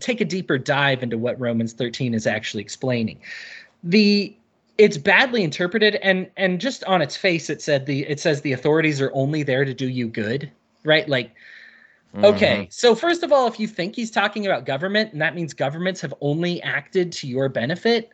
take 0.00 0.20
a 0.20 0.24
deeper 0.24 0.58
dive 0.58 1.02
into 1.02 1.18
what 1.18 1.38
Romans 1.38 1.72
13 1.72 2.14
is 2.14 2.26
actually 2.26 2.62
explaining. 2.62 3.20
The 3.82 4.36
it's 4.76 4.98
badly 4.98 5.44
interpreted 5.44 5.96
and 5.96 6.28
and 6.36 6.60
just 6.60 6.82
on 6.84 7.02
its 7.02 7.16
face 7.16 7.48
it 7.48 7.62
said 7.62 7.86
the 7.86 8.04
it 8.08 8.18
says 8.18 8.40
the 8.40 8.52
authorities 8.52 9.00
are 9.00 9.12
only 9.14 9.44
there 9.44 9.64
to 9.64 9.74
do 9.74 9.88
you 9.88 10.08
good, 10.08 10.50
right? 10.82 11.08
Like 11.08 11.34
Okay, 12.22 12.56
mm-hmm. 12.56 12.70
so 12.70 12.94
first 12.94 13.22
of 13.22 13.32
all, 13.32 13.46
if 13.46 13.58
you 13.58 13.66
think 13.66 13.96
he's 13.96 14.10
talking 14.10 14.46
about 14.46 14.66
government 14.66 15.12
and 15.12 15.20
that 15.20 15.34
means 15.34 15.52
governments 15.52 16.00
have 16.00 16.14
only 16.20 16.62
acted 16.62 17.10
to 17.12 17.26
your 17.26 17.48
benefit, 17.48 18.10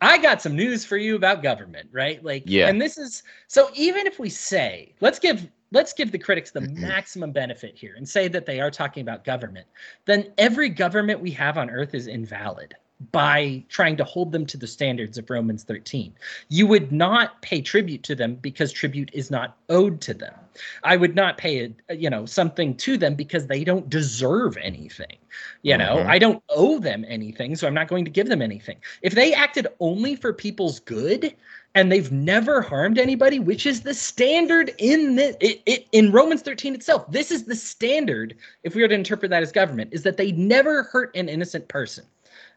I 0.00 0.18
got 0.18 0.40
some 0.40 0.56
news 0.56 0.84
for 0.84 0.96
you 0.96 1.16
about 1.16 1.42
government, 1.42 1.88
right? 1.92 2.24
Like, 2.24 2.44
yeah. 2.46 2.68
And 2.68 2.80
this 2.80 2.96
is 2.96 3.22
so 3.46 3.68
even 3.74 4.06
if 4.06 4.18
we 4.18 4.30
say, 4.30 4.94
let's 5.00 5.18
give 5.18 5.48
let's 5.72 5.92
give 5.92 6.12
the 6.12 6.18
critics 6.18 6.50
the 6.50 6.60
mm-hmm. 6.60 6.80
maximum 6.80 7.32
benefit 7.32 7.76
here 7.76 7.94
and 7.96 8.08
say 8.08 8.28
that 8.28 8.46
they 8.46 8.60
are 8.60 8.70
talking 8.70 9.02
about 9.02 9.24
government, 9.24 9.66
then 10.06 10.32
every 10.38 10.68
government 10.70 11.20
we 11.20 11.30
have 11.32 11.58
on 11.58 11.68
earth 11.68 11.94
is 11.94 12.06
invalid 12.06 12.74
by 13.12 13.62
trying 13.68 13.96
to 13.96 14.04
hold 14.04 14.32
them 14.32 14.44
to 14.46 14.56
the 14.56 14.66
standards 14.66 15.18
of 15.18 15.30
Romans 15.30 15.62
13. 15.62 16.12
You 16.48 16.66
would 16.66 16.90
not 16.90 17.40
pay 17.42 17.60
tribute 17.60 18.02
to 18.04 18.16
them 18.16 18.34
because 18.34 18.72
tribute 18.72 19.10
is 19.12 19.30
not 19.30 19.56
owed 19.68 20.00
to 20.02 20.14
them. 20.14 20.34
I 20.82 20.96
would 20.96 21.14
not 21.14 21.38
pay 21.38 21.72
a, 21.88 21.94
you 21.94 22.10
know 22.10 22.26
something 22.26 22.76
to 22.78 22.96
them 22.96 23.14
because 23.14 23.46
they 23.46 23.62
don't 23.62 23.88
deserve 23.88 24.56
anything. 24.56 25.16
You 25.62 25.78
know, 25.78 25.98
mm-hmm. 25.98 26.10
I 26.10 26.18
don't 26.18 26.42
owe 26.48 26.80
them 26.80 27.04
anything, 27.06 27.54
so 27.54 27.68
I'm 27.68 27.74
not 27.74 27.86
going 27.86 28.04
to 28.04 28.10
give 28.10 28.28
them 28.28 28.42
anything. 28.42 28.78
If 29.02 29.14
they 29.14 29.32
acted 29.32 29.68
only 29.78 30.16
for 30.16 30.32
people's 30.32 30.80
good 30.80 31.32
and 31.76 31.92
they've 31.92 32.10
never 32.10 32.60
harmed 32.60 32.98
anybody, 32.98 33.38
which 33.38 33.64
is 33.64 33.82
the 33.82 33.94
standard 33.94 34.74
in 34.78 35.14
the 35.14 35.36
it, 35.44 35.62
it, 35.66 35.86
in 35.92 36.10
Romans 36.10 36.42
13 36.42 36.74
itself. 36.74 37.08
This 37.12 37.30
is 37.30 37.44
the 37.44 37.54
standard 37.54 38.34
if 38.64 38.74
we 38.74 38.82
were 38.82 38.88
to 38.88 38.94
interpret 38.94 39.30
that 39.30 39.44
as 39.44 39.52
government 39.52 39.90
is 39.92 40.02
that 40.02 40.16
they 40.16 40.32
never 40.32 40.82
hurt 40.82 41.14
an 41.14 41.28
innocent 41.28 41.68
person 41.68 42.04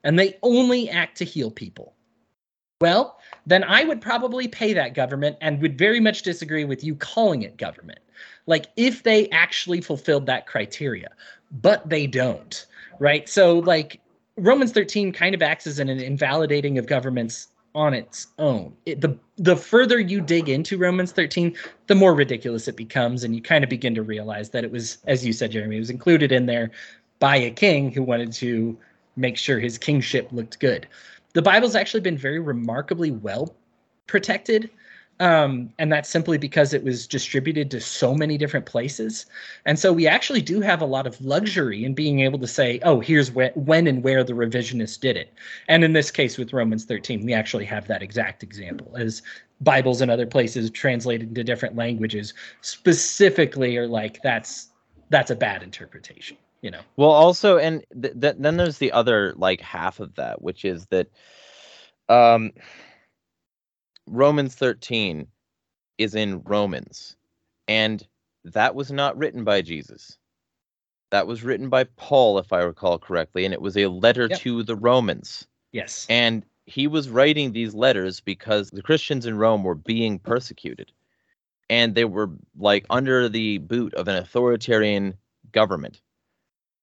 and 0.04 0.18
they 0.18 0.38
only 0.44 0.90
act 0.90 1.18
to 1.18 1.26
heal 1.26 1.52
people. 1.52 1.94
Well, 2.80 3.20
then 3.46 3.64
I 3.64 3.84
would 3.84 4.02
probably 4.02 4.48
pay 4.48 4.74
that 4.74 4.96
government 4.96 5.38
and 5.42 5.62
would 5.62 5.78
very 5.78 6.00
much 6.00 6.24
disagree 6.24 6.66
with 6.66 6.84
you 6.84 6.96
calling 6.96 7.44
it 7.44 7.58
government. 7.58 8.00
Like 8.48 8.68
if 8.76 9.04
they 9.04 9.30
actually 9.30 9.82
fulfilled 9.82 10.26
that 10.26 10.48
criteria, 10.48 11.10
but 11.52 11.88
they 11.88 12.08
don't, 12.08 12.66
right? 13.00 13.30
So, 13.30 13.60
like 13.60 14.00
Romans 14.38 14.72
13 14.72 15.12
kind 15.12 15.36
of 15.36 15.42
acts 15.42 15.68
as 15.68 15.80
an 15.80 15.90
invalidating 15.90 16.78
of 16.78 16.88
governments 16.88 17.50
on 17.74 17.94
its 17.94 18.28
own. 18.38 18.74
It, 18.86 19.02
the 19.02 19.18
the 19.38 19.56
further 19.56 20.00
you 20.00 20.22
dig 20.22 20.50
into 20.50 20.78
Romans 20.78 21.12
13, 21.12 21.56
the 21.88 21.96
more 21.96 22.14
ridiculous 22.14 22.68
it 22.68 22.76
becomes, 22.76 23.24
and 23.24 23.36
you 23.36 23.42
kind 23.42 23.64
of 23.64 23.70
begin 23.70 23.96
to 23.96 24.04
realize 24.04 24.50
that 24.50 24.64
it 24.64 24.72
was, 24.72 24.98
as 25.06 25.26
you 25.26 25.34
said, 25.34 25.52
Jeremy, 25.52 25.78
it 25.78 25.80
was 25.80 25.90
included 25.90 26.32
in 26.32 26.46
there 26.46 26.72
by 27.20 27.38
a 27.38 27.52
king 27.52 27.92
who 27.92 28.04
wanted 28.04 28.34
to 28.34 28.78
make 29.16 29.38
sure 29.38 29.60
his 29.60 29.78
kingship 29.78 30.28
looked 30.32 30.60
good. 30.60 30.88
The 31.34 31.42
Bible's 31.42 31.76
actually 31.76 32.02
been 32.02 32.18
very 32.18 32.40
remarkably 32.40 33.12
well 33.12 33.56
protected. 34.08 34.70
Um, 35.20 35.72
and 35.78 35.92
that's 35.92 36.10
simply 36.10 36.40
because 36.40 36.74
it 36.74 36.84
was 36.84 37.06
distributed 37.06 37.70
to 37.72 37.80
so 37.80 38.16
many 38.16 38.40
different 38.40 38.66
places. 38.66 39.28
And 39.68 39.78
so 39.78 39.94
we 39.94 40.08
actually 40.08 40.42
do 40.42 40.62
have 40.62 40.82
a 40.82 40.86
lot 40.86 41.06
of 41.06 41.22
luxury 41.22 41.86
in 41.86 41.94
being 41.94 42.22
able 42.22 42.40
to 42.40 42.48
say, 42.48 42.80
oh, 42.82 43.00
here's 43.00 43.30
wh- 43.30 43.56
when 43.56 43.86
and 43.86 44.04
where 44.04 44.24
the 44.24 44.34
revisionists 44.34 45.00
did 45.00 45.18
it. 45.18 45.32
And 45.68 45.84
in 45.84 45.94
this 45.94 46.10
case 46.10 46.40
with 46.40 46.54
Romans 46.54 46.86
13, 46.86 47.24
we 47.24 47.36
actually 47.36 47.66
have 47.66 47.88
that 47.88 48.02
exact 48.02 48.42
example 48.42 48.92
as 48.98 49.22
Bibles 49.60 50.02
in 50.02 50.10
other 50.10 50.26
places 50.26 50.72
translated 50.72 51.28
into 51.30 51.44
different 51.44 51.76
languages 51.76 52.34
specifically 52.62 53.78
are 53.78 53.88
like, 53.88 54.24
that's 54.24 54.70
that's 55.12 55.30
a 55.30 55.36
bad 55.36 55.62
interpretation 55.62 56.38
you 56.62 56.72
know. 56.72 56.82
Well, 56.96 57.12
also, 57.12 57.58
and 57.58 57.84
th- 58.00 58.20
th- 58.20 58.36
then 58.38 58.58
there's 58.58 58.78
the 58.78 58.92
other 58.92 59.34
like 59.36 59.62
half 59.62 60.00
of 60.00 60.16
that, 60.16 60.42
which 60.42 60.64
is 60.64 60.86
that 60.88 61.08
um, 62.08 62.52
Romans 64.08 64.56
13 64.56 65.28
is 65.98 66.16
in 66.16 66.42
Romans, 66.44 67.16
and 67.68 68.06
that 68.44 68.76
was 68.76 68.92
not 68.92 69.18
written 69.18 69.44
by 69.44 69.62
Jesus. 69.62 70.18
That 71.10 71.28
was 71.28 71.44
written 71.44 71.70
by 71.70 71.84
Paul, 71.84 72.38
if 72.38 72.54
I 72.54 72.62
recall 72.62 72.98
correctly, 72.98 73.44
and 73.44 73.54
it 73.54 73.62
was 73.62 73.76
a 73.76 73.88
letter 73.88 74.28
yep. 74.30 74.40
to 74.40 74.64
the 74.64 74.76
Romans. 74.76 75.48
Yes. 75.74 76.06
And 76.10 76.46
he 76.66 76.88
was 76.88 77.10
writing 77.10 77.52
these 77.52 77.74
letters 77.74 78.22
because 78.22 78.70
the 78.70 78.82
Christians 78.82 79.26
in 79.26 79.38
Rome 79.38 79.64
were 79.64 79.76
being 79.76 80.20
persecuted. 80.20 80.92
And 81.70 81.96
they 81.96 82.06
were 82.06 82.30
like 82.58 82.86
under 82.90 83.30
the 83.30 83.58
boot 83.58 83.94
of 83.94 84.08
an 84.08 84.16
authoritarian 84.16 85.16
government 85.52 86.02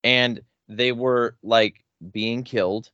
and 0.05 0.40
they 0.68 0.92
were 0.92 1.36
like 1.42 1.84
being 2.12 2.44
killed. 2.44 2.90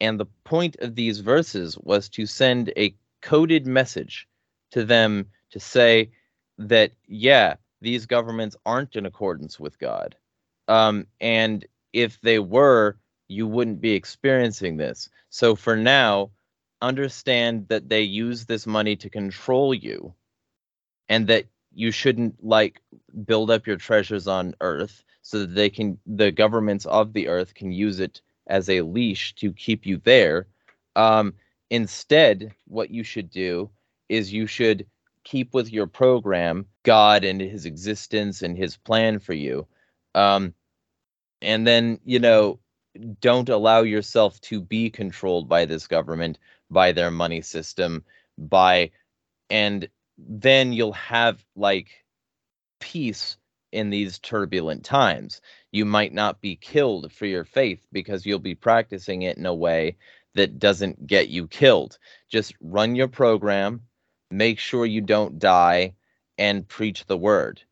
And 0.00 0.18
the 0.18 0.26
point 0.44 0.76
of 0.80 0.94
these 0.94 1.20
verses 1.20 1.76
was 1.78 2.08
to 2.10 2.26
send 2.26 2.72
a 2.76 2.94
coded 3.22 3.66
message 3.66 4.28
to 4.70 4.84
them 4.84 5.26
to 5.50 5.60
say 5.60 6.10
that, 6.58 6.92
yeah, 7.06 7.54
these 7.80 8.06
governments 8.06 8.56
aren't 8.64 8.96
in 8.96 9.06
accordance 9.06 9.58
with 9.58 9.78
God. 9.78 10.16
Um, 10.68 11.06
and 11.20 11.66
if 11.92 12.20
they 12.20 12.38
were, 12.38 12.98
you 13.28 13.46
wouldn't 13.46 13.80
be 13.80 13.92
experiencing 13.92 14.76
this. 14.76 15.08
So 15.30 15.54
for 15.54 15.76
now, 15.76 16.30
understand 16.80 17.68
that 17.68 17.88
they 17.88 18.02
use 18.02 18.44
this 18.44 18.66
money 18.66 18.96
to 18.96 19.10
control 19.10 19.74
you 19.74 20.14
and 21.08 21.26
that 21.26 21.46
you 21.72 21.90
shouldn't 21.90 22.42
like 22.44 22.80
build 23.24 23.50
up 23.50 23.66
your 23.66 23.76
treasures 23.76 24.26
on 24.26 24.54
earth 24.60 25.04
so 25.28 25.40
that 25.40 25.54
they 25.54 25.68
can 25.68 25.98
the 26.06 26.32
governments 26.32 26.86
of 26.86 27.12
the 27.12 27.28
earth 27.28 27.52
can 27.52 27.70
use 27.70 28.00
it 28.00 28.22
as 28.46 28.70
a 28.70 28.80
leash 28.80 29.34
to 29.34 29.52
keep 29.52 29.84
you 29.84 29.98
there. 29.98 30.46
Um, 30.96 31.34
instead, 31.68 32.54
what 32.66 32.88
you 32.88 33.04
should 33.04 33.28
do 33.28 33.68
is 34.08 34.32
you 34.32 34.46
should 34.46 34.86
keep 35.24 35.52
with 35.52 35.70
your 35.70 35.86
program 35.86 36.64
God 36.82 37.24
and 37.24 37.42
His 37.42 37.66
existence 37.66 38.40
and 38.40 38.56
His 38.56 38.78
plan 38.78 39.18
for 39.18 39.34
you, 39.34 39.66
um, 40.14 40.54
and 41.42 41.66
then 41.66 42.00
you 42.06 42.20
know 42.20 42.58
don't 43.20 43.50
allow 43.50 43.82
yourself 43.82 44.40
to 44.40 44.62
be 44.62 44.88
controlled 44.88 45.46
by 45.46 45.66
this 45.66 45.86
government, 45.86 46.38
by 46.70 46.90
their 46.90 47.10
money 47.10 47.42
system, 47.42 48.02
by 48.38 48.90
and 49.50 49.90
then 50.16 50.72
you'll 50.72 50.92
have 50.92 51.44
like 51.54 52.02
peace 52.80 53.36
in 53.72 53.90
these 53.90 54.18
turbulent 54.18 54.84
times. 54.84 55.40
You 55.72 55.84
might 55.84 56.12
not 56.12 56.40
be 56.40 56.56
killed 56.56 57.12
for 57.12 57.26
your 57.26 57.44
faith 57.44 57.86
because 57.92 58.24
you'll 58.24 58.38
be 58.38 58.54
practicing 58.54 59.22
it 59.22 59.36
in 59.36 59.46
a 59.46 59.54
way 59.54 59.96
that 60.34 60.58
doesn't 60.58 61.06
get 61.06 61.28
you 61.28 61.46
killed. 61.48 61.98
Just 62.28 62.54
run 62.60 62.94
your 62.94 63.08
program, 63.08 63.82
make 64.30 64.58
sure 64.58 64.86
you 64.86 65.00
don't 65.00 65.38
die, 65.38 65.94
and 66.38 66.68
preach 66.68 67.04
the 67.06 67.16
word. 67.16 67.62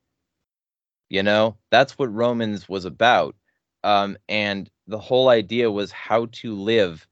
You 1.08 1.22
know, 1.22 1.56
that's 1.70 1.98
what 1.98 2.12
Romans 2.12 2.68
was 2.68 2.84
about. 2.84 3.36
Um, 3.84 4.16
and 4.28 4.68
the 4.88 4.98
whole 4.98 5.28
idea 5.28 5.70
was 5.70 5.92
how 5.92 6.26
to 6.32 6.54
live 6.54 7.06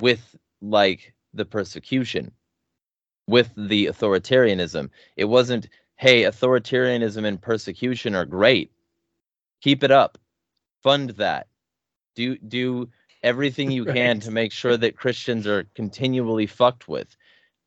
with 0.00 0.36
like 0.60 1.14
the 1.32 1.44
persecution, 1.44 2.32
with 3.28 3.52
the 3.56 3.86
authoritarianism. 3.86 4.90
It 5.16 5.26
wasn't 5.26 5.68
hey, 5.98 6.22
authoritarianism 6.22 7.24
and 7.24 7.42
persecution 7.42 8.14
are 8.14 8.24
great. 8.24 8.70
Keep 9.60 9.84
it 9.84 9.90
up. 9.90 10.16
Fund 10.82 11.10
that. 11.10 11.48
Do 12.14 12.38
do 12.38 12.88
everything 13.22 13.70
you 13.70 13.84
can 13.96 14.16
right. 14.16 14.22
to 14.22 14.30
make 14.30 14.52
sure 14.52 14.76
that 14.76 14.96
Christians 14.96 15.46
are 15.46 15.64
continually 15.74 16.46
fucked 16.46 16.88
with. 16.88 17.16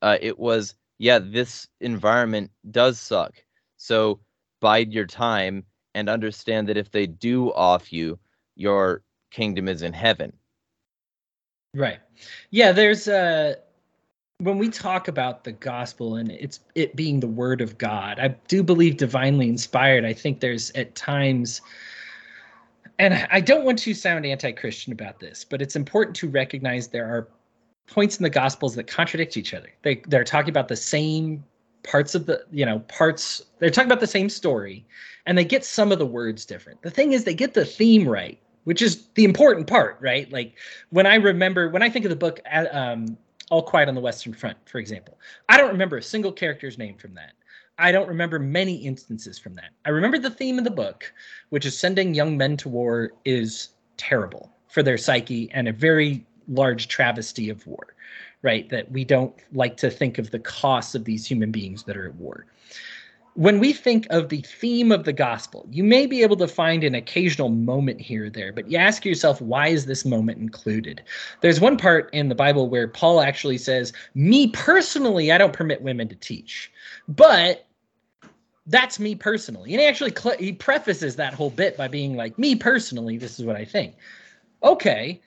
Uh, 0.02 0.18
it 0.20 0.40
was 0.40 0.76
yeah, 0.98 1.20
this 1.20 1.68
environment 1.82 2.52
does 2.72 3.00
suck. 3.00 3.34
So 3.78 4.20
bide 4.62 4.94
your 4.94 5.08
time 5.08 5.66
and 5.94 6.10
understand 6.10 6.70
that 6.70 6.78
if 6.78 6.92
they 6.92 7.08
do 7.08 7.52
off 7.54 7.92
you, 7.92 8.18
your 8.56 9.04
kingdom 9.32 9.68
is 9.68 9.82
in 9.82 9.94
heaven. 9.94 10.32
Right. 11.74 12.00
Yeah, 12.50 12.72
there's 12.72 13.08
a 13.08 13.58
when 14.42 14.58
we 14.58 14.70
talk 14.70 15.08
about 15.08 15.44
the 15.44 15.52
gospel 15.52 16.16
and 16.16 16.32
it's 16.32 16.62
it 16.74 16.96
being 16.96 17.20
the 17.20 17.28
word 17.28 17.62
of 17.62 17.78
God, 17.78 18.20
I 18.20 18.30
do 18.48 18.64
believe 18.64 18.98
divinely 18.98 19.48
inspired. 19.48 20.04
I 20.04 20.14
think 20.14 20.40
there's 20.40 20.72
at 20.72 20.96
times 20.96 21.62
and 22.98 23.28
I 23.32 23.40
don't 23.40 23.64
want 23.66 23.80
to 23.80 23.94
sound 23.94 24.26
anti-Christian 24.26 24.94
about 24.94 25.20
this, 25.20 25.44
but 25.44 25.62
it's 25.62 25.76
important 25.76 26.16
to 26.18 26.30
recognize 26.30 26.88
there 26.88 27.06
are 27.06 27.28
points 27.88 28.18
in 28.18 28.24
the 28.24 28.30
gospels 28.30 28.76
that 28.76 28.88
contradict 28.88 29.38
each 29.38 29.54
other. 29.54 29.72
They 29.84 30.02
they're 30.08 30.24
talking 30.24 30.50
about 30.50 30.70
the 30.70 30.76
same 30.76 31.44
parts 31.84 32.16
of 32.16 32.26
the, 32.26 32.44
you 32.52 32.66
know, 32.66 32.80
parts 32.80 33.44
they're 33.60 33.70
talking 33.70 33.90
about 33.90 34.00
the 34.00 34.08
same 34.08 34.30
story 34.30 34.84
and 35.28 35.38
they 35.38 35.46
get 35.46 35.64
some 35.64 35.92
of 35.92 36.00
the 36.00 36.06
words 36.06 36.46
different. 36.46 36.82
The 36.82 36.92
thing 36.92 37.12
is 37.12 37.26
they 37.26 37.36
get 37.36 37.54
the 37.54 37.66
theme 37.66 38.08
right, 38.08 38.40
which 38.64 38.82
is 38.82 39.06
the 39.14 39.24
important 39.24 39.68
part, 39.68 40.00
right? 40.02 40.32
Like 40.32 40.58
when 40.90 41.06
I 41.06 41.16
remember 41.16 41.70
when 41.70 41.84
I 41.84 41.92
think 41.92 42.06
of 42.06 42.10
the 42.10 42.16
book 42.16 42.40
um 42.72 43.18
All 43.52 43.62
Quiet 43.62 43.90
on 43.90 43.96
the 43.96 44.02
Western 44.02 44.34
Front, 44.34 44.58
for 44.66 44.80
example. 44.80 45.20
I 45.50 45.58
don't 45.58 45.72
remember 45.72 45.98
a 45.98 46.02
single 46.02 46.32
character's 46.32 46.78
name 46.78 46.98
from 46.98 47.14
that. 47.16 47.34
I 47.78 47.92
don't 47.92 48.08
remember 48.08 48.40
many 48.40 48.76
instances 48.76 49.38
from 49.38 49.56
that. 49.56 49.72
I 49.86 49.90
remember 49.90 50.18
the 50.18 50.30
theme 50.30 50.58
of 50.58 50.64
the 50.64 50.72
book, 50.72 51.14
which 51.50 51.66
is 51.66 51.78
sending 51.78 52.14
young 52.14 52.38
men 52.38 52.56
to 52.58 52.70
war 52.70 53.12
is 53.26 53.70
terrible 53.98 54.52
for 54.70 54.82
their 54.82 54.98
psyche 54.98 55.52
and 55.52 55.68
a 55.68 55.74
very 55.74 56.26
large 56.48 56.88
travesty 56.88 57.50
of 57.50 57.68
war, 57.68 57.94
right? 58.42 58.70
That 58.70 58.90
we 58.90 59.04
don't 59.04 59.36
like 59.52 59.76
to 59.78 59.90
think 59.90 60.18
of 60.18 60.32
the 60.32 60.40
costs 60.40 60.96
of 60.96 61.04
these 61.04 61.26
human 61.26 61.52
beings 61.52 61.84
that 61.84 61.98
are 61.98 62.08
at 62.08 62.16
war 62.16 62.46
when 63.36 63.60
we 63.60 63.72
think 63.72 64.08
of 64.10 64.30
the 64.30 64.42
theme 64.42 64.92
of 64.92 65.06
the 65.06 65.14
gospel, 65.14 65.66
you 65.72 65.84
may 65.84 66.06
be 66.06 66.22
able 66.22 66.36
to 66.38 66.48
find 66.48 66.84
an 66.84 66.96
occasional 66.96 67.50
moment 67.50 68.02
here 68.02 68.26
or 68.26 68.30
there, 68.30 68.52
but 68.52 68.70
you 68.70 68.78
ask 68.78 69.06
yourself, 69.06 69.40
why 69.42 69.68
is 69.68 69.86
this 69.86 70.04
moment 70.04 70.40
included? 70.40 71.02
There's 71.40 71.62
one 71.62 71.78
part 71.78 72.10
in 72.14 72.28
the 72.28 72.36
Bible 72.36 72.70
where 72.70 72.88
Paul 72.88 73.22
actually 73.22 73.58
says, 73.58 73.94
Me 74.16 74.48
personally, 74.48 75.32
I 75.32 75.38
don't 75.38 75.54
permit 75.54 75.82
women 75.82 76.10
to 76.10 76.16
teach, 76.16 76.72
but 77.08 77.66
that's 78.68 79.00
me 79.00 79.16
personally. 79.16 79.72
And 79.72 79.80
he 79.80 79.88
actually 79.88 80.14
cl- 80.16 80.38
he 80.38 80.52
prefaces 80.52 81.16
that 81.16 81.34
whole 81.34 81.50
bit 81.50 81.78
by 81.78 81.88
being 81.88 82.18
like, 82.18 82.38
Me 82.38 82.56
personally, 82.56 83.18
this 83.18 83.40
is 83.40 83.46
what 83.46 83.56
I 83.56 83.64
think. 83.64 83.96
Okay, 84.62 85.22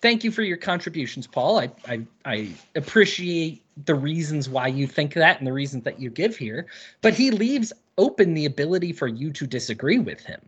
thank 0.00 0.22
you 0.22 0.30
for 0.30 0.42
your 0.42 0.56
contributions, 0.56 1.26
Paul. 1.26 1.58
I, 1.58 1.70
I, 1.88 2.06
I 2.24 2.48
appreciate 2.76 3.62
the 3.86 3.94
reasons 3.94 4.48
why 4.48 4.66
you 4.66 4.86
think 4.86 5.14
that 5.14 5.38
and 5.38 5.46
the 5.46 5.52
reasons 5.52 5.84
that 5.84 6.00
you 6.00 6.10
give 6.10 6.36
here, 6.36 6.66
but 7.02 7.14
he 7.14 7.30
leaves 7.30 7.72
open 7.98 8.32
the 8.34 8.46
ability 8.46 8.92
for 8.92 9.06
you 9.06 9.30
to 9.30 9.46
disagree 9.46 9.98
with 9.98 10.20
him. 10.20 10.40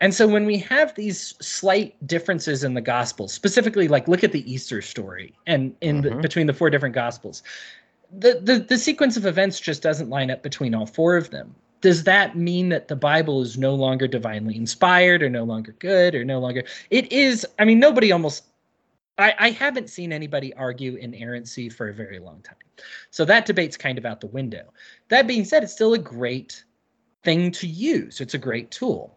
And 0.00 0.14
so 0.14 0.26
when 0.26 0.46
we 0.46 0.58
have 0.58 0.94
these 0.94 1.34
slight 1.40 1.94
differences 2.06 2.64
in 2.64 2.74
the 2.74 2.80
gospels, 2.80 3.32
specifically 3.32 3.88
like 3.88 4.08
look 4.08 4.24
at 4.24 4.32
the 4.32 4.50
Easter 4.50 4.80
story 4.80 5.34
and 5.46 5.74
in 5.80 6.02
mm-hmm. 6.02 6.16
the, 6.16 6.22
between 6.22 6.46
the 6.46 6.54
four 6.54 6.70
different 6.70 6.94
gospels, 6.94 7.42
the, 8.18 8.40
the 8.42 8.58
the 8.58 8.78
sequence 8.78 9.16
of 9.16 9.26
events 9.26 9.60
just 9.60 9.82
doesn't 9.82 10.08
line 10.08 10.30
up 10.30 10.42
between 10.42 10.74
all 10.74 10.86
four 10.86 11.16
of 11.16 11.30
them. 11.30 11.54
Does 11.80 12.04
that 12.04 12.36
mean 12.36 12.70
that 12.70 12.88
the 12.88 12.96
Bible 12.96 13.42
is 13.42 13.58
no 13.58 13.74
longer 13.74 14.06
divinely 14.08 14.56
inspired 14.56 15.22
or 15.22 15.28
no 15.28 15.44
longer 15.44 15.72
good 15.78 16.14
or 16.14 16.24
no 16.24 16.38
longer 16.38 16.64
it 16.90 17.10
is 17.12 17.46
I 17.58 17.64
mean 17.64 17.78
nobody 17.78 18.12
almost 18.12 18.44
I, 19.18 19.34
I 19.38 19.50
haven't 19.50 19.90
seen 19.90 20.12
anybody 20.12 20.52
argue 20.54 20.96
inerrancy 20.96 21.68
for 21.68 21.88
a 21.88 21.94
very 21.94 22.18
long 22.18 22.42
time. 22.42 22.56
So 23.10 23.24
that 23.24 23.46
debate's 23.46 23.76
kind 23.76 23.98
of 23.98 24.04
out 24.04 24.20
the 24.20 24.26
window. 24.26 24.72
That 25.08 25.26
being 25.26 25.44
said, 25.44 25.62
it's 25.62 25.72
still 25.72 25.94
a 25.94 25.98
great 25.98 26.64
thing 27.22 27.50
to 27.52 27.66
use. 27.66 28.20
It's 28.20 28.34
a 28.34 28.38
great 28.38 28.70
tool. 28.70 29.16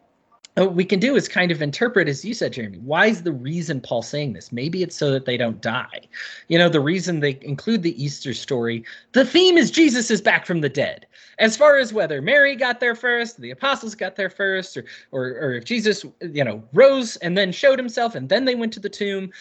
What 0.56 0.74
we 0.74 0.86
can 0.86 1.00
do 1.00 1.16
is 1.16 1.28
kind 1.28 1.52
of 1.52 1.62
interpret, 1.62 2.08
as 2.08 2.26
you 2.26 2.34
said, 2.34 2.54
Jeremy, 2.54 2.80
why 2.80 3.06
is 3.06 3.22
the 3.22 3.32
reason 3.32 3.80
Paul 3.80 4.02
saying 4.02 4.34
this? 4.34 4.52
Maybe 4.52 4.82
it's 4.82 4.96
so 4.96 5.12
that 5.12 5.26
they 5.26 5.38
don't 5.38 5.62
die. 5.62 6.02
You 6.48 6.58
know, 6.58 6.68
the 6.68 6.80
reason 6.80 7.20
they 7.20 7.38
include 7.44 7.84
the 7.84 8.04
Easter 8.04 8.34
story, 8.34 8.84
the 9.12 9.24
theme 9.24 9.56
is 9.56 9.70
Jesus 9.70 10.10
is 10.10 10.20
back 10.20 10.48
from 10.48 10.62
the 10.62 10.70
dead. 10.70 11.06
As 11.38 11.56
far 11.56 11.78
as 11.78 11.94
whether 11.94 12.24
Mary 12.24 12.56
got 12.56 12.80
there 12.80 12.96
first, 12.96 13.40
the 13.40 13.52
apostles 13.52 13.94
got 13.94 14.16
there 14.16 14.32
first, 14.32 14.76
or 14.78 14.86
or, 15.12 15.26
or 15.28 15.54
if 15.54 15.64
Jesus, 15.64 16.04
you 16.22 16.44
know, 16.44 16.64
rose 16.74 17.18
and 17.18 17.38
then 17.38 17.52
showed 17.52 17.78
himself 17.78 18.16
and 18.16 18.28
then 18.28 18.46
they 18.46 18.56
went 18.56 18.74
to 18.74 18.80
the 18.80 18.90
tomb, 18.90 19.32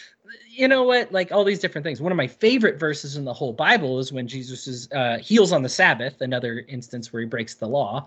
you 0.48 0.68
know 0.68 0.82
what? 0.82 1.12
Like 1.12 1.32
all 1.32 1.44
these 1.44 1.58
different 1.58 1.84
things. 1.84 2.00
One 2.00 2.12
of 2.12 2.16
my 2.16 2.26
favorite 2.26 2.78
verses 2.78 3.16
in 3.16 3.24
the 3.24 3.32
whole 3.32 3.52
Bible 3.52 3.98
is 3.98 4.12
when 4.12 4.26
Jesus 4.26 4.66
is 4.66 4.90
uh, 4.92 5.18
heals 5.18 5.52
on 5.52 5.62
the 5.62 5.68
Sabbath. 5.68 6.20
Another 6.20 6.64
instance 6.68 7.12
where 7.12 7.20
he 7.20 7.26
breaks 7.26 7.54
the 7.54 7.66
law, 7.66 8.06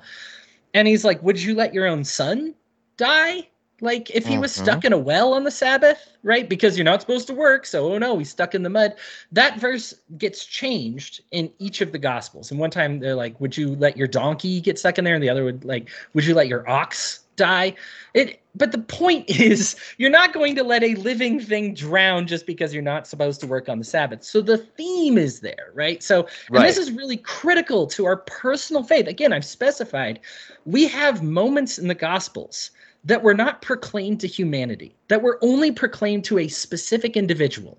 and 0.74 0.88
he's 0.88 1.06
like, 1.06 1.22
"Would 1.24 1.42
you 1.42 1.56
let 1.56 1.74
your 1.74 1.88
own 1.88 2.04
son 2.04 2.56
die? 2.98 3.48
Like 3.82 4.10
if 4.12 4.26
he 4.26 4.38
was 4.38 4.54
mm-hmm. 4.54 4.64
stuck 4.64 4.86
in 4.86 4.94
a 4.94 4.98
well 4.98 5.34
on 5.34 5.44
the 5.44 5.52
Sabbath, 5.52 6.12
right? 6.24 6.50
Because 6.50 6.78
you're 6.78 6.86
not 6.86 7.02
supposed 7.02 7.28
to 7.28 7.34
work. 7.34 7.66
So 7.66 7.94
oh 7.94 7.98
no, 7.98 8.18
he's 8.18 8.30
stuck 8.30 8.56
in 8.56 8.64
the 8.64 8.70
mud. 8.70 8.96
That 9.32 9.60
verse 9.60 9.94
gets 10.18 10.46
changed 10.46 11.22
in 11.32 11.52
each 11.60 11.82
of 11.82 11.92
the 11.92 11.98
Gospels. 11.98 12.52
And 12.52 12.60
one 12.60 12.72
time 12.72 13.00
they're 13.00 13.16
like, 13.16 13.40
"Would 13.40 13.56
you 13.56 13.76
let 13.76 13.96
your 13.96 14.08
donkey 14.08 14.60
get 14.62 14.78
stuck 14.78 14.98
in 14.98 15.06
there?" 15.06 15.16
And 15.16 15.24
the 15.24 15.30
other 15.30 15.44
would 15.46 15.64
like, 15.64 15.90
"Would 16.14 16.26
you 16.26 16.34
let 16.34 16.48
your 16.48 16.70
ox 16.70 17.22
die. 17.40 17.74
It 18.14 18.40
but 18.56 18.72
the 18.72 18.78
point 18.78 19.30
is 19.40 19.76
you're 19.98 20.10
not 20.10 20.34
going 20.34 20.56
to 20.56 20.64
let 20.64 20.84
a 20.84 20.96
living 20.96 21.40
thing 21.40 21.74
drown 21.74 22.28
just 22.28 22.46
because 22.46 22.74
you're 22.74 22.84
not 22.84 23.08
supposed 23.08 23.40
to 23.42 23.48
work 23.48 23.70
on 23.70 23.80
the 23.80 23.86
Sabbath. 23.86 24.24
So 24.24 24.42
the 24.42 24.58
theme 24.58 25.18
is 25.18 25.40
there, 25.40 25.72
right? 25.74 26.04
So 26.04 26.28
and 26.48 26.58
right. 26.58 26.68
this 26.68 26.78
is 26.78 26.92
really 26.92 27.18
critical 27.18 27.88
to 27.88 28.06
our 28.06 28.18
personal 28.18 28.84
faith. 28.84 29.08
Again, 29.08 29.34
I've 29.34 29.46
specified 29.46 30.20
we 30.66 30.88
have 30.88 31.24
moments 31.24 31.80
in 31.80 31.88
the 31.88 31.96
gospels 31.96 32.72
that 33.06 33.24
were 33.24 33.34
not 33.34 33.62
proclaimed 33.62 34.20
to 34.20 34.28
humanity, 34.28 34.96
that 35.08 35.22
were 35.22 35.40
only 35.42 35.72
proclaimed 35.72 36.26
to 36.26 36.40
a 36.40 36.48
specific 36.48 37.16
individual. 37.16 37.78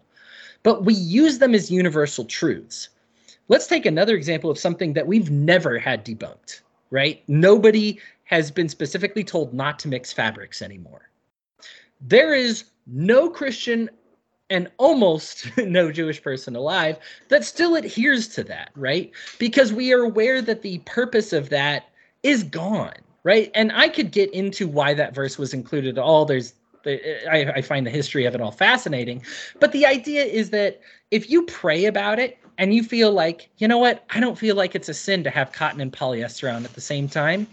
But 0.63 0.85
we 0.85 0.95
use 0.95 1.39
them 1.39 1.55
as 1.55 1.71
universal 1.71 2.25
truths. 2.25 2.89
Let's 3.49 3.67
take 3.67 3.87
another 3.87 4.15
example 4.15 4.51
of 4.51 4.59
something 4.59 4.93
that 4.93 5.07
we've 5.07 5.31
never 5.31 5.79
had 5.79 6.05
debunked, 6.05 6.61
right? 6.91 7.23
Nobody 7.29 7.99
has 8.31 8.49
been 8.49 8.69
specifically 8.69 9.25
told 9.25 9.53
not 9.53 9.77
to 9.81 9.89
mix 9.89 10.13
fabrics 10.13 10.63
anymore. 10.63 11.11
There 12.01 12.33
is 12.33 12.65
no 12.87 13.29
Christian 13.29 13.91
and 14.51 14.71
almost 14.79 15.51
no 15.59 15.91
Jewish 15.91 16.23
person 16.23 16.55
alive 16.55 16.97
that 17.29 17.45
still 17.45 17.75
adheres 17.75 18.29
to 18.29 18.45
that, 18.45 18.71
right? 18.77 19.11
Because 19.41 19.73
we 19.73 19.93
are 19.93 20.03
aware 20.03 20.41
that 20.43 20.63
the 20.63 20.79
purpose 20.87 21.33
of 21.33 21.49
that 21.49 21.89
is 22.23 22.45
gone, 22.45 22.95
right? 23.25 23.51
And 23.53 23.73
I 23.73 23.89
could 23.89 24.13
get 24.13 24.33
into 24.33 24.69
why 24.69 24.95
that 24.95 25.13
verse 25.13 25.37
was 25.37 25.53
included 25.53 25.99
at 25.99 26.05
all. 26.05 26.25
There's 26.25 26.55
I, 26.87 27.53
I, 27.57 27.61
find 27.61 27.87
the 27.87 27.91
history 27.91 28.25
of 28.25 28.35
it 28.35 28.41
all 28.41 28.53
fascinating. 28.53 29.23
But 29.59 29.73
the 29.73 29.85
idea 29.85 30.25
is 30.25 30.49
that 30.51 30.81
if 31.11 31.29
you 31.29 31.43
pray 31.43 31.85
about 31.85 32.19
it 32.19 32.39
and 32.57 32.73
you 32.73 32.83
feel 32.83 33.13
like, 33.13 33.51
you 33.59 33.69
know 33.69 33.77
what, 33.77 34.03
I 34.09 34.21
don't 34.21 34.39
feel 34.39 34.57
like 34.57 34.75
it's 34.75 34.89
a 34.89 34.95
sin 34.95 35.23
to 35.25 35.31
have 35.31 35.53
cotton 35.53 35.83
and 35.83 35.93
polyester 35.93 36.51
on 36.51 36.65
at 36.65 36.73
the 36.73 36.81
same 36.81 37.07
time, 37.07 37.47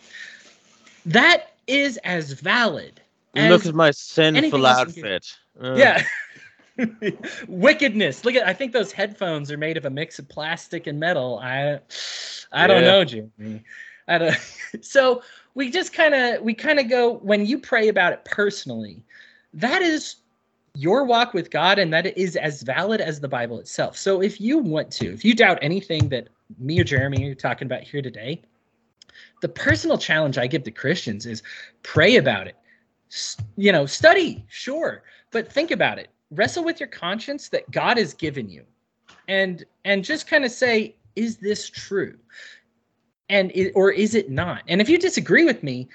that 1.07 1.53
is 1.67 1.97
as 2.03 2.33
valid. 2.33 3.01
As 3.35 3.49
Look 3.49 3.65
at 3.65 3.75
my 3.75 3.91
sinful 3.91 4.65
outfit. 4.65 5.35
Uh. 5.59 5.75
Yeah. 5.75 6.03
Wickedness. 7.47 8.23
Look 8.25 8.35
at 8.35 8.47
I 8.47 8.53
think 8.53 8.73
those 8.73 8.91
headphones 8.91 9.51
are 9.51 9.57
made 9.57 9.77
of 9.77 9.85
a 9.85 9.89
mix 9.89 10.19
of 10.19 10.27
plastic 10.29 10.85
and 10.87 10.99
metal. 10.99 11.39
I 11.41 11.79
I 12.51 12.61
yeah. 12.61 12.67
don't 12.67 12.81
know, 12.83 13.05
Jimmy. 13.05 13.63
I 14.07 14.17
don't 14.17 14.37
so 14.81 15.23
we 15.55 15.71
just 15.71 15.93
kind 15.93 16.13
of 16.13 16.41
we 16.41 16.53
kind 16.53 16.79
of 16.79 16.89
go 16.89 17.13
when 17.19 17.45
you 17.45 17.59
pray 17.59 17.87
about 17.87 18.13
it 18.13 18.25
personally, 18.25 19.03
that 19.53 19.81
is 19.81 20.17
your 20.75 21.05
walk 21.05 21.33
with 21.33 21.49
God 21.49 21.79
and 21.79 21.91
that 21.93 22.17
is 22.17 22.35
as 22.35 22.61
valid 22.61 23.01
as 23.01 23.19
the 23.19 23.27
Bible 23.27 23.59
itself. 23.59 23.97
So 23.97 24.21
if 24.21 24.39
you 24.39 24.59
want 24.59 24.91
to, 24.91 25.11
if 25.11 25.25
you 25.25 25.33
doubt 25.33 25.57
anything 25.61 26.09
that 26.09 26.27
me 26.59 26.79
or 26.79 26.83
Jeremy 26.83 27.31
are 27.31 27.35
talking 27.35 27.65
about 27.65 27.81
here 27.81 28.01
today, 28.01 28.43
the 29.41 29.49
personal 29.49 29.97
challenge 29.97 30.37
I 30.37 30.47
give 30.47 30.63
to 30.63 30.71
Christians 30.71 31.25
is 31.25 31.43
pray 31.83 32.15
about 32.15 32.47
it. 32.47 32.55
You 33.55 33.71
know, 33.71 33.85
study, 33.85 34.45
sure, 34.49 35.03
but 35.31 35.51
think 35.51 35.71
about 35.71 35.99
it. 35.99 36.09
Wrestle 36.31 36.63
with 36.63 36.79
your 36.79 36.89
conscience 36.89 37.49
that 37.49 37.69
God 37.71 37.97
has 37.97 38.13
given 38.13 38.49
you. 38.49 38.63
And 39.27 39.65
and 39.85 40.03
just 40.03 40.27
kind 40.27 40.43
of 40.45 40.51
say, 40.51 40.95
is 41.15 41.37
this 41.37 41.69
true? 41.69 42.17
And 43.29 43.51
it, 43.53 43.71
or 43.75 43.91
is 43.91 44.15
it 44.15 44.29
not? 44.29 44.63
And 44.67 44.81
if 44.81 44.89
you 44.89 44.97
disagree 44.97 45.45
with 45.45 45.63
me, 45.63 45.87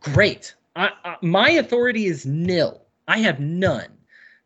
great. 0.00 0.54
I, 0.76 0.90
I, 1.04 1.16
my 1.22 1.50
authority 1.50 2.06
is 2.06 2.26
nil. 2.26 2.82
I 3.08 3.18
have 3.18 3.40
none 3.40 3.88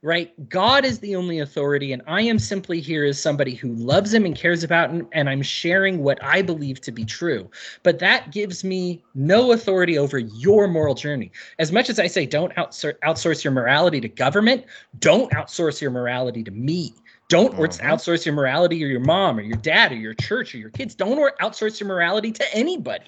right? 0.05 0.51
God 0.51 0.85
is 0.85 0.99
the 0.99 1.17
only 1.17 1.39
authority, 1.39 1.95
and 1.95 2.03
I 2.07 2.21
am 2.21 2.39
simply 2.39 2.79
here 2.79 3.07
as 3.07 3.19
somebody 3.19 3.55
who 3.55 3.73
loves 3.73 4.13
him 4.13 4.27
and 4.27 4.37
cares 4.37 4.63
about 4.63 4.91
him, 4.91 5.09
and 5.13 5.31
I'm 5.31 5.41
sharing 5.41 6.03
what 6.03 6.23
I 6.23 6.43
believe 6.43 6.83
to 6.83 6.93
be 6.93 7.07
true. 7.07 7.51
But 7.83 8.01
that 8.01 8.31
gives 8.31 8.65
me 8.65 9.03
no 9.15 9.53
authority 9.53 9.97
over 9.97 10.19
your 10.19 10.69
moral 10.69 10.95
journey. 10.95 11.33
As 11.59 11.73
much 11.73 11.89
as 11.89 11.99
I 11.99 12.07
say, 12.07 12.27
don't 12.27 12.55
outsource 12.55 13.43
your 13.43 13.55
morality 13.55 13.99
to 14.03 14.09
government, 14.09 14.67
don't 14.99 15.33
outsource 15.33 15.81
your 15.81 15.91
morality 15.91 16.45
to 16.45 16.51
me. 16.51 16.93
Don't 17.31 17.55
mm-hmm. 17.55 17.87
outsource 17.87 18.27
your 18.27 18.35
morality 18.35 18.85
or 18.85 18.89
your 18.89 19.01
mom 19.01 19.39
or 19.39 19.43
your 19.43 19.57
dad 19.57 19.91
or 19.91 19.97
your 19.97 20.13
church 20.13 20.55
or 20.55 20.59
your 20.59 20.69
kids. 20.69 20.95
Don't 20.95 21.19
outsource 21.39 21.81
your 21.81 21.89
morality 21.89 22.31
to 22.31 22.55
anybody 22.55 23.07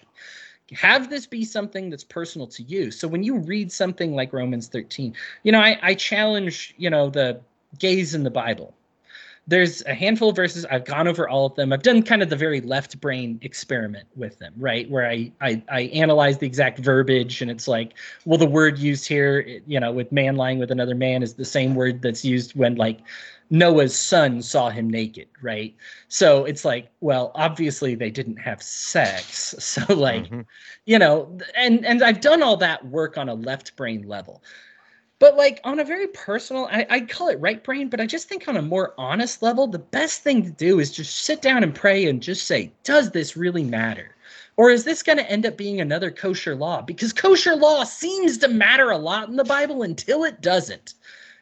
have 0.72 1.10
this 1.10 1.26
be 1.26 1.44
something 1.44 1.90
that's 1.90 2.04
personal 2.04 2.46
to 2.48 2.62
you. 2.64 2.90
So 2.90 3.06
when 3.06 3.22
you 3.22 3.38
read 3.38 3.70
something 3.70 4.14
like 4.14 4.32
romans 4.32 4.68
13 4.68 5.14
you 5.42 5.52
know 5.52 5.60
i, 5.60 5.78
I 5.82 5.94
challenge 5.94 6.74
you 6.76 6.90
know 6.90 7.10
the 7.10 7.40
gays 7.78 8.14
in 8.14 8.24
the 8.24 8.30
bible. 8.30 8.74
There's 9.48 9.84
a 9.86 9.94
handful 9.94 10.30
of 10.30 10.36
verses. 10.36 10.64
I've 10.64 10.84
gone 10.84 11.06
over 11.06 11.28
all 11.28 11.46
of 11.46 11.54
them. 11.54 11.72
I've 11.72 11.84
done 11.84 12.02
kind 12.02 12.20
of 12.20 12.30
the 12.30 12.36
very 12.36 12.60
left 12.60 13.00
brain 13.00 13.38
experiment 13.42 14.08
with 14.16 14.38
them 14.40 14.54
right? 14.56 14.90
Where 14.90 15.08
i 15.08 15.30
i, 15.40 15.62
I 15.70 15.80
analyze 15.82 16.38
the 16.38 16.46
exact 16.46 16.78
verbiage 16.78 17.42
and 17.42 17.50
it's 17.50 17.68
like 17.68 17.94
well 18.24 18.38
the 18.38 18.46
word 18.46 18.78
used 18.78 19.06
here 19.06 19.60
you 19.66 19.78
know 19.78 19.92
with 19.92 20.10
man 20.10 20.36
lying 20.36 20.58
with 20.58 20.70
another 20.70 20.94
man 20.94 21.22
is 21.22 21.34
the 21.34 21.44
same 21.44 21.74
word 21.74 22.02
that's 22.02 22.24
used 22.24 22.56
when 22.56 22.74
like 22.74 23.00
Noah's 23.50 23.96
son 23.96 24.42
saw 24.42 24.70
him 24.70 24.90
naked, 24.90 25.28
right? 25.40 25.74
So 26.08 26.44
it's 26.44 26.64
like, 26.64 26.90
well, 27.00 27.32
obviously 27.34 27.94
they 27.94 28.10
didn't 28.10 28.36
have 28.36 28.62
sex. 28.62 29.54
So 29.76 29.94
like, 29.94 30.24
mm-hmm. 30.24 30.40
you 30.86 30.98
know, 30.98 31.38
and 31.56 31.84
and 31.84 32.02
I've 32.02 32.20
done 32.20 32.42
all 32.42 32.56
that 32.58 32.86
work 32.86 33.18
on 33.18 33.28
a 33.28 33.34
left 33.34 33.76
brain 33.76 34.08
level. 34.08 34.42
But 35.18 35.36
like 35.36 35.60
on 35.64 35.80
a 35.80 35.84
very 35.84 36.08
personal, 36.08 36.68
I, 36.70 36.86
I 36.90 37.00
call 37.00 37.28
it 37.28 37.40
right 37.40 37.62
brain, 37.62 37.88
but 37.88 38.00
I 38.00 38.06
just 38.06 38.28
think 38.28 38.48
on 38.48 38.56
a 38.56 38.62
more 38.62 38.94
honest 38.98 39.42
level, 39.42 39.66
the 39.66 39.78
best 39.78 40.22
thing 40.22 40.42
to 40.44 40.50
do 40.50 40.78
is 40.78 40.90
just 40.90 41.22
sit 41.22 41.40
down 41.42 41.62
and 41.62 41.74
pray 41.74 42.06
and 42.06 42.22
just 42.22 42.46
say, 42.46 42.72
does 42.84 43.10
this 43.10 43.36
really 43.36 43.64
matter? 43.64 44.14
Or 44.56 44.70
is 44.70 44.84
this 44.84 45.02
going 45.02 45.18
to 45.18 45.30
end 45.30 45.44
up 45.46 45.56
being 45.56 45.80
another 45.80 46.10
kosher 46.10 46.54
law? 46.54 46.80
Because 46.80 47.12
kosher 47.12 47.56
law 47.56 47.84
seems 47.84 48.38
to 48.38 48.48
matter 48.48 48.90
a 48.90 48.98
lot 48.98 49.28
in 49.28 49.36
the 49.36 49.44
Bible 49.44 49.82
until 49.82 50.24
it 50.24 50.40
doesn't. 50.40 50.94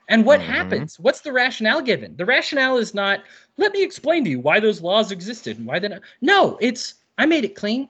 And 0.08 0.24
what 0.26 0.40
Mhm. 0.40 0.44
happens? 0.44 1.00
What's 1.00 1.20
the 1.20 1.32
rationale 1.32 1.80
given? 1.80 2.16
The 2.16 2.26
rationale 2.26 2.76
is 2.76 2.94
not, 2.94 3.22
let 3.56 3.72
me 3.72 3.82
explain 3.82 4.24
to 4.24 4.30
you 4.30 4.40
why 4.40 4.60
those 4.60 4.80
laws 4.80 5.10
existed 5.10 5.58
and 5.58 5.66
why 5.66 5.78
they 5.78 5.88
not. 5.88 6.02
No, 6.20 6.58
it's, 6.60 6.94
I 7.18 7.26
made 7.26 7.44
it 7.44 7.54
clean. 7.54 7.88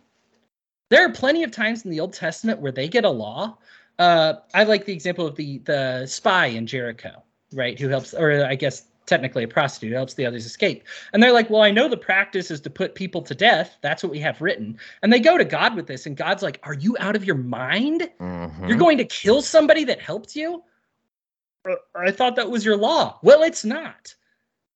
There 0.90 1.04
are 1.04 1.12
plenty 1.12 1.42
of 1.42 1.50
times 1.50 1.84
in 1.84 1.90
the 1.90 2.00
Old 2.00 2.12
Testament 2.12 2.60
where 2.60 2.72
they 2.72 2.88
get 2.88 3.04
a 3.04 3.10
law. 3.10 3.58
Uh, 3.98 4.34
I 4.54 4.64
like 4.64 4.84
the 4.84 4.92
example 4.92 5.26
of 5.26 5.34
the 5.36 5.58
the 5.58 6.06
spy 6.06 6.46
in 6.46 6.66
Jericho, 6.66 7.22
right? 7.52 7.78
Who 7.78 7.88
helps, 7.88 8.12
or 8.12 8.44
I 8.44 8.54
guess 8.54 8.86
technically 9.06 9.44
a 9.44 9.48
prostitute 9.48 9.92
helps 9.92 10.14
the 10.14 10.26
others 10.26 10.46
escape. 10.46 10.84
And 11.12 11.22
they're 11.22 11.32
like, 11.32 11.50
well, 11.50 11.62
I 11.62 11.70
know 11.70 11.88
the 11.88 11.96
practice 11.96 12.50
is 12.50 12.60
to 12.62 12.70
put 12.70 12.94
people 12.94 13.22
to 13.22 13.34
death. 13.34 13.76
That's 13.82 14.02
what 14.02 14.10
we 14.12 14.18
have 14.20 14.40
written. 14.40 14.78
And 15.02 15.12
they 15.12 15.20
go 15.20 15.36
to 15.38 15.44
God 15.44 15.74
with 15.74 15.86
this, 15.86 16.06
and 16.06 16.16
God's 16.16 16.42
like, 16.42 16.58
are 16.62 16.74
you 16.74 16.96
out 17.00 17.16
of 17.16 17.24
your 17.24 17.36
mind? 17.36 18.10
Mhm. 18.20 18.68
You're 18.68 18.78
going 18.78 18.98
to 18.98 19.04
kill 19.04 19.42
somebody 19.42 19.84
that 19.84 20.00
helped 20.00 20.34
you? 20.36 20.62
I 21.94 22.10
thought 22.10 22.36
that 22.36 22.50
was 22.50 22.64
your 22.64 22.76
law. 22.76 23.18
Well, 23.22 23.42
it's 23.42 23.64
not. 23.64 24.14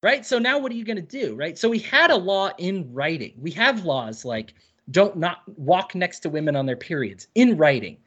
Right? 0.02 0.24
So 0.24 0.39
now 0.39 0.59
what 0.59 0.70
are 0.70 0.77
you 0.77 0.85
going 0.85 0.97
to 0.97 1.02
do? 1.02 1.35
Right? 1.35 1.59
So 1.59 1.69
we 1.69 1.81
had 1.81 2.10
a 2.10 2.16
law 2.16 2.51
in 2.59 2.93
writing. 2.93 3.32
We 3.39 3.51
have 3.52 3.85
laws 3.85 4.24
like 4.24 4.55
don't 4.90 5.16
not 5.16 5.43
walk 5.59 5.94
next 5.94 6.20
to 6.20 6.31
women 6.31 6.56
on 6.56 6.66
their 6.66 6.77
periods 6.77 7.28
in 7.35 7.56
writing. 7.56 7.98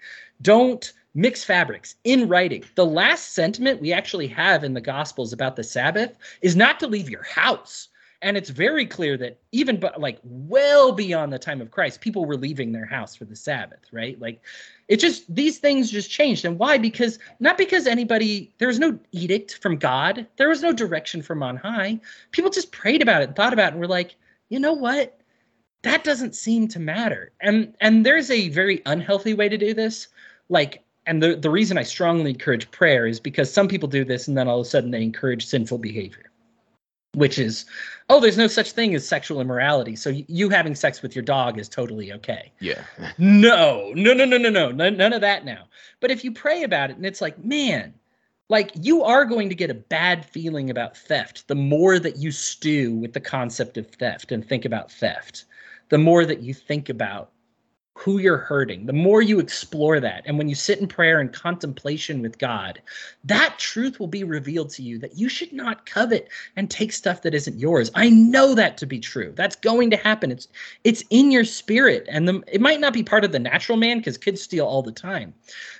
Don't 0.41 0.94
mix 1.14 1.44
fabrics 1.44 1.95
in 2.03 2.28
writing. 2.28 2.64
The 2.76 2.86
last 2.86 3.34
sentiment 3.34 3.82
we 3.82 3.94
actually 3.94 4.28
have 4.28 4.64
in 4.64 4.74
the 4.74 4.82
gospels 4.82 5.34
about 5.34 5.56
the 5.56 5.64
Sabbath 5.64 6.16
is 6.41 6.56
not 6.56 6.80
to 6.80 6.88
leave 6.88 7.10
your 7.10 7.24
house. 7.24 7.90
And 8.22 8.38
it's 8.38 8.49
very 8.49 8.85
clear 8.85 9.18
that 9.18 9.39
even 9.52 9.80
but 9.80 9.99
like 9.99 10.19
well 10.23 10.91
beyond 10.91 11.34
the 11.34 11.39
time 11.39 11.60
of 11.60 11.72
Christ, 11.72 12.02
people 12.02 12.26
were 12.26 12.38
leaving 12.38 12.72
their 12.72 12.85
house 12.85 13.15
for 13.15 13.26
the 13.26 13.35
Sabbath, 13.35 13.81
right? 13.91 14.19
Like 14.19 14.41
it 14.88 14.98
just 14.98 15.34
these 15.34 15.57
things 15.57 15.89
just 15.89 16.11
changed. 16.11 16.45
And 16.45 16.60
why? 16.60 16.77
Because 16.77 17.18
not 17.39 17.57
because 17.57 17.88
anybody 17.88 18.53
there 18.57 18.68
was 18.68 18.80
no 18.80 18.99
edict 19.11 19.57
from 19.61 19.77
God, 19.77 20.27
there 20.38 20.49
was 20.49 20.61
no 20.61 20.72
direction 20.72 21.22
from 21.22 21.41
on 21.41 21.57
high. 21.57 21.99
People 22.31 22.52
just 22.52 22.72
prayed 22.72 23.02
about 23.02 23.22
it 23.22 23.30
and 23.30 23.35
thought 23.35 23.53
about 23.53 23.69
it 23.69 23.73
and 23.73 23.80
were 23.80 23.88
like, 23.88 24.15
you 24.49 24.60
know 24.60 24.73
what? 24.73 25.18
That 25.84 26.03
doesn't 26.03 26.35
seem 26.35 26.68
to 26.69 26.80
matter. 26.80 27.31
And 27.41 27.76
and 27.81 28.06
there's 28.06 28.30
a 28.30 28.49
very 28.49 28.81
unhealthy 28.85 29.34
way 29.34 29.49
to 29.49 29.57
do 29.57 29.73
this. 29.73 30.07
Like 30.49 30.84
and 31.07 31.22
the, 31.22 31.35
the 31.35 31.49
reason 31.49 31.77
I 31.77 31.84
strongly 31.84 32.31
encourage 32.31 32.69
prayer 32.72 33.07
is 33.07 33.19
because 33.19 33.52
some 33.52 33.68
people 33.68 33.89
do 33.89 34.06
this 34.06 34.27
and 34.27 34.38
then 34.38 34.48
all 34.48 34.60
of 34.60 34.65
a 34.65 34.69
sudden 34.69 34.91
they 34.91 35.02
encourage 35.02 35.45
sinful 35.45 35.80
behavior, 35.80 36.31
which 37.13 37.38
is, 37.38 37.65
oh, 38.09 38.19
there's 38.19 38.38
no 38.38 38.47
such 38.47 38.71
thing 38.71 38.95
as 38.95 39.07
sexual 39.07 39.41
immorality. 39.41 39.95
So 39.95 40.09
you 40.09 40.49
having 40.49 40.75
sex 40.75 41.01
with 41.01 41.15
your 41.15 41.23
dog 41.23 41.59
is 41.59 41.67
totally 41.67 42.13
okay. 42.13 42.51
Yeah. 42.59 42.83
No, 43.17 43.91
no, 43.95 44.13
no, 44.13 44.25
no, 44.25 44.38
no, 44.38 44.49
no, 44.49 44.71
none, 44.71 44.97
none 44.97 45.13
of 45.13 45.21
that 45.21 45.45
now. 45.45 45.65
But 45.99 46.11
if 46.11 46.23
you 46.23 46.31
pray 46.31 46.63
about 46.63 46.89
it 46.89 46.95
and 46.95 47.05
it's 47.05 47.21
like, 47.21 47.43
man, 47.43 47.93
like 48.49 48.71
you 48.81 49.03
are 49.03 49.25
going 49.25 49.49
to 49.49 49.55
get 49.55 49.69
a 49.69 49.75
bad 49.75 50.25
feeling 50.25 50.69
about 50.69 50.97
theft 50.97 51.47
the 51.47 51.55
more 51.55 51.99
that 51.99 52.17
you 52.17 52.31
stew 52.31 52.95
with 52.95 53.13
the 53.13 53.19
concept 53.19 53.77
of 53.77 53.88
theft 53.88 54.31
and 54.31 54.47
think 54.47 54.65
about 54.65 54.91
theft, 54.91 55.45
the 55.89 55.97
more 55.97 56.25
that 56.25 56.41
you 56.41 56.53
think 56.53 56.89
about 56.89 57.31
who 58.02 58.18
you're 58.18 58.38
hurting, 58.38 58.88
the 58.88 58.94
more 58.94 59.22
you 59.22 59.40
explore 59.40 59.99
that. 59.99 60.23
And 60.26 60.36
when 60.36 60.49
you 60.49 60.56
sit 60.56 60.80
in 60.80 60.88
prayer 60.88 61.19
and 61.19 61.32
contemplation 61.32 62.23
with 62.23 62.40
God, 62.40 62.82
that 63.23 63.60
truth 63.60 63.99
will 63.99 64.07
be 64.07 64.23
revealed 64.23 64.72
to 64.72 64.82
you 64.82 64.98
that 64.98 65.19
you 65.19 65.30
should 65.30 65.53
not 65.53 65.86
covet 65.86 66.28
and 66.56 66.68
take 66.68 66.94
stuff 66.94 67.22
that 67.22 67.36
isn't 67.36 67.60
yours. 67.60 67.91
I 67.94 68.10
know 68.10 68.56
that 68.56 68.76
to 68.78 68.88
be 68.88 68.99
true. 68.99 69.34
That's 69.36 69.56
going 69.56 69.91
to 69.91 69.98
happen. 69.98 70.32
It's 70.32 70.48
it's 70.84 71.03
in 71.11 71.30
your 71.30 71.45
spirit. 71.45 72.07
And 72.10 72.28
the, 72.28 72.41
it 72.48 72.60
might 72.60 72.80
not 72.80 72.94
be 72.94 73.03
part 73.03 73.23
of 73.23 73.34
the 73.34 73.40
natural 73.40 73.78
man 73.78 73.99
because 73.99 74.18
kids 74.18 74.41
steal 74.41 74.65
all 74.65 74.82
the 74.82 74.91
time. 74.91 75.36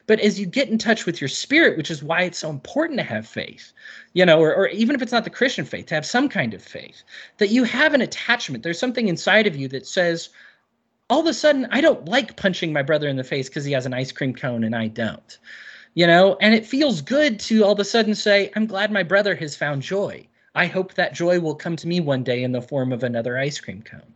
But 0.06 0.20
as 0.20 0.40
you 0.40 0.46
get 0.46 0.70
in 0.70 0.78
touch 0.78 1.08
with 1.08 1.22
your 1.22 1.28
spirit, 1.28 1.76
which 1.76 1.90
is 1.90 2.04
why 2.04 2.22
it's 2.22 2.38
so 2.38 2.52
important 2.52 3.00
to 3.00 3.04
have 3.04 3.28
faith, 3.28 3.74
you 4.14 4.28
know, 4.28 4.40
or, 4.40 4.54
or 4.54 4.68
even 4.68 4.96
if 4.96 5.02
it's 5.02 5.12
not 5.12 5.24
the 5.24 5.32
Christian 5.32 5.66
faith, 5.66 5.88
to 5.88 5.96
have 5.96 6.06
some 6.06 6.30
kind 6.30 6.54
of 6.54 6.62
faith, 6.62 7.02
that 7.38 7.50
you 7.50 7.64
have 7.64 7.96
an 7.96 8.02
attachment. 8.02 8.64
There's 8.64 8.80
something 8.80 9.08
inside 9.08 9.48
of 9.48 9.56
you 9.56 9.68
that 9.70 9.88
says, 9.88 10.30
all 11.12 11.20
of 11.20 11.28
a 11.28 11.34
sudden 11.34 11.68
I 11.72 11.82
don't 11.82 12.08
like 12.08 12.38
punching 12.38 12.72
my 12.72 12.82
brother 12.82 13.10
in 13.10 13.18
the 13.18 13.24
face 13.24 13.50
because 13.50 13.66
he 13.66 13.74
has 13.74 13.86
an 13.86 13.94
ice 13.94 14.14
cream 14.14 14.34
cone 14.34 14.64
and 14.64 14.74
I 14.74 14.88
don't. 14.88 15.38
You 15.94 16.08
know, 16.08 16.38
and 16.40 16.56
it 16.56 16.66
feels 16.66 17.02
good 17.02 17.38
to 17.42 17.66
all 17.66 17.74
of 17.74 17.80
a 17.80 17.84
sudden 17.84 18.16
say, 18.16 18.50
I'm 18.56 18.66
glad 18.66 18.94
my 18.94 19.04
brother 19.04 19.36
has 19.36 19.54
found 19.54 19.82
joy. 19.82 20.26
I 20.56 20.68
hope 20.68 20.94
that 20.94 21.14
joy 21.14 21.42
will 21.42 21.54
come 21.54 21.76
to 21.76 21.88
me 21.88 22.00
one 22.00 22.24
day 22.24 22.44
in 22.44 22.54
the 22.54 22.62
form 22.62 22.94
of 22.94 23.04
another 23.04 23.38
ice 23.38 23.60
cream 23.60 23.82
cone. 23.82 24.16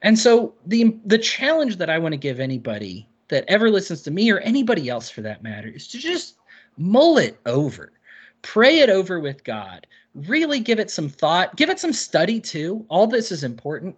And 0.00 0.18
so 0.18 0.54
the 0.66 0.96
the 1.04 1.18
challenge 1.18 1.76
that 1.76 1.90
I 1.90 1.98
want 1.98 2.14
to 2.14 2.18
give 2.18 2.40
anybody 2.40 3.06
that 3.28 3.44
ever 3.46 3.70
listens 3.70 4.00
to 4.02 4.10
me 4.10 4.30
or 4.30 4.38
anybody 4.38 4.88
else 4.88 5.10
for 5.10 5.20
that 5.20 5.42
matter 5.42 5.68
is 5.68 5.88
to 5.88 5.98
just 5.98 6.36
mull 6.78 7.18
it 7.18 7.38
over. 7.44 7.92
Pray 8.40 8.78
it 8.78 8.88
over 8.88 9.20
with 9.20 9.44
God. 9.44 9.86
Really 10.14 10.60
give 10.60 10.80
it 10.80 10.90
some 10.90 11.10
thought, 11.10 11.56
give 11.56 11.68
it 11.68 11.78
some 11.78 11.92
study 11.92 12.40
too. 12.40 12.86
All 12.88 13.06
this 13.06 13.30
is 13.30 13.44
important 13.44 13.94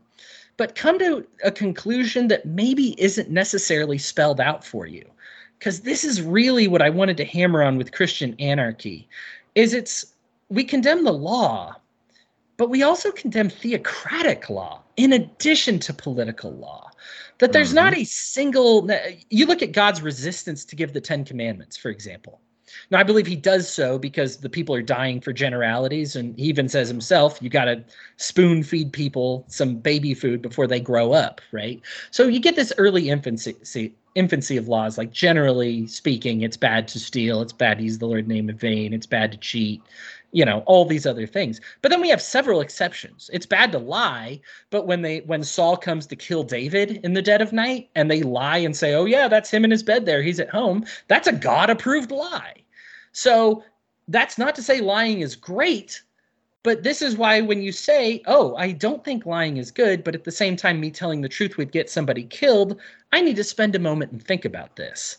but 0.57 0.75
come 0.75 0.99
to 0.99 1.27
a 1.45 1.51
conclusion 1.51 2.29
that 2.29 2.47
maybe 2.47 2.95
isn't 3.01 3.31
necessarily 3.31 3.99
spelled 3.99 4.41
out 4.41 4.65
for 4.65 4.87
you. 4.87 5.05
Because 5.59 5.81
this 5.81 6.03
is 6.03 6.21
really 6.21 6.67
what 6.67 6.83
i 6.83 6.91
wanted 6.91 7.17
to 7.17 7.25
hammer 7.25 7.63
on 7.63 7.79
with 7.79 7.93
christian 7.93 8.35
anarchy 8.41 9.09
is 9.55 9.75
it's 9.75 10.15
we 10.49 10.65
condemn 10.65 11.05
the 11.05 11.13
law 11.13 11.77
but 12.57 12.69
we 12.71 12.83
also 12.83 13.11
condemn 13.11 13.49
theocratic 13.49 14.49
law 14.51 14.83
in 14.97 15.15
addition 15.15 15.79
to 15.81 15.93
political 15.93 16.53
law. 16.53 16.91
That 17.39 17.53
there's 17.53 17.75
not 17.75 17.93
mm-hmm. 17.93 18.03
a 18.03 18.05
single 18.05 18.89
you 19.31 19.47
look 19.47 19.63
at 19.63 19.73
god's 19.73 20.01
resistance 20.01 20.65
to 20.67 20.77
give 20.77 20.93
the 20.93 21.01
10 21.01 21.25
commandments 21.25 21.77
for 21.77 21.89
example 21.91 22.41
now, 22.91 22.99
I 22.99 23.03
believe 23.03 23.27
he 23.27 23.37
does 23.37 23.69
so 23.69 23.99
because 23.99 24.39
the 24.39 24.49
people 24.49 24.75
are 24.75 24.83
dying 24.83 25.21
for 25.21 25.33
generalities, 25.33 26.17
and 26.17 26.39
he 26.39 26.47
even 26.47 26.69
says 26.69 26.89
himself, 26.89 27.39
"You 27.41 27.51
got 27.51 27.67
to 27.67 27.85
spoon 28.17 28.63
feed 28.63 28.93
people 28.93 29.45
some 29.49 29.77
baby 29.77 30.15
food 30.15 30.43
before 30.43 30.67
they 30.67 30.81
grow 30.81 31.13
up." 31.13 31.41
Right. 31.53 31.81
So 32.11 32.27
you 32.29 32.41
get 32.41 32.57
this 32.57 32.73
early 32.79 33.09
infancy 33.09 33.95
infancy 34.15 34.57
of 34.57 34.69
laws. 34.69 34.99
Like 34.99 35.13
generally 35.13 35.87
speaking, 35.87 36.43
it's 36.43 36.57
bad 36.57 36.89
to 36.89 36.99
steal, 36.99 37.41
it's 37.43 37.53
bad 37.53 37.79
to 37.79 37.85
use 37.85 37.99
the 37.99 38.07
Lord's 38.07 38.29
name 38.29 38.51
in 38.51 38.57
vain, 38.57 38.93
it's 38.93 39.07
bad 39.07 39.33
to 39.33 39.39
cheat, 39.39 39.83
you 40.33 40.45
know, 40.45 40.63
all 40.67 40.85
these 40.85 41.07
other 41.07 41.27
things. 41.27 41.61
But 41.83 41.91
then 41.91 42.01
we 42.01 42.09
have 42.09 42.21
several 42.23 42.61
exceptions. 42.61 43.31
It's 43.33 43.47
bad 43.47 43.71
to 43.73 43.79
lie, 43.79 44.41
but 44.71 44.87
when 44.87 45.03
they 45.03 45.21
when 45.21 45.45
Saul 45.45 45.77
comes 45.77 46.07
to 46.07 46.17
kill 46.17 46.43
David 46.43 47.01
in 47.05 47.13
the 47.13 47.23
dead 47.23 47.43
of 47.43 47.53
night, 47.53 47.91
and 47.95 48.11
they 48.11 48.23
lie 48.23 48.59
and 48.59 48.77
say, 48.77 48.95
"Oh 48.95 49.05
yeah, 49.05 49.29
that's 49.29 49.51
him 49.51 49.65
in 49.65 49.71
his 49.71 49.83
bed 49.83 50.07
there, 50.07 50.23
he's 50.23 50.41
at 50.41 50.51
home," 50.51 50.85
that's 51.09 51.29
a 51.29 51.33
God-approved 51.33 52.11
lie. 52.11 52.55
So 53.13 53.63
that's 54.09 54.39
not 54.39 54.55
to 54.57 54.63
say 54.63 54.81
lying 54.81 55.21
is 55.21 55.37
great, 55.37 56.03
but 56.63 56.83
this 56.83 57.03
is 57.03 57.17
why 57.17 57.41
when 57.41 57.63
you 57.63 57.73
say, 57.73 58.23
oh, 58.27 58.55
I 58.57 58.73
don't 58.73 59.05
think 59.05 59.27
lying 59.27 59.57
is 59.57 59.71
good, 59.71 60.05
but 60.05 60.15
at 60.15 60.25
the 60.25 60.31
same 60.31 60.57
time, 60.57 60.81
me 60.81 60.91
telling 60.91 61.21
the 61.21 61.29
truth 61.29 61.57
would 61.57 61.73
get 61.73 61.91
somebody 61.91 62.25
killed, 62.25 62.81
I 63.13 63.21
need 63.21 63.37
to 63.37 63.45
spend 63.45 63.75
a 63.75 63.81
moment 63.81 64.13
and 64.13 64.23
think 64.23 64.45
about 64.45 64.77
this. 64.77 65.17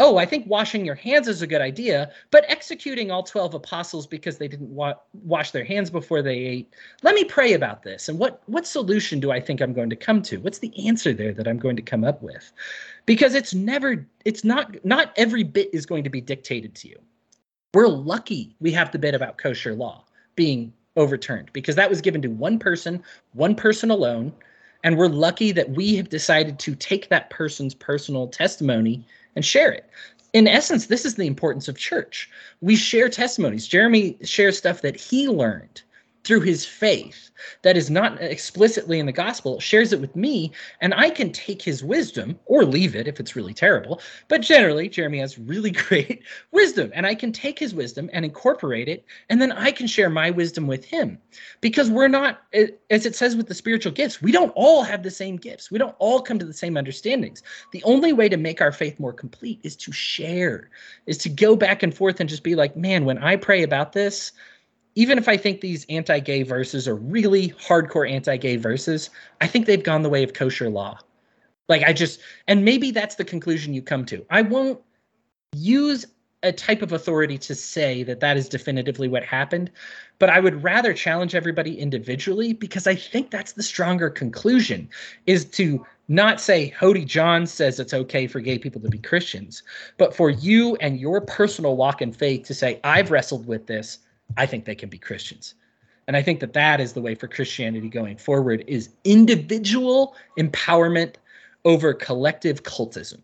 Oh, 0.00 0.16
I 0.16 0.26
think 0.26 0.46
washing 0.48 0.84
your 0.84 0.96
hands 0.96 1.28
is 1.28 1.40
a 1.40 1.46
good 1.46 1.60
idea, 1.60 2.10
but 2.32 2.44
executing 2.48 3.10
all 3.10 3.22
12 3.22 3.54
apostles 3.54 4.06
because 4.06 4.38
they 4.38 4.48
didn't 4.48 4.70
wa- 4.70 4.94
wash 5.22 5.52
their 5.52 5.64
hands 5.64 5.88
before 5.88 6.20
they 6.20 6.36
ate. 6.36 6.74
Let 7.02 7.14
me 7.14 7.24
pray 7.24 7.52
about 7.52 7.84
this. 7.84 8.08
And 8.08 8.18
what, 8.18 8.42
what 8.46 8.66
solution 8.66 9.20
do 9.20 9.30
I 9.30 9.40
think 9.40 9.60
I'm 9.60 9.72
going 9.72 9.90
to 9.90 9.96
come 9.96 10.20
to? 10.22 10.38
What's 10.38 10.58
the 10.58 10.88
answer 10.88 11.12
there 11.12 11.32
that 11.32 11.46
I'm 11.46 11.58
going 11.58 11.76
to 11.76 11.82
come 11.82 12.02
up 12.02 12.22
with? 12.22 12.52
Because 13.06 13.34
it's 13.34 13.54
never, 13.54 14.04
it's 14.24 14.42
not, 14.42 14.84
not 14.84 15.12
every 15.16 15.44
bit 15.44 15.70
is 15.72 15.86
going 15.86 16.02
to 16.04 16.10
be 16.10 16.20
dictated 16.20 16.74
to 16.76 16.88
you 16.88 16.98
we're 17.74 17.88
lucky 17.88 18.54
we 18.60 18.70
have 18.70 18.92
the 18.92 18.98
bit 18.98 19.14
about 19.14 19.36
kosher 19.36 19.74
law 19.74 20.04
being 20.36 20.72
overturned 20.96 21.50
because 21.52 21.74
that 21.74 21.90
was 21.90 22.00
given 22.00 22.22
to 22.22 22.28
one 22.28 22.58
person, 22.58 23.02
one 23.32 23.54
person 23.54 23.90
alone. 23.90 24.32
And 24.84 24.96
we're 24.98 25.08
lucky 25.08 25.50
that 25.52 25.70
we 25.70 25.96
have 25.96 26.08
decided 26.08 26.58
to 26.60 26.74
take 26.74 27.08
that 27.08 27.30
person's 27.30 27.74
personal 27.74 28.28
testimony 28.28 29.04
and 29.36 29.44
share 29.44 29.72
it. 29.72 29.88
In 30.32 30.48
essence, 30.48 30.86
this 30.86 31.04
is 31.04 31.14
the 31.14 31.26
importance 31.26 31.68
of 31.68 31.78
church. 31.78 32.28
We 32.60 32.74
share 32.74 33.08
testimonies. 33.08 33.68
Jeremy 33.68 34.18
shares 34.22 34.58
stuff 34.58 34.82
that 34.82 34.96
he 34.96 35.28
learned 35.28 35.82
through 36.24 36.40
his 36.40 36.64
faith 36.64 37.30
that 37.62 37.76
is 37.76 37.90
not 37.90 38.20
explicitly 38.20 38.98
in 38.98 39.06
the 39.06 39.12
gospel 39.12 39.60
shares 39.60 39.92
it 39.92 40.00
with 40.00 40.16
me 40.16 40.50
and 40.80 40.94
i 40.94 41.10
can 41.10 41.30
take 41.32 41.62
his 41.62 41.84
wisdom 41.84 42.38
or 42.46 42.64
leave 42.64 42.96
it 42.96 43.06
if 43.06 43.20
it's 43.20 43.36
really 43.36 43.54
terrible 43.54 44.00
but 44.28 44.40
generally 44.40 44.88
jeremy 44.88 45.18
has 45.18 45.38
really 45.38 45.70
great 45.88 46.22
wisdom 46.52 46.90
and 46.94 47.06
i 47.06 47.14
can 47.14 47.32
take 47.32 47.58
his 47.58 47.74
wisdom 47.74 48.08
and 48.12 48.24
incorporate 48.24 48.88
it 48.88 49.04
and 49.28 49.40
then 49.40 49.52
i 49.52 49.70
can 49.70 49.86
share 49.86 50.10
my 50.10 50.30
wisdom 50.30 50.66
with 50.66 50.84
him. 50.84 51.18
Because 51.60 51.90
we're 51.90 52.08
not 52.08 52.42
as 52.90 53.06
it 53.06 53.14
says 53.14 53.36
with 53.36 53.48
the 53.48 53.54
spiritual 53.54 53.92
gifts 53.92 54.22
we 54.22 54.32
don't 54.32 54.52
all 54.54 54.82
have 54.82 55.02
the 55.02 55.10
same 55.10 55.36
gifts. 55.36 55.70
We 55.70 55.78
don't 55.78 55.96
all 55.98 56.20
come 56.20 56.38
to 56.38 56.44
the 56.44 56.52
same 56.52 56.76
understandings. 56.76 57.42
The 57.72 57.82
only 57.84 58.12
way 58.12 58.28
to 58.28 58.36
make 58.36 58.60
our 58.60 58.72
faith 58.72 58.98
more 59.00 59.12
complete 59.12 59.60
is 59.62 59.76
to 59.76 59.92
share 59.92 60.70
is 61.06 61.18
to 61.18 61.28
go 61.28 61.56
back 61.56 61.82
and 61.82 61.94
forth 61.94 62.20
and 62.20 62.28
just 62.28 62.42
be 62.42 62.54
like 62.54 62.76
man 62.76 63.04
when 63.04 63.18
i 63.18 63.36
pray 63.36 63.62
about 63.62 63.92
this 63.92 64.32
even 64.94 65.18
if 65.18 65.28
I 65.28 65.36
think 65.36 65.60
these 65.60 65.84
anti 65.88 66.20
gay 66.20 66.42
verses 66.42 66.86
are 66.86 66.96
really 66.96 67.50
hardcore 67.50 68.10
anti 68.10 68.36
gay 68.36 68.56
verses, 68.56 69.10
I 69.40 69.46
think 69.46 69.66
they've 69.66 69.82
gone 69.82 70.02
the 70.02 70.10
way 70.10 70.22
of 70.22 70.32
kosher 70.32 70.70
law. 70.70 70.98
Like, 71.68 71.82
I 71.82 71.92
just, 71.92 72.20
and 72.46 72.64
maybe 72.64 72.90
that's 72.90 73.14
the 73.14 73.24
conclusion 73.24 73.72
you 73.72 73.82
come 73.82 74.04
to. 74.06 74.24
I 74.30 74.42
won't 74.42 74.80
use 75.54 76.06
a 76.42 76.52
type 76.52 76.82
of 76.82 76.92
authority 76.92 77.38
to 77.38 77.54
say 77.54 78.02
that 78.02 78.20
that 78.20 78.36
is 78.36 78.48
definitively 78.48 79.08
what 79.08 79.24
happened, 79.24 79.70
but 80.18 80.28
I 80.28 80.40
would 80.40 80.62
rather 80.62 80.92
challenge 80.92 81.34
everybody 81.34 81.78
individually 81.78 82.52
because 82.52 82.86
I 82.86 82.94
think 82.94 83.30
that's 83.30 83.52
the 83.52 83.62
stronger 83.62 84.10
conclusion 84.10 84.88
is 85.26 85.46
to 85.46 85.84
not 86.08 86.40
say 86.40 86.74
Hodey 86.78 87.06
Johns 87.06 87.50
says 87.50 87.80
it's 87.80 87.94
okay 87.94 88.26
for 88.26 88.40
gay 88.40 88.58
people 88.58 88.80
to 88.82 88.90
be 88.90 88.98
Christians, 88.98 89.62
but 89.96 90.14
for 90.14 90.28
you 90.28 90.76
and 90.76 91.00
your 91.00 91.22
personal 91.22 91.76
walk 91.76 92.02
in 92.02 92.12
faith 92.12 92.46
to 92.46 92.54
say, 92.54 92.78
I've 92.84 93.10
wrestled 93.10 93.46
with 93.46 93.66
this. 93.66 94.00
I 94.36 94.46
think 94.46 94.64
they 94.64 94.74
can 94.74 94.88
be 94.88 94.98
Christians. 94.98 95.54
And 96.06 96.16
I 96.16 96.22
think 96.22 96.40
that 96.40 96.52
that 96.52 96.80
is 96.80 96.92
the 96.92 97.00
way 97.00 97.14
for 97.14 97.28
Christianity 97.28 97.88
going 97.88 98.16
forward 98.16 98.64
is 98.66 98.90
individual 99.04 100.14
empowerment 100.38 101.14
over 101.64 101.94
collective 101.94 102.62
cultism. 102.62 103.20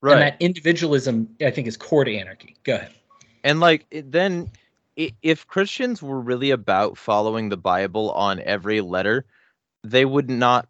Right. 0.00 0.14
And 0.14 0.22
that 0.22 0.36
individualism, 0.40 1.28
I 1.40 1.50
think, 1.50 1.68
is 1.68 1.76
core 1.76 2.04
to 2.04 2.14
anarchy. 2.14 2.56
Go 2.64 2.74
ahead. 2.74 2.92
And 3.44 3.60
like 3.60 3.86
then, 3.90 4.50
if 4.96 5.46
Christians 5.46 6.02
were 6.02 6.20
really 6.20 6.50
about 6.50 6.98
following 6.98 7.48
the 7.48 7.56
Bible 7.56 8.10
on 8.12 8.40
every 8.40 8.80
letter, 8.80 9.24
they 9.84 10.04
would 10.04 10.28
not 10.28 10.68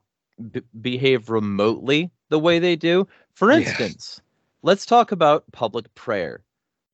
b- 0.51 0.63
behave 0.81 1.31
remotely 1.31 2.11
the 2.29 2.39
way 2.39 2.59
they 2.59 2.77
do. 2.77 3.09
For 3.35 3.51
instance, 3.51 4.21
yeah. 4.21 4.23
let's 4.63 4.85
talk 4.85 5.13
about 5.13 5.45
public 5.53 5.93
prayer 5.95 6.43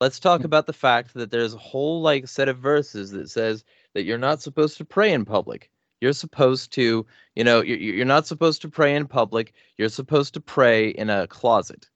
let's 0.01 0.21
talk 0.21 0.43
mm. 0.43 0.45
about 0.45 0.67
the 0.67 0.73
fact 0.73 1.15
that 1.15 1.31
there's 1.31 1.55
a 1.55 1.59
whole 1.59 2.01
like 2.01 2.29
set 2.29 2.49
of 2.49 2.59
verses 2.59 3.11
that 3.13 3.31
says 3.31 3.65
that 3.95 4.05
you're 4.05 4.19
not 4.19 4.43
supposed 4.43 4.77
to 4.79 4.85
pray 4.85 5.13
in 5.13 5.25
public. 5.25 5.71
You're 6.01 6.13
supposed 6.13 6.73
to 6.73 7.05
you 7.35 7.45
know 7.45 7.61
you're, 7.61 7.79
you're 7.79 8.05
not 8.05 8.27
supposed 8.27 8.63
to 8.63 8.69
pray 8.69 8.95
in 8.95 9.07
public. 9.07 9.53
You're 9.77 9.89
supposed 9.89 10.35
to 10.35 10.41
pray 10.41 10.91
in 10.91 11.11
a 11.11 11.27
closet. 11.27 11.89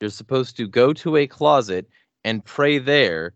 You're 0.00 0.10
supposed 0.10 0.56
to 0.56 0.66
go 0.66 0.92
to 0.94 1.16
a 1.16 1.26
closet 1.26 1.88
and 2.24 2.44
pray 2.44 2.78
there 2.78 3.34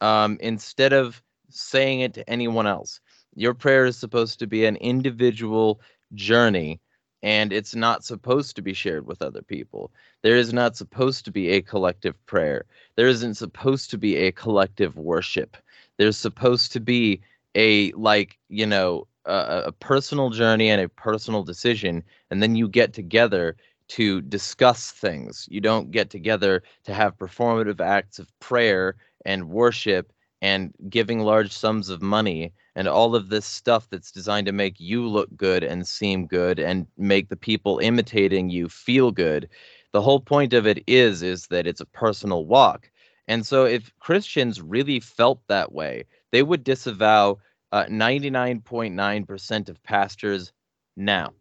um, 0.00 0.38
instead 0.40 0.92
of 0.92 1.22
saying 1.50 2.00
it 2.00 2.14
to 2.14 2.28
anyone 2.30 2.66
else. 2.66 3.00
Your 3.34 3.54
prayer 3.54 3.84
is 3.84 3.96
supposed 3.96 4.38
to 4.38 4.46
be 4.46 4.64
an 4.64 4.76
individual 4.76 5.80
journey 6.14 6.80
and 7.22 7.52
it's 7.52 7.74
not 7.74 8.04
supposed 8.04 8.54
to 8.56 8.62
be 8.62 8.72
shared 8.72 9.06
with 9.06 9.22
other 9.22 9.42
people. 9.42 9.90
There 10.22 10.36
is 10.36 10.52
not 10.52 10.76
supposed 10.76 11.24
to 11.24 11.30
be 11.30 11.50
a 11.50 11.62
collective 11.62 12.14
prayer. 12.26 12.64
There 12.96 13.08
isn't 13.08 13.34
supposed 13.34 13.90
to 13.90 13.98
be 13.98 14.16
a 14.16 14.32
collective 14.32 14.96
worship. 14.96 15.56
There's 15.96 16.16
supposed 16.16 16.72
to 16.72 16.80
be 16.80 17.20
a 17.54 17.92
like, 17.92 18.38
you 18.48 18.66
know, 18.66 19.06
a, 19.24 19.64
a 19.66 19.72
personal 19.72 20.30
journey 20.30 20.70
and 20.70 20.80
a 20.80 20.88
personal 20.88 21.42
decision 21.42 22.02
and 22.30 22.42
then 22.42 22.54
you 22.54 22.68
get 22.68 22.92
together 22.92 23.56
to 23.88 24.20
discuss 24.22 24.92
things. 24.92 25.48
You 25.50 25.60
don't 25.60 25.90
get 25.90 26.10
together 26.10 26.62
to 26.84 26.94
have 26.94 27.18
performative 27.18 27.80
acts 27.80 28.18
of 28.18 28.38
prayer 28.38 28.96
and 29.24 29.48
worship 29.48 30.12
and 30.40 30.72
giving 30.88 31.20
large 31.20 31.52
sums 31.52 31.88
of 31.88 32.00
money 32.00 32.52
and 32.76 32.86
all 32.86 33.14
of 33.14 33.28
this 33.28 33.46
stuff 33.46 33.88
that's 33.90 34.12
designed 34.12 34.46
to 34.46 34.52
make 34.52 34.78
you 34.78 35.06
look 35.06 35.28
good 35.36 35.64
and 35.64 35.86
seem 35.86 36.26
good 36.26 36.58
and 36.58 36.86
make 36.96 37.28
the 37.28 37.36
people 37.36 37.78
imitating 37.80 38.48
you 38.48 38.68
feel 38.68 39.10
good. 39.10 39.48
The 39.92 40.02
whole 40.02 40.20
point 40.20 40.52
of 40.52 40.66
it 40.66 40.84
is 40.86 41.22
is 41.22 41.46
that 41.48 41.66
it's 41.66 41.80
a 41.80 41.86
personal 41.86 42.44
walk. 42.44 42.90
And 43.26 43.44
so 43.44 43.64
if 43.64 43.92
christians 43.98 44.62
really 44.62 45.00
felt 45.00 45.40
that 45.48 45.72
way 45.72 46.04
they 46.30 46.42
would 46.42 46.64
disavow 46.64 47.38
uh, 47.72 47.84
99.9% 47.84 49.68
of 49.68 49.82
pastors 49.82 50.52
now. 50.96 51.32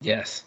Yes. 0.00 0.44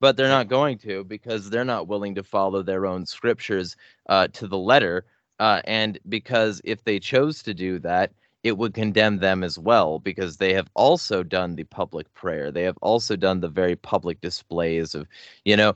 But 0.00 0.16
they're 0.16 0.28
not 0.28 0.48
going 0.48 0.78
to 0.78 1.04
because 1.04 1.50
they're 1.50 1.64
not 1.64 1.86
willing 1.86 2.14
to 2.16 2.22
follow 2.22 2.62
their 2.62 2.86
own 2.86 3.06
scriptures 3.06 3.76
uh, 4.08 4.28
to 4.28 4.46
the 4.46 4.58
letter 4.58 5.04
uh, 5.42 5.60
and 5.64 5.98
because 6.08 6.60
if 6.62 6.84
they 6.84 7.00
chose 7.00 7.42
to 7.42 7.52
do 7.52 7.80
that, 7.80 8.12
it 8.44 8.58
would 8.58 8.74
condemn 8.74 9.18
them 9.18 9.42
as 9.42 9.58
well 9.58 9.98
because 9.98 10.36
they 10.36 10.52
have 10.52 10.68
also 10.74 11.24
done 11.24 11.56
the 11.56 11.64
public 11.64 12.12
prayer. 12.14 12.52
They 12.52 12.62
have 12.62 12.78
also 12.80 13.16
done 13.16 13.40
the 13.40 13.48
very 13.48 13.74
public 13.74 14.20
displays 14.20 14.94
of, 14.94 15.08
you 15.44 15.56
know, 15.56 15.74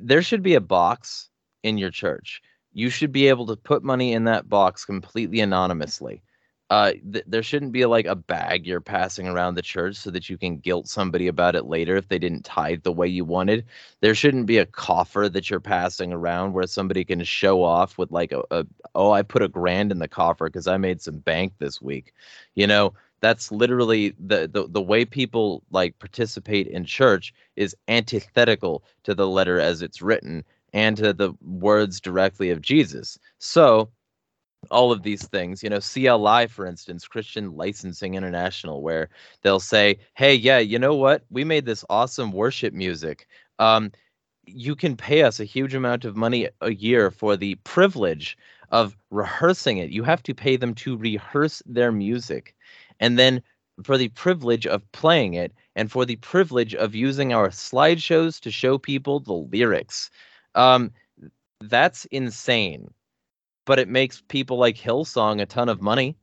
there 0.00 0.20
should 0.20 0.42
be 0.42 0.56
a 0.56 0.60
box 0.60 1.30
in 1.62 1.78
your 1.78 1.90
church. 1.90 2.42
You 2.72 2.90
should 2.90 3.12
be 3.12 3.28
able 3.28 3.46
to 3.46 3.56
put 3.56 3.84
money 3.84 4.14
in 4.14 4.24
that 4.24 4.48
box 4.48 4.84
completely 4.84 5.38
anonymously 5.38 6.20
uh, 6.72 6.92
th- 7.12 7.24
there 7.26 7.42
shouldn't 7.42 7.70
be 7.72 7.84
like 7.84 8.06
a 8.06 8.16
bag 8.16 8.66
you're 8.66 8.80
passing 8.80 9.28
around 9.28 9.54
the 9.56 9.60
church 9.60 9.94
so 9.94 10.10
that 10.10 10.30
you 10.30 10.38
can 10.38 10.56
guilt 10.56 10.88
somebody 10.88 11.26
about 11.26 11.54
it 11.54 11.66
later 11.66 11.96
if 11.96 12.08
they 12.08 12.18
didn't 12.18 12.46
tithe 12.46 12.82
the 12.82 12.90
way 12.90 13.06
you 13.06 13.26
wanted. 13.26 13.66
There 14.00 14.14
shouldn't 14.14 14.46
be 14.46 14.56
a 14.56 14.64
coffer 14.64 15.28
that 15.28 15.50
you're 15.50 15.60
passing 15.60 16.14
around 16.14 16.54
where 16.54 16.66
somebody 16.66 17.04
can 17.04 17.22
show 17.24 17.62
off 17.62 17.98
with 17.98 18.10
like 18.10 18.32
a, 18.32 18.42
a 18.50 18.64
oh 18.94 19.10
I 19.12 19.20
put 19.20 19.42
a 19.42 19.48
grand 19.48 19.92
in 19.92 19.98
the 19.98 20.08
coffer 20.08 20.46
because 20.46 20.66
I 20.66 20.78
made 20.78 21.02
some 21.02 21.18
bank 21.18 21.52
this 21.58 21.82
week. 21.82 22.14
You 22.54 22.66
know 22.66 22.94
that's 23.20 23.52
literally 23.52 24.14
the, 24.18 24.48
the 24.50 24.66
the 24.66 24.80
way 24.80 25.04
people 25.04 25.62
like 25.72 25.98
participate 25.98 26.68
in 26.68 26.86
church 26.86 27.34
is 27.54 27.76
antithetical 27.88 28.82
to 29.02 29.14
the 29.14 29.28
letter 29.28 29.60
as 29.60 29.82
it's 29.82 30.00
written 30.00 30.42
and 30.72 30.96
to 30.96 31.12
the 31.12 31.34
words 31.42 32.00
directly 32.00 32.48
of 32.48 32.62
Jesus. 32.62 33.18
So 33.38 33.90
all 34.70 34.92
of 34.92 35.02
these 35.02 35.26
things 35.26 35.62
you 35.62 35.68
know 35.68 35.80
cli 35.80 36.46
for 36.46 36.66
instance 36.66 37.06
christian 37.06 37.56
licensing 37.56 38.14
international 38.14 38.80
where 38.82 39.08
they'll 39.42 39.60
say 39.60 39.98
hey 40.14 40.34
yeah 40.34 40.58
you 40.72 40.78
know 40.78 40.94
what? 40.94 41.24
We 41.30 41.44
made 41.44 41.66
this 41.66 41.84
awesome 41.90 42.32
worship 42.32 42.72
music. 42.72 43.26
Um, 43.58 43.92
you 44.46 44.74
can 44.74 44.96
pay 44.96 45.22
us 45.22 45.38
a 45.38 45.44
huge 45.44 45.74
amount 45.74 46.04
of 46.04 46.16
money 46.16 46.48
a 46.62 46.72
year 46.72 47.10
for 47.10 47.36
the 47.36 47.56
privilege 47.56 48.36
of 48.70 48.96
rehearsing 49.10 49.76
it. 49.78 49.90
You 49.90 50.02
have 50.02 50.22
to 50.24 50.34
pay 50.34 50.56
them 50.56 50.74
to 50.76 50.96
rehearse 50.96 51.62
their 51.66 51.92
music. 51.92 52.54
And 53.00 53.18
then 53.18 53.42
for 53.84 53.98
the 53.98 54.08
privilege 54.08 54.66
of 54.66 54.90
playing 54.92 55.34
it 55.34 55.52
and 55.76 55.92
for 55.92 56.06
the 56.06 56.16
privilege 56.16 56.74
of 56.74 56.94
using 56.94 57.32
our 57.32 57.50
slideshows 57.50 58.40
to 58.40 58.50
show 58.50 58.78
people 58.78 59.20
the 59.20 59.34
lyrics. 59.34 60.10
Um, 60.54 60.90
that's 61.60 62.06
insane 62.06 62.88
but 63.64 63.78
it 63.78 63.88
makes 63.88 64.22
people 64.28 64.58
like 64.58 64.76
Hillsong 64.76 65.40
a 65.40 65.46
ton 65.46 65.68
of 65.68 65.80
money. 65.80 66.16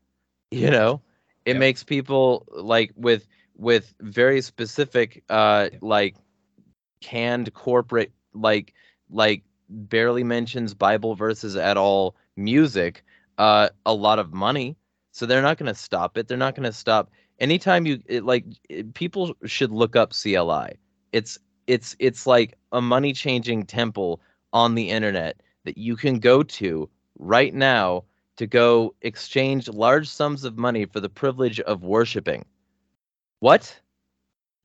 You 0.51 0.71
know, 0.71 1.01
it 1.45 1.53
yep. 1.53 1.59
makes 1.59 1.83
people 1.83 2.47
like 2.51 2.91
with 2.95 3.27
with 3.55 3.93
very 4.01 4.41
specific 4.41 5.23
uh 5.29 5.69
like 5.81 6.15
canned 7.01 7.53
corporate 7.53 8.11
like 8.33 8.73
like 9.09 9.43
barely 9.69 10.23
mentions 10.23 10.73
Bible 10.73 11.15
verses 11.15 11.55
at 11.55 11.77
all 11.77 12.15
music 12.35 13.03
uh 13.37 13.69
a 13.85 13.93
lot 13.93 14.19
of 14.19 14.33
money. 14.33 14.75
So 15.11 15.25
they're 15.25 15.41
not 15.41 15.57
going 15.57 15.71
to 15.71 15.79
stop 15.79 16.17
it. 16.17 16.27
They're 16.27 16.37
not 16.37 16.55
going 16.55 16.65
to 16.65 16.73
stop 16.73 17.11
anytime 17.39 17.85
you 17.85 18.01
it, 18.05 18.23
like 18.23 18.45
it, 18.69 18.93
people 18.93 19.35
should 19.45 19.71
look 19.71 19.95
up 19.95 20.13
CLI. 20.13 20.77
It's 21.11 21.37
it's 21.67 21.95
it's 21.99 22.25
like 22.27 22.57
a 22.71 22.81
money 22.81 23.13
changing 23.13 23.65
temple 23.65 24.21
on 24.53 24.75
the 24.75 24.89
internet 24.89 25.41
that 25.65 25.77
you 25.77 25.95
can 25.95 26.19
go 26.19 26.43
to 26.43 26.89
right 27.19 27.53
now 27.53 28.05
to 28.37 28.47
go 28.47 28.95
exchange 29.01 29.67
large 29.67 30.07
sums 30.07 30.45
of 30.45 30.57
money 30.57 30.85
for 30.85 31.01
the 31.01 31.09
privilege 31.09 31.59
of 31.59 31.83
worshiping. 31.83 32.45
What? 33.41 33.79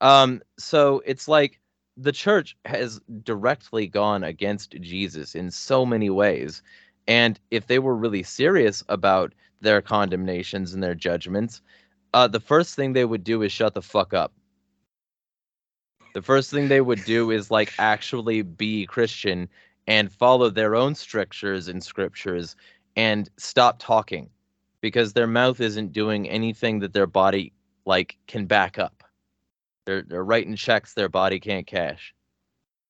Um, 0.00 0.42
so 0.58 1.02
it's 1.04 1.28
like 1.28 1.60
the 1.96 2.12
church 2.12 2.56
has 2.64 3.00
directly 3.22 3.86
gone 3.86 4.24
against 4.24 4.80
Jesus 4.80 5.34
in 5.34 5.50
so 5.50 5.84
many 5.84 6.10
ways. 6.10 6.62
And 7.06 7.38
if 7.50 7.66
they 7.66 7.78
were 7.78 7.94
really 7.96 8.22
serious 8.22 8.82
about 8.88 9.32
their 9.60 9.82
condemnations 9.82 10.72
and 10.72 10.82
their 10.82 10.94
judgments, 10.94 11.60
uh, 12.12 12.28
the 12.28 12.40
first 12.40 12.76
thing 12.76 12.92
they 12.92 13.04
would 13.04 13.24
do 13.24 13.42
is 13.42 13.52
shut 13.52 13.74
the 13.74 13.82
fuck 13.82 14.14
up. 14.14 14.32
The 16.14 16.22
first 16.22 16.50
thing 16.50 16.68
they 16.68 16.80
would 16.80 17.04
do 17.04 17.32
is 17.32 17.50
like 17.50 17.72
actually 17.78 18.42
be 18.42 18.86
Christian 18.86 19.48
and 19.86 20.10
follow 20.10 20.50
their 20.50 20.74
own 20.74 20.94
strictures 20.94 21.68
and 21.68 21.82
scriptures 21.82 22.56
and 22.96 23.28
stop 23.36 23.76
talking 23.78 24.30
because 24.80 25.12
their 25.12 25.26
mouth 25.26 25.60
isn't 25.60 25.92
doing 25.92 26.28
anything 26.28 26.78
that 26.80 26.92
their 26.92 27.06
body 27.06 27.52
like 27.86 28.16
can 28.26 28.46
back 28.46 28.78
up. 28.78 29.02
They're 29.86 30.02
they're 30.02 30.24
writing 30.24 30.56
checks 30.56 30.94
their 30.94 31.08
body 31.08 31.40
can't 31.40 31.66
cash. 31.66 32.14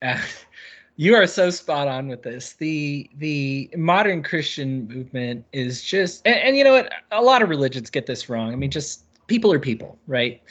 Uh, 0.02 0.20
you 0.96 1.14
are 1.14 1.26
so 1.26 1.50
spot 1.50 1.88
on 1.88 2.08
with 2.08 2.22
this. 2.22 2.54
The 2.54 3.10
the 3.16 3.70
modern 3.76 4.22
Christian 4.22 4.86
movement 4.88 5.44
is 5.52 5.82
just 5.82 6.26
and, 6.26 6.36
and 6.36 6.56
you 6.56 6.64
know 6.64 6.72
what? 6.72 6.92
A 7.10 7.22
lot 7.22 7.42
of 7.42 7.48
religions 7.48 7.90
get 7.90 8.06
this 8.06 8.28
wrong. 8.28 8.52
I 8.52 8.56
mean, 8.56 8.70
just 8.70 9.04
people 9.26 9.52
are 9.52 9.58
people, 9.58 9.98
right? 10.06 10.42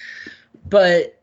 But 0.69 1.21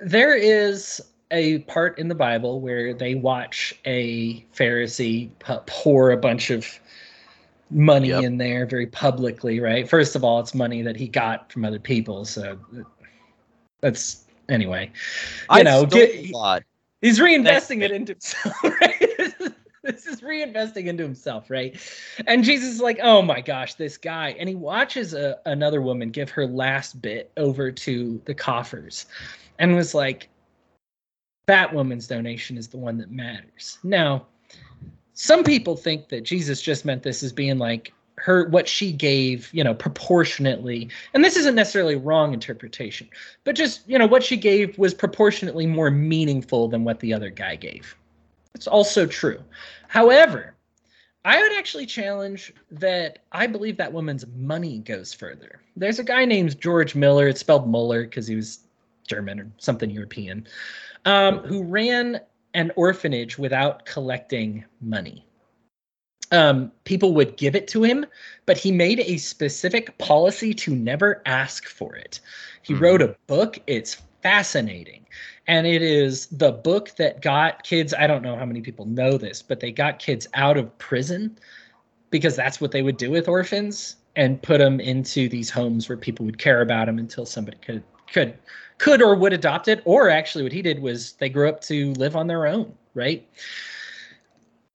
there 0.00 0.34
is 0.34 1.00
a 1.30 1.58
part 1.60 1.98
in 1.98 2.08
the 2.08 2.14
Bible 2.14 2.60
where 2.60 2.92
they 2.94 3.14
watch 3.14 3.74
a 3.84 4.44
Pharisee 4.54 5.30
pour 5.66 6.10
a 6.10 6.16
bunch 6.16 6.50
of 6.50 6.66
money 7.70 8.08
yep. 8.08 8.24
in 8.24 8.36
there 8.36 8.66
very 8.66 8.86
publicly, 8.86 9.60
right? 9.60 9.88
First 9.88 10.16
of 10.16 10.24
all, 10.24 10.40
it's 10.40 10.54
money 10.54 10.82
that 10.82 10.96
he 10.96 11.06
got 11.06 11.52
from 11.52 11.64
other 11.64 11.78
people, 11.78 12.24
so 12.24 12.58
that's 13.80 14.24
anyway. 14.48 14.86
You 14.86 15.46
I 15.50 15.62
know, 15.62 15.86
get, 15.86 16.14
he's 17.00 17.18
reinvesting 17.18 17.82
it 17.82 17.92
into 17.92 18.12
himself, 18.12 18.56
right? 18.80 19.10
this 19.82 20.06
is 20.06 20.20
reinvesting 20.20 20.86
into 20.86 21.02
himself, 21.02 21.50
right? 21.50 21.80
And 22.26 22.44
Jesus 22.44 22.68
is 22.68 22.80
like, 22.80 22.98
oh 23.02 23.22
my 23.22 23.40
gosh, 23.40 23.74
this 23.74 23.96
guy. 23.96 24.36
And 24.38 24.48
he 24.48 24.54
watches 24.54 25.14
a, 25.14 25.38
another 25.46 25.80
woman 25.80 26.10
give 26.10 26.30
her 26.30 26.46
last 26.46 27.00
bit 27.00 27.30
over 27.36 27.72
to 27.72 28.20
the 28.24 28.34
coffers 28.34 29.06
and 29.58 29.74
was 29.74 29.94
like, 29.94 30.28
that 31.50 31.74
woman's 31.74 32.06
donation 32.06 32.56
is 32.56 32.68
the 32.68 32.76
one 32.76 32.96
that 32.98 33.10
matters. 33.10 33.78
Now, 33.82 34.26
some 35.14 35.42
people 35.42 35.76
think 35.76 36.08
that 36.10 36.22
Jesus 36.22 36.62
just 36.62 36.84
meant 36.84 37.02
this 37.02 37.24
as 37.24 37.32
being 37.32 37.58
like 37.58 37.92
her 38.18 38.48
what 38.50 38.68
she 38.68 38.92
gave, 38.92 39.50
you 39.52 39.64
know, 39.64 39.74
proportionately. 39.74 40.88
And 41.12 41.24
this 41.24 41.36
isn't 41.36 41.56
necessarily 41.56 41.96
wrong 41.96 42.32
interpretation, 42.32 43.08
but 43.42 43.56
just, 43.56 43.88
you 43.88 43.98
know, 43.98 44.06
what 44.06 44.22
she 44.22 44.36
gave 44.36 44.78
was 44.78 44.94
proportionately 44.94 45.66
more 45.66 45.90
meaningful 45.90 46.68
than 46.68 46.84
what 46.84 47.00
the 47.00 47.12
other 47.12 47.30
guy 47.30 47.56
gave. 47.56 47.96
It's 48.54 48.68
also 48.68 49.04
true. 49.04 49.42
However, 49.88 50.54
I 51.24 51.42
would 51.42 51.58
actually 51.58 51.86
challenge 51.86 52.54
that 52.70 53.24
I 53.32 53.48
believe 53.48 53.76
that 53.78 53.92
woman's 53.92 54.24
money 54.36 54.78
goes 54.78 55.12
further. 55.12 55.60
There's 55.74 55.98
a 55.98 56.04
guy 56.04 56.24
named 56.26 56.60
George 56.60 56.94
Miller. 56.94 57.26
It's 57.26 57.40
spelled 57.40 57.68
Muller 57.68 58.04
because 58.04 58.28
he 58.28 58.36
was 58.36 58.60
German 59.06 59.40
or 59.40 59.50
something 59.58 59.90
European, 59.90 60.46
um, 61.04 61.38
who 61.40 61.62
ran 61.62 62.20
an 62.54 62.72
orphanage 62.76 63.38
without 63.38 63.84
collecting 63.86 64.64
money. 64.80 65.26
Um, 66.32 66.70
people 66.84 67.12
would 67.14 67.36
give 67.36 67.56
it 67.56 67.66
to 67.68 67.82
him, 67.82 68.06
but 68.46 68.56
he 68.56 68.70
made 68.70 69.00
a 69.00 69.16
specific 69.16 69.96
policy 69.98 70.54
to 70.54 70.74
never 70.74 71.22
ask 71.26 71.66
for 71.66 71.96
it. 71.96 72.20
He 72.62 72.74
mm-hmm. 72.74 72.84
wrote 72.84 73.02
a 73.02 73.16
book. 73.26 73.58
It's 73.66 74.00
fascinating. 74.22 75.06
And 75.46 75.66
it 75.66 75.82
is 75.82 76.26
the 76.26 76.52
book 76.52 76.94
that 76.96 77.22
got 77.22 77.64
kids, 77.64 77.92
I 77.92 78.06
don't 78.06 78.22
know 78.22 78.36
how 78.36 78.44
many 78.44 78.60
people 78.60 78.84
know 78.84 79.18
this, 79.18 79.42
but 79.42 79.58
they 79.58 79.72
got 79.72 79.98
kids 79.98 80.28
out 80.34 80.56
of 80.56 80.76
prison 80.78 81.36
because 82.10 82.36
that's 82.36 82.60
what 82.60 82.70
they 82.70 82.82
would 82.82 82.96
do 82.96 83.10
with 83.10 83.28
orphans 83.28 83.96
and 84.16 84.40
put 84.42 84.58
them 84.58 84.80
into 84.80 85.28
these 85.28 85.50
homes 85.50 85.88
where 85.88 85.98
people 85.98 86.26
would 86.26 86.38
care 86.38 86.60
about 86.60 86.86
them 86.86 86.98
until 86.98 87.24
somebody 87.26 87.56
could 87.58 87.82
could 88.12 88.36
could 88.80 89.00
or 89.00 89.14
would 89.14 89.32
adopt 89.32 89.68
it 89.68 89.82
or 89.84 90.10
actually 90.10 90.42
what 90.42 90.52
he 90.52 90.62
did 90.62 90.80
was 90.80 91.12
they 91.12 91.28
grew 91.28 91.48
up 91.48 91.60
to 91.60 91.92
live 91.94 92.16
on 92.16 92.26
their 92.26 92.46
own 92.46 92.74
right? 92.94 93.26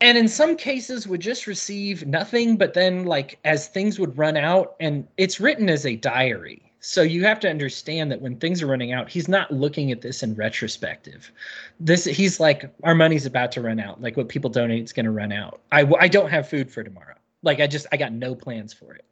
And 0.01 0.17
in 0.17 0.27
some 0.27 0.55
cases 0.55 1.07
would 1.07 1.21
just 1.21 1.47
receive 1.47 2.05
nothing 2.05 2.57
but 2.57 2.73
then 2.73 3.05
like 3.05 3.39
as 3.45 3.67
things 3.67 3.99
would 3.99 4.17
run 4.17 4.37
out 4.37 4.75
and 4.79 5.07
it's 5.17 5.39
written 5.39 5.69
as 5.69 5.85
a 5.85 5.95
diary. 5.95 6.61
So 6.81 7.01
you 7.01 7.23
have 7.23 7.39
to 7.39 7.49
understand 7.49 8.11
that 8.11 8.21
when 8.21 8.37
things 8.37 8.61
are 8.61 8.67
running 8.67 8.91
out 8.91 9.09
he's 9.09 9.27
not 9.27 9.51
looking 9.51 9.91
at 9.91 10.01
this 10.01 10.21
in 10.21 10.35
retrospective. 10.35 11.31
This 11.79 12.05
he's 12.05 12.39
like 12.39 12.69
our 12.83 12.93
money's 12.93 13.25
about 13.25 13.51
to 13.53 13.61
run 13.61 13.79
out. 13.79 14.01
Like 14.01 14.17
what 14.17 14.29
people 14.29 14.49
donate 14.49 14.83
is 14.83 14.93
going 14.93 15.05
to 15.05 15.11
run 15.11 15.31
out. 15.31 15.61
I 15.71 15.89
i 15.99 16.07
don't 16.07 16.29
have 16.29 16.47
food 16.49 16.69
for 16.69 16.83
tomorrow. 16.83 17.15
Like 17.41 17.59
i 17.59 17.67
just 17.67 17.87
i 17.91 17.97
got 17.97 18.11
no 18.11 18.35
plans 18.35 18.73
for 18.73 18.93
it 18.93 19.05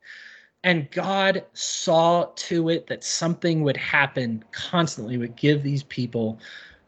and 0.64 0.90
God 0.92 1.44
saw 1.54 2.26
to 2.36 2.70
it 2.70 2.88
that 2.88 3.04
something 3.04 3.64
would 3.64 3.78
happen 3.78 4.44
constantly, 4.52 5.18
would 5.18 5.36
give 5.36 5.62
these 5.62 5.84
people 5.84 6.40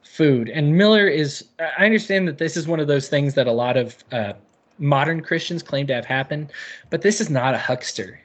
food. 0.01 0.49
And 0.49 0.77
Miller 0.77 1.07
is, 1.07 1.45
I 1.59 1.85
understand 1.85 2.27
that 2.27 2.37
this 2.37 2.55
is 2.55 2.67
one 2.67 2.79
of 2.79 2.87
those 2.87 3.09
things 3.09 3.33
that 3.33 3.47
a 3.47 3.51
lot 3.51 3.75
of 3.75 3.97
uh, 4.11 4.33
modern 4.77 5.21
Christians 5.21 5.61
claim 5.61 5.87
to 5.87 5.93
have 5.93 6.05
happened, 6.05 6.51
but 6.89 7.01
this 7.01 7.19
is 7.19 7.29
not 7.29 7.53
a 7.53 7.57
huckster. 7.57 8.21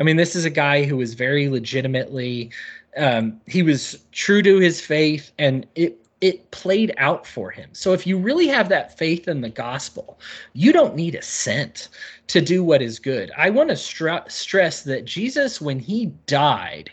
I 0.00 0.02
mean, 0.02 0.16
this 0.16 0.34
is 0.34 0.44
a 0.44 0.50
guy 0.50 0.84
who 0.84 0.96
was 0.96 1.14
very 1.14 1.48
legitimately, 1.48 2.50
um, 2.96 3.40
he 3.46 3.62
was 3.62 4.04
true 4.12 4.42
to 4.42 4.58
his 4.58 4.80
faith, 4.80 5.32
and 5.38 5.66
it 5.74 6.07
it 6.20 6.50
played 6.50 6.94
out 6.98 7.26
for 7.26 7.50
him. 7.50 7.70
So 7.72 7.92
if 7.92 8.06
you 8.06 8.18
really 8.18 8.48
have 8.48 8.68
that 8.68 8.98
faith 8.98 9.28
in 9.28 9.40
the 9.40 9.48
gospel, 9.48 10.18
you 10.52 10.72
don't 10.72 10.96
need 10.96 11.14
a 11.14 11.22
cent 11.22 11.88
to 12.28 12.40
do 12.40 12.64
what 12.64 12.82
is 12.82 12.98
good. 12.98 13.30
I 13.36 13.50
want 13.50 13.70
to 13.70 13.76
str- 13.76 14.28
stress 14.28 14.82
that 14.82 15.04
Jesus, 15.04 15.60
when 15.60 15.78
he 15.78 16.06
died, 16.26 16.90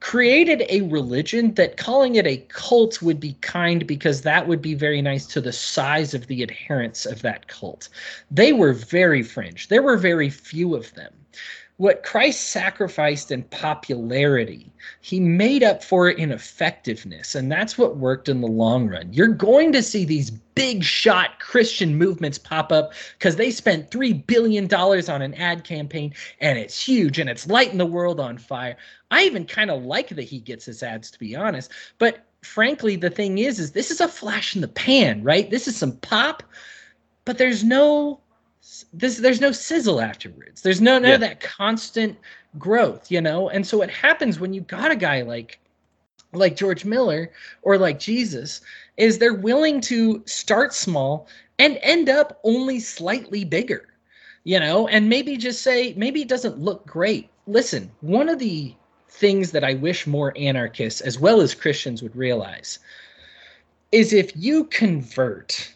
created 0.00 0.64
a 0.68 0.80
religion 0.82 1.54
that 1.54 1.76
calling 1.76 2.16
it 2.16 2.26
a 2.26 2.38
cult 2.48 3.02
would 3.02 3.20
be 3.20 3.34
kind 3.42 3.86
because 3.86 4.22
that 4.22 4.48
would 4.48 4.62
be 4.62 4.74
very 4.74 5.02
nice 5.02 5.26
to 5.26 5.40
the 5.40 5.52
size 5.52 6.14
of 6.14 6.26
the 6.26 6.42
adherents 6.42 7.06
of 7.06 7.22
that 7.22 7.46
cult. 7.48 7.88
They 8.30 8.52
were 8.52 8.72
very 8.72 9.22
fringe, 9.22 9.68
there 9.68 9.82
were 9.82 9.98
very 9.98 10.30
few 10.30 10.74
of 10.74 10.92
them 10.94 11.12
what 11.80 12.02
Christ 12.02 12.50
sacrificed 12.50 13.30
in 13.30 13.42
popularity, 13.44 14.70
he 15.00 15.18
made 15.18 15.62
up 15.62 15.82
for 15.82 16.10
it 16.10 16.18
in 16.18 16.30
effectiveness. 16.30 17.34
And 17.34 17.50
that's 17.50 17.78
what 17.78 17.96
worked 17.96 18.28
in 18.28 18.42
the 18.42 18.48
long 18.48 18.86
run. 18.86 19.10
You're 19.14 19.28
going 19.28 19.72
to 19.72 19.82
see 19.82 20.04
these 20.04 20.30
big 20.30 20.84
shot 20.84 21.40
Christian 21.40 21.96
movements 21.96 22.36
pop 22.36 22.70
up 22.70 22.92
because 23.16 23.36
they 23.36 23.50
spent 23.50 23.90
$3 23.90 24.26
billion 24.26 24.70
on 24.74 25.22
an 25.22 25.32
ad 25.32 25.64
campaign 25.64 26.12
and 26.42 26.58
it's 26.58 26.86
huge 26.86 27.18
and 27.18 27.30
it's 27.30 27.46
lighting 27.46 27.78
the 27.78 27.86
world 27.86 28.20
on 28.20 28.36
fire. 28.36 28.76
I 29.10 29.22
even 29.22 29.46
kind 29.46 29.70
of 29.70 29.82
like 29.82 30.10
that 30.10 30.24
he 30.24 30.38
gets 30.38 30.66
his 30.66 30.82
ads, 30.82 31.10
to 31.12 31.18
be 31.18 31.34
honest. 31.34 31.70
But 31.96 32.26
frankly, 32.42 32.96
the 32.96 33.08
thing 33.08 33.38
is, 33.38 33.58
is 33.58 33.72
this 33.72 33.90
is 33.90 34.02
a 34.02 34.08
flash 34.08 34.54
in 34.54 34.60
the 34.60 34.68
pan, 34.68 35.22
right? 35.22 35.48
This 35.50 35.66
is 35.66 35.78
some 35.78 35.92
pop, 35.92 36.42
but 37.24 37.38
there's 37.38 37.64
no 37.64 38.20
this 38.92 39.18
there's 39.18 39.40
no 39.40 39.52
sizzle 39.52 40.00
afterwards. 40.00 40.62
There's 40.62 40.80
no 40.80 40.98
none 40.98 41.10
yeah. 41.10 41.16
that 41.18 41.40
constant 41.40 42.18
growth, 42.58 43.10
you 43.10 43.20
know. 43.20 43.48
And 43.48 43.66
so 43.66 43.78
what 43.78 43.90
happens 43.90 44.40
when 44.40 44.52
you 44.52 44.62
got 44.62 44.90
a 44.90 44.96
guy 44.96 45.22
like 45.22 45.58
like 46.32 46.56
George 46.56 46.84
Miller 46.84 47.32
or 47.62 47.78
like 47.78 47.98
Jesus 47.98 48.60
is 48.96 49.18
they're 49.18 49.34
willing 49.34 49.80
to 49.82 50.22
start 50.26 50.72
small 50.74 51.28
and 51.58 51.78
end 51.82 52.08
up 52.08 52.40
only 52.44 52.80
slightly 52.80 53.44
bigger, 53.44 53.88
you 54.44 54.58
know, 54.60 54.88
and 54.88 55.08
maybe 55.08 55.36
just 55.36 55.62
say 55.62 55.94
maybe 55.96 56.22
it 56.22 56.28
doesn't 56.28 56.58
look 56.58 56.86
great. 56.86 57.28
Listen, 57.46 57.90
one 58.00 58.28
of 58.28 58.38
the 58.38 58.74
things 59.08 59.50
that 59.50 59.64
I 59.64 59.74
wish 59.74 60.06
more 60.06 60.32
anarchists 60.36 61.00
as 61.00 61.18
well 61.18 61.40
as 61.40 61.54
Christians 61.54 62.02
would 62.02 62.14
realize 62.14 62.78
is 63.92 64.12
if 64.12 64.32
you 64.36 64.64
convert 64.64 65.72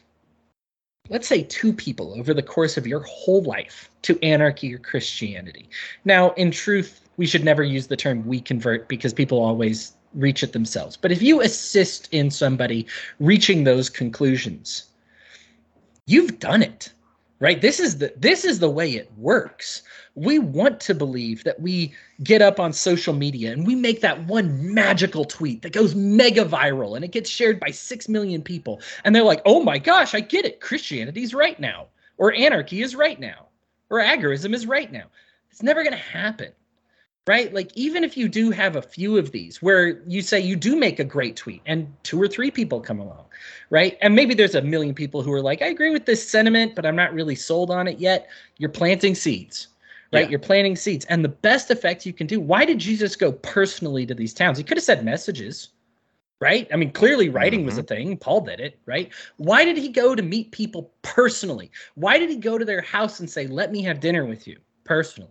let's 1.10 1.28
say 1.28 1.42
two 1.42 1.72
people 1.72 2.14
over 2.18 2.32
the 2.32 2.42
course 2.42 2.76
of 2.76 2.86
your 2.86 3.00
whole 3.00 3.42
life 3.42 3.90
to 4.02 4.18
anarchy 4.22 4.74
or 4.74 4.78
Christianity. 4.78 5.68
Now, 6.04 6.30
in 6.32 6.50
truth, 6.50 7.00
we 7.16 7.26
should 7.26 7.44
never 7.44 7.62
use 7.62 7.86
the 7.86 7.96
term 7.96 8.26
we 8.26 8.40
convert 8.40 8.88
because 8.88 9.12
people 9.12 9.38
always 9.38 9.94
reach 10.14 10.42
it 10.42 10.52
themselves. 10.52 10.96
But 10.96 11.12
if 11.12 11.20
you 11.20 11.42
assist 11.42 12.08
in 12.12 12.30
somebody 12.30 12.86
reaching 13.20 13.64
those 13.64 13.90
conclusions, 13.90 14.84
you've 16.06 16.38
done 16.38 16.62
it. 16.62 16.90
Right? 17.40 17.60
This 17.60 17.80
is 17.80 17.98
the 17.98 18.12
this 18.16 18.44
is 18.44 18.58
the 18.58 18.70
way 18.70 18.92
it 18.92 19.10
works. 19.16 19.82
We 20.14 20.38
want 20.38 20.80
to 20.80 20.94
believe 20.94 21.44
that 21.44 21.60
we 21.60 21.92
get 22.22 22.40
up 22.40 22.60
on 22.60 22.72
social 22.72 23.12
media 23.12 23.52
and 23.52 23.66
we 23.66 23.74
make 23.74 24.00
that 24.00 24.24
one 24.26 24.72
magical 24.72 25.24
tweet 25.24 25.62
that 25.62 25.72
goes 25.72 25.94
mega 25.94 26.44
viral 26.44 26.94
and 26.94 27.04
it 27.04 27.10
gets 27.10 27.28
shared 27.28 27.58
by 27.58 27.70
6 27.70 28.08
million 28.08 28.40
people. 28.40 28.80
And 29.04 29.14
they're 29.14 29.24
like 29.24 29.42
oh 29.44 29.62
my 29.62 29.78
gosh 29.78 30.14
i 30.14 30.20
get 30.20 30.44
it. 30.44 30.60
Christianity's 30.60 31.34
right 31.34 31.58
now 31.58 31.88
or 32.18 32.32
anarchy 32.32 32.82
is 32.82 32.94
right 32.94 33.18
now 33.18 33.48
or 33.90 33.98
agorism 33.98 34.54
is 34.54 34.66
right 34.66 34.90
now. 34.90 35.06
It's 35.50 35.62
never 35.62 35.82
going 35.82 35.92
to 35.92 35.98
happen 35.98 36.52
right 37.26 37.54
like 37.54 37.70
even 37.74 38.04
if 38.04 38.16
you 38.16 38.28
do 38.28 38.50
have 38.50 38.76
a 38.76 38.82
few 38.82 39.16
of 39.16 39.32
these 39.32 39.62
where 39.62 40.02
you 40.06 40.20
say 40.20 40.38
you 40.40 40.56
do 40.56 40.76
make 40.76 40.98
a 40.98 41.04
great 41.04 41.36
tweet 41.36 41.62
and 41.66 41.92
two 42.02 42.20
or 42.20 42.28
three 42.28 42.50
people 42.50 42.80
come 42.80 43.00
along 43.00 43.24
right 43.70 43.96
and 44.02 44.14
maybe 44.14 44.34
there's 44.34 44.54
a 44.54 44.62
million 44.62 44.94
people 44.94 45.22
who 45.22 45.32
are 45.32 45.42
like 45.42 45.62
i 45.62 45.66
agree 45.66 45.90
with 45.90 46.06
this 46.06 46.26
sentiment 46.26 46.74
but 46.74 46.84
i'm 46.84 46.96
not 46.96 47.14
really 47.14 47.34
sold 47.34 47.70
on 47.70 47.88
it 47.88 47.98
yet 47.98 48.28
you're 48.58 48.70
planting 48.70 49.14
seeds 49.14 49.68
right? 50.14 50.24
Yeah. 50.24 50.30
You're 50.30 50.38
planting 50.38 50.76
seeds. 50.76 51.04
And 51.06 51.24
the 51.24 51.28
best 51.28 51.70
effect 51.70 52.06
you 52.06 52.12
can 52.12 52.26
do, 52.26 52.40
why 52.40 52.64
did 52.64 52.78
Jesus 52.78 53.16
go 53.16 53.32
personally 53.32 54.06
to 54.06 54.14
these 54.14 54.32
towns? 54.32 54.56
He 54.56 54.64
could 54.64 54.76
have 54.76 54.84
said 54.84 55.04
messages, 55.04 55.70
right? 56.40 56.68
I 56.72 56.76
mean, 56.76 56.92
clearly 56.92 57.28
writing 57.28 57.60
mm-hmm. 57.60 57.66
was 57.66 57.78
a 57.78 57.82
thing. 57.82 58.16
Paul 58.16 58.42
did 58.42 58.60
it, 58.60 58.78
right? 58.86 59.12
Why 59.36 59.64
did 59.64 59.76
he 59.76 59.88
go 59.88 60.14
to 60.14 60.22
meet 60.22 60.52
people 60.52 60.92
personally? 61.02 61.70
Why 61.96 62.18
did 62.18 62.30
he 62.30 62.36
go 62.36 62.58
to 62.58 62.64
their 62.64 62.80
house 62.80 63.20
and 63.20 63.28
say, 63.28 63.46
let 63.46 63.72
me 63.72 63.82
have 63.82 64.00
dinner 64.00 64.24
with 64.24 64.46
you 64.46 64.58
personally? 64.84 65.30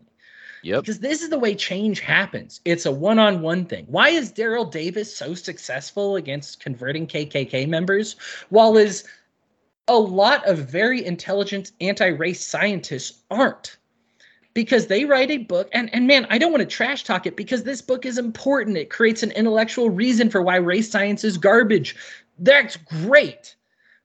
Yep. 0.63 0.81
Because 0.81 0.99
this 0.99 1.21
is 1.21 1.29
the 1.29 1.37
way 1.37 1.55
change 1.55 1.99
happens. 1.99 2.61
It's 2.63 2.85
a 2.85 2.91
one-on-one 2.91 3.65
thing. 3.65 3.85
Why 3.89 4.09
is 4.09 4.31
Daryl 4.31 4.71
Davis 4.71 5.15
so 5.15 5.33
successful 5.35 6.15
against 6.15 6.61
converting 6.61 7.05
KKK 7.05 7.67
members, 7.67 8.15
while 8.49 8.77
is 8.77 9.03
a 9.89 9.97
lot 9.97 10.45
of 10.47 10.59
very 10.59 11.05
intelligent 11.05 11.73
anti-race 11.81 12.45
scientists 12.45 13.23
aren't? 13.29 13.77
Because 14.53 14.87
they 14.87 15.03
write 15.03 15.31
a 15.31 15.39
book, 15.39 15.67
and 15.73 15.93
and 15.93 16.07
man, 16.07 16.27
I 16.29 16.37
don't 16.37 16.51
want 16.51 16.61
to 16.61 16.75
trash 16.75 17.03
talk 17.03 17.25
it 17.25 17.35
because 17.35 17.63
this 17.63 17.81
book 17.81 18.05
is 18.05 18.17
important. 18.17 18.77
It 18.77 18.89
creates 18.89 19.23
an 19.23 19.31
intellectual 19.31 19.89
reason 19.89 20.29
for 20.29 20.41
why 20.41 20.57
race 20.57 20.89
science 20.89 21.23
is 21.23 21.37
garbage. 21.37 21.95
That's 22.39 22.77
great, 22.77 23.55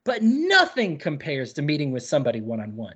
but 0.05 0.23
nothing 0.23 0.99
compares 0.99 1.53
to 1.53 1.63
meeting 1.63 1.93
with 1.93 2.03
somebody 2.03 2.41
one-on-one. 2.41 2.95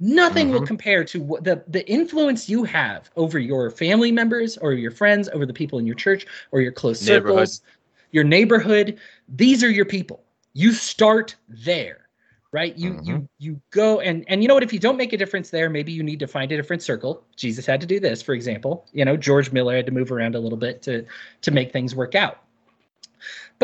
Nothing 0.00 0.50
will 0.50 0.60
Mhm. 0.60 0.66
compare 0.66 1.04
to 1.04 1.20
what 1.22 1.44
the 1.44 1.62
the 1.68 1.88
influence 1.88 2.48
you 2.48 2.64
have 2.64 3.10
over 3.16 3.38
your 3.38 3.70
family 3.70 4.12
members 4.12 4.58
or 4.58 4.72
your 4.72 4.90
friends, 4.90 5.28
over 5.30 5.46
the 5.46 5.54
people 5.54 5.78
in 5.78 5.86
your 5.86 5.94
church 5.96 6.26
or 6.52 6.60
your 6.60 6.72
close 6.72 7.00
circles, 7.00 7.62
your 8.12 8.24
neighborhood. 8.24 8.98
These 9.28 9.62
are 9.64 9.70
your 9.70 9.84
people. 9.86 10.22
You 10.52 10.72
start 10.72 11.36
there, 11.48 12.08
right? 12.52 12.76
You 12.76 12.98
you 13.02 13.28
you 13.38 13.60
go 13.70 14.00
and 14.00 14.24
and 14.28 14.42
you 14.42 14.48
know 14.48 14.54
what? 14.54 14.62
If 14.64 14.72
you 14.72 14.80
don't 14.80 14.96
make 14.96 15.12
a 15.12 15.16
difference 15.16 15.50
there, 15.50 15.70
maybe 15.70 15.92
you 15.92 16.02
need 16.02 16.20
to 16.20 16.26
find 16.28 16.50
a 16.52 16.56
different 16.56 16.82
circle. 16.82 17.24
Jesus 17.36 17.66
had 17.66 17.80
to 17.80 17.86
do 17.86 18.00
this, 18.00 18.22
for 18.22 18.34
example. 18.34 18.86
You 18.92 19.04
know, 19.04 19.16
George 19.16 19.52
Miller 19.52 19.76
had 19.76 19.86
to 19.86 19.92
move 19.92 20.12
around 20.12 20.34
a 20.34 20.40
little 20.40 20.58
bit 20.58 20.82
to 20.82 21.06
to 21.42 21.50
make 21.52 21.72
things 21.72 21.94
work 21.94 22.14
out. 22.14 22.43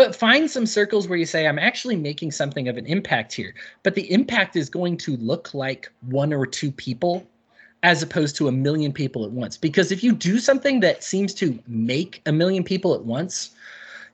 But 0.00 0.16
find 0.16 0.50
some 0.50 0.64
circles 0.64 1.08
where 1.08 1.18
you 1.18 1.26
say, 1.26 1.46
I'm 1.46 1.58
actually 1.58 1.94
making 1.94 2.30
something 2.30 2.68
of 2.68 2.78
an 2.78 2.86
impact 2.86 3.34
here. 3.34 3.52
But 3.82 3.96
the 3.96 4.10
impact 4.10 4.56
is 4.56 4.70
going 4.70 4.96
to 4.96 5.14
look 5.18 5.52
like 5.52 5.92
one 6.06 6.32
or 6.32 6.46
two 6.46 6.72
people 6.72 7.28
as 7.82 8.02
opposed 8.02 8.34
to 8.36 8.48
a 8.48 8.52
million 8.52 8.94
people 8.94 9.26
at 9.26 9.30
once. 9.30 9.58
Because 9.58 9.92
if 9.92 10.02
you 10.02 10.12
do 10.12 10.38
something 10.38 10.80
that 10.80 11.04
seems 11.04 11.34
to 11.34 11.58
make 11.66 12.22
a 12.24 12.32
million 12.32 12.64
people 12.64 12.94
at 12.94 13.04
once, 13.04 13.50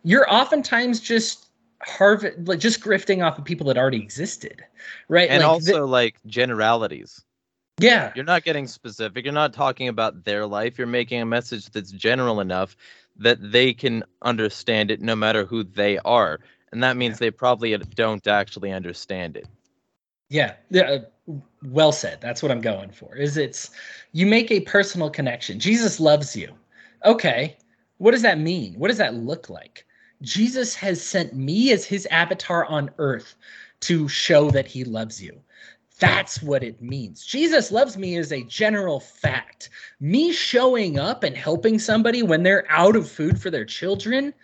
you're 0.02 0.26
oftentimes 0.28 0.98
just 0.98 1.46
harvest 1.82 2.36
like 2.48 2.58
just 2.58 2.80
grifting 2.80 3.24
off 3.24 3.38
of 3.38 3.44
people 3.44 3.68
that 3.68 3.78
already 3.78 4.02
existed. 4.02 4.64
Right. 5.08 5.30
And 5.30 5.44
Like, 5.44 5.48
also 5.48 5.86
like 5.86 6.16
generalities. 6.26 7.22
yeah. 7.78 8.10
You're 8.16 8.24
not 8.24 8.42
getting 8.42 8.66
specific. 8.66 9.24
You're 9.24 9.32
not 9.32 9.52
talking 9.52 9.86
about 9.86 10.24
their 10.24 10.48
life. 10.48 10.78
You're 10.78 10.88
making 10.88 11.20
a 11.20 11.26
message 11.26 11.70
that's 11.70 11.92
general 11.92 12.40
enough 12.40 12.76
that 13.18 13.38
they 13.52 13.72
can 13.72 14.04
understand 14.22 14.90
it 14.90 15.00
no 15.00 15.16
matter 15.16 15.44
who 15.44 15.64
they 15.64 15.98
are. 15.98 16.40
And 16.72 16.82
that 16.82 16.96
means 16.96 17.18
they 17.18 17.30
probably 17.30 17.76
don't 17.76 18.26
actually 18.26 18.72
understand 18.72 19.36
it. 19.36 19.46
Yeah, 20.28 20.54
yeah, 20.70 20.82
uh, 21.28 21.32
well 21.62 21.92
said. 21.92 22.20
That's 22.20 22.42
what 22.42 22.50
I'm 22.50 22.60
going 22.60 22.90
for. 22.90 23.16
Is 23.16 23.36
it's 23.36 23.70
you 24.12 24.26
make 24.26 24.50
a 24.50 24.60
personal 24.60 25.08
connection. 25.08 25.60
Jesus 25.60 26.00
loves 26.00 26.34
you. 26.34 26.52
Okay. 27.04 27.56
What 27.98 28.10
does 28.10 28.22
that 28.22 28.38
mean? 28.38 28.74
What 28.74 28.88
does 28.88 28.98
that 28.98 29.14
look 29.14 29.48
like? 29.48 29.86
Jesus 30.22 30.74
has 30.74 31.00
sent 31.00 31.34
me 31.34 31.72
as 31.72 31.84
his 31.84 32.06
avatar 32.06 32.64
on 32.66 32.90
earth 32.98 33.36
to 33.80 34.08
show 34.08 34.50
that 34.50 34.66
he 34.66 34.84
loves 34.84 35.22
you. 35.22 35.40
That's 35.98 36.42
what 36.42 36.62
it 36.62 36.82
means. 36.82 37.24
Jesus 37.24 37.72
loves 37.72 37.96
me 37.96 38.16
is 38.16 38.32
a 38.32 38.42
general 38.44 39.00
fact. 39.00 39.70
Me 39.98 40.32
showing 40.32 40.98
up 40.98 41.22
and 41.22 41.36
helping 41.36 41.78
somebody 41.78 42.22
when 42.22 42.42
they're 42.42 42.70
out 42.70 42.96
of 42.96 43.10
food 43.10 43.40
for 43.40 43.50
their 43.50 43.64
children, 43.64 44.34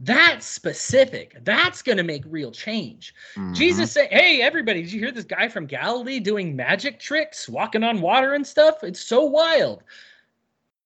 that's 0.00 0.44
specific. 0.44 1.38
That's 1.42 1.80
going 1.80 1.96
to 1.96 2.04
make 2.04 2.24
real 2.26 2.50
change. 2.50 3.14
Mm-hmm. 3.34 3.54
Jesus 3.54 3.92
said, 3.92 4.08
Hey, 4.10 4.42
everybody, 4.42 4.82
did 4.82 4.92
you 4.92 5.00
hear 5.00 5.12
this 5.12 5.24
guy 5.24 5.48
from 5.48 5.64
Galilee 5.66 6.20
doing 6.20 6.54
magic 6.54 7.00
tricks, 7.00 7.48
walking 7.48 7.82
on 7.82 8.02
water 8.02 8.34
and 8.34 8.46
stuff? 8.46 8.84
It's 8.84 9.00
so 9.00 9.24
wild. 9.24 9.82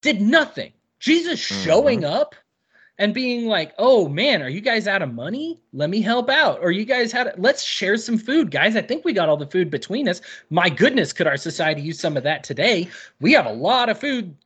Did 0.02 0.20
nothing. 0.20 0.72
Jesus 1.00 1.40
showing 1.40 2.04
up 2.04 2.34
and 3.00 3.14
being 3.14 3.46
like, 3.46 3.72
Oh 3.78 4.08
man, 4.08 4.42
are 4.42 4.48
you 4.48 4.60
guys 4.60 4.86
out 4.86 5.02
of 5.02 5.12
money? 5.12 5.58
Let 5.72 5.90
me 5.90 6.02
help 6.02 6.28
out. 6.28 6.60
Or 6.60 6.70
you 6.70 6.84
guys 6.84 7.10
had, 7.10 7.32
let's 7.38 7.64
share 7.64 7.96
some 7.96 8.18
food, 8.18 8.50
guys. 8.52 8.76
I 8.76 8.82
think 8.82 9.04
we 9.04 9.12
got 9.12 9.28
all 9.28 9.38
the 9.38 9.46
food 9.46 9.70
between 9.70 10.06
us. 10.06 10.20
My 10.50 10.68
goodness, 10.68 11.12
could 11.12 11.26
our 11.26 11.38
society 11.38 11.80
use 11.80 11.98
some 11.98 12.16
of 12.16 12.22
that 12.22 12.44
today? 12.44 12.88
We 13.20 13.32
have 13.32 13.46
a 13.46 13.52
lot 13.52 13.88
of 13.88 13.98
food 13.98 14.36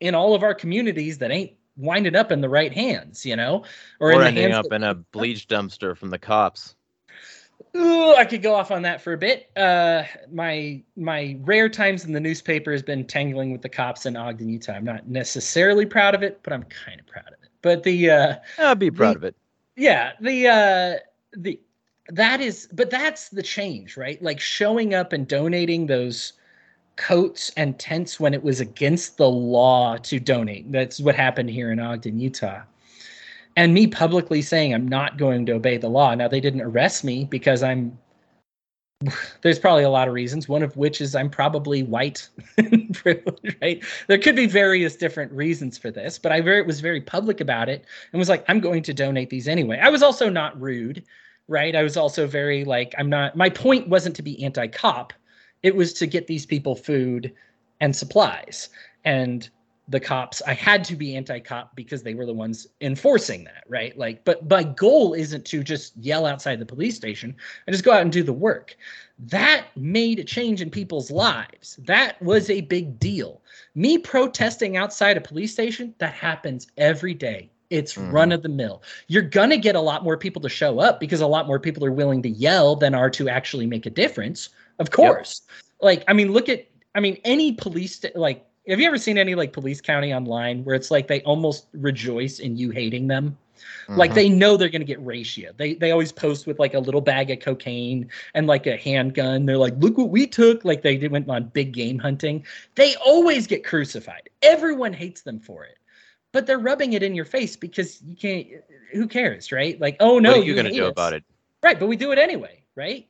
in 0.00 0.14
all 0.14 0.34
of 0.34 0.42
our 0.42 0.54
communities 0.54 1.18
that 1.18 1.30
ain't 1.30 1.52
winding 1.76 2.16
up 2.16 2.32
in 2.32 2.40
the 2.40 2.48
right 2.48 2.72
hands, 2.72 3.24
you 3.24 3.36
know, 3.36 3.64
Or, 4.00 4.12
in 4.12 4.20
the 4.20 4.26
ending 4.26 4.52
up 4.52 4.72
in 4.72 4.82
a 4.82 4.94
bleach 4.94 5.46
dumpster 5.46 5.96
from 5.96 6.10
the 6.10 6.18
cops. 6.18 6.74
Ooh, 7.76 8.14
I 8.14 8.24
could 8.24 8.42
go 8.42 8.56
off 8.56 8.72
on 8.72 8.82
that 8.82 9.00
for 9.00 9.12
a 9.12 9.18
bit. 9.18 9.50
Uh, 9.56 10.02
my 10.32 10.82
my 10.96 11.38
rare 11.42 11.68
times 11.68 12.04
in 12.04 12.12
the 12.12 12.18
newspaper 12.18 12.72
has 12.72 12.82
been 12.82 13.06
tangling 13.06 13.52
with 13.52 13.62
the 13.62 13.68
cops 13.68 14.06
in 14.06 14.16
Ogden, 14.16 14.48
Utah. 14.48 14.72
I'm 14.72 14.84
not 14.84 15.06
necessarily 15.06 15.86
proud 15.86 16.16
of 16.16 16.24
it, 16.24 16.40
but 16.42 16.52
I'm 16.52 16.64
kind 16.64 16.98
of 16.98 17.06
proud 17.06 17.28
of 17.28 17.34
it. 17.34 17.49
But 17.62 17.82
the 17.82 18.10
uh, 18.10 18.34
I'd 18.58 18.78
be 18.78 18.90
proud 18.90 19.14
The- 19.14 19.18
of 19.18 19.24
it. 19.24 19.36
yeah, 19.76 20.12
the 20.20 20.48
uh, 20.48 20.94
the 21.36 21.60
that 22.08 22.40
is, 22.40 22.68
but 22.72 22.90
that's 22.90 23.28
the 23.28 23.42
change, 23.42 23.96
right? 23.96 24.20
Like 24.22 24.40
showing 24.40 24.94
up 24.94 25.12
and 25.12 25.28
donating 25.28 25.86
those 25.86 26.32
coats 26.96 27.52
and 27.56 27.78
tents 27.78 28.18
when 28.18 28.34
it 28.34 28.42
was 28.42 28.60
against 28.60 29.16
the 29.16 29.28
law 29.30 29.96
to 29.98 30.18
donate. 30.20 30.70
That's 30.72 31.00
what 31.00 31.14
happened 31.14 31.50
here 31.50 31.70
in 31.72 31.78
Ogden, 31.78 32.18
Utah. 32.18 32.62
And 33.56 33.72
me 33.74 33.86
publicly 33.86 34.42
saying 34.42 34.74
I'm 34.74 34.88
not 34.88 35.18
going 35.18 35.46
to 35.46 35.52
obey 35.52 35.76
the 35.76 35.88
law. 35.88 36.14
Now 36.14 36.28
they 36.28 36.40
didn't 36.40 36.60
arrest 36.62 37.04
me 37.04 37.24
because 37.24 37.62
I'm 37.62 37.96
there's 39.40 39.58
probably 39.58 39.82
a 39.82 39.90
lot 39.90 40.08
of 40.08 40.14
reasons, 40.14 40.48
one 40.48 40.62
of 40.62 40.76
which 40.76 41.00
is 41.00 41.14
I'm 41.14 41.30
probably 41.30 41.82
white, 41.82 42.28
right? 43.04 43.82
There 44.08 44.18
could 44.18 44.36
be 44.36 44.46
various 44.46 44.96
different 44.96 45.32
reasons 45.32 45.78
for 45.78 45.90
this, 45.90 46.18
but 46.18 46.32
I 46.32 46.40
very 46.40 46.62
was 46.62 46.80
very 46.80 47.00
public 47.00 47.40
about 47.40 47.68
it 47.68 47.84
and 48.12 48.18
was 48.18 48.28
like, 48.28 48.44
I'm 48.48 48.60
going 48.60 48.82
to 48.82 48.94
donate 48.94 49.30
these 49.30 49.48
anyway. 49.48 49.78
I 49.82 49.88
was 49.88 50.02
also 50.02 50.28
not 50.28 50.60
rude, 50.60 51.02
right? 51.48 51.74
I 51.74 51.82
was 51.82 51.96
also 51.96 52.26
very 52.26 52.64
like, 52.64 52.94
I'm 52.98 53.08
not. 53.08 53.36
My 53.36 53.48
point 53.48 53.88
wasn't 53.88 54.16
to 54.16 54.22
be 54.22 54.42
anti-cop; 54.44 55.14
it 55.62 55.74
was 55.74 55.94
to 55.94 56.06
get 56.06 56.26
these 56.26 56.44
people 56.44 56.74
food 56.74 57.32
and 57.80 57.96
supplies. 57.96 58.68
And 59.04 59.48
the 59.90 60.00
cops, 60.00 60.40
I 60.46 60.54
had 60.54 60.84
to 60.84 60.94
be 60.96 61.16
anti-cop 61.16 61.74
because 61.74 62.02
they 62.02 62.14
were 62.14 62.24
the 62.24 62.32
ones 62.32 62.68
enforcing 62.80 63.42
that, 63.44 63.64
right? 63.68 63.96
Like, 63.98 64.24
but 64.24 64.48
my 64.48 64.62
goal 64.62 65.14
isn't 65.14 65.44
to 65.46 65.64
just 65.64 65.96
yell 65.96 66.26
outside 66.26 66.60
the 66.60 66.66
police 66.66 66.94
station. 66.94 67.36
I 67.66 67.72
just 67.72 67.84
go 67.84 67.92
out 67.92 68.02
and 68.02 68.12
do 68.12 68.22
the 68.22 68.32
work. 68.32 68.76
That 69.18 69.66
made 69.76 70.20
a 70.20 70.24
change 70.24 70.62
in 70.62 70.70
people's 70.70 71.10
lives. 71.10 71.76
That 71.84 72.22
was 72.22 72.48
a 72.48 72.60
big 72.62 73.00
deal. 73.00 73.42
Me 73.74 73.98
protesting 73.98 74.76
outside 74.76 75.16
a 75.16 75.20
police 75.20 75.52
station, 75.52 75.92
that 75.98 76.14
happens 76.14 76.68
every 76.76 77.12
day. 77.12 77.50
It's 77.70 77.94
Mhm. 77.94 78.12
run 78.12 78.32
of 78.32 78.42
the 78.42 78.48
mill. 78.48 78.82
You're 79.08 79.22
going 79.22 79.50
to 79.50 79.58
get 79.58 79.74
a 79.74 79.80
lot 79.80 80.04
more 80.04 80.16
people 80.16 80.40
to 80.42 80.48
show 80.48 80.78
up 80.78 81.00
because 81.00 81.20
a 81.20 81.26
lot 81.26 81.48
more 81.48 81.58
people 81.58 81.84
are 81.84 81.92
willing 81.92 82.22
to 82.22 82.30
yell 82.30 82.76
than 82.76 82.94
are 82.94 83.10
to 83.10 83.28
actually 83.28 83.66
make 83.66 83.86
a 83.86 83.90
difference. 83.90 84.50
Of 84.78 84.90
course. 84.92 85.42
Like, 85.80 86.04
I 86.06 86.12
mean, 86.12 86.32
look 86.32 86.48
at, 86.48 86.66
I 86.94 87.00
mean, 87.00 87.18
any 87.24 87.52
police, 87.52 88.04
like, 88.14 88.46
have 88.68 88.78
you 88.80 88.86
ever 88.86 88.98
seen 88.98 89.18
any 89.18 89.34
like 89.34 89.52
police 89.52 89.80
county 89.80 90.12
online 90.14 90.64
where 90.64 90.74
it's 90.74 90.90
like 90.90 91.08
they 91.08 91.22
almost 91.22 91.66
rejoice 91.72 92.38
in 92.38 92.56
you 92.56 92.70
hating 92.70 93.06
them? 93.08 93.36
Like 93.88 94.12
Mhm. 94.12 94.14
they 94.14 94.28
know 94.30 94.56
they're 94.56 94.68
gonna 94.70 94.84
get 94.84 95.04
ratio. 95.04 95.52
They 95.56 95.74
they 95.74 95.90
always 95.90 96.12
post 96.12 96.46
with 96.46 96.58
like 96.58 96.72
a 96.74 96.78
little 96.78 97.00
bag 97.00 97.30
of 97.30 97.40
cocaine 97.40 98.08
and 98.34 98.46
like 98.46 98.66
a 98.66 98.76
handgun. 98.76 99.44
They're 99.44 99.58
like, 99.58 99.74
look 99.78 99.98
what 99.98 100.08
we 100.10 100.26
took. 100.26 100.64
Like 100.64 100.80
they 100.82 100.96
did- 100.96 101.10
went 101.12 101.28
on 101.28 101.44
big 101.48 101.72
game 101.72 101.98
hunting. 101.98 102.44
They 102.74 102.94
always 102.96 103.46
get 103.46 103.64
crucified. 103.64 104.30
Everyone 104.42 104.92
hates 104.94 105.22
them 105.22 105.40
for 105.40 105.64
it. 105.64 105.76
But 106.32 106.46
they're 106.46 106.58
rubbing 106.58 106.92
it 106.94 107.02
in 107.02 107.14
your 107.14 107.24
face 107.26 107.56
because 107.56 108.00
you 108.02 108.16
can't 108.16 108.46
who 108.92 109.06
cares, 109.06 109.52
right? 109.52 109.78
Like, 109.80 109.96
oh 110.00 110.18
no, 110.18 110.30
what 110.30 110.40
are 110.40 110.42
you, 110.44 110.54
gonna 110.54 110.70
do 110.72 110.86
us. 110.86 110.92
about 110.92 111.12
it? 111.12 111.24
Right, 111.62 111.78
but 111.78 111.86
we 111.86 111.96
do 111.96 112.12
it 112.12 112.18
anyway, 112.18 112.62
right? 112.76 113.06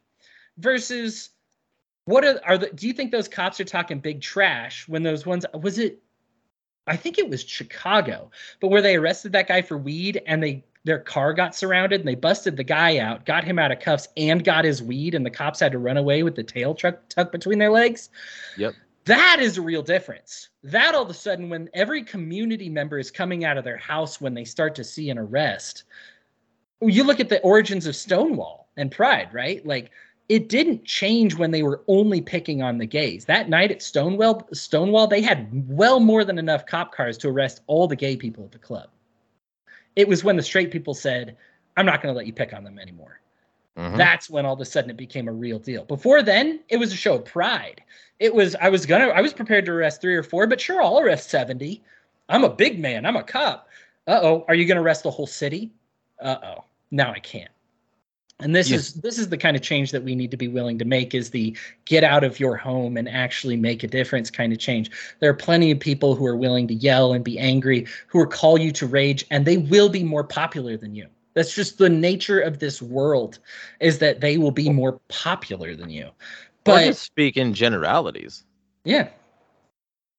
Versus 0.59 1.31
what 2.11 2.25
are 2.25 2.41
are 2.45 2.59
the 2.59 2.69
do 2.71 2.87
you 2.87 2.93
think 2.93 3.13
those 3.13 3.29
cops 3.29 3.61
are 3.61 3.65
talking 3.65 4.01
big 4.01 4.21
trash 4.21 4.89
when 4.89 5.03
those 5.03 5.25
ones 5.25 5.47
was 5.55 5.79
it 5.79 6.03
I 6.87 6.97
think 6.97 7.19
it 7.19 7.29
was 7.29 7.45
Chicago, 7.45 8.31
but 8.59 8.69
where 8.69 8.83
they 8.83 8.97
arrested 8.97 9.33
that 9.33 9.47
guy 9.47 9.63
for 9.63 9.79
weed 9.79 10.23
and 10.27 10.43
they 10.43 10.65
their 10.85 10.99
car 10.99 11.35
got 11.35 11.55
surrounded 11.55 12.01
and 12.01 12.09
they 12.09 12.15
busted 12.15 12.57
the 12.57 12.65
guy 12.65 12.99
out, 12.99 13.27
got 13.27 13.45
him 13.45 13.59
out 13.59 13.71
of 13.71 13.81
cuffs 13.81 14.09
and 14.17 14.43
got 14.43 14.65
his 14.65 14.83
weed 14.83 15.15
and 15.15 15.25
the 15.25 15.31
cops 15.31 15.61
had 15.61 15.73
to 15.73 15.79
run 15.79 15.99
away 15.99 16.23
with 16.23 16.35
the 16.35 16.43
tail 16.43 16.75
truck 16.75 17.07
tucked 17.09 17.33
between 17.33 17.59
their 17.59 17.71
legs. 17.71 18.09
Yep. 18.57 18.75
That 19.05 19.39
is 19.41 19.59
a 19.59 19.63
real 19.63 19.83
difference. 19.83 20.49
That 20.63 20.95
all 20.95 21.03
of 21.03 21.11
a 21.11 21.15
sudden 21.15 21.51
when 21.51 21.69
every 21.75 22.03
community 22.03 22.71
member 22.71 22.99
is 22.99 23.11
coming 23.11 23.45
out 23.45 23.59
of 23.59 23.65
their 23.65 23.77
house 23.77 24.21
when 24.21 24.35
they 24.35 24.45
start 24.45 24.75
to 24.77 24.85
see 24.85 25.11
an 25.11 25.19
arrest, 25.19 25.85
you 26.81 27.05
look 27.05 27.21
at 27.21 27.29
the 27.29 27.41
origins 27.43 27.87
of 27.87 27.95
Stonewall 27.95 28.69
and 28.77 28.91
Pride, 28.91 29.29
right? 29.33 29.65
Like 29.67 29.91
it 30.31 30.49
didn't 30.49 30.85
change 30.85 31.35
when 31.35 31.51
they 31.51 31.65
were 31.65 31.83
only 31.89 32.21
picking 32.21 32.63
on 32.63 32.79
the 32.79 32.87
gays. 32.87 33.25
That 33.25 33.49
night 33.49 33.73
at 33.73 33.83
Stonewall, 33.83 34.49
Stonewall, 34.53 35.09
they 35.09 35.21
had 35.21 35.49
well 35.69 35.99
more 35.99 36.25
than 36.25 36.39
enough 36.39 36.67
cop 36.67 36.95
cars 36.95 37.19
to 37.19 37.29
arrest 37.29 37.63
all 37.67 37.89
the 37.89 37.97
gay 37.97 38.17
people 38.17 38.45
at 38.45 38.53
the 38.53 38.59
club. 38.59 38.91
It 39.97 40.07
was 40.07 40.23
when 40.23 40.37
the 40.37 40.43
straight 40.43 40.71
people 40.71 40.95
said, 40.95 41.37
"I'm 41.77 41.85
not 41.85 42.01
going 42.01 42.15
to 42.15 42.17
let 42.17 42.29
you 42.29 42.33
pick 42.33 42.55
on 42.55 42.63
them 42.63 42.79
anymore." 42.79 43.21
Mhm. 43.77 43.97
That's 43.97 44.31
when 44.31 44.47
all 44.47 44.55
of 44.55 44.61
a 44.61 44.65
sudden 44.65 44.89
it 44.89 44.97
became 44.97 45.27
a 45.27 45.33
real 45.33 45.59
deal. 45.59 45.85
Before 45.85 46.23
then, 46.23 46.61
it 46.69 46.77
was 46.77 46.93
a 46.93 46.97
show 46.97 47.17
of 47.17 47.25
pride. 47.25 47.83
It 48.21 48.33
was 48.33 48.55
I 48.55 48.69
was 48.69 48.87
gonna 48.87 49.09
I 49.09 49.21
was 49.21 49.33
prepared 49.33 49.65
to 49.67 49.73
arrest 49.73 50.01
three 50.01 50.15
or 50.15 50.23
four, 50.23 50.47
but 50.47 50.61
sure, 50.61 50.81
I'll 50.81 51.01
arrest 51.01 51.29
70. 51.29 51.83
I'm 52.29 52.45
a 52.45 52.51
big 52.51 52.79
man. 52.79 53.05
I'm 53.05 53.17
a 53.17 53.25
cop. 53.25 53.69
Uh-oh. 54.07 54.45
Are 54.47 54.55
you 54.55 54.65
gonna 54.65 54.83
arrest 54.83 55.03
the 55.03 55.11
whole 55.11 55.27
city? 55.27 55.73
Uh-oh. 56.21 56.63
Now 56.93 57.11
I 57.11 57.19
can't. 57.19 57.51
And 58.43 58.55
this 58.55 58.71
Yeah. 58.71 58.77
is 58.77 58.95
this 58.95 59.19
is 59.19 59.29
the 59.29 59.37
kind 59.37 59.57
of 59.57 59.63
change 59.63 59.91
that 59.93 60.03
we 60.03 60.15
need 60.15 60.31
to 60.31 60.37
be 60.37 60.49
willing 60.49 60.79
to 60.79 60.85
make 60.85 61.15
is 61.15 61.31
the 61.31 61.57
get 61.85 62.05
out 62.05 62.25
of 62.25 62.41
your 62.41 62.57
home 62.57 62.97
and 62.97 63.09
actually 63.09 63.57
make 63.57 63.83
a 63.83 63.89
difference 63.89 64.31
kind 64.31 64.53
of 64.53 64.59
change. 64.59 64.91
There 65.21 65.31
are 65.31 65.35
plenty 65.35 65.71
of 65.71 65.81
people 65.81 66.15
who 66.15 66.27
are 66.27 66.37
willing 66.37 66.67
to 66.69 66.75
yell 66.75 67.13
and 67.13 67.25
be 67.25 67.39
angry, 67.39 67.87
who 68.09 68.19
will 68.21 68.27
call 68.27 68.59
you 68.59 68.73
to 68.73 68.87
rage, 68.87 69.27
and 69.31 69.45
they 69.45 69.59
will 69.59 69.89
be 69.89 70.05
more 70.05 70.25
popular 70.25 70.77
than 70.77 70.95
you. 70.95 71.07
That's 71.35 71.55
just 71.55 71.79
the 71.79 71.89
nature 71.89 72.41
of 72.41 72.59
this 72.59 72.83
world, 72.83 73.39
is 73.81 73.99
that 73.99 74.21
they 74.21 74.37
will 74.37 74.51
be 74.51 74.69
more 74.69 75.01
popular 75.09 75.77
than 75.77 75.91
you. 75.91 76.11
But 76.65 76.97
speak 76.97 77.37
in 77.37 77.55
generalities. 77.55 78.45
yeah, 78.85 79.09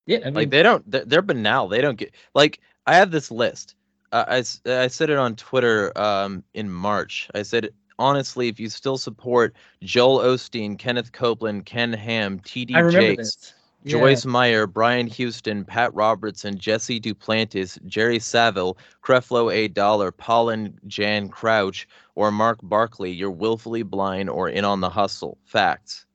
yeah, 0.06 0.18
I 0.18 0.24
mean, 0.24 0.34
like 0.34 0.50
they 0.50 0.62
don't 0.62 0.88
they're, 0.90 1.04
they're 1.04 1.22
banal 1.22 1.68
they 1.68 1.80
don't 1.80 1.96
get 1.96 2.14
like 2.34 2.58
i 2.86 2.96
have 2.96 3.10
this 3.10 3.30
list 3.30 3.76
uh, 4.10 4.24
I, 4.28 4.38
I 4.70 4.88
said 4.88 5.10
it 5.10 5.18
on 5.18 5.36
twitter 5.36 5.96
um 5.96 6.42
in 6.54 6.70
march 6.70 7.28
i 7.34 7.42
said 7.42 7.70
honestly 7.98 8.48
if 8.48 8.58
you 8.58 8.68
still 8.68 8.98
support 8.98 9.54
joel 9.82 10.18
osteen 10.18 10.78
kenneth 10.78 11.12
copeland 11.12 11.64
ken 11.66 11.92
ham 11.92 12.38
td 12.40 12.90
jakes. 12.90 13.54
Yeah. 13.84 13.92
joyce 13.92 14.24
meyer 14.24 14.66
brian 14.66 15.06
houston 15.06 15.64
pat 15.64 15.92
robertson 15.94 16.56
jesse 16.56 17.00
duplantis 17.00 17.84
jerry 17.86 18.18
savelle 18.18 18.76
creflo 19.02 19.52
a 19.52 19.68
dollar 19.68 20.12
paulin 20.12 20.78
jan 20.86 21.28
crouch 21.28 21.88
or 22.14 22.30
mark 22.30 22.58
barkley 22.62 23.10
you're 23.10 23.30
willfully 23.30 23.82
blind 23.82 24.30
or 24.30 24.48
in 24.48 24.64
on 24.64 24.80
the 24.80 24.90
hustle 24.90 25.38
facts 25.44 26.06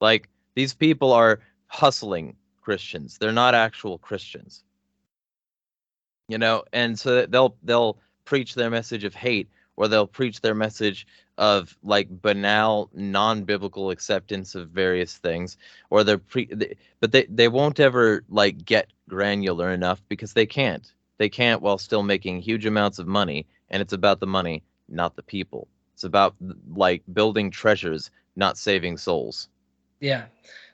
like 0.00 0.28
these 0.54 0.74
people 0.74 1.12
are 1.12 1.40
hustling 1.68 2.34
Christians. 2.66 3.18
They're 3.18 3.30
not 3.30 3.54
actual 3.54 3.98
Christians. 3.98 4.64
You 6.28 6.38
know, 6.38 6.64
and 6.72 6.98
so 6.98 7.24
they'll 7.26 7.56
they'll 7.62 7.98
preach 8.24 8.56
their 8.56 8.70
message 8.70 9.04
of 9.04 9.14
hate 9.14 9.48
or 9.76 9.88
they'll 9.88 10.06
preach 10.06 10.40
their 10.40 10.54
message 10.54 11.06
of 11.38 11.76
like 11.82 12.08
banal 12.22 12.88
non-biblical 12.94 13.90
acceptance 13.90 14.54
of 14.54 14.70
various 14.70 15.18
things 15.18 15.56
or 15.90 16.02
they're 16.02 16.18
pre 16.18 16.46
they, 16.46 16.76
but 17.00 17.12
they 17.12 17.26
they 17.28 17.48
won't 17.48 17.78
ever 17.78 18.24
like 18.28 18.64
get 18.64 18.88
granular 19.08 19.70
enough 19.70 20.02
because 20.08 20.32
they 20.32 20.46
can't. 20.46 20.92
They 21.18 21.28
can't 21.28 21.62
while 21.62 21.78
still 21.78 22.02
making 22.02 22.40
huge 22.40 22.66
amounts 22.66 22.98
of 22.98 23.06
money 23.06 23.46
and 23.70 23.82
it's 23.82 23.92
about 23.92 24.20
the 24.20 24.26
money, 24.26 24.62
not 24.88 25.16
the 25.16 25.22
people. 25.22 25.68
It's 25.94 26.04
about 26.04 26.34
like 26.74 27.02
building 27.12 27.50
treasures, 27.50 28.10
not 28.36 28.58
saving 28.58 28.96
souls. 28.98 29.48
Yeah. 30.00 30.24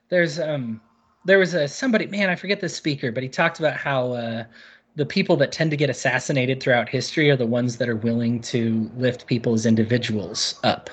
There's 0.09 0.39
um 0.39 0.81
there 1.24 1.39
was 1.39 1.55
a 1.55 1.66
somebody 1.69 2.07
man, 2.07 2.31
I 2.31 2.37
forget 2.37 2.61
the 2.61 2.69
speaker, 2.69 3.12
but 3.12 3.23
he 3.23 3.29
talked 3.29 3.59
about 3.59 3.77
how 3.77 4.12
uh 4.12 4.45
the 4.94 5.06
people 5.06 5.36
that 5.36 5.52
tend 5.52 5.70
to 5.70 5.77
get 5.77 5.89
assassinated 5.89 6.62
throughout 6.62 6.89
history 6.89 7.31
are 7.31 7.36
the 7.36 7.47
ones 7.47 7.78
that 7.78 7.89
are 7.89 7.97
willing 7.97 8.40
to 8.40 8.90
lift 8.97 9.27
people 9.27 9.55
as 9.55 9.66
individuals 9.66 10.59
up. 10.64 10.90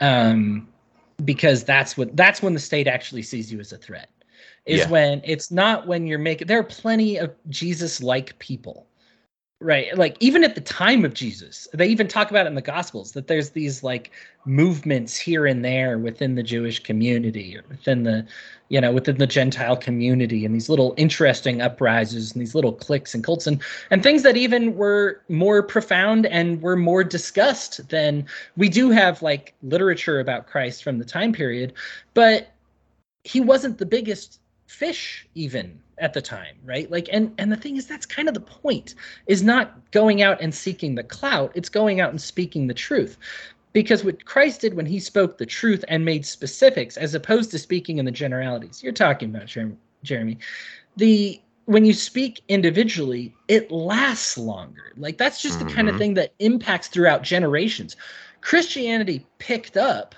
Um 0.00 0.68
because 1.24 1.62
that's 1.64 1.96
what 1.96 2.16
that's 2.16 2.42
when 2.42 2.54
the 2.54 2.60
state 2.60 2.88
actually 2.88 3.22
sees 3.22 3.52
you 3.52 3.60
as 3.60 3.72
a 3.72 3.78
threat. 3.78 4.08
Is 4.66 4.80
Yeah. 4.80 4.88
when 4.90 5.20
it's 5.24 5.50
not 5.50 5.86
when 5.86 6.06
you're 6.06 6.18
making 6.18 6.46
there 6.46 6.58
are 6.58 6.64
plenty 6.64 7.16
of 7.16 7.34
Jesus 7.48 8.02
like 8.02 8.38
people 8.38 8.86
right. 9.62 9.96
Like 9.96 10.16
even 10.20 10.44
at 10.44 10.54
the 10.54 10.60
time 10.60 11.04
of 11.04 11.14
jesus 11.14 11.68
they 11.72 11.86
even 11.86 12.08
talk 12.08 12.30
about 12.30 12.46
it 12.46 12.48
in 12.48 12.54
the 12.54 12.62
gospels 12.62 13.12
that 13.12 13.26
there's 13.26 13.50
these 13.50 13.82
like 13.82 14.10
movements 14.44 15.16
here 15.16 15.46
and 15.46 15.64
there 15.64 15.98
within 15.98 16.34
the 16.34 16.42
jewish 16.42 16.82
community 16.82 17.56
or 17.56 17.64
within 17.68 18.02
the 18.02 18.26
you 18.68 18.80
know 18.80 18.90
within 18.90 19.18
the 19.18 19.26
gentile 19.26 19.76
community 19.76 20.44
and 20.44 20.54
these 20.54 20.68
little 20.68 20.94
interesting 20.96 21.60
uprises 21.60 22.32
and 22.32 22.40
these 22.40 22.54
little 22.54 22.72
cliques 22.72 23.14
and 23.14 23.22
cults 23.22 23.46
and 23.46 23.62
and 23.90 24.02
things 24.02 24.22
that 24.22 24.36
even 24.36 24.74
were 24.76 25.20
more 25.28 25.62
profound 25.62 26.26
and 26.26 26.60
were 26.62 26.76
more 26.76 27.04
discussed 27.04 27.86
than 27.88 28.26
we 28.56 28.68
do 28.68 28.90
have 28.90 29.22
like 29.22 29.54
literature 29.62 30.20
about 30.20 30.46
christ 30.46 30.82
from 30.82 30.98
the 30.98 31.04
time 31.04 31.32
period. 31.32 31.72
But 32.14 32.52
he 33.24 33.40
wasn't 33.40 33.78
the 33.78 33.86
biggest 33.86 34.40
fish 34.72 35.26
even 35.34 35.80
at 35.98 36.12
the 36.14 36.22
time 36.22 36.56
right? 36.64 36.90
Like 36.90 37.08
and 37.12 37.32
and 37.38 37.52
the 37.52 37.56
thing 37.56 37.76
is 37.76 37.86
that's 37.86 38.06
kind 38.06 38.28
of 38.28 38.34
the 38.34 38.40
point 38.40 38.94
is 39.26 39.42
not 39.42 39.90
going 39.92 40.22
out 40.22 40.40
and 40.40 40.54
seeking 40.54 40.94
the 40.94 41.04
clout 41.04 41.52
it's 41.54 41.68
going 41.68 42.00
out 42.00 42.10
and 42.10 42.20
speaking 42.20 42.66
the 42.66 42.74
truth. 42.74 43.18
Because 43.72 44.04
what 44.04 44.24
christ 44.24 44.60
did 44.62 44.74
when 44.74 44.86
he 44.86 44.98
spoke 45.00 45.38
the 45.38 45.46
truth 45.46 45.84
and 45.88 46.04
made 46.04 46.24
specifics 46.26 46.96
as 46.96 47.14
opposed 47.14 47.50
to 47.52 47.58
speaking 47.58 47.98
in 47.98 48.04
the 48.04 48.10
generalities 48.10 48.82
you're 48.82 48.92
talking 48.92 49.30
about 49.34 49.46
jeremy 50.02 50.38
the 50.96 51.40
when 51.66 51.84
you 51.84 51.92
speak 51.92 52.42
individually 52.48 53.32
it 53.48 53.70
lasts 53.70 54.36
longer. 54.36 54.92
Like 54.96 55.16
that's 55.18 55.40
just 55.40 55.58
the 55.58 55.64
kind 55.64 55.88
of 55.88 55.94
Mhm. 55.94 55.98
thing 55.98 56.14
that 56.14 56.34
impacts 56.38 56.88
throughout 56.88 57.22
generations. 57.22 57.96
Christianity 58.40 59.26
picked 59.38 59.76
up 59.76 60.14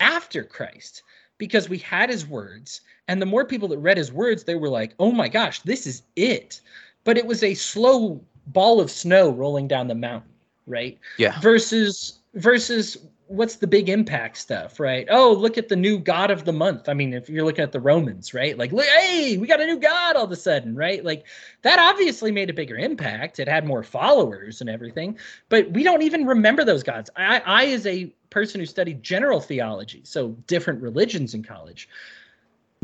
after 0.00 0.42
christ 0.44 1.02
because 1.38 1.68
we 1.68 1.78
had 1.78 2.10
his 2.10 2.26
words 2.26 2.80
and 3.08 3.20
the 3.20 3.26
more 3.26 3.44
people 3.44 3.68
that 3.68 3.78
read 3.78 3.96
his 3.96 4.12
words 4.12 4.44
they 4.44 4.54
were 4.54 4.68
like 4.68 4.94
oh 4.98 5.12
my 5.12 5.28
gosh 5.28 5.60
this 5.60 5.86
is 5.86 6.02
it. 6.16 6.60
But 7.04 7.18
it 7.18 7.26
was 7.26 7.42
a 7.42 7.54
slow 7.54 8.20
ball 8.46 8.80
of 8.80 8.90
snow 8.90 9.30
rolling 9.30 9.68
down 9.68 9.88
the 9.88 9.94
mountain 9.94 10.30
right? 10.66 10.98
Yeah. 11.18 11.38
versus 11.40 12.20
versus 12.34 12.96
what's 13.26 13.56
the 13.56 13.66
big 13.66 13.88
impact 13.88 14.36
stuff 14.36 14.78
right? 14.78 15.06
Oh 15.10 15.32
look 15.32 15.58
at 15.58 15.68
the 15.68 15.76
new 15.76 15.98
god 15.98 16.30
of 16.30 16.44
the 16.44 16.52
month. 16.52 16.88
I 16.88 16.94
mean 16.94 17.12
if 17.12 17.28
you're 17.28 17.44
looking 17.44 17.64
at 17.64 17.72
the 17.72 17.80
romans 17.80 18.32
right? 18.34 18.56
Like 18.56 18.72
hey 18.72 19.36
we 19.38 19.46
got 19.46 19.60
a 19.60 19.66
new 19.66 19.78
god 19.78 20.16
all 20.16 20.24
of 20.24 20.32
a 20.32 20.36
sudden 20.36 20.74
right? 20.74 21.04
Like 21.04 21.24
that 21.62 21.78
obviously 21.78 22.32
made 22.32 22.50
a 22.50 22.54
bigger 22.54 22.76
impact. 22.76 23.38
It 23.38 23.48
had 23.48 23.66
more 23.66 23.82
followers 23.82 24.60
and 24.60 24.70
everything. 24.70 25.18
But 25.48 25.70
we 25.70 25.82
don't 25.82 26.02
even 26.02 26.26
remember 26.26 26.64
those 26.64 26.82
gods. 26.82 27.10
I 27.16 27.42
i 27.44 27.66
as 27.66 27.86
a 27.86 28.14
person 28.30 28.60
who 28.60 28.66
studied 28.66 29.00
general 29.00 29.40
theology 29.40 30.00
so 30.04 30.30
different 30.48 30.82
religions 30.82 31.34
in 31.34 31.42
college 31.42 31.88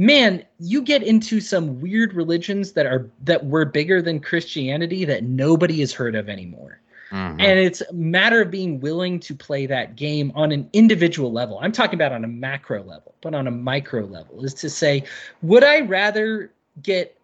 man 0.00 0.42
you 0.58 0.80
get 0.80 1.02
into 1.02 1.40
some 1.40 1.78
weird 1.78 2.14
religions 2.14 2.72
that 2.72 2.86
are 2.86 3.10
that 3.22 3.44
were 3.44 3.66
bigger 3.66 4.00
than 4.00 4.18
christianity 4.18 5.04
that 5.04 5.24
nobody 5.24 5.80
has 5.80 5.92
heard 5.92 6.14
of 6.14 6.28
anymore. 6.28 6.80
Mhm. 7.10 7.36
and 7.40 7.58
it's 7.58 7.82
a 7.82 7.92
matter 7.92 8.40
of 8.40 8.50
being 8.52 8.78
willing 8.80 9.18
to 9.18 9.34
play 9.34 9.66
that 9.66 9.96
game 9.96 10.30
on 10.36 10.52
an 10.52 10.70
individual 10.72 11.32
level. 11.32 11.58
I'm 11.60 11.72
talking 11.72 11.96
about 11.96 12.12
on 12.12 12.24
a 12.24 12.28
macro 12.28 12.82
level 12.82 13.14
but 13.20 13.34
on 13.34 13.46
a 13.46 13.50
micro 13.50 14.06
level 14.06 14.42
is 14.44 14.54
to 14.54 14.70
say 14.70 15.04
would 15.42 15.64
i 15.64 15.80
rather 15.80 16.50
get 16.82 17.18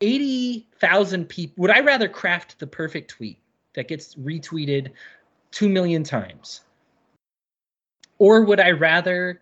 80,000 0.00 1.28
people 1.28 1.54
would 1.62 1.70
i 1.70 1.80
rather 1.80 2.08
craft 2.08 2.58
the 2.58 2.66
perfect 2.66 3.10
tweet 3.10 3.38
that 3.74 3.86
gets 3.86 4.16
retweeted 4.16 4.90
2 5.52 5.68
million 5.68 6.02
times? 6.02 6.62
Or 8.18 8.42
would 8.42 8.58
i 8.58 8.72
rather 8.72 9.40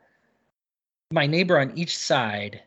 my 1.12 1.26
neighbor 1.26 1.58
on 1.58 1.72
each 1.78 1.96
side 1.96 2.60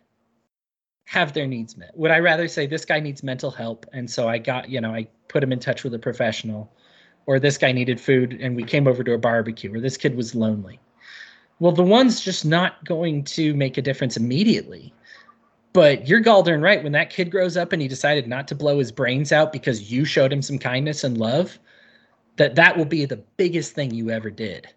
have 1.09 1.33
their 1.33 1.47
needs 1.47 1.75
met. 1.75 1.89
Would 1.97 2.11
i 2.11 2.19
rather 2.19 2.47
say 2.47 2.67
this 2.67 2.85
guy 2.85 2.99
needs 2.99 3.23
mental 3.23 3.49
help 3.49 3.87
and 3.93 4.07
so 4.07 4.29
i 4.29 4.37
got 4.37 4.69
you 4.69 4.79
know 4.79 4.93
i 4.93 5.07
put 5.27 5.41
him 5.41 5.51
in 5.51 5.57
touch 5.57 5.83
with 5.83 5.95
a 5.95 5.97
professional 5.97 6.71
or 7.25 7.39
this 7.39 7.57
guy 7.57 7.71
needed 7.71 7.99
food 7.99 8.37
and 8.39 8.55
we 8.55 8.63
came 8.63 8.87
over 8.87 9.03
to 9.03 9.13
a 9.13 9.17
barbecue 9.17 9.73
or 9.73 9.79
this 9.79 9.97
kid 9.97 10.15
was 10.15 10.35
lonely? 10.35 10.79
Well 11.59 11.71
the 11.71 11.81
one's 11.81 12.21
just 12.21 12.45
not 12.45 12.85
going 12.85 13.23
to 13.23 13.55
make 13.55 13.75
a 13.79 13.81
difference 13.81 14.17
immediately 14.17 14.93
but 15.73 16.07
you're 16.07 16.21
galdern 16.21 16.61
right. 16.61 16.83
When 16.83 16.91
that 16.91 17.09
kid 17.09 17.31
grows 17.31 17.57
up 17.57 17.73
and 17.73 17.81
he 17.81 17.87
decided 17.87 18.27
not 18.27 18.47
to 18.49 18.55
blow 18.55 18.77
his 18.77 18.91
brains 18.91 19.31
out 19.31 19.51
because 19.51 19.91
you 19.91 20.05
showed 20.05 20.31
him 20.31 20.43
some 20.43 20.59
kindness 20.59 21.03
and 21.03 21.17
love 21.17 21.57
that 22.35 22.53
that 22.53 22.77
will 22.77 22.85
be 22.85 23.05
the 23.05 23.23
biggest 23.37 23.73
thing 23.73 23.95
you 23.95 24.11
ever 24.11 24.29
did 24.29 24.67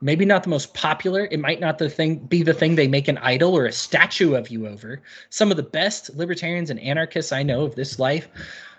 maybe 0.00 0.24
not 0.24 0.42
the 0.42 0.50
most 0.50 0.74
popular. 0.74 1.28
It 1.30 1.40
might 1.40 1.60
not 1.60 1.78
the 1.78 1.90
thing 1.90 2.16
be 2.16 2.42
the 2.42 2.54
thing 2.54 2.74
they 2.74 2.88
make 2.88 3.08
an 3.08 3.18
idol 3.18 3.56
or 3.56 3.66
a 3.66 3.72
statue 3.72 4.34
of 4.34 4.50
you 4.50 4.66
over. 4.66 5.02
Some 5.30 5.50
of 5.50 5.56
the 5.56 5.62
best 5.62 6.14
libertarians 6.16 6.70
and 6.70 6.80
anarchists 6.80 7.32
i 7.32 7.42
know 7.42 7.62
of 7.62 7.74
this 7.74 7.98
life 7.98 8.28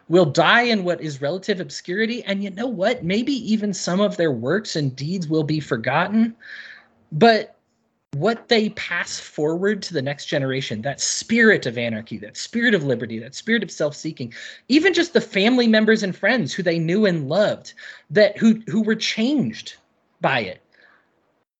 will 0.07 0.25
die 0.25 0.63
in 0.63 0.83
what 0.83 1.01
is 1.01 1.21
relative 1.21 1.59
obscurity 1.59 2.23
and 2.23 2.43
you 2.43 2.49
know 2.49 2.67
what? 2.67 3.03
Maybe 3.03 3.33
even 3.51 3.73
some 3.73 3.99
of 3.99 4.17
their 4.17 4.31
works 4.31 4.75
and 4.75 4.95
deeds 4.95 5.27
will 5.27 5.43
be 5.43 5.59
forgotten. 5.59 6.35
But 7.11 7.55
what 8.13 8.47
they 8.47 8.69
pass 8.69 9.19
forward 9.19 9.83
to 9.83 9.93
the 9.93 10.01
next 10.01 10.25
generation 10.25 10.81
that 10.81 10.99
spirit 10.99 11.67
of 11.67 11.77
anarchy 11.77 12.17
that 12.17 12.35
spirit 12.35 12.73
of 12.73 12.83
liberty 12.83 13.19
that 13.19 13.35
spirit 13.35 13.61
of 13.61 13.69
self-seeking 13.69 14.33
even 14.67 14.95
just 14.95 15.13
the 15.13 15.21
family 15.21 15.67
members 15.67 16.01
and 16.01 16.15
friends 16.15 16.51
who 16.51 16.63
they 16.63 16.79
knew 16.79 17.05
and 17.05 17.29
loved 17.29 17.73
that 18.09 18.35
who 18.35 18.59
who 18.65 18.81
were 18.81 18.95
changed 18.95 19.75
by 20.21 20.39
it 20.39 20.59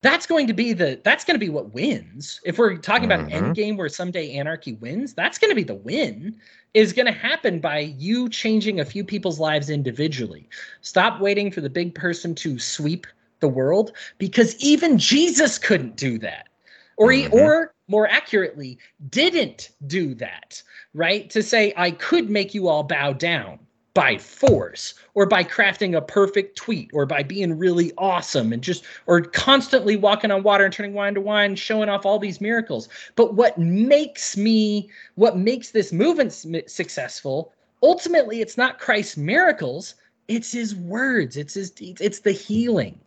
that's 0.01 0.26
going 0.26 0.47
to 0.47 0.53
be 0.53 0.73
the 0.73 1.01
that's 1.03 1.26
going 1.26 1.35
to 1.35 1.45
be 1.45 1.49
what 1.49 1.73
wins 1.73 2.39
if 2.45 2.57
we're 2.57 2.77
talking 2.77 3.05
about 3.05 3.19
an 3.19 3.30
end 3.30 3.55
game 3.55 3.77
where 3.77 3.89
someday 3.89 4.31
anarchy 4.34 4.73
wins 4.73 5.13
that's 5.13 5.38
going 5.38 5.51
to 5.51 5.55
be 5.55 5.63
the 5.63 5.76
win 5.76 6.35
is 6.73 6.93
going 6.93 7.05
to 7.05 7.11
happen 7.11 7.59
by 7.59 7.80
you 7.80 8.30
changing 8.30 8.80
a 8.80 8.85
few 8.85 9.03
people's 9.03 9.39
lives 9.39 9.69
individually 9.69 10.47
stop 10.81 11.19
waiting 11.19 11.51
for 11.51 11.61
the 11.61 11.69
big 11.69 11.93
person 11.95 12.34
to 12.35 12.57
sweep 12.59 13.05
the 13.39 13.47
world 13.47 13.93
because 14.17 14.55
even 14.57 14.97
Jesus 14.97 15.57
couldn't 15.57 15.95
do 15.95 16.17
that. 16.19 16.49
Or 16.97 17.11
he, 17.11 17.27
Mhm. 17.27 17.34
or 17.34 17.73
more 17.88 18.07
accurately, 18.07 18.77
didn't 19.09 19.69
do 19.88 20.13
that, 20.15 20.61
right? 20.93 21.30
To 21.30 21.41
say 21.41 21.73
I 21.77 21.91
could 21.91 22.30
make 22.30 22.53
you 22.53 22.67
all 22.67 22.84
bow 22.84 23.13
down 23.13 23.59
by 23.94 24.18
force 24.18 24.94
or 25.14 25.26
by 25.26 25.44
crafting 25.44 25.95
a 25.95 26.02
perfect 26.02 26.56
tweet 26.56 26.90
or 26.94 27.06
by 27.06 27.24
being 27.24 27.57
really 27.57 27.91
awesome 27.98 28.53
and 28.53 28.61
just 28.61 28.84
or 29.07 29.22
constantly 29.22 29.95
walking 29.95 30.32
on 30.32 30.44
water 30.44 30.64
and 30.64 30.74
turning 30.74 30.94
wine 30.94 31.16
to 31.16 31.22
wine 31.22 31.56
showing 31.56 31.90
off 31.90 32.06
all 32.06 32.20
these 32.20 32.40
miracles. 32.40 32.88
But 33.16 33.34
what 33.34 33.57
makes 33.57 34.38
me 34.38 34.90
what 35.16 35.38
makes 35.38 35.72
this 35.72 35.91
movement 35.91 36.34
successful 36.70 37.53
ultimately 37.82 38.41
it's 38.41 38.57
not 38.57 38.80
christ's 38.80 39.18
miracles 39.18 39.95
it's 40.28 40.52
his 40.52 40.76
words 40.76 41.38
it's 41.38 41.53
his 41.53 41.72
deeds 41.72 42.02
it's 42.02 42.20
the 42.20 42.32
healing 42.32 42.99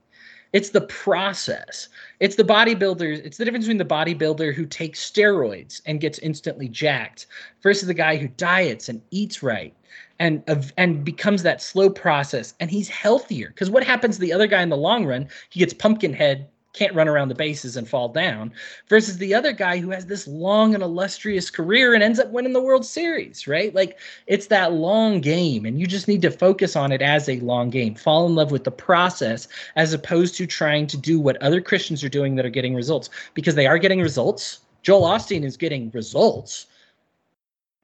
it's 0.52 0.70
the 0.70 0.82
process 0.82 1.88
it's 2.20 2.36
the 2.36 2.44
bodybuilders. 2.44 3.24
it's 3.24 3.36
the 3.36 3.44
difference 3.44 3.64
between 3.64 3.78
the 3.78 3.84
bodybuilder 3.84 4.54
who 4.54 4.66
takes 4.66 5.10
steroids 5.10 5.80
and 5.86 6.00
gets 6.00 6.18
instantly 6.20 6.68
jacked 6.68 7.26
versus 7.62 7.86
the 7.86 7.94
guy 7.94 8.16
who 8.16 8.28
diets 8.28 8.88
and 8.88 9.00
eats 9.10 9.42
right 9.42 9.74
and 10.18 10.42
and 10.76 11.04
becomes 11.04 11.42
that 11.42 11.62
slow 11.62 11.88
process 11.90 12.54
and 12.60 12.70
he's 12.70 12.88
healthier 12.88 13.48
because 13.48 13.70
what 13.70 13.84
happens 13.84 14.16
to 14.16 14.20
the 14.20 14.32
other 14.32 14.46
guy 14.46 14.62
in 14.62 14.68
the 14.68 14.76
long 14.76 15.04
run 15.04 15.28
he 15.50 15.60
gets 15.60 15.74
pumpkin 15.74 16.12
head 16.12 16.48
can't 16.72 16.94
run 16.94 17.08
around 17.08 17.28
the 17.28 17.34
bases 17.34 17.76
and 17.76 17.88
fall 17.88 18.08
down 18.08 18.52
versus 18.88 19.18
the 19.18 19.34
other 19.34 19.52
guy 19.52 19.78
who 19.78 19.90
has 19.90 20.06
this 20.06 20.26
long 20.26 20.74
and 20.74 20.82
illustrious 20.82 21.50
career 21.50 21.92
and 21.94 22.02
ends 22.02 22.18
up 22.18 22.30
winning 22.30 22.52
the 22.52 22.62
world 22.62 22.84
series 22.84 23.46
right? 23.46 23.74
Like 23.74 23.98
it's 24.26 24.46
that 24.46 24.72
long 24.72 25.20
game 25.20 25.66
and 25.66 25.78
you 25.78 25.86
just 25.86 26.08
need 26.08 26.22
to 26.22 26.30
focus 26.30 26.74
on 26.76 26.92
it 26.92 27.02
as 27.02 27.28
a 27.28 27.40
long 27.40 27.70
game. 27.70 27.94
Fall 27.94 28.26
in 28.26 28.34
love 28.34 28.50
with 28.50 28.64
the 28.64 28.70
process 28.70 29.48
as 29.76 29.92
opposed 29.92 30.34
to 30.36 30.46
trying 30.46 30.86
to 30.88 30.96
do 30.96 31.20
what 31.20 31.40
other 31.42 31.60
christians 31.60 32.02
are 32.02 32.08
doing 32.08 32.36
that 32.36 32.46
are 32.46 32.50
getting 32.50 32.74
results. 32.74 33.10
Because 33.34 33.54
they 33.54 33.66
are 33.66 33.78
getting 33.78 34.00
results. 34.00 34.60
Joel 34.82 35.02
Osteen 35.02 35.44
is 35.44 35.56
getting 35.56 35.90
results. 35.90 36.66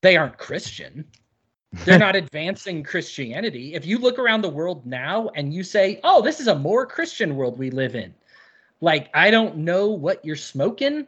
They 0.01 0.16
aren't 0.16 0.39
christian. 0.39 1.05
They're 1.85 1.98
not 1.98 2.16
advancing 2.23 2.82
Christianity. 2.82 3.74
If 3.74 3.85
you 3.85 3.98
look 3.98 4.19
around 4.19 4.43
the 4.43 4.48
world 4.48 4.86
now 4.86 5.28
and 5.35 5.52
you 5.52 5.62
say, 5.62 6.01
"Oh, 6.02 6.23
this 6.23 6.40
is 6.40 6.47
a 6.47 6.59
more 6.59 6.86
Christian 6.86 7.36
world 7.36 7.59
we 7.59 7.70
live 7.70 7.94
in," 7.94 8.15
like 8.81 9.09
I 9.15 9.31
don't 9.31 9.59
know 9.59 9.89
what 9.89 10.25
you're 10.25 10.37
smoking, 10.37 11.07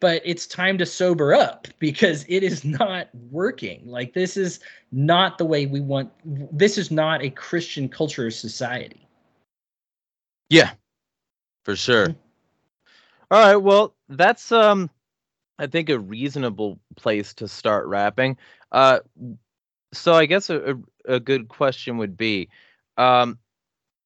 but 0.00 0.22
it's 0.24 0.46
time 0.46 0.78
to 0.78 0.86
sober 0.86 1.34
up 1.34 1.66
because 1.78 2.24
it 2.28 2.42
is 2.42 2.64
not 2.64 3.08
working. 3.30 3.82
Like 3.86 4.14
this 4.14 4.36
is 4.36 4.60
not 4.92 5.38
the 5.38 5.44
way 5.46 5.66
we 5.66 5.80
want. 5.80 6.10
This 6.24 6.78
is 6.78 6.90
not 6.90 7.22
a 7.22 7.30
Christian 7.30 7.88
culture 7.88 8.26
or 8.26 8.30
society. 8.30 9.08
Yeah, 10.50 10.72
for 11.64 11.76
sure. 11.76 12.14
All 13.30 13.46
right, 13.46 13.56
well, 13.56 13.94
that's 14.08 14.52
um 14.52 14.90
I 15.58 15.66
think 15.66 15.88
a 15.90 15.98
reasonable 15.98 16.78
place 16.96 17.34
to 17.34 17.48
start 17.48 17.86
wrapping. 17.86 18.36
Uh 18.72 19.00
so 19.92 20.14
I 20.14 20.26
guess 20.26 20.50
a, 20.50 20.74
a, 20.74 21.14
a 21.14 21.20
good 21.20 21.48
question 21.48 21.98
would 21.98 22.16
be 22.16 22.48
um 22.96 23.38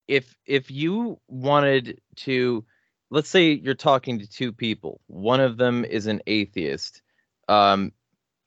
if 0.09 0.37
if 0.47 0.71
you 0.71 1.19
wanted 1.29 2.01
to 2.17 2.65
let's 3.13 3.29
say 3.29 3.53
you're 3.53 3.75
talking 3.75 4.19
to 4.19 4.27
two 4.29 4.53
people. 4.53 5.01
One 5.07 5.41
of 5.41 5.59
them 5.59 5.85
is 5.85 6.07
an 6.07 6.21
atheist 6.27 7.03
um 7.49 7.93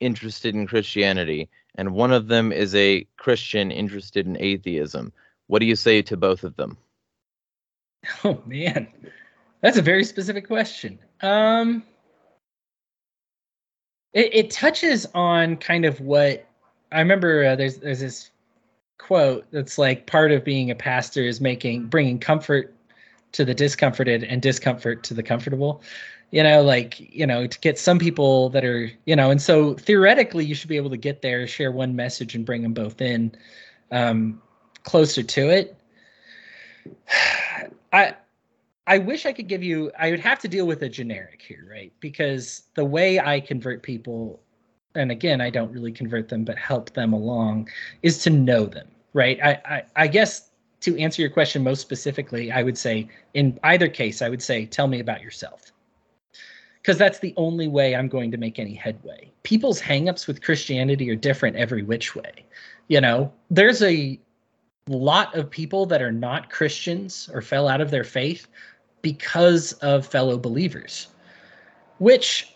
interested 0.00 0.54
in 0.54 0.66
Christianity 0.66 1.48
and 1.76 1.94
one 1.94 2.12
of 2.12 2.28
them 2.28 2.52
is 2.52 2.74
a 2.74 3.06
Christian 3.16 3.70
interested 3.70 4.26
in 4.26 4.36
atheism. 4.40 5.12
What 5.46 5.60
do 5.60 5.66
you 5.66 5.76
say 5.76 6.02
to 6.02 6.16
both 6.16 6.44
of 6.44 6.56
them? 6.56 6.76
Oh 8.24 8.40
man, 8.46 8.86
that's 9.62 9.78
a 9.78 9.82
very 9.82 10.04
specific 10.04 10.46
question. 10.46 10.98
Um, 11.22 11.82
it, 14.12 14.32
it 14.32 14.50
touches 14.50 15.06
on 15.12 15.56
kind 15.56 15.84
of 15.84 16.00
what 16.00 16.46
I 16.92 17.00
remember. 17.00 17.44
Uh, 17.44 17.56
there's 17.56 17.78
there's 17.78 17.98
this 17.98 18.30
quote 18.98 19.44
that's 19.50 19.76
like 19.76 20.06
part 20.06 20.30
of 20.30 20.44
being 20.44 20.70
a 20.70 20.74
pastor 20.76 21.22
is 21.24 21.40
making 21.40 21.86
bringing 21.86 22.20
comfort 22.20 22.75
to 23.32 23.44
the 23.44 23.54
discomforted 23.54 24.24
and 24.24 24.40
discomfort 24.40 25.02
to 25.04 25.14
the 25.14 25.22
comfortable. 25.22 25.82
You 26.32 26.42
know, 26.42 26.62
like 26.62 26.98
you 26.98 27.26
know, 27.26 27.46
to 27.46 27.60
get 27.60 27.78
some 27.78 27.98
people 27.98 28.50
that 28.50 28.64
are 28.64 28.90
you 29.04 29.14
know, 29.14 29.30
and 29.30 29.40
so 29.40 29.74
theoretically, 29.74 30.44
you 30.44 30.54
should 30.54 30.68
be 30.68 30.76
able 30.76 30.90
to 30.90 30.96
get 30.96 31.22
there, 31.22 31.46
share 31.46 31.70
one 31.70 31.94
message, 31.94 32.34
and 32.34 32.44
bring 32.44 32.62
them 32.62 32.72
both 32.72 33.00
in 33.00 33.32
um, 33.92 34.40
closer 34.82 35.22
to 35.22 35.50
it. 35.50 35.76
I 37.92 38.14
I 38.86 38.98
wish 38.98 39.26
I 39.26 39.32
could 39.32 39.48
give 39.48 39.62
you 39.62 39.90
I 39.98 40.10
would 40.10 40.20
have 40.20 40.38
to 40.40 40.48
deal 40.48 40.66
with 40.66 40.82
a 40.82 40.88
generic 40.88 41.42
here, 41.42 41.66
right? 41.68 41.92
Because 42.00 42.62
the 42.74 42.84
way 42.84 43.20
I 43.20 43.40
convert 43.40 43.82
people 43.82 44.40
and 44.94 45.10
again, 45.10 45.40
I 45.42 45.50
don't 45.50 45.72
really 45.72 45.92
convert 45.92 46.28
them 46.28 46.44
but 46.44 46.56
help 46.56 46.92
them 46.94 47.12
along 47.12 47.68
is 48.02 48.18
to 48.24 48.30
know 48.30 48.66
them, 48.66 48.88
right? 49.12 49.38
I 49.42 49.60
I, 49.64 49.82
I 49.96 50.06
guess 50.06 50.45
to 50.80 50.98
answer 50.98 51.22
your 51.22 51.30
question 51.30 51.62
most 51.62 51.80
specifically, 51.80 52.52
I 52.52 52.62
would 52.62 52.78
say 52.78 53.08
in 53.34 53.58
either 53.62 53.88
case, 53.88 54.22
I 54.22 54.28
would 54.28 54.42
say 54.42 54.66
tell 54.66 54.86
me 54.86 55.00
about 55.00 55.22
yourself. 55.22 55.72
Because 56.82 56.98
that's 56.98 57.18
the 57.18 57.34
only 57.36 57.66
way 57.66 57.96
I'm 57.96 58.08
going 58.08 58.30
to 58.30 58.36
make 58.36 58.58
any 58.58 58.74
headway. 58.74 59.32
People's 59.42 59.80
hangups 59.80 60.28
with 60.28 60.42
Christianity 60.42 61.10
are 61.10 61.16
different 61.16 61.56
every 61.56 61.82
which 61.82 62.14
way. 62.14 62.44
You 62.86 63.00
know, 63.00 63.32
there's 63.50 63.82
a 63.82 64.20
lot 64.86 65.34
of 65.34 65.50
people 65.50 65.86
that 65.86 66.00
are 66.00 66.12
not 66.12 66.48
Christians 66.48 67.28
or 67.32 67.42
fell 67.42 67.66
out 67.66 67.80
of 67.80 67.90
their 67.90 68.04
faith 68.04 68.46
because 69.02 69.72
of 69.74 70.06
fellow 70.06 70.38
believers. 70.38 71.08
Which, 71.98 72.55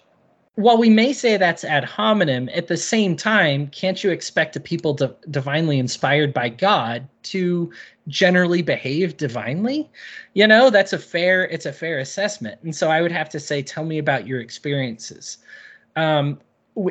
while 0.56 0.76
we 0.76 0.90
may 0.90 1.12
say 1.12 1.36
that's 1.36 1.64
ad 1.64 1.84
hominem, 1.84 2.48
at 2.50 2.66
the 2.66 2.76
same 2.76 3.16
time, 3.16 3.68
can't 3.68 4.02
you 4.02 4.10
expect 4.10 4.56
a 4.56 4.60
people 4.60 4.94
di- 4.94 5.08
divinely 5.30 5.78
inspired 5.78 6.34
by 6.34 6.48
God 6.48 7.08
to 7.24 7.72
generally 8.08 8.60
behave 8.60 9.16
divinely? 9.16 9.88
You 10.34 10.46
know, 10.46 10.68
that's 10.70 10.92
a 10.92 10.98
fair 10.98 11.44
it's 11.44 11.66
a 11.66 11.72
fair 11.72 11.98
assessment. 11.98 12.60
And 12.62 12.74
so 12.74 12.90
I 12.90 13.00
would 13.00 13.12
have 13.12 13.28
to 13.30 13.40
say, 13.40 13.62
tell 13.62 13.84
me 13.84 13.98
about 13.98 14.26
your 14.26 14.40
experiences. 14.40 15.38
Um, 15.96 16.40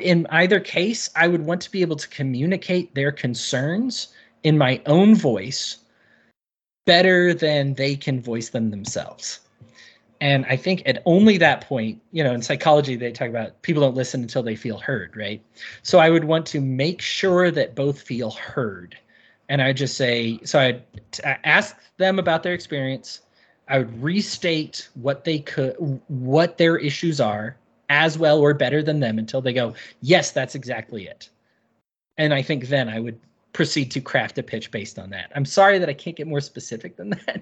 in 0.01 0.25
either 0.29 0.59
case, 0.59 1.09
I 1.15 1.27
would 1.27 1.45
want 1.45 1.61
to 1.61 1.71
be 1.71 1.81
able 1.81 1.95
to 1.97 2.07
communicate 2.09 2.95
their 2.95 3.11
concerns 3.11 4.09
in 4.43 4.57
my 4.57 4.81
own 4.85 5.15
voice 5.15 5.77
better 6.85 7.33
than 7.33 7.73
they 7.75 7.95
can 7.95 8.21
voice 8.21 8.49
them 8.49 8.71
themselves. 8.71 9.41
And 10.21 10.45
I 10.49 10.57
think 10.57 10.83
at 10.85 11.01
only 11.05 11.37
that 11.37 11.61
point, 11.61 12.01
you 12.11 12.23
know, 12.23 12.33
in 12.33 12.41
psychology, 12.41 12.95
they 12.95 13.11
talk 13.11 13.29
about 13.29 13.61
people 13.61 13.81
don't 13.81 13.95
listen 13.95 14.21
until 14.21 14.43
they 14.43 14.55
feel 14.55 14.77
heard, 14.77 15.15
right? 15.15 15.41
So 15.81 15.99
I 15.99 16.09
would 16.09 16.25
want 16.25 16.45
to 16.47 16.59
make 16.59 17.01
sure 17.01 17.51
that 17.51 17.73
both 17.75 18.01
feel 18.01 18.31
heard. 18.31 18.97
And 19.47 19.61
I 19.61 19.71
just 19.71 19.95
say, 19.95 20.39
so 20.43 20.59
I'd 20.59 20.83
t- 21.11 21.23
ask 21.23 21.75
them 21.97 22.19
about 22.19 22.43
their 22.43 22.53
experience. 22.53 23.21
I 23.69 23.77
would 23.79 24.03
restate 24.03 24.89
what 24.95 25.23
they 25.23 25.39
could, 25.39 25.75
what 26.07 26.57
their 26.57 26.77
issues 26.77 27.21
are, 27.21 27.55
as 27.89 28.17
well 28.17 28.39
or 28.39 28.53
better 28.53 28.83
than 28.83 28.99
them 28.99 29.17
until 29.17 29.41
they 29.41 29.53
go, 29.53 29.73
yes, 30.01 30.31
that's 30.31 30.53
exactly 30.53 31.07
it. 31.07 31.29
And 32.17 32.33
I 32.33 32.41
think 32.41 32.67
then 32.67 32.89
I 32.89 32.99
would 32.99 33.19
proceed 33.53 33.89
to 33.91 34.01
craft 34.01 34.37
a 34.37 34.43
pitch 34.43 34.69
based 34.69 34.99
on 34.99 35.09
that. 35.09 35.31
I'm 35.33 35.45
sorry 35.45 35.79
that 35.79 35.89
I 35.89 35.93
can't 35.93 36.15
get 36.15 36.27
more 36.27 36.41
specific 36.41 36.97
than 36.97 37.09
that, 37.25 37.41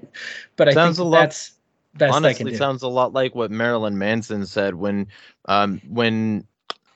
but 0.56 0.72
Sounds 0.72 1.00
I 1.00 1.02
a 1.02 1.04
think 1.04 1.12
lot- 1.12 1.20
that's 1.22 1.54
best 1.98 2.14
honestly 2.14 2.56
sounds 2.56 2.84
a 2.84 2.88
lot 2.88 3.14
like 3.14 3.36
what 3.36 3.52
Marilyn 3.52 3.98
Manson 3.98 4.46
said 4.46 4.76
when 4.76 5.08
um 5.46 5.82
when 5.88 6.46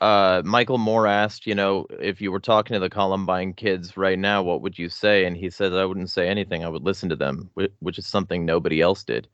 uh 0.00 0.42
Michael 0.44 0.78
Moore 0.78 1.06
asked, 1.06 1.46
you 1.46 1.54
know, 1.54 1.86
if 2.00 2.20
you 2.20 2.32
were 2.32 2.40
talking 2.40 2.74
to 2.74 2.80
the 2.80 2.90
Columbine 2.90 3.52
kids 3.52 3.96
right 3.96 4.18
now, 4.18 4.42
what 4.42 4.62
would 4.62 4.78
you 4.78 4.88
say? 4.88 5.24
And 5.24 5.36
he 5.36 5.50
said 5.50 5.72
I 5.72 5.84
wouldn't 5.84 6.10
say 6.10 6.28
anything. 6.28 6.64
I 6.64 6.68
would 6.68 6.82
listen 6.82 7.08
to 7.08 7.16
them, 7.16 7.50
which 7.80 7.98
is 7.98 8.06
something 8.06 8.44
nobody 8.44 8.80
else 8.80 9.04
did. 9.04 9.28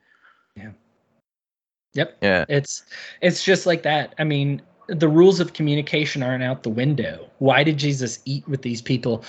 Yeah. 0.57 0.71
Yep. 1.95 2.19
Yeah. 2.23 2.45
It's 2.49 2.85
it's 3.21 3.45
just 3.45 3.67
like 3.67 3.83
that. 3.83 4.15
I 4.19 4.25
mean, 4.25 4.63
the 4.89 5.09
rules 5.09 5.41
of 5.41 5.53
communication 5.53 6.23
aren't 6.23 6.43
out 6.43 6.63
the 6.63 6.71
window. 6.71 7.29
Why 7.39 7.63
did 7.63 7.77
Jesus 7.77 8.21
eat 8.25 8.47
with 8.49 8.63
these 8.63 8.83
people? 8.83 9.25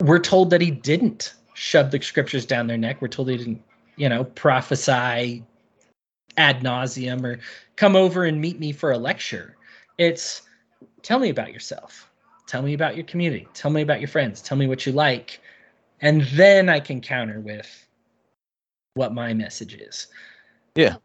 We're 0.00 0.18
told 0.18 0.50
that 0.50 0.60
he 0.60 0.70
didn't 0.70 1.34
shove 1.54 1.90
the 1.90 2.00
scriptures 2.02 2.44
down 2.46 2.66
their 2.66 2.76
neck. 2.76 3.00
We're 3.00 3.08
told 3.08 3.28
he 3.28 3.36
didn't, 3.36 3.62
you 3.96 4.08
know, 4.08 4.24
prophesy 4.24 5.44
ad 6.36 6.62
nauseum 6.62 7.24
or 7.24 7.38
come 7.76 7.96
over 7.96 8.24
and 8.24 8.40
meet 8.40 8.58
me 8.58 8.72
for 8.72 8.92
a 8.92 8.98
lecture. 8.98 9.56
It's 9.98 10.42
tell 11.02 11.18
me 11.18 11.28
about 11.30 11.52
yourself. 11.52 12.10
Tell 12.46 12.62
me 12.62 12.74
about 12.74 12.96
your 12.96 13.04
community. 13.04 13.48
Tell 13.54 13.70
me 13.70 13.82
about 13.82 14.00
your 14.00 14.08
friends. 14.08 14.42
Tell 14.42 14.58
me 14.58 14.66
what 14.66 14.84
you 14.84 14.92
like. 14.92 15.40
And 16.00 16.22
then 16.34 16.68
I 16.68 16.80
can 16.80 17.00
counter 17.00 17.40
with 17.40 17.88
what 18.94 19.14
my 19.14 19.32
message 19.32 19.74
is. 19.74 20.08
Yeah. 20.74 20.96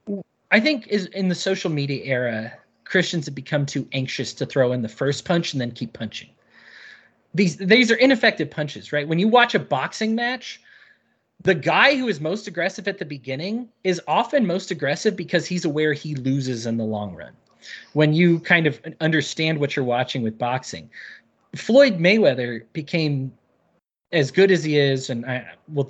I 0.51 0.59
think 0.59 0.87
is 0.87 1.05
in 1.07 1.29
the 1.29 1.35
social 1.35 1.69
media 1.69 2.03
era, 2.03 2.53
Christians 2.85 3.25
have 3.27 3.35
become 3.35 3.65
too 3.65 3.87
anxious 3.93 4.33
to 4.33 4.45
throw 4.45 4.71
in 4.71 4.81
the 4.81 4.89
first 4.89 5.25
punch 5.25 5.53
and 5.53 5.61
then 5.61 5.71
keep 5.71 5.93
punching. 5.93 6.29
These 7.35 7.57
these 7.57 7.91
are 7.91 7.95
ineffective 7.95 8.49
punches, 8.49 8.91
right? 8.91 9.07
When 9.07 9.19
you 9.19 9.27
watch 9.27 9.53
a 9.53 9.59
boxing 9.59 10.15
match, 10.15 10.59
the 11.43 11.55
guy 11.55 11.95
who 11.95 12.07
is 12.07 12.19
most 12.19 12.47
aggressive 12.47 12.87
at 12.87 12.97
the 12.97 13.05
beginning 13.05 13.69
is 13.83 14.01
often 14.07 14.45
most 14.45 14.71
aggressive 14.71 15.15
because 15.15 15.45
he's 15.45 15.65
aware 15.65 15.93
he 15.93 16.15
loses 16.15 16.65
in 16.65 16.77
the 16.77 16.83
long 16.83 17.15
run. 17.15 17.31
When 17.93 18.13
you 18.13 18.39
kind 18.39 18.67
of 18.67 18.79
understand 18.99 19.59
what 19.59 19.75
you're 19.75 19.85
watching 19.85 20.21
with 20.21 20.37
boxing, 20.37 20.89
Floyd 21.55 21.97
Mayweather 21.97 22.63
became 22.73 23.31
as 24.11 24.31
good 24.31 24.51
as 24.51 24.63
he 24.63 24.77
is, 24.77 25.09
and 25.09 25.25
I 25.25 25.47
will 25.73 25.89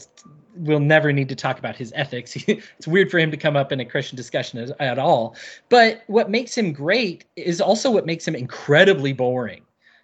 we'll 0.56 0.80
never 0.80 1.14
need 1.14 1.30
to 1.30 1.36
talk 1.36 1.58
about 1.58 1.76
his 1.76 1.92
ethics. 1.96 2.36
it's 2.48 2.88
weird 2.88 3.10
for 3.10 3.18
him 3.18 3.32
to 3.32 3.38
come 3.38 3.56
up 3.56 3.72
in 3.72 3.80
a 3.80 3.86
Christian 3.86 4.18
discussion 4.18 4.60
as, 4.60 4.72
at 4.80 5.00
all. 5.00 5.36
But 5.70 6.04
what 6.08 6.30
makes 6.30 6.58
him 6.58 6.74
great 6.74 7.26
is 7.36 7.62
also 7.62 7.90
what 7.90 8.06
makes 8.06 8.28
him 8.28 8.36
incredibly 8.36 9.14
boring. 9.14 9.62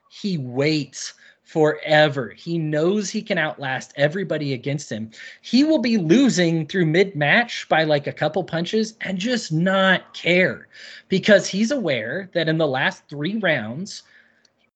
He 0.09 0.37
waits 0.37 1.13
forever. 1.45 2.29
He 2.29 2.57
knows 2.57 3.09
he 3.09 3.21
can 3.21 3.37
outlast 3.37 3.93
everybody 3.95 4.53
against 4.53 4.91
him. 4.91 5.11
He 5.41 5.63
will 5.63 5.79
be 5.79 5.97
losing 5.97 6.65
through 6.65 6.87
mid 6.87 7.15
match 7.15 7.69
by 7.69 7.83
like 7.83 8.07
a 8.07 8.11
couple 8.11 8.43
punches 8.43 8.95
and 9.01 9.17
just 9.17 9.53
not 9.53 10.13
care 10.13 10.67
because 11.07 11.47
he's 11.47 11.71
aware 11.71 12.29
that 12.33 12.49
in 12.49 12.57
the 12.57 12.67
last 12.67 13.07
three 13.07 13.37
rounds, 13.37 14.03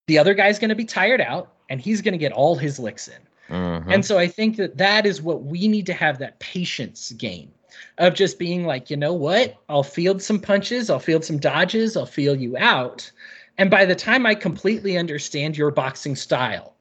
the 0.06 0.20
other 0.20 0.36
guy's 0.36 0.60
going 0.60 0.70
to 0.70 0.76
be 0.76 0.86
tired 0.86 1.22
out 1.22 1.54
and 1.70 1.82
he's 1.82 2.02
going 2.02 2.14
to 2.14 2.20
get 2.20 2.32
all 2.32 2.56
his 2.56 2.80
licks 2.80 3.08
in. 3.08 3.56
Mm-hmm. 3.56 3.92
And 3.92 4.06
so 4.06 4.20
I 4.20 4.28
think 4.28 4.58
that 4.58 4.78
that 4.78 5.08
is 5.08 5.24
what 5.24 5.44
we 5.44 5.68
need 5.68 5.88
to 5.88 5.94
have 5.94 6.20
that 6.20 6.40
patience 6.40 7.12
game 7.14 7.52
of 7.98 8.14
just 8.14 8.38
being 8.38 8.66
like, 8.66 8.92
you 8.92 8.98
know 8.98 9.14
what? 9.14 9.56
I'll 9.70 9.84
field 9.84 10.22
some 10.22 10.40
punches, 10.40 10.90
I'll 10.90 11.00
field 11.00 11.26
some 11.26 11.40
dodges, 11.40 11.98
I'll 11.98 12.06
feel 12.06 12.36
you 12.36 12.58
out. 12.58 13.12
And 13.60 13.70
by 13.70 13.84
the 13.84 13.94
time 13.94 14.26
I 14.26 14.36
completely 14.36 14.98
understand 14.98 15.58
your 15.58 15.70
boxing 15.70 16.16
style, 16.16 16.76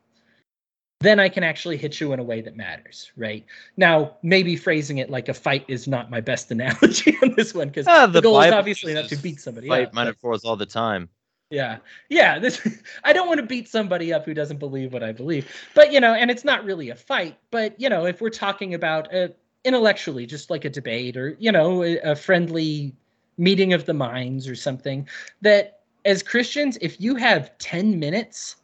then 1.01 1.19
I 1.19 1.29
can 1.29 1.43
actually 1.43 1.77
hit 1.77 2.01
you 2.01 2.13
in 2.13 2.21
a 2.21 2.23
way 2.23 2.41
that 2.41 2.57
matters, 2.57 3.11
right? 3.17 3.45
Now, 3.77 4.17
maybe 4.23 4.55
phrasing 4.55 4.99
it 4.99 5.11
like 5.11 5.29
a 5.29 5.35
fight 5.35 5.65
is 5.67 5.89
not 5.89 6.09
my 6.09 6.21
best 6.21 6.51
analogy 6.53 7.19
on 7.21 7.35
this 7.37 7.53
one 7.53 7.67
because 7.67 7.89
ah, 7.89 8.07
the, 8.07 8.13
the, 8.13 8.23
goal 8.23 8.35
Bible 8.35 8.47
is 8.47 8.55
obviously 8.55 8.95
not 8.95 9.09
to 9.09 9.17
beat 9.17 9.41
somebody. 9.41 9.67
Fight 9.67 9.93
metaphors 9.93 10.45
all 10.45 10.55
the 10.55 10.67
time. 10.67 11.09
Yeah, 11.51 11.79
yeah. 12.11 12.39
This 12.39 12.65
I 13.05 13.13
don't 13.13 13.27
want 13.27 13.41
to 13.41 13.47
beat 13.47 13.69
somebody 13.69 14.13
up 14.13 14.25
who 14.25 14.33
doesn't 14.33 14.59
believe 14.59 14.93
what 14.93 15.03
I 15.03 15.11
believe, 15.11 15.53
but 15.75 15.93
you 15.93 15.99
know, 15.99 16.15
and 16.15 16.31
it's 16.31 16.45
not 16.45 16.65
really 16.65 16.91
a 16.91 16.97
fight. 16.97 17.39
But 17.51 17.81
you 17.81 17.89
know, 17.89 18.07
if 18.07 18.21
we're 18.21 18.31
talking 18.31 18.75
about 18.75 19.13
uh, 19.13 19.29
intellectually, 19.65 20.27
just 20.27 20.49
like 20.49 20.65
a 20.65 20.71
debate 20.71 21.17
or 21.17 21.37
you 21.41 21.51
know, 21.51 21.83
a, 21.83 21.99
a 22.01 22.15
friendly 22.15 22.95
meeting 23.37 23.73
of 23.73 23.85
the 23.85 23.95
minds 23.95 24.47
or 24.47 24.55
something, 24.55 25.09
that 25.41 25.78
as 26.09 26.23
Christians, 26.23 26.79
if 26.81 26.99
you 26.99 27.17
have 27.17 27.57
10 27.59 27.99
minutes, 27.99 28.57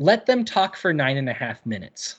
let 0.00 0.26
them 0.26 0.44
talk 0.44 0.76
for 0.76 0.92
nine 0.92 1.16
and 1.16 1.28
a 1.28 1.32
half 1.32 1.64
minutes. 1.64 2.16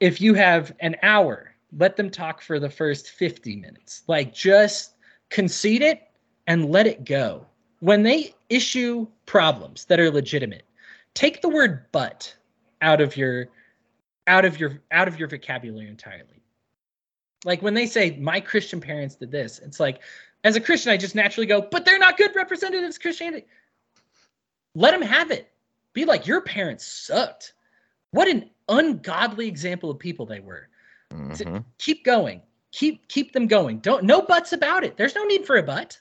If 0.00 0.20
you 0.20 0.34
have 0.34 0.74
an 0.80 0.96
hour, 1.04 1.54
let 1.78 1.96
them 1.96 2.10
talk 2.10 2.42
for 2.42 2.58
the 2.58 2.68
first 2.68 3.10
50 3.10 3.54
minutes. 3.56 4.02
Like 4.08 4.34
just 4.34 4.94
concede 5.30 5.82
it 5.82 6.10
and 6.48 6.68
let 6.68 6.88
it 6.88 7.04
go. 7.04 7.46
When 7.78 8.02
they 8.02 8.34
issue 8.48 9.06
problems 9.24 9.84
that 9.84 10.00
are 10.00 10.10
legitimate, 10.10 10.64
take 11.14 11.42
the 11.42 11.48
word 11.48 11.86
but 11.92 12.34
out 12.82 13.00
of 13.00 13.16
your 13.16 13.46
out 14.26 14.44
of 14.44 14.58
your 14.58 14.80
out 14.90 15.06
of 15.06 15.16
your 15.16 15.28
vocabulary 15.28 15.88
entirely. 15.88 16.42
Like 17.44 17.62
when 17.62 17.74
they 17.74 17.86
say 17.86 18.18
my 18.18 18.40
Christian 18.40 18.80
parents 18.80 19.14
did 19.14 19.30
this, 19.30 19.60
it's 19.60 19.78
like 19.78 20.00
as 20.44 20.56
a 20.56 20.60
Christian, 20.60 20.92
I 20.92 20.96
just 20.96 21.14
naturally 21.14 21.46
go, 21.46 21.60
but 21.60 21.84
they're 21.84 21.98
not 21.98 22.16
good 22.16 22.34
representatives 22.34 22.96
of 22.96 23.02
Christianity. 23.02 23.46
Let 24.74 24.92
them 24.92 25.02
have 25.02 25.30
it. 25.30 25.50
Be 25.92 26.04
like, 26.04 26.26
your 26.26 26.40
parents 26.40 26.86
sucked. 26.86 27.54
What 28.10 28.28
an 28.28 28.50
ungodly 28.68 29.48
example 29.48 29.90
of 29.90 29.98
people 29.98 30.26
they 30.26 30.40
were. 30.40 30.68
Mm-hmm. 31.12 31.58
keep 31.78 32.04
going. 32.04 32.42
Keep 32.72 33.08
keep 33.08 33.32
them 33.32 33.46
going. 33.46 33.78
Don't 33.78 34.04
no 34.04 34.20
buts 34.20 34.52
about 34.52 34.84
it. 34.84 34.96
There's 34.96 35.14
no 35.14 35.24
need 35.24 35.46
for 35.46 35.56
a 35.56 35.62
but, 35.62 35.98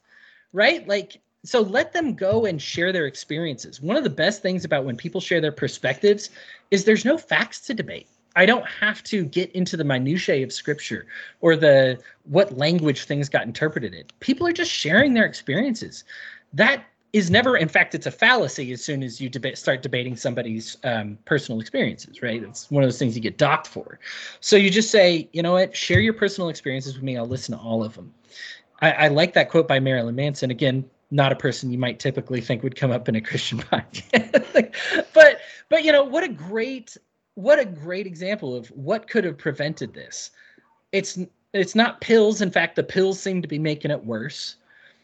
right? 0.51 0.85
Like 0.87 1.21
so 1.45 1.61
let 1.61 1.93
them 1.93 2.15
go 2.15 2.45
and 2.45 2.61
share 2.61 2.91
their 2.91 3.05
experiences. 3.05 3.79
One 3.79 3.95
of 3.95 4.03
the 4.03 4.09
best 4.09 4.41
things 4.41 4.65
about 4.65 4.83
when 4.83 4.97
people 4.97 5.21
share 5.21 5.39
their 5.39 5.51
perspectives 5.51 6.31
is 6.71 6.83
there's 6.83 7.05
no 7.05 7.17
facts 7.17 7.61
to 7.61 7.73
debate. 7.73 8.07
I 8.35 8.45
don't 8.45 8.65
have 8.67 9.03
to 9.03 9.25
get 9.25 9.51
into 9.51 9.77
the 9.77 9.83
minutiae 9.83 10.43
of 10.43 10.51
scripture 10.51 11.07
or 11.41 11.55
the 11.55 11.99
what 12.25 12.57
language 12.57 13.05
things 13.05 13.29
got 13.29 13.43
interpreted 13.43 13.93
in. 13.93 14.05
People 14.19 14.45
are 14.47 14.53
just 14.53 14.71
sharing 14.71 15.13
their 15.13 15.25
experiences. 15.25 16.03
That 16.53 16.83
is 17.13 17.31
never, 17.31 17.55
in 17.55 17.69
fact, 17.69 17.95
it's 17.95 18.05
a 18.05 18.11
fallacy 18.11 18.73
as 18.73 18.83
soon 18.83 19.01
as 19.01 19.21
you 19.21 19.29
debate, 19.29 19.57
start 19.57 19.81
debating 19.81 20.17
somebody's 20.17 20.75
um, 20.83 21.17
personal 21.23 21.61
experiences, 21.61 22.21
right? 22.21 22.43
It's 22.43 22.69
one 22.69 22.83
of 22.83 22.87
those 22.87 22.99
things 22.99 23.15
you 23.15 23.21
get 23.21 23.37
docked 23.37 23.67
for. 23.67 23.99
So 24.41 24.57
you 24.57 24.69
just 24.69 24.91
say, 24.91 25.29
you 25.31 25.41
know 25.41 25.53
what, 25.53 25.73
share 25.73 26.01
your 26.01 26.13
personal 26.13 26.49
experiences 26.49 26.95
with 26.95 27.03
me. 27.03 27.15
I'll 27.15 27.25
listen 27.25 27.57
to 27.57 27.63
all 27.63 27.85
of 27.85 27.95
them. 27.95 28.13
I, 28.81 28.91
I 28.91 29.07
like 29.07 29.33
that 29.33 29.49
quote 29.49 29.65
by 29.65 29.79
Marilyn 29.79 30.15
Manson. 30.15 30.51
Again, 30.51 30.83
not 31.09 31.31
a 31.31 31.35
person 31.35 31.71
you 31.71 31.77
might 31.77 31.99
typically 31.99 32.41
think 32.41 32.63
would 32.63 32.75
come 32.75 32.91
up 32.91 33.07
in 33.07 33.15
a 33.15 33.21
Christian 33.21 33.59
podcast. 33.71 34.73
but 35.13 35.39
but 35.69 35.83
you 35.85 35.93
know 35.93 36.03
what 36.03 36.23
a 36.23 36.27
great 36.27 36.97
what 37.35 37.59
a 37.59 37.65
great 37.65 38.07
example 38.07 38.55
of 38.55 38.67
what 38.69 39.09
could 39.09 39.23
have 39.23 39.37
prevented 39.37 39.93
this. 39.93 40.31
It's 40.91 41.19
it's 41.53 41.75
not 41.75 42.01
pills. 42.01 42.41
In 42.41 42.51
fact, 42.51 42.75
the 42.75 42.83
pills 42.83 43.19
seem 43.19 43.41
to 43.41 43.47
be 43.47 43.59
making 43.59 43.91
it 43.91 44.05
worse. 44.05 44.55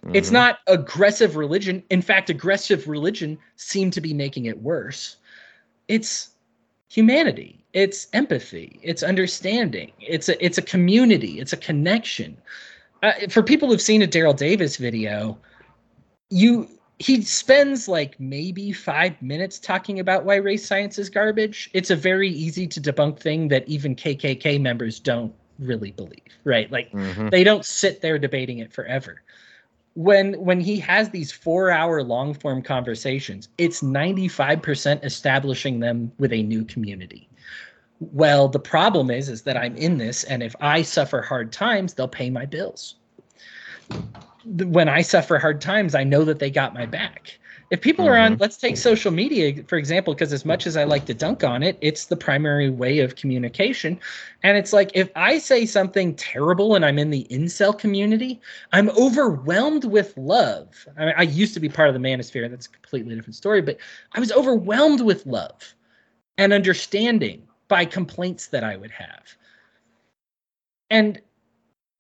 Mm-hmm. 0.03 0.16
It's 0.16 0.32
not 0.32 0.60
aggressive 0.68 1.36
religion. 1.36 1.84
In 1.90 2.02
fact, 2.02 2.30
aggressive 2.30 2.88
religion 2.88 3.38
seemed 3.56 3.94
to 3.94 4.02
be 4.02 4.14
making 4.14 4.45
it 4.45 4.62
worse. 4.62 5.18
It's 5.88 6.32
humanity. 6.90 7.64
It's 7.74 8.08
empathy. 8.14 8.80
It's 8.82 9.03
understanding. 9.03 9.91
It's 9.99 10.28
a 10.28 10.44
it's 10.44 10.58
a 10.58 10.62
community. 10.62 11.40
It's 11.40 11.53
a 11.53 11.58
connection. 11.58 12.38
Uh, 13.03 13.14
for 13.30 13.41
people 13.41 13.70
who've 13.70 13.82
seen 13.82 14.02
a 14.02 14.08
Daryl 14.08 14.36
Davis 14.36 14.78
video, 14.78 15.38
you 16.30 16.70
he 17.02 17.23
spends 17.23 17.88
like 17.88 18.19
maybe 18.19 18.72
five 18.72 19.19
minutes 19.23 19.57
talking 19.57 19.99
about 19.99 20.23
why 20.23 20.36
race 20.36 20.65
science 20.65 20.99
is 20.99 21.10
garbage. 21.10 21.68
It's 21.73 21.90
a 21.90 21.95
very 21.95 22.30
easy 22.30 22.68
to 22.68 22.80
debunk 22.80 23.19
thing 23.19 23.48
that 23.48 23.68
even 23.68 23.95
KKK 23.95 24.61
members 24.61 24.99
don't 24.99 25.34
really 25.57 25.91
believe, 25.91 26.22
right? 26.44 26.72
Like 26.72 26.91
mm-hmm. 26.91 27.30
they 27.30 27.44
don't 27.44 27.65
sit 27.65 28.02
there 28.02 28.19
debating 28.19 28.60
it 28.60 28.72
forever. 28.72 29.23
When 29.95 30.34
when 30.34 30.60
he 30.60 30.80
has 30.80 31.10
these 31.10 31.32
four 31.32 31.72
hour 31.72 32.03
long 32.03 32.36
form 32.36 32.61
conversations, 32.61 33.49
it's 33.57 33.82
95% 33.82 35.03
establishing 35.03 35.80
them 35.80 36.11
with 36.19 36.32
a 36.32 36.44
new 36.44 36.64
community. 36.64 37.28
Well, 37.99 38.48
the 38.48 38.60
problem 38.60 39.10
is 39.10 39.28
is 39.28 39.41
that 39.44 39.57
I'm 39.57 39.76
in 39.76 39.98
this 39.98 40.23
and 40.26 40.44
if 40.44 40.56
I 40.61 40.84
suffer 40.84 41.23
hard 41.23 41.52
times, 41.52 41.95
they'll 41.95 42.07
pay 42.07 42.30
my 42.30 42.45
bills 42.45 42.95
when 44.45 44.89
I 44.89 45.01
suffer 45.01 45.38
hard 45.38 45.61
times, 45.61 45.95
I 45.95 46.03
know 46.03 46.23
that 46.26 46.39
they 46.39 46.49
got 46.49 46.73
my 46.73 46.85
back. 46.85 47.38
If 47.72 47.80
people 47.80 48.05
mm-hmm. 48.05 48.13
are 48.13 48.18
on, 48.18 48.31
mm-hmm. 48.34 48.41
let's 48.41 48.57
take 48.57 48.76
social 48.76 49.11
media, 49.11 49.63
for 49.63 49.77
example, 49.77 50.13
because 50.13 50.34
as 50.34 50.43
much 50.43 50.68
as 50.68 50.76
I 50.76 50.84
like 50.84 51.05
to 51.05 51.13
dunk 51.13 51.43
on 51.43 51.63
it, 51.63 51.77
it's 51.80 52.05
the 52.05 52.18
primary 52.18 52.69
way 52.69 52.99
of 52.99 53.15
communication. 53.15 53.97
And 54.43 54.57
it's 54.57 54.73
like 54.73 54.91
if 54.93 55.09
I 55.15 55.38
say 55.38 55.65
something 55.65 56.13
terrible 56.15 56.76
and 56.76 56.84
I'm 56.84 56.99
in 56.99 57.11
the 57.11 57.26
incel 57.31 57.77
community, 57.77 58.41
I'm 58.73 58.89
overwhelmed 58.89 59.85
with 59.85 60.15
love. 60.18 60.85
I, 60.97 61.05
mean, 61.05 61.13
I 61.18 61.23
used 61.23 61.53
to 61.53 61.61
be 61.61 61.69
part 61.69 61.88
of 61.88 61.93
the 61.93 61.99
manosphere. 61.99 62.49
That's 62.49 62.65
a 62.65 62.72
completely 62.72 63.15
different 63.15 63.35
story, 63.35 63.61
but 63.61 63.77
I 64.11 64.19
was 64.19 64.34
overwhelmed 64.34 64.99
with 64.99 65.26
love 65.26 65.73
and 66.38 66.51
understanding 66.51 67.47
by 67.69 67.85
complaints 67.85 68.47
that 68.47 68.65
I 68.65 68.76
would 68.76 68.91
have. 68.91 69.38
And 70.89 71.22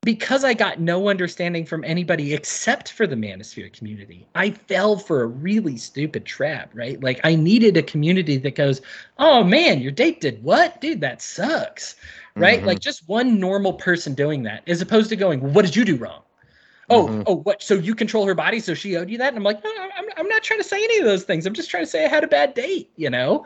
because 0.03 0.43
I 0.43 0.55
got 0.55 0.79
no 0.79 1.09
understanding 1.09 1.65
from 1.65 1.83
anybody 1.83 2.33
except 2.33 2.91
for 2.91 3.05
the 3.05 3.15
manosphere 3.15 3.71
community, 3.71 4.27
I 4.33 4.49
fell 4.51 4.97
for 4.97 5.21
a 5.21 5.27
really 5.27 5.77
stupid 5.77 6.25
trap, 6.25 6.71
right? 6.73 7.01
Like 7.01 7.19
I 7.23 7.35
needed 7.35 7.77
a 7.77 7.83
community 7.83 8.37
that 8.37 8.55
goes, 8.55 8.81
"Oh 9.19 9.43
man, 9.43 9.79
your 9.79 9.91
date 9.91 10.19
did 10.19 10.43
what? 10.43 10.81
Dude, 10.81 11.01
that 11.01 11.21
sucks." 11.21 11.95
Right? 12.35 12.59
Mm-hmm. 12.59 12.67
Like 12.67 12.79
just 12.79 13.07
one 13.07 13.39
normal 13.39 13.73
person 13.73 14.13
doing 14.13 14.43
that 14.43 14.63
as 14.65 14.81
opposed 14.81 15.09
to 15.09 15.15
going, 15.15 15.41
well, 15.41 15.51
"What 15.51 15.65
did 15.65 15.75
you 15.75 15.85
do 15.85 15.97
wrong?" 15.97 16.23
Oh, 16.89 17.07
mm-hmm. 17.07 17.21
oh, 17.27 17.35
what? 17.37 17.61
So 17.61 17.75
you 17.75 17.95
control 17.95 18.25
her 18.25 18.35
body, 18.35 18.59
so 18.59 18.73
she 18.73 18.97
owed 18.97 19.09
you 19.09 19.17
that? 19.19 19.29
And 19.29 19.37
I'm 19.37 19.43
like, 19.43 19.63
no, 19.63 19.71
I'm, 19.97 20.05
I'm 20.17 20.27
not 20.27 20.43
trying 20.43 20.59
to 20.59 20.67
say 20.67 20.83
any 20.83 20.97
of 20.97 21.05
those 21.05 21.23
things. 21.23 21.45
I'm 21.45 21.53
just 21.53 21.69
trying 21.69 21.83
to 21.83 21.89
say 21.89 22.03
I 22.03 22.09
had 22.09 22.25
a 22.25 22.27
bad 22.27 22.53
date, 22.53 22.91
you 22.97 23.09
know? 23.09 23.45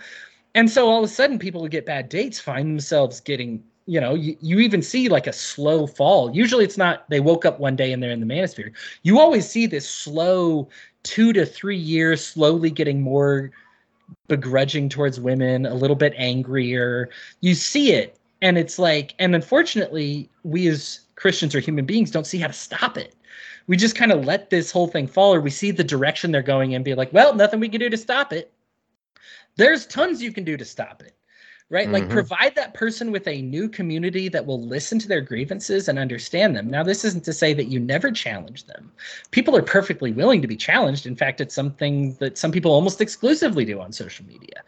And 0.56 0.68
so 0.68 0.88
all 0.88 1.03
of 1.03 1.03
a 1.03 1.14
sudden, 1.14 1.38
people 1.38 1.61
who 1.61 1.69
get 1.69 1.86
bad 1.86 2.10
dates 2.10 2.40
find 2.40 2.68
themselves 2.68 3.19
getting 3.19 3.64
you 3.86 4.02
know, 4.02 4.16
you, 4.16 4.36
you 4.41 4.60
even 4.60 4.82
see 4.82 5.10
like 5.10 5.28
a 5.28 5.34
slow 5.34 5.86
fall. 5.86 6.36
Usually 6.36 6.64
it's 6.64 6.78
not 6.78 7.07
they 7.10 7.20
woke 7.20 7.45
up 7.45 7.60
one 7.60 7.76
day 7.76 7.94
and 7.94 8.02
they're 8.02 8.12
in 8.12 8.20
the 8.20 8.26
manosphere. 8.26 8.72
You 9.03 9.20
always 9.20 9.48
see 9.48 9.68
this 9.68 9.88
slow 9.88 10.70
two 11.03 11.34
to 11.34 11.45
three 11.45 11.78
years 11.78 12.26
slowly 12.26 12.72
getting 12.72 13.02
more 13.02 13.52
begrudging 14.28 14.90
towards 14.90 15.20
women, 15.20 15.66
a 15.66 15.74
little 15.74 15.95
bit 15.95 16.14
angrier. 16.18 17.10
You 17.41 17.53
see 17.53 17.94
it. 17.94 18.20
And 18.41 18.57
it's 18.57 18.78
like, 18.78 19.16
and 19.20 19.34
unfortunately, 19.34 20.30
we 20.44 20.68
as 20.68 21.02
Christians 21.16 21.56
or 21.56 21.60
human 21.60 21.86
beings 21.86 22.12
don't 22.12 22.28
see 22.28 22.38
how 22.38 22.48
to 22.48 22.53
stop 22.53 22.98
it. 22.98 23.16
We 23.68 23.78
just 23.78 23.95
kind 23.95 24.12
of 24.12 24.26
let 24.26 24.49
this 24.49 24.72
whole 24.72 24.88
thing 24.88 25.07
fall, 25.07 25.34
or 25.34 25.41
we 25.41 25.49
see 25.49 25.72
the 25.72 25.84
direction 25.84 26.32
they're 26.32 26.44
going 26.44 26.76
and 26.76 26.86
be 26.86 26.94
like, 26.94 27.12
well, 27.14 27.34
nothing 27.34 27.60
we 27.60 27.70
can 27.70 27.80
do 27.80 27.90
to 27.90 27.98
stop 27.98 28.32
it. 28.32 28.52
There's 29.56 29.88
tons 29.88 30.22
you 30.22 30.32
can 30.32 30.44
do 30.44 30.57
to 30.57 30.66
stop 30.66 31.02
it 31.02 31.15
right? 31.70 31.92
Like 31.92 32.04
Mhm. 32.06 32.10
provide 32.10 32.54
that 32.56 32.76
person 32.76 33.12
with 33.12 33.28
a 33.28 33.42
new 33.42 33.68
community 33.68 34.30
that 34.30 34.46
will 34.46 34.62
listen 34.62 35.00
to 35.00 35.08
their 35.08 35.22
grievances 35.22 35.88
and 35.88 35.98
understand 35.98 36.56
them. 36.56 36.70
Now, 36.70 36.84
this 36.84 37.04
isn't 37.04 37.26
to 37.26 37.34
say 37.34 37.54
that 37.56 37.66
you 37.66 37.80
never 37.80 38.12
challenge 38.12 38.66
them. 38.66 38.92
People 39.32 39.56
are 39.58 39.64
perfectly 39.64 40.12
willing 40.12 40.42
to 40.44 40.48
be 40.48 40.56
challenged. 40.56 41.08
In 41.08 41.16
fact, 41.16 41.42
it's 41.42 41.56
something 41.56 42.14
that 42.20 42.38
some 42.38 42.52
people 42.52 42.72
almost 42.72 43.02
exclusively 43.02 43.66
do 43.66 43.82
on 43.82 43.92
social 43.92 44.26
media. 44.28 44.62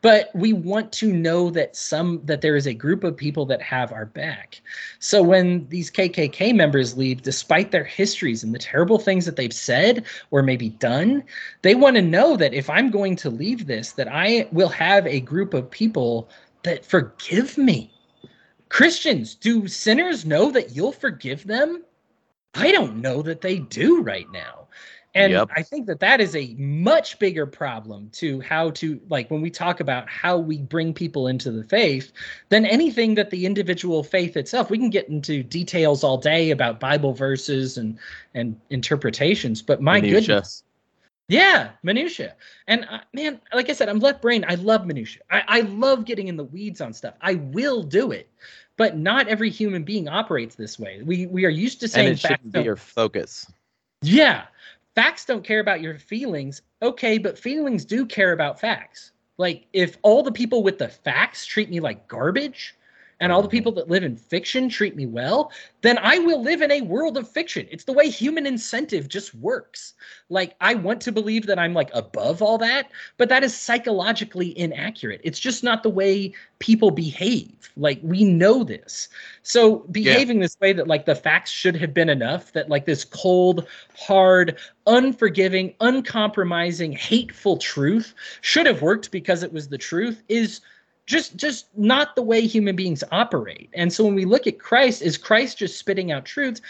But 0.00 0.30
we 0.34 0.52
want 0.52 0.92
to 0.92 1.12
know 1.12 1.50
that 1.50 1.74
some 1.76 2.20
that 2.24 2.40
there 2.40 2.56
is 2.56 2.66
a 2.66 2.74
group 2.74 3.02
of 3.04 3.16
people 3.16 3.46
that 3.46 3.60
have 3.62 3.92
our 3.92 4.06
back. 4.06 4.60
So 5.00 5.22
when 5.22 5.66
these 5.68 5.90
KKK 5.90 6.52
members 6.52 6.96
leave, 6.96 7.22
despite 7.22 7.70
their 7.72 7.84
histories 7.84 8.44
and 8.44 8.54
the 8.54 8.58
terrible 8.58 8.98
things 8.98 9.24
that 9.26 9.36
they've 9.36 9.52
said 9.52 10.04
or 10.30 10.42
maybe 10.42 10.70
done, 10.70 11.24
they 11.62 11.74
want 11.74 11.96
to 11.96 12.02
know 12.02 12.36
that 12.36 12.54
if 12.54 12.70
I'm 12.70 12.90
going 12.90 13.16
to 13.16 13.30
leave 13.30 13.66
this, 13.66 13.92
that 13.92 14.08
I 14.08 14.48
will 14.52 14.68
have 14.68 15.06
a 15.06 15.20
group 15.20 15.54
of 15.54 15.70
people 15.70 16.28
that 16.64 16.84
forgive 16.84 17.56
me. 17.56 17.92
Christians, 18.68 19.34
do 19.34 19.68
sinners 19.68 20.24
know 20.26 20.50
that 20.50 20.74
you'll 20.74 20.92
forgive 20.92 21.46
them? 21.46 21.84
I 22.54 22.72
don't 22.72 22.96
know 22.96 23.22
that 23.22 23.40
they 23.40 23.60
do 23.60 24.02
right 24.02 24.30
now. 24.32 24.68
And 25.16 25.32
Yep. 25.32 25.50
I 25.54 25.62
think 25.62 25.86
that 25.86 26.00
that 26.00 26.20
is 26.20 26.34
a 26.34 26.56
much 26.58 27.20
bigger 27.20 27.46
problem 27.46 28.10
to 28.14 28.40
how 28.40 28.70
to, 28.70 29.00
like, 29.08 29.30
when 29.30 29.40
we 29.40 29.50
talk 29.50 29.78
about 29.78 30.08
how 30.08 30.36
we 30.36 30.58
bring 30.58 30.92
people 30.92 31.28
into 31.28 31.52
the 31.52 31.62
faith 31.62 32.10
than 32.48 32.66
anything 32.66 33.14
that 33.14 33.30
the 33.30 33.46
individual 33.46 34.02
faith 34.02 34.36
itself. 34.36 34.70
We 34.70 34.78
can 34.78 34.90
get 34.90 35.08
into 35.08 35.44
details 35.44 36.02
all 36.02 36.18
day 36.18 36.50
about 36.50 36.80
Bible 36.80 37.12
verses 37.12 37.78
and, 37.78 37.96
and 38.34 38.58
interpretations, 38.70 39.62
but 39.62 39.80
my 39.80 40.00
Minutia. 40.00 40.20
goodness. 40.20 40.64
Yeah, 41.28 41.70
minutia. 41.82 42.34
And 42.66 42.86
uh, 42.90 43.00
man, 43.14 43.40
like 43.54 43.70
I 43.70 43.72
said, 43.72 43.88
I'm 43.88 43.98
left 43.98 44.20
brain. 44.20 44.44
I 44.46 44.56
love 44.56 44.86
minutia. 44.86 45.22
I, 45.30 45.42
I 45.48 45.60
love 45.62 46.04
getting 46.04 46.28
in 46.28 46.36
the 46.36 46.44
weeds 46.44 46.80
on 46.80 46.92
stuff. 46.92 47.14
I 47.20 47.36
will 47.36 47.82
do 47.82 48.12
it, 48.12 48.28
but 48.76 48.96
not 48.96 49.28
every 49.28 49.48
human 49.48 49.84
being 49.84 50.06
operates 50.08 50.54
this 50.54 50.78
way. 50.78 51.00
We 51.02 51.26
we 51.26 51.46
are 51.46 51.50
used 51.50 51.80
to 51.80 51.86
and 51.86 51.92
saying 51.92 52.12
it 52.12 52.18
facts 52.18 52.34
shouldn't 52.34 52.52
be 52.52 52.62
your 52.62 52.76
focus. 52.76 53.50
yeah, 54.02 54.44
facts 54.94 55.24
don't 55.24 55.44
care 55.44 55.60
about 55.60 55.80
your 55.80 55.98
feelings. 55.98 56.60
Okay, 56.82 57.16
but 57.16 57.38
feelings 57.38 57.86
do 57.86 58.04
care 58.04 58.32
about 58.32 58.60
facts. 58.60 59.12
Like 59.38 59.66
if 59.72 59.96
all 60.02 60.22
the 60.22 60.32
people 60.32 60.62
with 60.62 60.78
the 60.78 60.88
facts 60.88 61.46
treat 61.46 61.70
me 61.70 61.80
like 61.80 62.06
garbage, 62.06 62.76
and 63.24 63.32
all 63.32 63.40
the 63.40 63.48
people 63.48 63.72
that 63.72 63.88
live 63.88 64.02
in 64.02 64.16
fiction 64.16 64.68
treat 64.68 64.94
me 64.96 65.06
well, 65.06 65.50
then 65.80 65.96
I 65.96 66.18
will 66.18 66.42
live 66.42 66.60
in 66.60 66.70
a 66.70 66.82
world 66.82 67.16
of 67.16 67.26
fiction. 67.26 67.66
It's 67.70 67.84
the 67.84 67.92
way 67.94 68.10
human 68.10 68.44
incentive 68.44 69.08
just 69.08 69.34
works. 69.34 69.94
Like 70.28 70.54
I 70.60 70.74
want 70.74 71.00
to 71.00 71.10
believe 71.10 71.46
that 71.46 71.58
I'm 71.58 71.72
like 71.72 71.88
above 71.94 72.42
all 72.42 72.58
that, 72.58 72.90
but 73.16 73.30
that 73.30 73.42
is 73.42 73.56
psychologically 73.56 74.56
inaccurate. 74.58 75.22
It's 75.24 75.38
just 75.38 75.64
not 75.64 75.82
the 75.82 75.88
way 75.88 76.34
people 76.58 76.90
behave. 76.90 77.72
Like 77.78 77.98
we 78.02 78.24
know 78.24 78.62
this. 78.62 79.08
So 79.42 79.78
behaving 79.90 80.40
this 80.40 80.60
way 80.60 80.74
that 80.74 80.86
like 80.86 81.06
the 81.06 81.14
facts 81.14 81.50
should 81.50 81.76
have 81.76 81.94
been 81.94 82.10
enough, 82.10 82.52
that 82.52 82.68
like 82.68 82.84
this 82.84 83.06
cold, 83.06 83.66
hard, 83.96 84.58
unforgiving, 84.86 85.72
uncompromising, 85.80 86.92
hateful 86.92 87.56
truth 87.56 88.14
should 88.42 88.66
have 88.66 88.82
worked 88.82 89.10
because 89.10 89.42
it 89.42 89.52
was 89.52 89.68
the 89.68 89.78
truth 89.78 90.22
is 90.28 90.60
just 91.06 91.36
just 91.36 91.66
not 91.76 92.14
the 92.14 92.22
way 92.22 92.46
human 92.46 92.76
beings 92.76 93.04
operate. 93.12 93.70
And 93.74 93.92
so 93.92 94.04
when 94.04 94.14
we 94.14 94.24
look 94.24 94.46
at 94.46 94.58
Christ, 94.58 95.02
is 95.02 95.18
Christ 95.18 95.58
just 95.58 95.78
spitting 95.78 96.12
out 96.12 96.24
truths? 96.24 96.60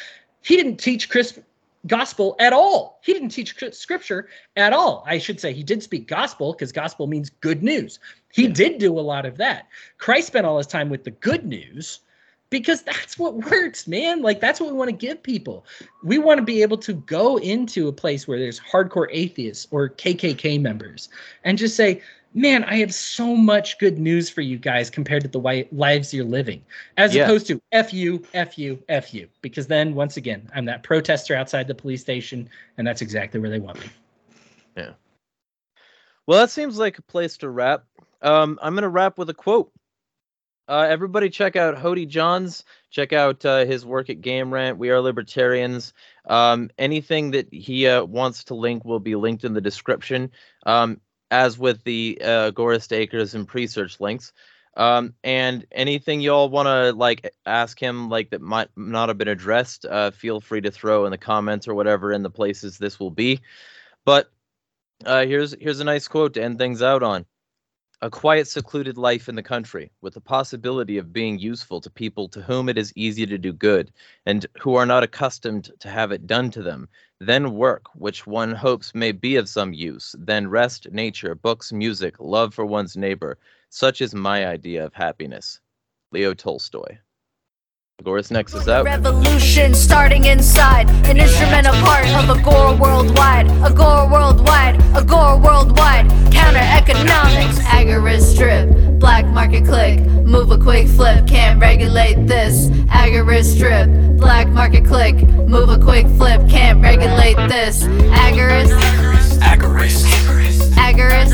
He 0.42 0.56
didn't 0.56 0.76
teach 0.76 1.08
Chris 1.08 1.38
gospel 1.86 2.34
at 2.38 2.52
all. 2.52 2.98
He 3.02 3.12
didn't 3.12 3.28
teach 3.28 3.54
scripture 3.72 4.28
at 4.56 4.72
all. 4.72 5.04
I 5.06 5.18
should 5.18 5.40
say 5.40 5.52
he 5.52 5.62
did 5.62 5.82
speak 5.82 6.08
gospel 6.08 6.52
because 6.52 6.72
gospel 6.72 7.06
means 7.06 7.30
good 7.30 7.62
news. 7.62 7.98
He 8.32 8.48
did 8.48 8.78
do 8.78 8.98
a 8.98 9.00
lot 9.00 9.26
of 9.26 9.36
that. 9.36 9.68
Christ 9.98 10.28
spent 10.28 10.46
all 10.46 10.58
his 10.58 10.66
time 10.66 10.88
with 10.88 11.04
the 11.04 11.10
good 11.10 11.44
news 11.44 12.00
because 12.50 12.82
that's 12.82 13.18
what 13.18 13.50
works, 13.50 13.86
man. 13.86 14.22
Like 14.22 14.40
that's 14.40 14.60
what 14.60 14.70
we 14.70 14.76
want 14.76 14.90
to 14.90 14.96
give 14.96 15.22
people. 15.22 15.66
We 16.02 16.18
want 16.18 16.38
to 16.38 16.44
be 16.44 16.62
able 16.62 16.78
to 16.78 16.92
go 16.92 17.36
into 17.38 17.88
a 17.88 17.92
place 17.92 18.26
where 18.26 18.38
there's 18.38 18.60
hardcore 18.60 19.08
atheists 19.10 19.66
or 19.70 19.88
KKK 19.88 20.60
members 20.60 21.08
and 21.44 21.58
just 21.58 21.76
say, 21.76 22.02
"Man, 22.34 22.64
I 22.64 22.76
have 22.76 22.92
so 22.92 23.34
much 23.36 23.78
good 23.78 23.98
news 23.98 24.28
for 24.28 24.40
you 24.42 24.58
guys 24.58 24.90
compared 24.90 25.22
to 25.22 25.28
the 25.28 25.38
wi- 25.38 25.68
lives 25.72 26.12
you're 26.12 26.24
living." 26.24 26.62
As 26.96 27.14
Yeah. 27.14 27.24
opposed 27.24 27.46
to 27.46 27.62
F 27.72 27.94
you, 27.94 28.22
F 28.34 28.58
you, 28.58 28.82
F 28.88 29.14
you. 29.14 29.28
Because 29.40 29.66
then 29.66 29.94
once 29.94 30.16
again, 30.16 30.48
I'm 30.54 30.64
that 30.66 30.82
protester 30.82 31.34
outside 31.34 31.66
the 31.68 31.74
police 31.74 32.00
station 32.00 32.48
and 32.76 32.86
that's 32.86 33.02
exactly 33.02 33.40
where 33.40 33.50
they 33.50 33.60
want 33.60 33.80
me. 33.80 33.86
Yeah. 34.76 34.90
Well, 36.26 36.40
that 36.40 36.50
seems 36.50 36.78
like 36.78 36.98
a 36.98 37.02
place 37.02 37.36
to 37.38 37.48
wrap. 37.48 37.84
Um, 38.22 38.58
I'm 38.62 38.74
gonna 38.74 38.88
wrap 38.88 39.18
with 39.18 39.30
a 39.30 39.34
quote. 39.34 39.70
Uh, 40.66 40.86
everybody, 40.88 41.28
check 41.28 41.56
out 41.56 41.76
Hodey 41.76 42.08
Johns. 42.08 42.64
Check 42.88 43.12
out 43.12 43.44
uh, 43.44 43.66
his 43.66 43.84
work 43.84 44.08
at 44.08 44.22
Game 44.22 44.52
Rant. 44.52 44.78
We 44.78 44.88
are 44.88 45.00
libertarians. 45.00 45.92
Um, 46.26 46.70
anything 46.78 47.32
that 47.32 47.52
he 47.52 47.86
uh, 47.86 48.04
wants 48.04 48.44
to 48.44 48.54
link 48.54 48.82
will 48.82 49.00
be 49.00 49.14
linked 49.14 49.44
in 49.44 49.52
the 49.52 49.60
description, 49.60 50.30
um, 50.64 51.00
as 51.34 51.58
with 51.58 51.82
the 51.82 52.16
uh, 52.22 52.52
Acres 52.56 53.34
and 53.34 53.48
Presearch 53.48 53.98
links. 53.98 54.32
Um, 54.76 55.14
and 55.22 55.66
anything 55.72 56.20
y'all 56.20 56.48
want 56.48 56.66
to 56.66 56.92
like 56.92 57.32
ask 57.44 57.80
him, 57.80 58.08
like 58.08 58.30
that 58.30 58.40
might 58.40 58.68
not 58.76 59.08
have 59.08 59.18
been 59.18 59.28
addressed, 59.28 59.84
uh, 59.84 60.10
feel 60.12 60.40
free 60.40 60.60
to 60.60 60.70
throw 60.70 61.04
in 61.04 61.10
the 61.10 61.18
comments 61.18 61.68
or 61.68 61.74
whatever 61.74 62.12
in 62.12 62.22
the 62.22 62.30
places 62.30 62.78
this 62.78 62.98
will 62.98 63.10
be. 63.10 63.40
But 64.04 64.30
uh, 65.04 65.26
here's 65.26 65.54
here's 65.60 65.80
a 65.80 65.84
nice 65.84 66.08
quote 66.08 66.34
to 66.34 66.42
end 66.42 66.58
things 66.58 66.82
out 66.82 67.02
on. 67.02 67.26
A 68.04 68.10
quiet, 68.10 68.46
secluded 68.46 68.98
life 68.98 69.30
in 69.30 69.34
the 69.34 69.42
country, 69.42 69.90
with 70.02 70.12
the 70.12 70.20
possibility 70.20 70.98
of 70.98 71.14
being 71.14 71.38
useful 71.38 71.80
to 71.80 71.88
people 71.88 72.28
to 72.28 72.42
whom 72.42 72.68
it 72.68 72.76
is 72.76 72.92
easy 72.94 73.24
to 73.24 73.38
do 73.38 73.50
good, 73.50 73.90
and 74.26 74.44
who 74.60 74.74
are 74.74 74.84
not 74.84 75.02
accustomed 75.02 75.70
to 75.80 75.88
have 75.88 76.12
it 76.12 76.26
done 76.26 76.50
to 76.50 76.62
them. 76.62 76.86
Then 77.18 77.54
work, 77.54 77.86
which 77.94 78.26
one 78.26 78.52
hopes 78.52 78.94
may 78.94 79.12
be 79.12 79.36
of 79.36 79.48
some 79.48 79.72
use. 79.72 80.14
Then 80.18 80.50
rest, 80.50 80.86
nature, 80.92 81.34
books, 81.34 81.72
music, 81.72 82.20
love 82.20 82.52
for 82.52 82.66
one's 82.66 82.94
neighbor. 82.94 83.38
Such 83.70 84.02
is 84.02 84.14
my 84.14 84.46
idea 84.46 84.84
of 84.84 84.92
happiness. 84.92 85.60
Leo 86.12 86.34
Tolstoy. 86.34 86.98
Agorist 88.02 88.32
Nexus 88.32 88.66
out. 88.66 88.84
Revolution 88.84 89.72
starting 89.72 90.24
inside, 90.24 90.90
an 91.06 91.16
instrumental 91.16 91.72
part 91.74 92.06
of 92.08 92.28
Agora 92.28 92.76
worldwide, 92.76 93.46
Agora 93.62 94.10
worldwide, 94.10 94.82
Agora 94.96 95.38
worldwide. 95.38 96.10
Counter 96.32 96.58
economics, 96.58 97.60
agorist 97.60 98.36
drip, 98.36 98.98
black 98.98 99.24
market 99.26 99.64
click, 99.64 100.00
move 100.26 100.50
a 100.50 100.58
quick 100.58 100.88
flip, 100.88 101.24
can't 101.28 101.60
regulate 101.60 102.26
this. 102.26 102.66
Agorist 102.90 103.58
drip, 103.58 103.88
black 104.18 104.48
market 104.48 104.84
click, 104.84 105.14
move 105.46 105.68
a 105.68 105.78
quick 105.78 106.08
flip, 106.18 106.48
can't 106.48 106.82
regulate 106.82 107.36
this. 107.48 107.84
Agorist, 107.84 108.76
Agorist. 109.38 110.08
agorist, 110.10 110.72
Agorist. 110.74 111.30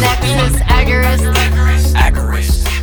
nexus, 0.00 0.60
agorist. 0.62 1.94
Agorist. 1.94 2.75